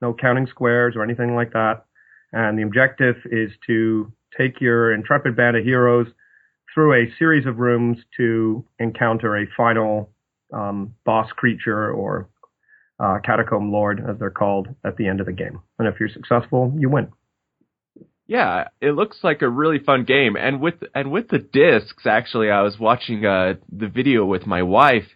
no 0.00 0.14
counting 0.14 0.46
squares 0.46 0.96
or 0.96 1.02
anything 1.04 1.34
like 1.34 1.52
that. 1.52 1.85
And 2.32 2.58
the 2.58 2.62
objective 2.62 3.16
is 3.26 3.50
to 3.66 4.12
take 4.36 4.60
your 4.60 4.92
intrepid 4.92 5.36
band 5.36 5.56
of 5.56 5.64
heroes 5.64 6.08
through 6.74 6.94
a 6.94 7.12
series 7.18 7.46
of 7.46 7.58
rooms 7.58 7.98
to 8.16 8.64
encounter 8.78 9.36
a 9.36 9.46
final 9.56 10.10
um, 10.52 10.94
boss 11.04 11.30
creature 11.32 11.90
or 11.90 12.28
uh, 12.98 13.18
catacomb 13.24 13.72
lord, 13.72 14.02
as 14.06 14.18
they're 14.18 14.30
called, 14.30 14.68
at 14.84 14.96
the 14.96 15.06
end 15.06 15.20
of 15.20 15.26
the 15.26 15.32
game. 15.32 15.60
And 15.78 15.88
if 15.88 16.00
you're 16.00 16.08
successful, 16.08 16.74
you 16.78 16.88
win. 16.88 17.12
Yeah, 18.26 18.68
it 18.80 18.92
looks 18.92 19.18
like 19.22 19.42
a 19.42 19.48
really 19.48 19.78
fun 19.78 20.04
game, 20.04 20.34
and 20.36 20.60
with 20.60 20.74
and 20.94 21.12
with 21.12 21.28
the 21.28 21.38
discs, 21.38 22.06
actually, 22.06 22.50
I 22.50 22.62
was 22.62 22.76
watching 22.76 23.24
uh, 23.24 23.54
the 23.70 23.86
video 23.86 24.24
with 24.24 24.46
my 24.46 24.64
wife, 24.64 25.06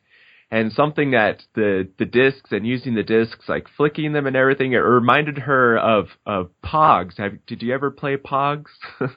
and 0.51 0.73
something 0.73 1.13
that 1.13 1.43
the 1.55 1.89
the 1.99 2.05
discs 2.05 2.51
and 2.51 2.67
using 2.67 2.95
the 2.95 3.03
discs, 3.03 3.49
like 3.49 3.67
flicking 3.77 4.13
them 4.13 4.27
and 4.27 4.37
everything, 4.37 4.73
it 4.73 4.79
reminded 4.79 5.39
her 5.39 5.79
of 5.79 6.09
of 6.27 6.51
Pogs. 6.65 7.19
Have, 7.19 7.45
did 7.47 7.63
you 7.63 7.73
ever 7.73 7.91
play 7.91 8.17
Pogs 8.17 8.71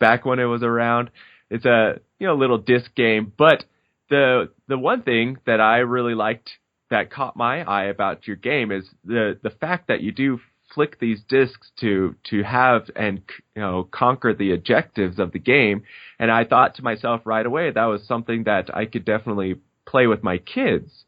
back 0.00 0.24
when 0.24 0.40
it 0.40 0.44
was 0.44 0.62
around? 0.62 1.10
It's 1.50 1.64
a 1.64 2.00
you 2.18 2.26
know 2.26 2.34
little 2.34 2.58
disc 2.58 2.94
game, 2.94 3.32
but 3.36 3.64
the 4.10 4.50
the 4.66 4.78
one 4.78 5.02
thing 5.02 5.38
that 5.46 5.60
I 5.60 5.78
really 5.78 6.14
liked 6.14 6.50
that 6.90 7.10
caught 7.10 7.36
my 7.36 7.62
eye 7.62 7.84
about 7.84 8.26
your 8.26 8.36
game 8.36 8.72
is 8.72 8.84
the 9.04 9.38
the 9.42 9.50
fact 9.50 9.88
that 9.88 10.00
you 10.00 10.12
do 10.12 10.40
flick 10.74 10.98
these 10.98 11.20
discs 11.28 11.70
to 11.78 12.16
to 12.24 12.42
have 12.42 12.90
and 12.96 13.22
you 13.54 13.62
know 13.62 13.88
conquer 13.90 14.34
the 14.34 14.52
objectives 14.52 15.18
of 15.18 15.30
the 15.30 15.38
game 15.38 15.82
and 16.18 16.30
I 16.30 16.44
thought 16.44 16.74
to 16.76 16.82
myself 16.82 17.20
right 17.24 17.46
away 17.46 17.70
that 17.70 17.84
was 17.84 18.06
something 18.06 18.44
that 18.44 18.74
I 18.74 18.86
could 18.86 19.04
definitely 19.04 19.56
play 19.86 20.06
with 20.06 20.22
my 20.22 20.38
kids 20.38 21.04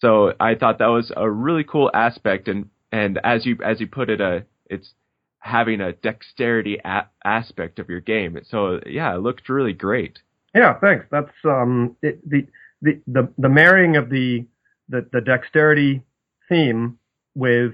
so 0.00 0.32
I 0.40 0.54
thought 0.54 0.78
that 0.78 0.86
was 0.86 1.12
a 1.16 1.30
really 1.30 1.64
cool 1.64 1.90
aspect 1.94 2.48
and 2.48 2.70
and 2.92 3.18
as 3.24 3.46
you 3.46 3.58
as 3.64 3.80
you 3.80 3.86
put 3.86 4.10
it 4.10 4.20
uh 4.20 4.40
it's 4.66 4.94
having 5.38 5.80
a 5.80 5.92
dexterity 5.92 6.78
a- 6.84 7.08
aspect 7.24 7.78
of 7.78 7.88
your 7.88 8.00
game 8.00 8.38
so 8.48 8.80
yeah 8.86 9.14
it 9.14 9.18
looked 9.20 9.48
really 9.48 9.72
great 9.72 10.18
Yeah, 10.54 10.78
thanks. 10.80 11.06
That's 11.10 11.32
um 11.44 11.96
it, 12.02 12.28
the 12.28 12.46
the 12.82 13.00
the 13.06 13.32
the 13.38 13.48
marrying 13.48 13.96
of 13.96 14.10
the 14.10 14.46
the, 14.88 15.06
the 15.12 15.20
dexterity 15.20 16.02
theme 16.48 16.98
with 17.34 17.72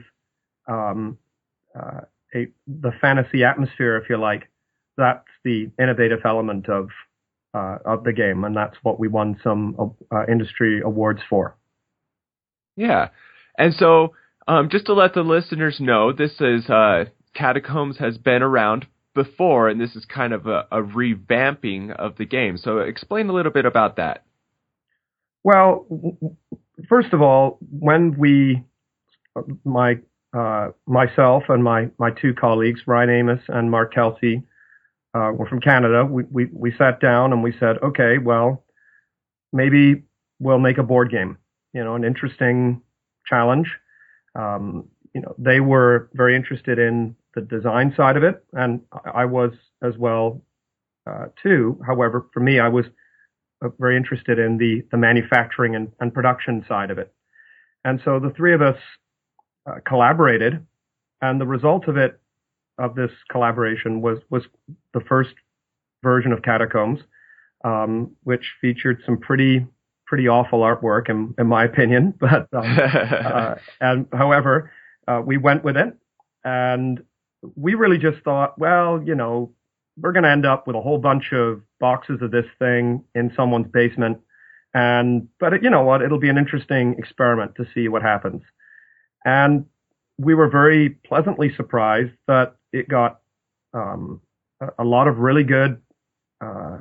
um 0.68 1.18
uh, 1.74 2.02
a 2.34 2.48
the 2.66 2.92
fantasy 3.00 3.44
atmosphere, 3.44 3.96
if 3.96 4.10
you 4.10 4.16
like. 4.18 4.50
That's 4.98 5.28
the 5.44 5.70
innovative 5.78 6.20
element 6.24 6.68
of 6.68 6.88
uh, 7.56 7.78
of 7.86 8.04
the 8.04 8.12
game, 8.12 8.44
and 8.44 8.54
that's 8.54 8.76
what 8.82 9.00
we 9.00 9.08
won 9.08 9.40
some 9.42 9.94
uh, 10.12 10.26
industry 10.30 10.82
awards 10.84 11.20
for. 11.28 11.56
Yeah. 12.76 13.08
And 13.56 13.72
so, 13.74 14.12
um, 14.46 14.68
just 14.70 14.86
to 14.86 14.92
let 14.92 15.14
the 15.14 15.22
listeners 15.22 15.78
know, 15.80 16.12
this 16.12 16.32
is 16.40 16.68
uh, 16.68 17.06
Catacombs 17.34 17.96
has 17.98 18.18
been 18.18 18.42
around 18.42 18.86
before, 19.14 19.68
and 19.68 19.80
this 19.80 19.96
is 19.96 20.04
kind 20.04 20.34
of 20.34 20.46
a, 20.46 20.66
a 20.70 20.82
revamping 20.82 21.96
of 21.96 22.18
the 22.18 22.26
game. 22.26 22.58
So, 22.58 22.78
explain 22.78 23.30
a 23.30 23.32
little 23.32 23.52
bit 23.52 23.64
about 23.64 23.96
that. 23.96 24.24
Well, 25.42 25.86
first 26.88 27.14
of 27.14 27.22
all, 27.22 27.58
when 27.70 28.18
we, 28.18 28.64
my 29.64 30.00
uh, 30.36 30.72
myself 30.86 31.44
and 31.48 31.64
my 31.64 31.88
my 31.98 32.10
two 32.10 32.34
colleagues, 32.34 32.80
Ryan 32.86 33.10
Amos 33.10 33.40
and 33.48 33.70
Mark 33.70 33.94
Kelsey, 33.94 34.42
uh, 35.16 35.32
were 35.32 35.46
from 35.46 35.60
Canada. 35.60 36.04
We, 36.04 36.24
we 36.30 36.44
we 36.52 36.72
sat 36.76 37.00
down 37.00 37.32
and 37.32 37.42
we 37.42 37.52
said, 37.58 37.78
okay, 37.82 38.18
well, 38.18 38.64
maybe 39.52 40.02
we'll 40.38 40.58
make 40.58 40.78
a 40.78 40.82
board 40.82 41.10
game. 41.10 41.38
You 41.72 41.84
know, 41.84 41.94
an 41.94 42.04
interesting 42.04 42.82
challenge. 43.26 43.68
Um, 44.34 44.88
you 45.14 45.22
know, 45.22 45.34
they 45.38 45.60
were 45.60 46.10
very 46.12 46.36
interested 46.36 46.78
in 46.78 47.16
the 47.34 47.40
design 47.40 47.94
side 47.96 48.16
of 48.16 48.24
it, 48.24 48.44
and 48.52 48.80
I 49.14 49.24
was 49.24 49.52
as 49.82 49.96
well 49.96 50.42
uh, 51.10 51.26
too. 51.42 51.80
However, 51.86 52.26
for 52.34 52.40
me, 52.40 52.60
I 52.60 52.68
was 52.68 52.84
uh, 53.64 53.68
very 53.78 53.96
interested 53.96 54.38
in 54.38 54.58
the 54.58 54.82
the 54.90 54.98
manufacturing 54.98 55.74
and, 55.74 55.90
and 56.00 56.12
production 56.12 56.64
side 56.68 56.90
of 56.90 56.98
it, 56.98 57.12
and 57.84 58.00
so 58.04 58.18
the 58.18 58.30
three 58.30 58.52
of 58.52 58.60
us 58.60 58.78
uh, 59.66 59.76
collaborated, 59.86 60.66
and 61.22 61.40
the 61.40 61.46
result 61.46 61.88
of 61.88 61.96
it 61.96 62.20
of 62.78 62.94
this 62.94 63.10
collaboration 63.30 64.00
was 64.00 64.18
was 64.30 64.42
the 64.92 65.00
first 65.00 65.34
version 66.02 66.32
of 66.32 66.42
Catacombs, 66.42 67.00
um, 67.64 68.12
which 68.24 68.54
featured 68.60 69.02
some 69.04 69.18
pretty 69.18 69.66
pretty 70.06 70.28
awful 70.28 70.60
artwork 70.60 71.10
in, 71.10 71.34
in 71.38 71.46
my 71.46 71.64
opinion. 71.64 72.14
But 72.20 72.48
um, 72.52 72.78
uh, 72.78 73.54
and 73.80 74.06
however, 74.12 74.70
uh, 75.08 75.20
we 75.24 75.36
went 75.36 75.64
with 75.64 75.76
it, 75.76 75.96
and 76.44 77.02
we 77.54 77.74
really 77.74 77.98
just 77.98 78.22
thought, 78.22 78.58
well, 78.58 79.02
you 79.04 79.14
know, 79.14 79.52
we're 79.96 80.12
going 80.12 80.24
to 80.24 80.30
end 80.30 80.46
up 80.46 80.66
with 80.66 80.76
a 80.76 80.80
whole 80.80 80.98
bunch 80.98 81.32
of 81.32 81.62
boxes 81.80 82.20
of 82.22 82.30
this 82.30 82.46
thing 82.58 83.04
in 83.14 83.32
someone's 83.36 83.68
basement, 83.72 84.18
and 84.74 85.28
but 85.40 85.54
it, 85.54 85.62
you 85.62 85.70
know 85.70 85.82
what, 85.82 86.02
it'll 86.02 86.20
be 86.20 86.28
an 86.28 86.38
interesting 86.38 86.94
experiment 86.98 87.54
to 87.56 87.66
see 87.74 87.88
what 87.88 88.02
happens. 88.02 88.42
And 89.24 89.66
we 90.18 90.34
were 90.34 90.48
very 90.48 90.90
pleasantly 90.90 91.52
surprised 91.54 92.12
that 92.26 92.56
it 92.78 92.88
got 92.88 93.20
um, 93.74 94.20
a, 94.78 94.84
lot 94.84 95.08
of 95.08 95.18
really 95.18 95.44
good 95.44 95.80
uh, 96.40 96.78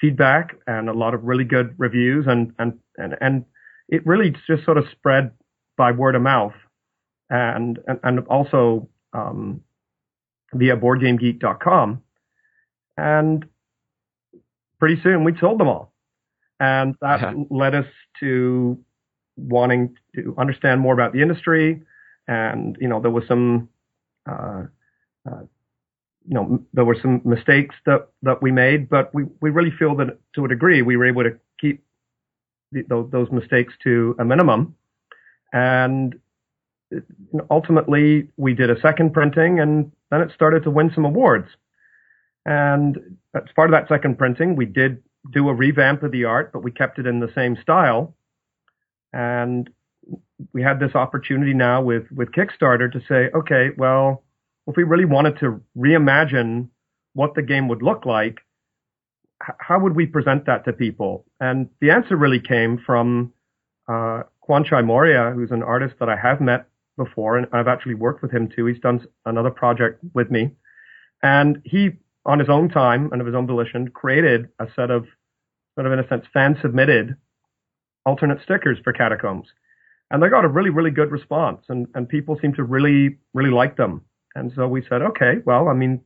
feedback 0.00 0.56
and 0.66 0.88
a 0.88 0.92
lot 0.92 1.14
of 1.14 1.24
really 1.24 1.44
good 1.44 1.74
reviews, 1.78 2.26
and 2.26 2.52
and 2.58 2.78
and 2.96 3.16
and 3.20 3.44
it 3.88 4.06
really 4.06 4.34
just 4.46 4.64
sort 4.64 4.78
of 4.78 4.84
spread 4.90 5.32
by 5.76 5.92
word 5.92 6.14
of 6.14 6.22
mouth, 6.22 6.54
and 7.30 7.78
and, 7.86 8.00
and 8.02 8.20
also 8.28 8.88
um, 9.12 9.60
via 10.54 10.76
BoardGameGeek.com, 10.76 12.02
and 12.96 13.44
pretty 14.78 15.00
soon 15.02 15.24
we 15.24 15.36
sold 15.38 15.60
them 15.60 15.68
all, 15.68 15.92
and 16.60 16.94
that 17.00 17.20
Yeah. 17.20 17.34
led 17.50 17.74
us 17.74 17.86
to 18.20 18.78
wanting 19.36 19.96
to 20.14 20.34
understand 20.38 20.80
more 20.80 20.94
about 20.94 21.12
the 21.12 21.22
industry, 21.22 21.82
and 22.28 22.76
you 22.80 22.88
know 22.88 23.00
there 23.00 23.10
was 23.10 23.26
some. 23.26 23.68
Uh, 24.30 24.64
uh, 25.30 25.42
you 26.26 26.34
know, 26.34 26.62
there 26.72 26.84
were 26.84 26.96
some 27.00 27.20
mistakes 27.24 27.74
that, 27.86 28.08
that 28.22 28.42
we 28.42 28.52
made, 28.52 28.88
but 28.88 29.14
we, 29.14 29.24
we 29.40 29.50
really 29.50 29.72
feel 29.76 29.96
that 29.96 30.18
to 30.34 30.44
a 30.44 30.48
degree 30.48 30.82
we 30.82 30.96
were 30.96 31.06
able 31.06 31.24
to 31.24 31.38
keep 31.60 31.82
the, 32.70 32.82
those, 32.88 33.10
those 33.10 33.30
mistakes 33.30 33.74
to 33.82 34.14
a 34.18 34.24
minimum. 34.24 34.76
And 35.52 36.14
ultimately 37.50 38.28
we 38.36 38.54
did 38.54 38.70
a 38.70 38.80
second 38.80 39.12
printing 39.12 39.60
and 39.60 39.90
then 40.10 40.20
it 40.20 40.30
started 40.34 40.62
to 40.64 40.70
win 40.70 40.90
some 40.94 41.04
awards. 41.04 41.48
And 42.44 43.18
as 43.34 43.42
part 43.54 43.72
of 43.72 43.72
that 43.72 43.88
second 43.88 44.18
printing, 44.18 44.56
we 44.56 44.66
did 44.66 45.02
do 45.32 45.48
a 45.48 45.54
revamp 45.54 46.02
of 46.02 46.12
the 46.12 46.24
art, 46.24 46.52
but 46.52 46.62
we 46.62 46.70
kept 46.70 46.98
it 46.98 47.06
in 47.06 47.20
the 47.20 47.32
same 47.34 47.56
style. 47.62 48.14
And 49.12 49.70
we 50.52 50.62
had 50.62 50.80
this 50.80 50.94
opportunity 50.94 51.54
now 51.54 51.82
with, 51.82 52.10
with 52.10 52.32
Kickstarter 52.32 52.90
to 52.92 53.00
say, 53.08 53.30
okay, 53.34 53.70
well, 53.76 54.24
if 54.66 54.76
we 54.76 54.84
really 54.84 55.04
wanted 55.04 55.38
to 55.40 55.60
reimagine 55.76 56.68
what 57.14 57.34
the 57.34 57.42
game 57.42 57.68
would 57.68 57.82
look 57.82 58.06
like, 58.06 58.38
how 59.58 59.78
would 59.78 59.96
we 59.96 60.06
present 60.06 60.46
that 60.46 60.64
to 60.64 60.72
people? 60.72 61.24
And 61.40 61.68
the 61.80 61.90
answer 61.90 62.16
really 62.16 62.40
came 62.40 62.78
from 62.84 63.32
uh, 63.88 64.22
Kwanchai 64.48 64.84
Moriya, 64.84 65.34
who's 65.34 65.50
an 65.50 65.62
artist 65.62 65.96
that 66.00 66.08
I 66.08 66.16
have 66.16 66.40
met 66.40 66.66
before, 66.96 67.38
and 67.38 67.46
I've 67.52 67.68
actually 67.68 67.94
worked 67.94 68.22
with 68.22 68.30
him 68.30 68.48
too. 68.48 68.66
He's 68.66 68.78
done 68.78 69.06
another 69.26 69.50
project 69.50 70.00
with 70.14 70.30
me, 70.30 70.52
and 71.22 71.60
he, 71.64 71.90
on 72.26 72.38
his 72.38 72.48
own 72.48 72.68
time 72.68 73.10
and 73.12 73.20
of 73.20 73.26
his 73.26 73.34
own 73.34 73.46
volition, 73.46 73.88
created 73.88 74.48
a 74.58 74.66
set 74.76 74.90
of 74.90 75.06
sort 75.74 75.86
of 75.86 75.92
in 75.92 75.98
a 75.98 76.08
sense 76.08 76.26
fan 76.32 76.56
submitted 76.60 77.16
alternate 78.04 78.42
stickers 78.42 78.78
for 78.84 78.92
Catacombs, 78.92 79.48
and 80.10 80.22
they 80.22 80.28
got 80.28 80.44
a 80.44 80.48
really 80.48 80.70
really 80.70 80.90
good 80.90 81.10
response, 81.10 81.64
and 81.68 81.86
and 81.94 82.08
people 82.08 82.38
seem 82.40 82.52
to 82.54 82.62
really 82.62 83.18
really 83.34 83.50
like 83.50 83.76
them. 83.76 84.02
And 84.34 84.52
so 84.54 84.66
we 84.68 84.82
said, 84.88 85.02
okay, 85.02 85.34
well, 85.44 85.68
I 85.68 85.74
mean, 85.74 86.00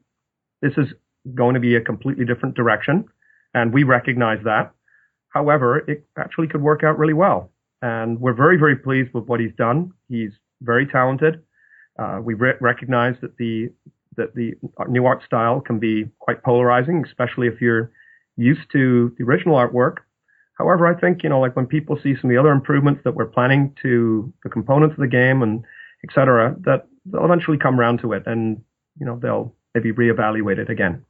this 0.62 0.72
is 0.76 0.88
going 1.34 1.54
to 1.54 1.60
be 1.60 1.76
a 1.76 1.80
completely 1.80 2.24
different 2.24 2.54
direction, 2.54 3.04
and 3.54 3.72
we 3.72 3.82
recognize 3.82 4.42
that. 4.44 4.72
However, 5.28 5.78
it 5.88 6.06
actually 6.16 6.48
could 6.48 6.62
work 6.62 6.82
out 6.82 6.98
really 6.98 7.14
well, 7.14 7.50
and 7.82 8.20
we're 8.20 8.32
very 8.32 8.56
very 8.56 8.76
pleased 8.76 9.12
with 9.12 9.24
what 9.26 9.40
he's 9.40 9.54
done. 9.56 9.92
He's 10.08 10.32
very 10.62 10.86
talented. 10.86 11.42
Uh, 11.98 12.20
we 12.22 12.34
re- 12.34 12.54
recognize 12.60 13.16
that 13.20 13.36
the 13.36 13.70
that 14.16 14.34
the 14.34 14.54
new 14.88 15.04
art 15.04 15.22
style 15.24 15.60
can 15.60 15.78
be 15.78 16.06
quite 16.20 16.42
polarizing, 16.42 17.04
especially 17.04 17.48
if 17.48 17.60
you're 17.60 17.90
used 18.36 18.70
to 18.72 19.14
the 19.18 19.24
original 19.24 19.56
artwork. 19.56 19.96
However, 20.54 20.86
I 20.86 20.98
think, 20.98 21.22
you 21.22 21.28
know, 21.28 21.40
like 21.40 21.54
when 21.54 21.66
people 21.66 21.98
see 22.02 22.14
some 22.14 22.30
of 22.30 22.34
the 22.34 22.40
other 22.40 22.52
improvements 22.52 23.02
that 23.04 23.14
we're 23.14 23.26
planning 23.26 23.74
to 23.82 24.32
the 24.42 24.48
components 24.48 24.94
of 24.94 25.00
the 25.00 25.06
game 25.06 25.42
and 25.42 25.62
et 26.02 26.14
cetera, 26.14 26.56
that 26.64 26.86
they'll 27.10 27.24
eventually 27.24 27.58
come 27.58 27.78
around 27.78 28.00
to 28.00 28.12
it 28.12 28.24
and, 28.26 28.62
you 28.98 29.06
know, 29.06 29.18
they'll 29.20 29.54
maybe 29.74 29.92
reevaluate 29.92 30.58
it 30.58 30.70
again. 30.70 31.04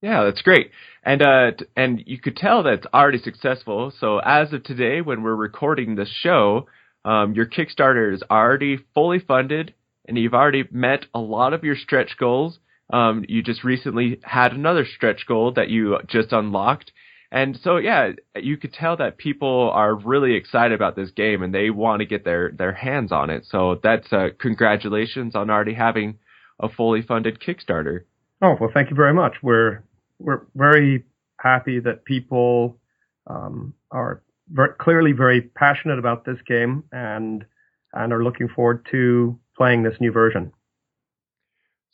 Yeah, 0.00 0.24
that's 0.24 0.42
great. 0.42 0.70
And 1.02 1.22
uh 1.22 1.50
and 1.76 2.02
you 2.06 2.18
could 2.18 2.36
tell 2.36 2.62
that's 2.62 2.86
already 2.94 3.18
successful. 3.18 3.92
So 3.98 4.18
as 4.18 4.52
of 4.52 4.62
today 4.62 5.00
when 5.00 5.22
we're 5.22 5.34
recording 5.34 5.94
this 5.96 6.10
show, 6.22 6.66
um, 7.04 7.34
your 7.34 7.46
Kickstarter 7.46 8.14
is 8.14 8.22
already 8.30 8.78
fully 8.94 9.18
funded 9.18 9.74
and 10.06 10.16
you've 10.16 10.34
already 10.34 10.64
met 10.70 11.06
a 11.14 11.18
lot 11.18 11.52
of 11.52 11.64
your 11.64 11.76
stretch 11.76 12.16
goals. 12.18 12.58
Um, 12.90 13.24
you 13.28 13.42
just 13.42 13.64
recently 13.64 14.20
had 14.22 14.52
another 14.52 14.86
stretch 14.86 15.26
goal 15.26 15.52
that 15.52 15.68
you 15.68 15.98
just 16.08 16.32
unlocked. 16.32 16.92
And 17.30 17.58
so, 17.62 17.76
yeah, 17.76 18.12
you 18.36 18.56
could 18.56 18.72
tell 18.72 18.96
that 18.96 19.18
people 19.18 19.70
are 19.74 19.94
really 19.94 20.34
excited 20.34 20.72
about 20.72 20.96
this 20.96 21.10
game 21.10 21.42
and 21.42 21.54
they 21.54 21.68
want 21.68 22.00
to 22.00 22.06
get 22.06 22.24
their, 22.24 22.52
their 22.52 22.72
hands 22.72 23.12
on 23.12 23.28
it. 23.28 23.44
So 23.50 23.78
that's, 23.82 24.10
uh, 24.12 24.28
congratulations 24.38 25.34
on 25.36 25.50
already 25.50 25.74
having 25.74 26.18
a 26.58 26.70
fully 26.70 27.02
funded 27.02 27.38
Kickstarter. 27.38 28.04
Oh, 28.40 28.56
well, 28.58 28.70
thank 28.72 28.88
you 28.88 28.96
very 28.96 29.12
much. 29.12 29.34
We're, 29.42 29.82
we're 30.18 30.46
very 30.54 31.04
happy 31.38 31.80
that 31.80 32.06
people, 32.06 32.78
um, 33.26 33.74
are 33.90 34.22
very, 34.50 34.70
clearly 34.78 35.12
very 35.12 35.42
passionate 35.42 35.98
about 35.98 36.24
this 36.24 36.38
game 36.46 36.84
and, 36.92 37.44
and 37.92 38.12
are 38.12 38.24
looking 38.24 38.48
forward 38.48 38.86
to 38.90 39.38
playing 39.54 39.82
this 39.82 40.00
new 40.00 40.12
version. 40.12 40.52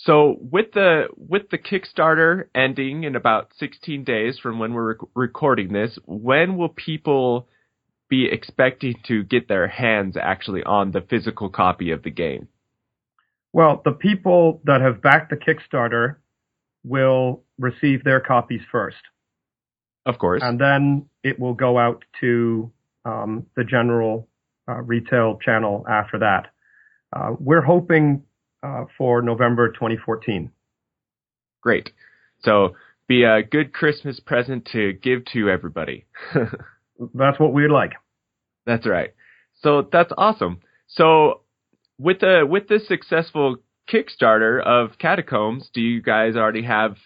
So 0.05 0.36
with 0.38 0.72
the 0.72 1.07
with 1.16 1.48
the 1.50 1.57
Kickstarter 1.57 2.44
ending 2.55 3.05
in 3.05 3.16
about 3.16 3.52
16 3.59 4.05
days 4.05 4.38
from 4.38 4.59
when 4.59 4.74
we're 4.74 4.90
rec- 4.90 5.09
recording 5.14 5.72
this, 5.72 5.98
when 6.05 6.59
will 6.59 6.68
people 6.68 7.48
be 8.11 8.28
expecting 8.30 8.96
to 9.07 9.24
get 9.24 9.48
their 9.48 9.66
hands 9.66 10.16
actually 10.20 10.62
on 10.62 10.92
the 10.92 11.00
physical 11.00 11.48
copy 11.48 11.90
of 11.90 12.02
the 12.02 12.11
game? 12.11 12.48
Well, 13.55 13.80
the 13.82 13.92
people 13.92 14.61
that 14.64 14.82
have 14.82 15.00
backed 15.00 15.30
the 15.30 15.36
Kickstarter 15.36 16.16
will 16.84 17.42
receive 17.59 18.05
their 18.05 18.20
copies 18.20 18.61
first. 18.70 18.98
Of 20.05 20.18
course. 20.18 20.42
And 20.44 20.61
then 20.61 21.07
it 21.22 21.40
will 21.40 21.55
go 21.55 21.78
out 21.78 22.05
to 22.20 22.70
um, 23.07 23.46
the 23.57 23.64
general 23.64 24.28
uh, 24.68 24.82
retail 24.82 25.38
channel 25.42 25.86
after 25.88 26.18
that. 26.18 26.48
Uh, 27.11 27.36
we're 27.38 27.62
hoping 27.62 28.24
uh, 28.64 28.84
for 28.96 29.20
November 29.20 29.70
2014. 29.70 30.50
Great. 31.62 31.90
So 32.42 32.74
be 33.06 33.24
a 33.24 33.42
good 33.42 33.72
Christmas 33.72 34.20
present 34.20 34.68
to 34.72 34.94
give 34.94 35.24
to 35.32 35.50
everybody. 35.50 36.06
that's 37.14 37.38
what 37.38 37.52
we'd 37.52 37.70
like. 37.70 37.92
That's 38.66 38.86
right. 38.86 39.10
So 39.60 39.86
that's 39.90 40.12
awesome. 40.16 40.60
So 40.88 41.42
with 41.98 42.20
the 42.20 42.46
with 42.48 42.68
this 42.68 42.88
successful 42.88 43.56
Kickstarter 43.92 44.64
of 44.64 44.98
Catacombs, 44.98 45.68
do 45.72 45.80
you 45.80 46.00
guys 46.00 46.36
already 46.36 46.62
have 46.62 46.96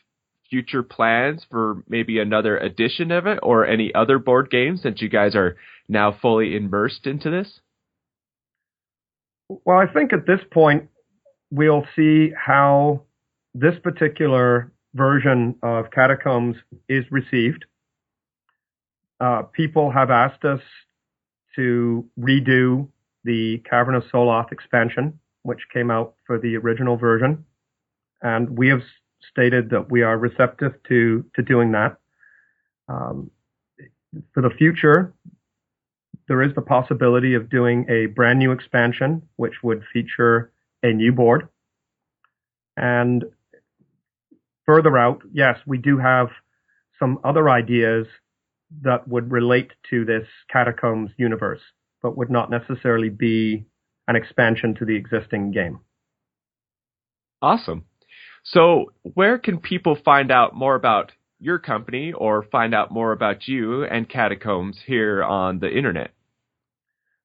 future 0.49 0.83
plans 0.83 1.45
for 1.51 1.83
maybe 1.89 2.19
another 2.21 2.57
edition 2.57 3.11
of 3.11 3.27
it 3.27 3.39
or 3.43 3.67
any 3.67 3.93
other 3.95 4.19
board 4.19 4.51
games 4.51 4.83
since 4.83 5.03
you 5.03 5.09
guys 5.09 5.35
are 5.35 5.57
now 5.89 6.17
fully 6.23 6.57
immersed 6.57 7.07
into 7.07 7.31
this? 7.31 7.61
Well, 9.49 9.79
I 9.79 9.93
think 9.93 10.13
at 10.13 10.27
this 10.27 10.41
point 10.53 10.89
we'll 11.51 11.87
see 11.97 12.33
how 12.37 13.03
this 13.55 13.79
particular 13.83 14.73
version 14.95 15.55
of 15.63 15.91
Catacombs 15.91 16.57
is 16.89 17.05
received. 17.11 17.65
Uh, 19.21 19.43
people 19.43 19.91
have 19.91 20.11
asked 20.11 20.45
us 20.45 20.61
to 21.57 22.09
redo 22.19 22.89
the 23.25 23.59
Cavern 23.69 23.95
of 23.95 24.05
Soloth 24.05 24.53
expansion, 24.53 25.19
which 25.43 25.61
came 25.73 25.91
out 25.91 26.15
for 26.27 26.39
the 26.39 26.57
original 26.57 26.97
version, 26.97 27.45
and 28.23 28.57
we 28.57 28.69
have 28.69 28.83
stated 29.29 29.71
that 29.71 29.91
we 29.91 30.03
are 30.03 30.17
receptive 30.17 30.75
to 30.89 31.25
to 31.35 31.43
doing 31.43 31.73
that. 31.73 31.99
Um, 32.89 33.31
for 34.33 34.41
the 34.41 34.51
future, 34.51 35.13
there 36.29 36.43
is 36.43 36.55
the 36.55 36.63
possibility 36.63 37.35
of 37.35 37.51
doing 37.51 37.87
a 37.89 38.07
brand 38.07 38.39
new 38.39 38.53
expansion, 38.53 39.23
which 39.37 39.63
would 39.63 39.83
feature 39.93 40.53
a 40.83 40.93
new 40.93 41.13
board. 41.13 41.49
And 42.77 43.25
further 44.67 44.97
out, 44.97 45.23
yes, 45.33 45.59
we 45.67 45.79
do 45.79 45.99
have 45.99 46.29
some 46.99 47.19
other 47.25 47.49
ideas 47.49 48.07
that 48.83 49.09
would 49.09 49.33
relate 49.33 49.73
to 49.91 50.05
this 50.05 50.27
Catacombs 50.53 51.11
universe, 51.17 51.61
but 52.03 52.17
would 52.17 52.31
not 52.31 52.51
necessarily 52.51 53.09
be 53.09 53.65
an 54.07 54.17
expansion 54.17 54.75
to 54.75 54.85
the 54.85 54.97
existing 54.97 55.53
game. 55.53 55.81
Awesome. 57.41 57.85
So, 58.45 58.93
where 59.03 59.39
can 59.39 59.59
people 59.59 59.97
find 60.05 60.31
out 60.31 60.55
more 60.55 60.75
about 60.75 61.13
your 61.39 61.59
company 61.59 62.13
or 62.13 62.43
find 62.43 62.75
out 62.75 62.91
more 62.91 63.13
about 63.13 63.47
you 63.47 63.85
and 63.85 64.09
Catacombs 64.09 64.79
here 64.87 65.23
on 65.23 65.59
the 65.61 65.71
internet? 65.71 66.11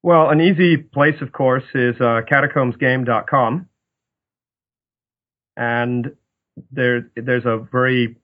Well, 0.03 0.29
an 0.29 0.41
easy 0.41 0.75
place, 0.75 1.15
of 1.21 1.31
course, 1.31 1.63
is 1.73 1.95
uh, 2.01 2.21
catacombsgame.com. 2.29 3.69
And 5.55 6.11
there, 6.71 7.09
there's 7.15 7.45
a 7.45 7.65
very 7.71 8.17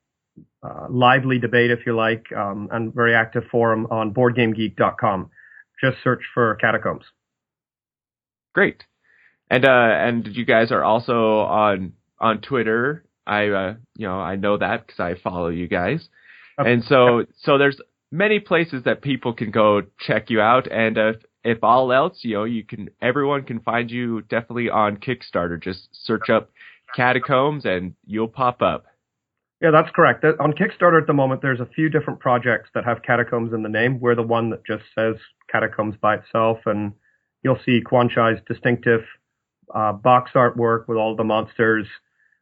uh, 0.62 0.88
lively 0.90 1.40
debate, 1.40 1.72
if 1.72 1.86
you 1.86 1.96
like, 1.96 2.26
um, 2.36 2.68
and 2.72 2.94
very 2.94 3.16
active 3.16 3.44
forum 3.50 3.88
on 3.92 4.14
boardgamegeek.com. 4.14 5.32
Just 5.82 5.98
search 6.04 6.22
for 6.34 6.56
Catacombs. 6.56 7.06
Great. 8.54 8.84
And 9.50 9.66
uh, 9.66 9.70
and 9.72 10.28
you 10.28 10.46
guys 10.46 10.72
are 10.72 10.84
also 10.84 11.40
on 11.40 11.94
on 12.20 12.42
Twitter. 12.42 13.06
I 13.26 13.48
uh, 13.48 13.74
you 13.96 14.06
know 14.08 14.20
I 14.20 14.36
know 14.36 14.58
that 14.58 14.86
because 14.86 15.00
I 15.00 15.16
follow 15.22 15.48
you 15.48 15.68
guys. 15.68 16.08
Okay. 16.60 16.74
And 16.74 16.84
so 16.84 17.26
so 17.42 17.58
there's 17.58 17.80
many 18.12 18.40
places 18.40 18.84
that 18.84 19.02
people 19.02 19.34
can 19.34 19.52
go 19.52 19.82
check 20.00 20.30
you 20.30 20.42
out. 20.42 20.70
And 20.70 20.98
uh, 20.98 21.14
if 21.50 21.64
all 21.64 21.92
else, 21.92 22.20
you 22.22 22.36
know, 22.36 22.44
you 22.44 22.64
can 22.64 22.90
everyone 23.02 23.44
can 23.44 23.60
find 23.60 23.90
you 23.90 24.22
definitely 24.22 24.70
on 24.70 24.98
Kickstarter. 24.98 25.62
Just 25.62 25.90
search 25.92 26.30
up 26.30 26.52
Catacombs 26.96 27.66
and 27.66 27.96
you'll 28.06 28.28
pop 28.28 28.62
up. 28.62 28.86
Yeah, 29.60 29.72
that's 29.72 29.90
correct. 29.94 30.24
On 30.24 30.54
Kickstarter 30.54 31.02
at 31.02 31.08
the 31.08 31.14
moment, 31.14 31.42
there's 31.42 31.60
a 31.60 31.66
few 31.66 31.90
different 31.90 32.20
projects 32.20 32.70
that 32.76 32.86
have 32.86 33.02
Catacombs 33.02 33.52
in 33.52 33.64
the 33.64 33.70
name. 33.70 34.00
We're 34.00 34.16
the 34.16 34.22
one 34.22 34.52
that 34.52 34.66
just 34.66 34.84
says 34.96 35.16
Catacombs 35.52 35.96
by 36.00 36.16
itself, 36.16 36.60
and 36.66 36.94
you'll 37.44 37.60
see 37.66 37.82
Kwanchai's 37.84 38.42
distinctive 38.48 39.02
uh, 39.74 39.92
box 39.94 40.32
artwork 40.36 40.88
with 40.88 40.98
all 40.98 41.16
the 41.16 41.24
monsters 41.24 41.88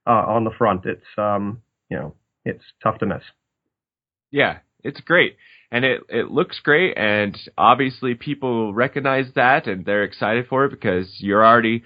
uh, 0.05 0.25
on 0.27 0.43
the 0.43 0.51
front. 0.51 0.85
It's 0.85 1.07
um, 1.17 1.61
you 1.89 1.97
know, 1.97 2.13
it's 2.43 2.63
tough 2.83 2.99
to 2.99 3.05
miss. 3.05 3.23
Yeah, 4.31 4.57
it's 4.83 4.99
great 4.99 5.37
and 5.71 5.83
it 5.85 6.01
it 6.09 6.31
looks 6.31 6.59
great 6.59 6.97
and 6.97 7.37
obviously 7.57 8.15
people 8.15 8.73
recognize 8.73 9.27
that 9.35 9.67
and 9.67 9.85
they're 9.85 10.03
excited 10.03 10.47
for 10.47 10.65
it 10.65 10.69
because 10.69 11.07
you're 11.19 11.45
already 11.45 11.83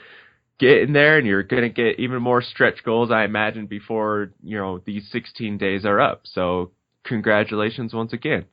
getting 0.59 0.93
there 0.93 1.17
and 1.17 1.25
you're 1.25 1.43
going 1.43 1.63
to 1.63 1.69
get 1.69 1.99
even 1.99 2.21
more 2.21 2.41
stretch 2.41 2.83
goals 2.83 3.11
I 3.11 3.23
imagine 3.23 3.65
before 3.65 4.31
you 4.43 4.57
know 4.57 4.81
these 4.85 5.09
16 5.11 5.57
days 5.57 5.85
are 5.85 5.99
up. 5.99 6.21
So 6.25 6.71
congratulations 7.03 7.93
once 7.93 8.13
again. 8.13 8.45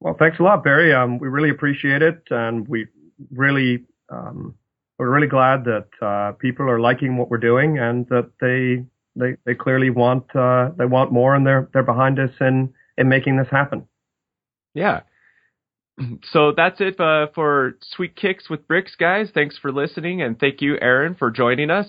Well 0.00 0.16
thanks 0.18 0.38
a 0.40 0.42
lot 0.42 0.64
Barry. 0.64 0.94
Um, 0.94 1.18
we 1.18 1.28
really 1.28 1.50
appreciate 1.50 2.02
it 2.02 2.22
and 2.30 2.66
we 2.66 2.86
really 3.30 3.84
um, 4.10 4.54
we're 4.98 5.10
really 5.10 5.28
glad 5.28 5.64
that 5.64 5.88
uh, 6.00 6.32
people 6.32 6.68
are 6.68 6.80
liking 6.80 7.16
what 7.16 7.30
we're 7.30 7.38
doing 7.38 7.78
and 7.78 8.06
that 8.08 8.30
they 8.40 8.84
they 9.14 9.36
they 9.44 9.54
clearly 9.54 9.90
want 9.90 10.34
uh, 10.34 10.70
they 10.78 10.86
want 10.86 11.12
more 11.12 11.34
and 11.34 11.46
they're 11.46 11.68
they're 11.74 11.82
behind 11.82 12.18
us 12.18 12.30
in 12.40 12.72
in 12.96 13.08
making 13.10 13.36
this 13.36 13.48
happen 13.50 13.86
yeah. 14.74 15.00
So 16.32 16.52
that's 16.56 16.80
it 16.80 16.98
uh, 16.98 17.26
for 17.34 17.74
Sweet 17.82 18.16
Kicks 18.16 18.48
with 18.48 18.66
Bricks, 18.66 18.94
guys. 18.98 19.28
Thanks 19.32 19.58
for 19.58 19.70
listening, 19.70 20.22
and 20.22 20.38
thank 20.38 20.62
you, 20.62 20.78
Aaron, 20.80 21.14
for 21.14 21.30
joining 21.30 21.70
us. 21.70 21.86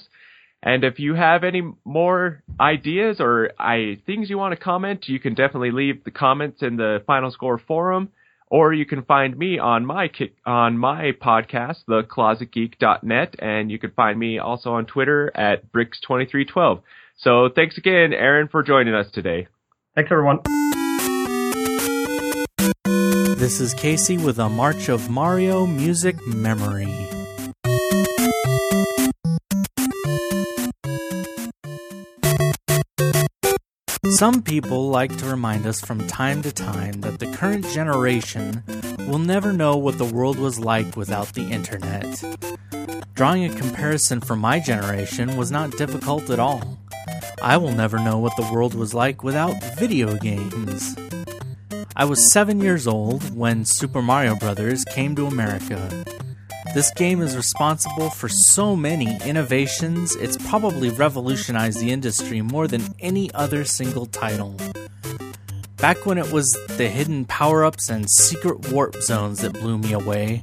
And 0.62 0.84
if 0.84 0.98
you 0.98 1.14
have 1.14 1.44
any 1.44 1.62
more 1.84 2.42
ideas 2.60 3.18
or 3.20 3.52
I, 3.60 3.98
things 4.06 4.30
you 4.30 4.38
want 4.38 4.54
to 4.54 4.64
comment, 4.64 5.08
you 5.08 5.20
can 5.20 5.34
definitely 5.34 5.72
leave 5.72 6.04
the 6.04 6.12
comments 6.12 6.62
in 6.62 6.78
the 6.78 7.04
Final 7.06 7.32
Score 7.32 7.58
forum, 7.58 8.10
or 8.48 8.74
you 8.74 8.86
can 8.86 9.04
find 9.04 9.38
me 9.38 9.60
on 9.60 9.86
my 9.86 10.10
on 10.46 10.78
my 10.78 11.12
podcast, 11.22 11.84
theclosetgeek.net, 11.90 13.36
and 13.40 13.72
you 13.72 13.80
can 13.80 13.92
find 13.92 14.18
me 14.18 14.40
also 14.40 14.72
on 14.72 14.86
Twitter 14.86 15.32
at 15.36 15.72
bricks2312. 15.74 16.82
So 17.18 17.50
thanks 17.54 17.78
again, 17.78 18.14
Aaron, 18.14 18.48
for 18.48 18.64
joining 18.64 18.94
us 18.94 19.12
today. 19.12 19.48
Thanks, 19.96 20.12
everyone. 20.12 20.40
This 23.44 23.60
is 23.60 23.74
Casey 23.74 24.18
with 24.18 24.40
a 24.40 24.48
March 24.48 24.88
of 24.88 25.10
Mario 25.10 25.66
Music 25.66 26.16
Memory. 26.26 26.88
Some 34.12 34.44
people 34.44 34.88
like 34.88 35.18
to 35.18 35.26
remind 35.26 35.66
us 35.68 35.82
from 35.82 36.08
time 36.08 36.42
to 36.44 36.54
time 36.54 37.02
that 37.02 37.20
the 37.20 37.28
current 37.34 37.68
generation 37.68 38.64
will 39.10 39.20
never 39.20 39.52
know 39.52 39.76
what 39.76 39.98
the 39.98 40.06
world 40.06 40.40
was 40.40 40.58
like 40.58 40.96
without 40.96 41.34
the 41.34 41.52
internet. 41.52 42.24
Drawing 43.14 43.44
a 43.44 43.54
comparison 43.54 44.22
for 44.22 44.38
my 44.38 44.62
generation 44.62 45.36
was 45.36 45.52
not 45.52 45.72
difficult 45.72 46.30
at 46.30 46.40
all. 46.40 46.80
I 47.42 47.58
will 47.58 47.74
never 47.74 48.00
know 48.00 48.20
what 48.20 48.38
the 48.38 48.50
world 48.54 48.74
was 48.74 48.94
like 48.94 49.22
without 49.22 49.62
video 49.76 50.16
games. 50.16 50.96
I 51.96 52.06
was 52.06 52.32
seven 52.32 52.60
years 52.60 52.88
old 52.88 53.36
when 53.36 53.66
Super 53.66 54.02
Mario 54.02 54.36
Bros. 54.36 54.84
came 54.86 55.16
to 55.16 55.28
America. 55.28 56.04
This 56.74 56.92
game 56.96 57.22
is 57.22 57.38
responsible 57.38 58.10
for 58.10 58.28
so 58.28 58.76
many 58.76 59.16
innovations, 59.24 60.16
it's 60.16 60.38
probably 60.38 60.90
revolutionized 60.90 61.80
the 61.80 61.92
industry 61.92 62.42
more 62.42 62.68
than 62.68 62.96
any 63.00 63.32
other 63.36 63.64
single 63.64 64.08
title. 64.08 64.56
Back 65.78 66.08
when 66.08 66.18
it 66.18 66.32
was 66.32 66.58
the 66.78 66.88
hidden 66.88 67.26
power 67.26 67.64
ups 67.64 67.90
and 67.90 68.10
secret 68.10 68.72
warp 68.72 68.96
zones 68.96 69.42
that 69.42 69.54
blew 69.54 69.78
me 69.78 69.94
away, 69.94 70.42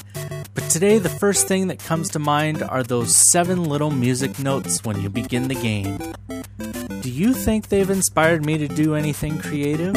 but 0.54 0.70
today 0.70 0.98
the 0.98 1.08
first 1.08 1.48
thing 1.48 1.66
that 1.66 1.80
comes 1.80 2.10
to 2.10 2.20
mind 2.20 2.62
are 2.62 2.84
those 2.84 3.16
seven 3.16 3.64
little 3.64 3.90
music 3.90 4.38
notes 4.38 4.84
when 4.84 5.02
you 5.02 5.10
begin 5.10 5.48
the 5.48 5.56
game. 5.56 5.98
Do 7.00 7.10
you 7.10 7.34
think 7.34 7.70
they've 7.70 7.90
inspired 7.90 8.46
me 8.46 8.56
to 8.58 8.68
do 8.68 8.94
anything 8.94 9.40
creative? 9.40 9.96